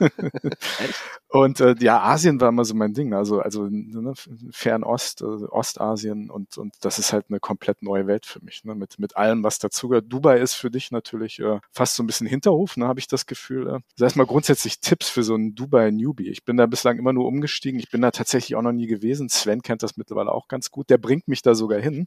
und 1.28 1.60
äh, 1.60 1.74
ja, 1.80 2.02
Asien 2.02 2.40
war 2.40 2.48
immer 2.48 2.64
so 2.64 2.74
mein 2.74 2.94
Ding. 2.94 3.14
Also, 3.14 3.40
also 3.40 3.68
ne, 3.70 4.14
Fernost, 4.50 5.22
äh, 5.22 5.24
Ostasien 5.24 6.30
und, 6.30 6.58
und 6.58 6.74
das 6.80 6.98
ist 6.98 7.12
halt 7.12 7.26
eine 7.28 7.40
komplett 7.40 7.82
neue 7.82 8.06
Welt 8.06 8.26
für 8.26 8.42
mich. 8.44 8.64
Ne? 8.64 8.74
Mit, 8.74 8.98
mit 8.98 9.16
allem, 9.16 9.42
was 9.42 9.58
dazugehört. 9.58 10.06
Dubai 10.08 10.38
ist 10.38 10.54
für 10.54 10.70
dich 10.70 10.90
natürlich 10.90 11.38
äh, 11.40 11.60
fast 11.70 11.96
so 11.96 12.02
ein 12.02 12.06
bisschen 12.06 12.26
Hinterhof, 12.26 12.76
ne, 12.76 12.86
habe 12.86 13.00
ich 13.00 13.08
das 13.08 13.26
Gefühl. 13.26 13.68
Äh. 13.68 13.80
Das 13.96 14.06
heißt 14.06 14.16
mal 14.16 14.26
grundsätzlich 14.26 14.80
Tipps 14.80 15.08
für 15.08 15.21
so 15.22 15.34
ein 15.34 15.54
Dubai 15.54 15.90
Newbie. 15.90 16.28
Ich 16.28 16.44
bin 16.44 16.56
da 16.56 16.66
bislang 16.66 16.98
immer 16.98 17.12
nur 17.12 17.26
umgestiegen. 17.26 17.78
Ich 17.78 17.90
bin 17.90 18.02
da 18.02 18.10
tatsächlich 18.10 18.56
auch 18.56 18.62
noch 18.62 18.72
nie 18.72 18.86
gewesen. 18.86 19.28
Sven 19.28 19.62
kennt 19.62 19.82
das 19.82 19.96
mittlerweile 19.96 20.32
auch 20.32 20.48
ganz 20.48 20.70
gut. 20.70 20.90
Der 20.90 20.98
bringt 20.98 21.28
mich 21.28 21.42
da 21.42 21.54
sogar 21.54 21.80
hin. 21.80 22.06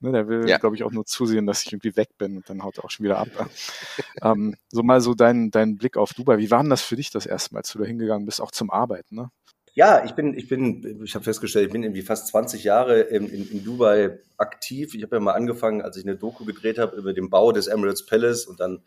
Ne, 0.00 0.12
der 0.12 0.28
will, 0.28 0.48
ja. 0.48 0.58
glaube 0.58 0.76
ich, 0.76 0.84
auch 0.84 0.92
nur 0.92 1.04
zusehen, 1.06 1.46
dass 1.46 1.62
ich 1.62 1.72
irgendwie 1.72 1.96
weg 1.96 2.10
bin 2.18 2.36
und 2.36 2.48
dann 2.48 2.62
haut 2.62 2.78
er 2.78 2.84
auch 2.84 2.90
schon 2.90 3.04
wieder 3.04 3.18
ab. 3.18 3.28
ähm, 4.22 4.56
so 4.68 4.82
mal 4.82 5.00
so 5.00 5.14
dein, 5.14 5.50
dein 5.50 5.76
Blick 5.76 5.96
auf 5.96 6.14
Dubai. 6.14 6.38
Wie 6.38 6.50
war 6.50 6.60
denn 6.60 6.70
das 6.70 6.82
für 6.82 6.96
dich 6.96 7.10
das 7.10 7.26
erste 7.26 7.54
Mal, 7.54 7.60
als 7.60 7.72
du 7.72 7.78
da 7.78 7.84
hingegangen 7.84 8.26
bist, 8.26 8.40
auch 8.40 8.50
zum 8.50 8.70
Arbeiten? 8.70 9.16
Ne? 9.16 9.30
Ja, 9.76 10.04
ich 10.04 10.12
bin, 10.12 10.38
ich 10.38 10.46
bin, 10.46 11.02
ich 11.04 11.16
habe 11.16 11.24
festgestellt, 11.24 11.66
ich 11.66 11.72
bin 11.72 11.82
irgendwie 11.82 12.02
fast 12.02 12.28
20 12.28 12.62
Jahre 12.62 13.00
in, 13.00 13.28
in, 13.28 13.50
in 13.50 13.64
Dubai 13.64 14.20
aktiv. 14.36 14.94
Ich 14.94 15.02
habe 15.02 15.16
ja 15.16 15.20
mal 15.20 15.32
angefangen, 15.32 15.82
als 15.82 15.96
ich 15.96 16.04
eine 16.04 16.16
Doku 16.16 16.44
gedreht 16.44 16.78
habe 16.78 16.96
über 16.96 17.12
den 17.12 17.28
Bau 17.28 17.50
des 17.50 17.66
Emirates 17.66 18.06
Palace 18.06 18.46
und 18.46 18.60
dann 18.60 18.84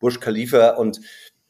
Burj 0.00 0.18
Khalifa 0.18 0.70
und 0.70 1.00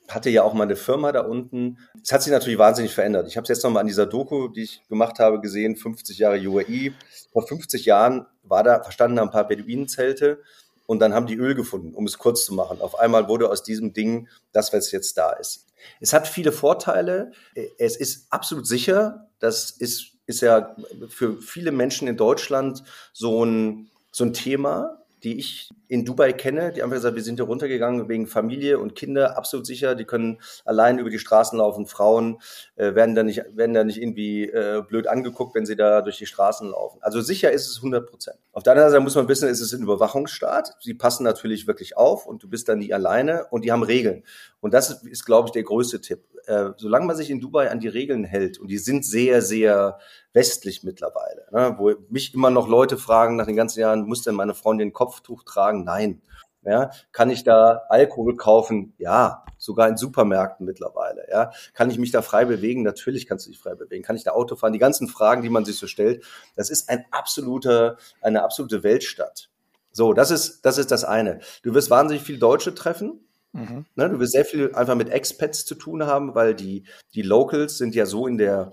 hatte 0.09 0.31
ja 0.31 0.43
auch 0.43 0.55
mal 0.55 0.65
eine 0.65 0.77
Firma 0.77 1.13
da 1.13 1.21
unten. 1.21 1.79
Es 2.03 2.13
hat 2.13 2.23
sich 2.23 2.33
natürlich 2.33 2.59
wahnsinnig 2.59 2.93
verändert. 2.93 3.27
Ich 3.27 3.37
habe 3.37 3.45
es 3.45 3.49
jetzt 3.49 3.65
nochmal 3.65 3.81
an 3.81 3.87
dieser 3.87 4.07
Doku, 4.07 4.49
die 4.49 4.65
ich 4.65 4.83
gemacht 4.89 5.19
habe, 5.19 5.41
gesehen, 5.41 5.77
50 5.77 6.19
Jahre 6.19 6.39
UAE. 6.39 6.93
Vor 7.33 7.47
50 7.47 7.85
Jahren 7.85 8.27
war 8.43 8.63
da, 8.63 8.83
verstanden 8.83 9.17
da 9.17 9.23
ein 9.23 9.31
paar 9.31 9.49
Beduinenzelte 9.49 10.41
und 10.87 10.99
dann 11.01 11.15
haben 11.15 11.27
die 11.27 11.37
Öl 11.37 11.55
gefunden, 11.55 11.95
um 11.95 12.07
es 12.07 12.19
kurz 12.19 12.45
zu 12.45 12.55
machen. 12.55 12.81
Auf 12.81 12.99
einmal 12.99 13.29
wurde 13.29 13.49
aus 13.49 13.63
diesem 13.63 13.95
Ding 13.95 14.29
das, 14.53 14.73
was 14.73 14.93
jetzt 14.93 15.17
da 15.17 15.33
ist. 15.33 15.67
Es 16.01 16.13
hat 16.13 16.29
viele 16.29 16.53
Vorteile. 16.53 17.33
Es 17.79 17.97
ist 17.97 18.27
absolut 18.31 18.67
sicher. 18.67 19.29
Das 19.39 19.71
ist, 19.71 20.13
ist 20.27 20.43
ja 20.43 20.77
für 21.09 21.41
viele 21.41 21.73
Menschen 21.73 22.09
in 22.09 22.17
Deutschland 22.17 22.85
so 23.13 23.45
ein, 23.45 23.91
so 24.13 24.25
ein 24.25 24.33
Thema 24.33 25.04
die 25.25 25.39
ich 25.39 25.71
in 25.89 26.05
Dubai 26.05 26.33
kenne, 26.33 26.73
die 26.73 26.83
einfach 26.83 26.97
gesagt, 26.97 27.17
wir 27.17 27.23
sind 27.23 27.37
hier 27.37 27.47
runtergegangen 27.47 28.09
wegen 28.09 28.27
Familie 28.27 28.79
und 28.79 28.95
Kinder, 28.95 29.39
absolut 29.39 29.67
sicher, 29.67 29.95
die 29.95 30.05
können 30.05 30.39
allein 30.65 30.99
über 30.99 31.09
die 31.09 31.19
Straßen 31.19 31.59
laufen. 31.59 31.87
Frauen 31.87 32.41
äh, 32.77 32.95
werden 32.95 33.15
da 33.15 33.23
nicht, 33.23 33.43
werden 33.57 33.75
da 33.75 33.85
nicht 33.85 34.01
irgendwie 34.01 34.45
äh, 34.45 34.83
blöd 34.87 35.07
angeguckt, 35.07 35.55
wenn 35.55 35.65
sie 35.65 35.77
da 35.77 36.03
durch 36.03 36.19
die 36.19 36.27
Straßen 36.27 36.71
laufen. 36.71 36.99
Also 37.01 37.23
sicher 37.23 37.51
ist 37.53 37.69
es 37.69 37.79
100 37.79 38.09
Prozent. 38.09 38.37
Auf 38.53 38.63
der 38.63 38.75
anderen 38.75 38.91
Seite 38.91 39.03
muss 39.03 39.15
man 39.15 39.29
wissen, 39.29 39.49
ist 39.49 39.61
es 39.61 39.73
ein 39.73 39.83
Überwachungsstaat. 39.83 40.77
Sie 40.81 40.95
passen 40.95 41.25
natürlich 41.25 41.67
wirklich 41.67 41.97
auf 41.97 42.27
und 42.27 42.43
du 42.43 42.49
bist 42.49 42.69
da 42.69 42.75
nie 42.75 42.93
alleine 42.93 43.47
und 43.51 43.65
die 43.65 43.73
haben 43.73 43.83
Regeln. 43.83 44.25
Und 44.61 44.75
das 44.75 44.91
ist, 44.91 45.07
ist 45.07 45.25
glaube 45.25 45.49
ich, 45.49 45.53
der 45.53 45.63
größte 45.63 46.01
Tipp. 46.01 46.21
Äh, 46.47 46.71
solange 46.77 47.07
man 47.07 47.17
sich 47.17 47.31
in 47.31 47.41
Dubai 47.41 47.71
an 47.71 47.81
die 47.81 47.89
Regeln 47.89 48.25
hält 48.25 48.59
und 48.59 48.69
die 48.69 48.79
sind 48.79 49.05
sehr, 49.05 49.43
sehr 49.43 49.99
westlich 50.33 50.83
mittlerweile, 50.83 51.47
ne, 51.53 51.75
wo 51.79 51.93
mich 52.11 52.35
immer 52.35 52.51
noch 52.51 52.69
Leute 52.69 52.99
fragen 52.99 53.37
nach 53.37 53.47
den 53.47 53.57
ganzen 53.57 53.81
Jahren, 53.81 54.07
muss 54.07 54.23
denn 54.23 54.35
meine 54.35 54.55
Freundin 54.55 54.93
Kopftuch 54.93 55.45
tragen? 55.45 55.85
Nein. 55.85 56.23
Ja, 56.67 56.91
kann 57.13 57.29
ich 57.29 57.45
da 57.45 57.83
Alkohol 57.91 58.37
kaufen? 58.37 58.95
Ja, 58.97 59.45
sogar 59.59 59.87
in 59.87 59.99
Supermärkten 59.99 60.65
mittlerweile. 60.65 61.27
Ja, 61.31 61.51
kann 61.75 61.91
ich 61.91 61.99
mich 61.99 62.11
da 62.11 62.23
frei 62.23 62.47
bewegen? 62.47 62.83
Natürlich 62.83 63.27
kannst 63.27 63.45
du 63.47 63.51
dich 63.51 63.61
frei 63.61 63.75
bewegen. 63.75 64.03
Kann 64.03 64.17
ich 64.17 64.25
da 64.25 64.31
Auto 64.31 64.57
fahren? 64.57 64.73
Die 64.73 64.79
ganzen 64.79 65.07
Fragen, 65.07 65.43
die 65.43 65.51
man 65.51 65.67
sich 65.67 65.77
so 65.77 65.87
stellt, 65.87 66.25
das 66.57 66.71
ist 66.71 66.89
ein 66.89 67.05
absoluter, 67.11 67.99
eine 68.23 68.43
absolute 68.43 68.83
Weltstadt. 68.83 69.51
So, 69.93 70.15
das 70.15 70.31
ist, 70.31 70.63
das 70.63 70.79
ist 70.79 70.91
das 70.91 71.05
eine. 71.05 71.41
Du 71.63 71.75
wirst 71.75 71.91
wahnsinnig 71.91 72.23
viel 72.23 72.39
Deutsche 72.39 72.75
treffen. 72.75 73.21
Mhm. 73.55 73.87
Ne, 73.95 74.11
du 74.11 74.19
wirst 74.19 74.33
sehr 74.33 74.45
viel 74.45 74.75
einfach 74.75 74.97
mit 74.97 75.11
Expats 75.11 75.65
zu 75.65 75.77
tun 75.77 76.05
haben, 76.05 76.35
weil 76.35 76.55
die, 76.55 76.85
die 77.15 77.23
Locals 77.23 77.79
sind 77.79 77.95
ja 77.95 78.05
so 78.05 78.27
in 78.27 78.37
der 78.37 78.73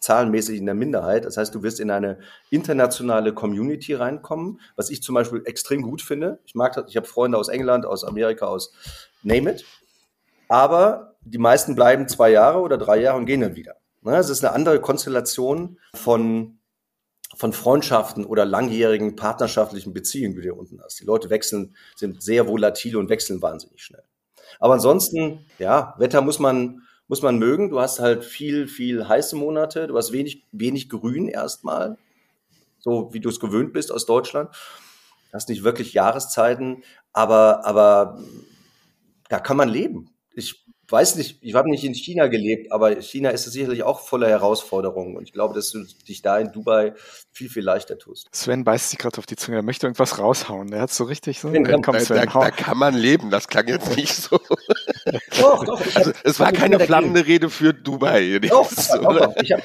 zahlenmäßig 0.00 0.58
in 0.58 0.66
der 0.66 0.74
Minderheit. 0.74 1.26
Das 1.26 1.36
heißt, 1.36 1.54
du 1.54 1.62
wirst 1.62 1.78
in 1.78 1.90
eine 1.90 2.18
internationale 2.50 3.34
Community 3.34 3.94
reinkommen, 3.94 4.60
was 4.74 4.90
ich 4.90 5.02
zum 5.02 5.14
Beispiel 5.14 5.42
extrem 5.44 5.82
gut 5.82 6.02
finde. 6.02 6.40
Ich 6.44 6.54
mag 6.54 6.72
das, 6.72 6.86
ich 6.88 6.96
habe 6.96 7.06
Freunde 7.06 7.38
aus 7.38 7.48
England, 7.48 7.86
aus 7.86 8.04
Amerika, 8.04 8.46
aus 8.46 8.72
Name 9.22 9.52
it. 9.52 9.64
Aber 10.48 11.14
die 11.20 11.38
meisten 11.38 11.74
bleiben 11.74 12.08
zwei 12.08 12.30
Jahre 12.30 12.60
oder 12.60 12.78
drei 12.78 13.00
Jahre 13.00 13.18
und 13.18 13.26
gehen 13.26 13.42
dann 13.42 13.54
wieder. 13.54 13.76
Ne, 14.00 14.16
es 14.16 14.30
ist 14.30 14.42
eine 14.42 14.54
andere 14.54 14.80
Konstellation 14.80 15.78
von, 15.94 16.58
von 17.36 17.52
Freundschaften 17.52 18.24
oder 18.24 18.46
langjährigen 18.46 19.14
partnerschaftlichen 19.14 19.92
Beziehungen, 19.92 20.34
die 20.34 20.38
du 20.38 20.42
hier 20.42 20.56
unten 20.56 20.80
hast. 20.82 21.00
Die 21.00 21.04
Leute 21.04 21.28
wechseln, 21.28 21.76
sind 21.96 22.22
sehr 22.22 22.48
volatil 22.48 22.96
und 22.96 23.10
wechseln 23.10 23.42
wahnsinnig 23.42 23.82
schnell. 23.82 24.02
Aber 24.58 24.74
ansonsten, 24.74 25.44
ja, 25.58 25.94
Wetter 25.98 26.20
muss 26.20 26.38
man, 26.38 26.82
muss 27.08 27.22
man 27.22 27.38
mögen. 27.38 27.70
Du 27.70 27.80
hast 27.80 28.00
halt 28.00 28.24
viel, 28.24 28.66
viel 28.66 29.08
heiße 29.08 29.36
Monate. 29.36 29.86
Du 29.86 29.96
hast 29.96 30.12
wenig, 30.12 30.44
wenig 30.52 30.88
Grün 30.88 31.28
erstmal. 31.28 31.98
So 32.78 33.12
wie 33.12 33.20
du 33.20 33.28
es 33.28 33.40
gewöhnt 33.40 33.72
bist 33.72 33.92
aus 33.92 34.06
Deutschland. 34.06 34.50
Du 35.30 35.34
hast 35.34 35.48
nicht 35.48 35.64
wirklich 35.64 35.92
Jahreszeiten, 35.94 36.82
aber, 37.12 37.64
aber 37.64 38.18
da 39.28 39.38
kann 39.38 39.56
man 39.56 39.68
leben. 39.68 40.10
Ich 40.34 40.61
weiß 40.92 41.16
nicht, 41.16 41.38
ich 41.40 41.54
habe 41.54 41.70
nicht 41.70 41.84
in 41.84 41.94
China 41.94 42.26
gelebt, 42.26 42.70
aber 42.70 43.00
China 43.00 43.30
ist 43.30 43.44
sicherlich 43.44 43.82
auch 43.82 44.00
voller 44.00 44.28
Herausforderungen. 44.28 45.16
Und 45.16 45.24
ich 45.24 45.32
glaube, 45.32 45.54
dass 45.54 45.70
du 45.70 45.84
dich 46.06 46.20
da 46.20 46.38
in 46.38 46.52
Dubai 46.52 46.94
viel, 47.32 47.48
viel 47.48 47.64
leichter 47.64 47.98
tust. 47.98 48.28
Sven 48.32 48.62
beißt 48.62 48.90
sich 48.90 48.98
gerade 48.98 49.18
auf 49.18 49.26
die 49.26 49.36
Zunge, 49.36 49.56
er 49.56 49.62
möchte 49.62 49.86
irgendwas 49.86 50.18
raushauen. 50.18 50.72
Er 50.72 50.82
hat 50.82 50.92
so 50.92 51.04
richtig 51.04 51.40
so. 51.40 51.50
Kann, 51.50 51.82
komm, 51.82 51.98
Sven, 51.98 52.18
da, 52.18 52.26
da, 52.26 52.50
kann 52.50 52.76
man 52.76 52.94
leben, 52.94 53.30
das 53.30 53.48
klang 53.48 53.66
jetzt 53.68 53.96
nicht 53.96 54.14
so. 54.14 54.38
doch, 55.40 55.64
doch. 55.64 55.96
Also, 55.96 56.12
es 56.24 56.38
war 56.38 56.52
keine 56.52 56.78
flammende 56.78 57.26
Rede 57.26 57.48
für 57.48 57.72
Dubai. 57.72 58.38
Doch, 58.40 58.70
doch, 58.70 59.18
doch. 59.18 59.36
Ich 59.42 59.52
habe 59.52 59.62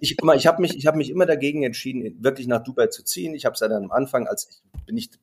ich, 0.00 0.16
ich 0.18 0.46
hab 0.46 0.58
mich, 0.58 0.86
hab 0.86 0.96
mich 0.96 1.10
immer 1.10 1.26
dagegen 1.26 1.62
entschieden, 1.62 2.16
wirklich 2.22 2.46
nach 2.46 2.62
Dubai 2.62 2.86
zu 2.86 3.04
ziehen. 3.04 3.34
Ich 3.34 3.44
habe 3.44 3.52
es 3.54 3.60
dann 3.60 3.72
am 3.72 3.90
Anfang, 3.90 4.26
als 4.26 4.62
ich 4.74 4.84
bin 4.86 4.94
nicht 4.94 5.18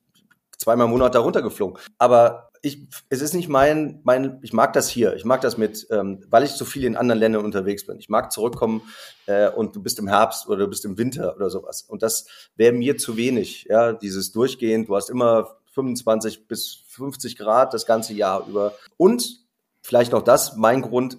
zweimal 0.56 0.86
im 0.86 0.92
Monat 0.92 1.14
da 1.14 1.20
runtergeflogen. 1.20 1.78
Aber 1.98 2.50
ich, 2.66 2.88
es 3.10 3.20
ist 3.20 3.32
nicht 3.32 3.48
mein, 3.48 4.00
mein, 4.02 4.40
ich 4.42 4.52
mag 4.52 4.72
das 4.72 4.88
hier. 4.88 5.14
Ich 5.14 5.24
mag 5.24 5.40
das 5.40 5.56
mit, 5.56 5.86
ähm, 5.90 6.24
weil 6.28 6.42
ich 6.42 6.50
so 6.50 6.64
viel 6.64 6.84
in 6.84 6.96
anderen 6.96 7.20
Ländern 7.20 7.44
unterwegs 7.44 7.86
bin. 7.86 7.98
Ich 8.00 8.08
mag 8.08 8.32
zurückkommen 8.32 8.82
äh, 9.26 9.48
und 9.48 9.76
du 9.76 9.82
bist 9.82 10.00
im 10.00 10.08
Herbst 10.08 10.48
oder 10.48 10.64
du 10.64 10.68
bist 10.68 10.84
im 10.84 10.98
Winter 10.98 11.36
oder 11.36 11.48
sowas. 11.48 11.82
Und 11.82 12.02
das 12.02 12.26
wäre 12.56 12.72
mir 12.72 12.98
zu 12.98 13.16
wenig. 13.16 13.66
Ja, 13.70 13.92
dieses 13.92 14.32
Durchgehend. 14.32 14.88
Du 14.88 14.96
hast 14.96 15.10
immer 15.10 15.58
25 15.74 16.48
bis 16.48 16.82
50 16.88 17.38
Grad 17.38 17.72
das 17.72 17.86
ganze 17.86 18.14
Jahr 18.14 18.44
über. 18.48 18.72
Und 18.96 19.46
vielleicht 19.80 20.12
auch 20.12 20.22
das, 20.22 20.56
mein 20.56 20.82
Grund. 20.82 21.18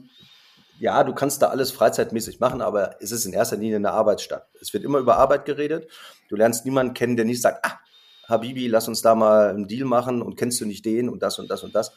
Ja, 0.79 1.05
du 1.05 1.15
kannst 1.15 1.41
da 1.41 1.47
alles 1.47 1.71
freizeitmäßig 1.71 2.41
machen, 2.41 2.61
aber 2.61 3.01
es 3.01 3.11
ist 3.11 3.25
in 3.25 3.33
erster 3.33 3.55
Linie 3.55 3.77
eine 3.77 3.91
Arbeitsstadt. 3.91 4.47
Es 4.61 4.73
wird 4.73 4.83
immer 4.83 4.99
über 4.99 5.17
Arbeit 5.17 5.45
geredet. 5.45 5.89
Du 6.27 6.35
lernst 6.35 6.65
niemanden 6.65 6.93
kennen, 6.93 7.15
der 7.15 7.25
nicht 7.25 7.41
sagt, 7.41 7.65
ah, 7.65 7.79
Habibi, 8.27 8.67
lass 8.67 8.87
uns 8.87 9.01
da 9.01 9.15
mal 9.15 9.49
einen 9.49 9.67
Deal 9.67 9.85
machen 9.85 10.21
und 10.21 10.35
kennst 10.35 10.59
du 10.61 10.65
nicht 10.65 10.85
den 10.85 11.09
und 11.09 11.23
das 11.23 11.39
und 11.39 11.49
das 11.49 11.63
und 11.63 11.75
das. 11.75 11.93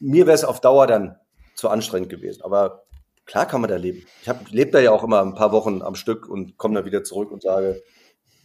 Mir 0.00 0.26
wäre 0.26 0.34
es 0.34 0.44
auf 0.44 0.60
Dauer 0.60 0.86
dann 0.86 1.16
zu 1.54 1.68
anstrengend 1.68 2.08
gewesen. 2.08 2.42
Aber 2.42 2.84
klar 3.26 3.46
kann 3.46 3.60
man 3.60 3.70
da 3.70 3.76
leben. 3.76 4.04
Ich 4.22 4.50
lebe 4.50 4.70
da 4.70 4.80
ja 4.80 4.92
auch 4.92 5.02
immer 5.02 5.22
ein 5.22 5.34
paar 5.34 5.52
Wochen 5.52 5.82
am 5.82 5.94
Stück 5.94 6.28
und 6.28 6.56
komme 6.56 6.74
dann 6.74 6.84
wieder 6.84 7.04
zurück 7.04 7.30
und 7.30 7.42
sage, 7.42 7.82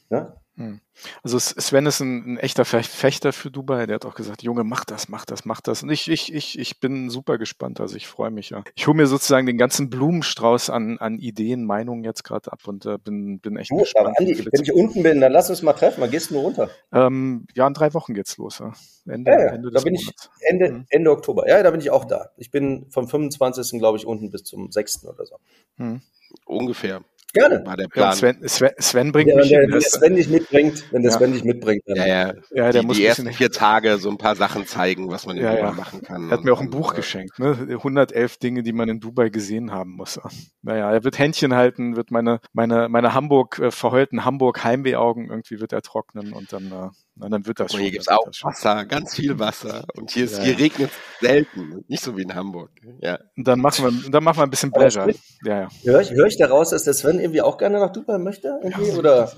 ne? 0.10 0.36
Hm. 0.58 0.82
Also 1.22 1.38
Sven 1.38 1.86
ist 1.86 2.00
ein, 2.00 2.34
ein, 2.34 2.38
echter 2.38 2.66
Fechter 2.66 3.32
für 3.32 3.52
Dubai. 3.52 3.86
Der 3.86 3.96
hat 3.96 4.06
auch 4.06 4.16
gesagt, 4.16 4.42
Junge, 4.42 4.64
mach 4.64 4.86
das, 4.86 5.08
mach 5.08 5.24
das, 5.24 5.46
mach 5.46 5.62
das. 5.62 5.84
Und 5.84 5.92
ich, 5.92 6.10
ich, 6.10 6.34
ich, 6.34 6.58
ich 6.58 6.80
bin 6.80 7.12
super 7.12 7.38
gespannt. 7.38 7.80
Also 7.80 7.96
ich 7.96 8.08
freue 8.08 8.32
mich 8.32 8.50
ja. 8.50 8.64
Ich 8.74 8.88
hole 8.88 8.98
mir 8.98 9.06
sozusagen 9.06 9.46
den 9.46 9.60
ganzen 9.60 9.92
Blumenstrauß 9.92 10.72
an, 10.72 10.98
an 10.98 11.20
Ideen, 11.20 11.64
Meinungen 11.64 12.04
jetzt 12.04 12.24
gerade 12.24 12.52
ab 12.52 12.62
und 12.66 12.88
äh, 12.88 12.98
bin, 12.98 13.40
bin 13.40 13.56
echt 13.56 13.70
du, 13.70 13.78
gespannt. 13.78 14.08
Aber 14.08 14.20
Andi, 14.20 14.46
wenn 14.52 14.64
ich 14.64 14.74
unten 14.74 15.04
bin, 15.04 15.22
dann 15.22 15.32
lass 15.32 15.52
uns 15.52 15.62
mal 15.62 15.74
treffen. 15.74 16.02
Wann 16.02 16.10
gehst 16.10 16.32
du 16.32 16.34
nur 16.34 16.44
runter? 16.44 16.72
Ähm, 16.92 17.46
ja, 17.54 17.68
in 17.68 17.76
drei 17.76 17.94
Wochen 17.94 18.16
geht's 18.16 18.38
los. 18.38 18.58
Ja. 18.58 18.74
Ende, 19.08 19.30
ja, 19.30 19.40
ja. 19.40 19.48
Ende 19.54 19.70
da 19.70 19.82
bin 19.82 19.94
Monats. 19.94 20.32
ich 20.42 20.50
Ende, 20.50 20.68
hm. 20.70 20.86
Ende 20.90 21.12
Oktober. 21.12 21.48
Ja, 21.48 21.62
da 21.62 21.70
bin 21.70 21.82
ich 21.82 21.92
auch 21.92 22.06
da. 22.06 22.32
Ich 22.36 22.50
bin 22.50 22.88
vom 22.90 23.08
25. 23.08 23.78
glaube 23.78 24.00
ich 24.00 24.08
unten 24.08 24.32
bis 24.32 24.44
zum 24.44 24.72
6. 24.72 25.06
oder 25.06 25.24
so. 25.24 25.36
Hm. 25.76 26.02
Ungefähr. 26.48 27.04
Gerne. 27.34 27.66
War 27.66 27.76
der 27.76 27.88
Plan. 27.88 28.14
Sven, 28.16 28.48
Sven, 28.48 28.72
Sven 28.80 29.12
bringt 29.12 29.30
ja, 29.30 29.36
mich 29.36 29.50
der, 29.50 29.68
der 29.68 29.82
Sven 29.82 30.16
dich 30.16 30.30
mitbringt, 30.30 30.86
wenn 30.92 31.04
der 31.04 31.12
ja. 31.12 31.18
Sven 31.18 31.34
dich 31.34 31.44
mitbringt. 31.44 31.84
Dann 31.86 31.98
ja, 31.98 32.06
ja. 32.06 32.34
ja 32.52 32.72
der 32.72 32.82
die, 32.82 32.88
muss 32.88 32.98
die 32.98 33.06
ersten 33.06 33.32
vier 33.34 33.52
Tage 33.52 33.98
so 33.98 34.10
ein 34.10 34.18
paar 34.18 34.36
Sachen 34.36 34.66
zeigen, 34.66 35.10
was 35.10 35.26
man 35.26 35.38
in 35.38 35.44
ja, 35.44 35.56
Dubai 35.56 35.72
machen 35.72 36.02
kann. 36.02 36.30
Er 36.30 36.32
hat 36.32 36.44
mir 36.44 36.54
auch 36.54 36.62
ein 36.62 36.70
Buch 36.70 36.94
geschenkt, 36.94 37.38
ne? 37.40 37.58
111 37.70 38.38
Dinge, 38.38 38.64
die 38.64 38.74
man 38.74 38.88
in 38.90 39.00
Dubai 39.00 39.30
gesehen 39.30 39.72
haben 39.72 39.92
muss. 39.92 40.20
Naja, 40.64 40.92
er 40.92 41.06
wird 41.06 41.18
Händchen 41.18 41.56
halten, 41.56 41.96
wird 41.96 42.12
meine, 42.12 42.42
meine, 42.52 42.90
meine 42.90 43.14
Hamburg, 43.14 43.58
äh, 43.60 43.72
verheulten 43.72 44.26
Hamburg 44.26 44.66
Heimwehaugen 44.66 45.30
irgendwie 45.30 45.62
wird 45.62 45.72
er 45.72 45.82
trocknen 45.82 46.34
und 46.34 46.52
dann, 46.52 46.66
äh, 46.66 46.90
na, 47.20 47.30
dann 47.30 47.46
wird 47.46 47.60
das 47.60 47.74
und 47.74 47.80
hier 47.80 47.92
gibt 47.92 48.04
es 48.04 48.08
auch 48.08 48.28
Wasser, 48.42 48.86
ganz 48.86 49.16
viel 49.16 49.40
Wasser. 49.40 49.86
Und 49.96 50.12
hier, 50.12 50.26
ist, 50.26 50.42
hier 50.42 50.58
regnet 50.58 50.92
es 50.92 51.28
selten, 51.28 51.84
nicht 51.88 52.04
so 52.04 52.16
wie 52.16 52.22
in 52.22 52.36
Hamburg. 52.36 52.70
Ja. 53.02 53.20
Und 53.36 53.48
dann 53.48 53.60
machen 53.60 53.86
wir, 53.86 54.12
dann 54.12 54.24
machen 54.24 54.38
wir 54.38 54.44
ein 54.44 54.50
bisschen 54.50 54.72
Pleasure. 54.72 55.12
Ja, 55.44 55.62
ja. 55.62 55.68
Höre 55.84 56.02
ich, 56.02 56.12
hör 56.12 56.26
ich 56.26 56.38
daraus, 56.38 56.70
dass 56.70 56.84
der 56.84 56.94
Sven 56.94 57.20
irgendwie 57.20 57.42
auch 57.42 57.58
gerne 57.58 57.80
nach 57.80 57.92
Dubai 57.92 58.18
möchte? 58.18 58.60
Irgendwie, 58.62 58.90
ja, 58.90 58.96
oder? 58.96 59.32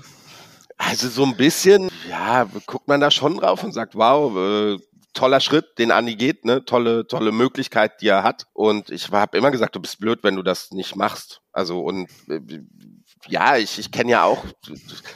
Also 0.76 1.08
so 1.08 1.24
ein 1.24 1.36
bisschen, 1.36 1.90
ja, 2.08 2.46
guckt 2.66 2.88
man 2.88 3.00
da 3.00 3.10
schon 3.10 3.36
drauf 3.36 3.62
und 3.64 3.72
sagt, 3.72 3.94
wow, 3.94 4.34
äh, 4.36 4.78
toller 5.12 5.40
Schritt, 5.40 5.78
den 5.78 5.90
Andi 5.90 6.16
geht, 6.16 6.44
ne? 6.44 6.64
Tolle, 6.64 7.06
tolle 7.06 7.32
Möglichkeit, 7.32 8.00
die 8.00 8.08
er 8.08 8.22
hat. 8.22 8.46
Und 8.52 8.90
ich 8.90 9.10
habe 9.10 9.36
immer 9.36 9.50
gesagt, 9.50 9.74
du 9.76 9.80
bist 9.80 10.00
blöd, 10.00 10.20
wenn 10.22 10.36
du 10.36 10.42
das 10.42 10.70
nicht 10.70 10.96
machst. 10.96 11.42
Also 11.52 11.80
und 11.80 12.08
äh, 12.28 12.40
ja, 13.28 13.56
ich, 13.56 13.78
ich 13.78 13.90
kenne 13.90 14.12
ja 14.12 14.24
auch, 14.24 14.44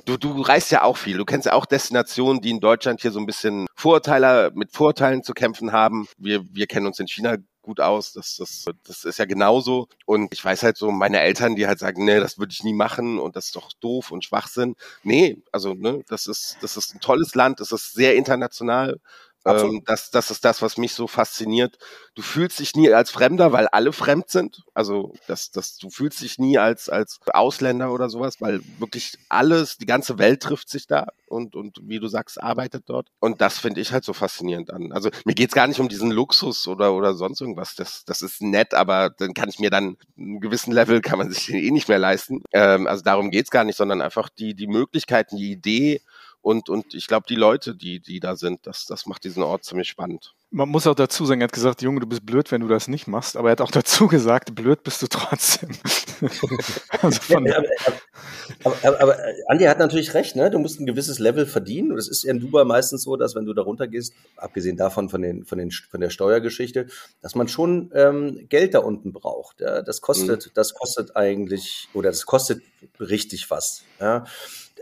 du, 0.05 0.17
du 0.17 0.41
reist 0.43 0.71
ja 0.71 0.83
auch 0.83 0.97
viel. 0.97 1.17
Du 1.17 1.25
kennst 1.25 1.47
ja 1.47 1.53
auch 1.55 1.67
Destinationen, 1.67 2.41
die 2.41 2.51
in 2.51 2.61
Deutschland 2.61 3.01
hier 3.01 3.11
so 3.11 3.19
ein 3.19 3.27
bisschen 3.27 3.67
Vorurteile, 3.75 4.51
mit 4.55 4.73
Vorurteilen 4.73 5.23
zu 5.23 5.33
kämpfen 5.33 5.73
haben. 5.73 6.07
Wir, 6.19 6.45
wir 6.53 6.67
kennen 6.67 6.87
uns 6.87 6.99
in 7.01 7.09
China 7.09 7.37
gut 7.65 7.81
aus. 7.81 8.13
Das, 8.13 8.37
das, 8.37 8.67
das 8.87 9.05
ist 9.05 9.19
ja 9.19 9.25
genauso. 9.25 9.89
Und 10.07 10.33
ich 10.33 10.45
weiß 10.45 10.63
halt 10.63 10.77
so, 10.77 10.91
meine 10.91 11.21
Eltern, 11.21 11.57
die 11.57 11.67
halt 11.67 11.79
sagen, 11.79 12.05
nee, 12.05 12.21
das 12.21 12.39
würde 12.39 12.53
ich 12.53 12.63
nie 12.63 12.75
machen 12.75 13.19
und 13.19 13.37
das 13.37 13.47
ist 13.47 13.57
doch 13.57 13.73
doof 13.81 14.13
und 14.13 14.25
Schwachsinn. 14.25 14.77
Nee, 15.03 15.43
also 15.51 15.75
ne, 15.75 16.03
das 16.09 16.27
ist, 16.27 16.59
das 16.61 16.77
ist 16.77 16.95
ein 16.95 17.01
tolles 17.01 17.35
Land, 17.35 17.61
das 17.61 17.73
ist 17.73 17.95
sehr 17.95 18.15
international. 18.15 19.01
Ähm, 19.45 19.83
das, 19.85 20.11
das 20.11 20.31
ist 20.31 20.45
das, 20.45 20.63
was 20.63 20.79
mich 20.79 20.95
so 20.95 21.07
fasziniert. 21.07 21.79
Du 22.15 22.23
fühlst 22.23 22.59
dich 22.59 22.75
nie 22.75 22.93
als 22.93 23.11
Fremder, 23.11 23.53
weil 23.53 23.67
alle 23.69 23.93
fremd 23.93 24.31
sind. 24.31 24.63
Also 24.73 25.15
das, 25.27 25.51
das, 25.51 25.77
du 25.77 25.91
fühlst 25.91 26.21
dich 26.23 26.39
nie 26.39 26.59
als, 26.59 26.89
als 26.89 27.21
Ausländer 27.33 27.93
oder 27.93 28.09
sowas, 28.09 28.41
weil 28.41 28.61
wirklich 28.79 29.19
alles, 29.29 29.77
die 29.77 29.87
ganze 29.87 30.19
Welt 30.19 30.43
trifft 30.43 30.69
sich 30.69 30.87
da 30.87 31.09
und, 31.27 31.57
und 31.57 31.79
wie 31.83 31.99
du 31.99 32.09
sagst, 32.09 32.43
arbeitet 32.43 32.85
dort. 32.87 33.09
Und 33.21 33.41
das 33.41 33.59
finde 33.59 33.81
ich 33.81 33.93
halt 33.93 34.05
so 34.05 34.13
faszinierend 34.13 34.73
an. 34.73 34.93
Also 34.93 35.11
mir 35.25 35.35
geht's 35.35 35.55
gar 35.55 35.67
nicht 35.67 35.81
um 35.81 35.89
diesen 35.89 36.11
Luxus 36.11 36.67
oder, 36.67 36.95
oder 36.95 37.15
sonst 37.15 37.41
irgendwas. 37.41 37.75
Das, 37.75 38.05
das 38.05 38.23
ist 38.23 38.41
nett, 38.41 38.73
aber 38.73 39.11
dann 39.11 39.35
kann 39.35 39.49
ich 39.49 39.59
mir 39.59 39.71
dann 39.71 39.97
einen 40.17 40.41
gewissen 40.41 40.73
Level 40.73 41.01
kann 41.01 41.19
man 41.19 41.31
sich 41.31 41.47
den 41.47 41.57
eh 41.57 41.71
nicht 41.71 41.89
mehr 41.89 41.99
leisten. 41.99 42.43
Ähm, 42.53 42.87
also 42.87 43.03
darum 43.03 43.31
geht's 43.31 43.51
gar 43.51 43.65
nicht, 43.65 43.77
sondern 43.77 44.01
einfach 44.01 44.29
die, 44.29 44.55
die 44.55 44.67
Möglichkeiten, 44.67 45.37
die 45.37 45.53
Idee, 45.53 46.01
Und, 46.45 46.69
und 46.69 46.93
ich 46.93 47.07
glaube, 47.07 47.25
die 47.27 47.37
Leute, 47.37 47.75
die, 47.75 48.01
die 48.01 48.21
da 48.21 48.37
sind, 48.37 48.67
das, 48.67 48.85
das 48.85 49.07
macht 49.07 49.25
diesen 49.25 49.43
Ort 49.43 49.65
ziemlich 49.65 49.89
spannend. 49.89 50.35
Man 50.51 50.69
muss 50.69 50.87
auch 50.87 50.95
dazu 50.95 51.25
sagen, 51.25 51.41
er 51.41 51.45
hat 51.45 51.55
gesagt, 51.55 51.81
Junge, 51.81 52.01
du 52.01 52.07
bist 52.07 52.27
blöd, 52.27 52.53
wenn 52.53 52.61
du 52.61 52.69
das 52.69 52.87
nicht 52.87 53.07
machst, 53.07 53.39
aber 53.39 53.49
er 53.49 53.53
hat 53.53 53.63
auch 53.63 53.71
dazu 53.71 54.09
gesagt, 54.09 54.55
blöd 54.55 54.83
bist 54.83 55.01
du 55.01 55.07
trotzdem. 55.07 55.71
also 57.01 57.19
ja, 57.33 57.63
aber, 58.63 58.77
aber, 58.85 59.01
aber, 59.01 59.19
Andi 59.47 59.65
hat 59.65 59.79
natürlich 59.79 60.13
recht, 60.13 60.37
ne? 60.37 60.51
Du 60.51 60.59
musst 60.59 60.79
ein 60.81 60.85
gewisses 60.85 61.19
Level 61.19 61.47
verdienen. 61.47 61.93
Und 61.93 61.97
es 61.99 62.09
ist 62.09 62.25
in 62.25 62.41
Dubai 62.41 62.65
meistens 62.65 63.05
so, 63.05 63.17
dass 63.17 63.35
wenn 63.35 63.47
du 63.47 63.55
da 63.55 63.63
runtergehst, 63.63 64.13
abgesehen 64.37 64.77
davon 64.77 65.09
von, 65.09 65.23
den, 65.23 65.47
von, 65.47 65.57
den, 65.57 65.71
von 65.71 66.03
der 66.03 66.11
Steuergeschichte, 66.11 66.89
dass 67.23 67.35
man 67.35 67.49
schon 67.49 67.91
ähm, 67.95 68.47
Geld 68.51 68.75
da 68.75 68.81
unten 68.81 69.15
braucht. 69.15 69.63
Ja? 69.63 69.81
Das 69.81 70.03
kostet, 70.03 70.45
mhm. 70.45 70.51
das 70.53 70.75
kostet 70.75 71.17
eigentlich, 71.17 71.89
oder 71.95 72.11
das 72.11 72.27
kostet 72.27 72.63
richtig 73.01 73.51
was. 73.51 73.83
Ja? 73.99 74.27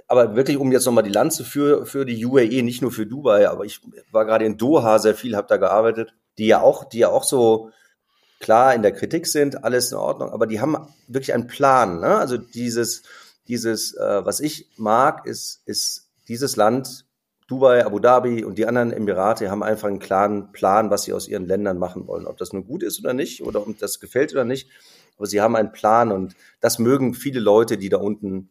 Aber 0.08 0.36
wirklich, 0.36 0.56
um 0.56 0.72
jetzt 0.72 0.84
nochmal 0.86 1.04
die 1.04 1.10
Lanze 1.10 1.44
für, 1.44 1.86
für 1.86 2.04
die 2.04 2.24
UAE, 2.24 2.62
nicht 2.62 2.82
nur 2.82 2.92
für 2.92 3.06
Dubai, 3.06 3.48
aber 3.48 3.64
ich 3.64 3.80
war 4.10 4.24
gerade 4.24 4.44
in 4.44 4.58
Doha 4.58 4.98
sehr 4.98 5.14
viel, 5.14 5.36
habe 5.36 5.48
da 5.48 5.56
gearbeitet, 5.56 6.14
die 6.38 6.46
ja 6.46 6.60
auch, 6.60 6.84
die 6.84 6.98
ja 6.98 7.08
auch 7.08 7.24
so 7.24 7.70
klar 8.40 8.74
in 8.74 8.82
der 8.82 8.92
Kritik 8.92 9.26
sind, 9.26 9.64
alles 9.64 9.92
in 9.92 9.98
Ordnung, 9.98 10.30
aber 10.30 10.46
die 10.46 10.60
haben 10.60 10.76
wirklich 11.06 11.32
einen 11.32 11.46
Plan. 11.46 12.00
Ne? 12.00 12.16
Also 12.18 12.36
dieses, 12.36 13.02
dieses, 13.48 13.94
äh, 13.94 14.24
was 14.24 14.40
ich 14.40 14.68
mag, 14.76 15.26
ist, 15.26 15.62
ist 15.66 16.10
dieses 16.28 16.56
Land, 16.56 17.06
Dubai, 17.46 17.84
Abu 17.84 17.98
Dhabi 17.98 18.44
und 18.44 18.56
die 18.56 18.66
anderen 18.66 18.92
Emirate 18.92 19.50
haben 19.50 19.62
einfach 19.62 19.88
einen 19.88 19.98
klaren 19.98 20.52
Plan, 20.52 20.90
was 20.90 21.02
sie 21.02 21.12
aus 21.12 21.28
ihren 21.28 21.46
Ländern 21.46 21.78
machen 21.78 22.06
wollen. 22.06 22.26
Ob 22.26 22.38
das 22.38 22.52
nun 22.52 22.66
gut 22.66 22.82
ist 22.82 23.00
oder 23.00 23.12
nicht, 23.12 23.42
oder 23.42 23.60
ob 23.60 23.78
das 23.78 24.00
gefällt 24.00 24.32
oder 24.32 24.44
nicht. 24.44 24.70
Aber 25.18 25.26
sie 25.26 25.40
haben 25.40 25.54
einen 25.54 25.72
Plan 25.72 26.12
und 26.12 26.34
das 26.60 26.78
mögen 26.78 27.14
viele 27.14 27.40
Leute, 27.40 27.76
die 27.76 27.90
da 27.90 27.98
unten 27.98 28.48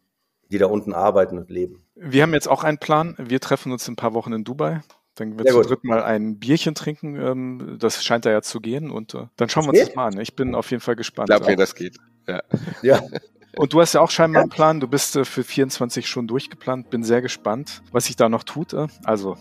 die 0.52 0.58
da 0.58 0.68
unten 0.68 0.94
arbeiten 0.94 1.38
und 1.38 1.50
leben. 1.50 1.84
Wir 1.96 2.24
haben 2.24 2.34
jetzt 2.34 2.48
auch 2.48 2.64
einen 2.64 2.78
Plan. 2.78 3.16
Wir 3.18 3.40
treffen 3.40 3.72
uns 3.72 3.88
in 3.88 3.94
ein 3.94 3.96
paar 3.96 4.14
Wochen 4.14 4.34
in 4.34 4.44
Dubai. 4.44 4.82
Dann 5.16 5.38
wird 5.38 5.50
zu 5.50 5.62
dritt 5.62 5.84
mal 5.84 6.04
ein 6.04 6.40
Bierchen 6.40 6.76
trinken. 6.76 7.16
Ähm, 7.16 7.78
das 7.80 8.04
scheint 8.04 8.26
da 8.26 8.32
ja 8.32 8.42
zu 8.42 8.60
gehen. 8.60 8.92
Und 8.92 9.14
äh, 9.14 9.28
dann 9.36 9.50
schauen 9.50 9.66
das 9.66 9.68
wir 9.68 9.70
uns 9.70 9.80
geht? 9.80 9.88
das 9.90 9.96
mal 9.96 10.08
an. 10.08 10.20
Ich 10.20 10.36
bin 10.36 10.56
auf 10.56 10.72
jeden 10.72 10.82
Fall 10.82 10.96
gespannt. 10.96 11.30
Ich 11.30 11.36
glaube, 11.36 11.56
das 11.56 11.76
geht. 11.76 11.98
Ja. 12.28 12.42
ja. 12.82 13.02
Und 13.58 13.74
du 13.74 13.82
hast 13.82 13.94
ja 13.94 14.02
auch 14.02 14.10
scheinbar 14.10 14.42
einen 14.42 14.50
Plan. 14.50 14.80
Du 14.80 14.88
bist 14.88 15.16
äh, 15.16 15.26
für 15.26 15.44
24 15.44 16.08
schon 16.08 16.28
durchgeplant. 16.28 16.90
Bin 16.90 17.04
sehr 17.04 17.22
gespannt, 17.22 17.82
was 17.92 18.06
sich 18.06 18.16
da 18.16 18.30
noch 18.30 18.44
tut. 18.44 18.74
Äh. 18.74 18.88
Also 19.04 19.38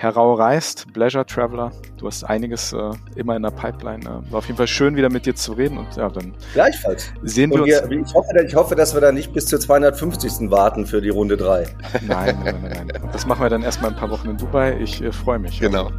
Herr 0.00 0.14
Rau 0.14 0.32
reist, 0.32 0.86
Pleasure 0.94 1.26
Traveler. 1.26 1.72
Du 1.98 2.06
hast 2.06 2.24
einiges 2.24 2.72
äh, 2.72 2.90
immer 3.16 3.36
in 3.36 3.42
der 3.42 3.50
Pipeline. 3.50 4.02
Äh, 4.02 4.32
war 4.32 4.38
auf 4.38 4.46
jeden 4.46 4.56
Fall 4.56 4.66
schön, 4.66 4.96
wieder 4.96 5.10
mit 5.10 5.26
dir 5.26 5.34
zu 5.34 5.52
reden. 5.52 5.76
Und 5.76 5.94
ja, 5.94 6.08
dann 6.08 6.32
Gleichfalls. 6.54 7.12
sehen 7.22 7.50
wir, 7.50 7.66
wir 7.66 7.82
uns. 7.84 8.08
Ich 8.08 8.14
hoffe, 8.14 8.44
ich 8.46 8.54
hoffe, 8.54 8.74
dass 8.74 8.94
wir 8.94 9.02
da 9.02 9.12
nicht 9.12 9.34
bis 9.34 9.44
zur 9.44 9.60
250. 9.60 10.50
warten 10.50 10.86
für 10.86 11.02
die 11.02 11.10
Runde 11.10 11.36
3. 11.36 11.66
Nein, 12.08 12.38
nein, 12.42 12.54
nein, 12.62 12.86
nein. 12.86 13.10
Das 13.12 13.26
machen 13.26 13.42
wir 13.42 13.50
dann 13.50 13.62
erstmal 13.62 13.90
ein 13.90 13.96
paar 13.96 14.08
Wochen 14.08 14.30
in 14.30 14.38
Dubai. 14.38 14.78
Ich 14.80 15.02
äh, 15.02 15.12
freue 15.12 15.38
mich. 15.38 15.60
Genau. 15.60 15.90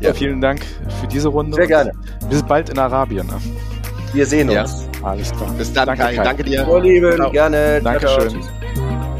Ja, 0.00 0.12
vielen 0.12 0.40
Dank 0.40 0.66
für 1.00 1.06
diese 1.06 1.28
Runde. 1.28 1.54
Sehr 1.54 1.68
gerne. 1.68 1.92
Bis 2.28 2.42
bald 2.42 2.68
in 2.68 2.80
Arabien. 2.80 3.28
Ne? 3.28 3.38
Wir 4.12 4.26
sehen 4.26 4.50
uns. 4.50 4.88
Ja. 5.00 5.08
Alles 5.08 5.30
klar. 5.30 5.52
Bis 5.56 5.72
dann, 5.72 5.86
danke, 5.86 6.02
Kai. 6.02 6.16
Danke 6.16 6.42
dir. 6.42 6.80
Lieben, 6.80 7.30
gerne. 7.30 7.80
Dankeschön. 7.80 8.42
Ciao, 8.42 9.15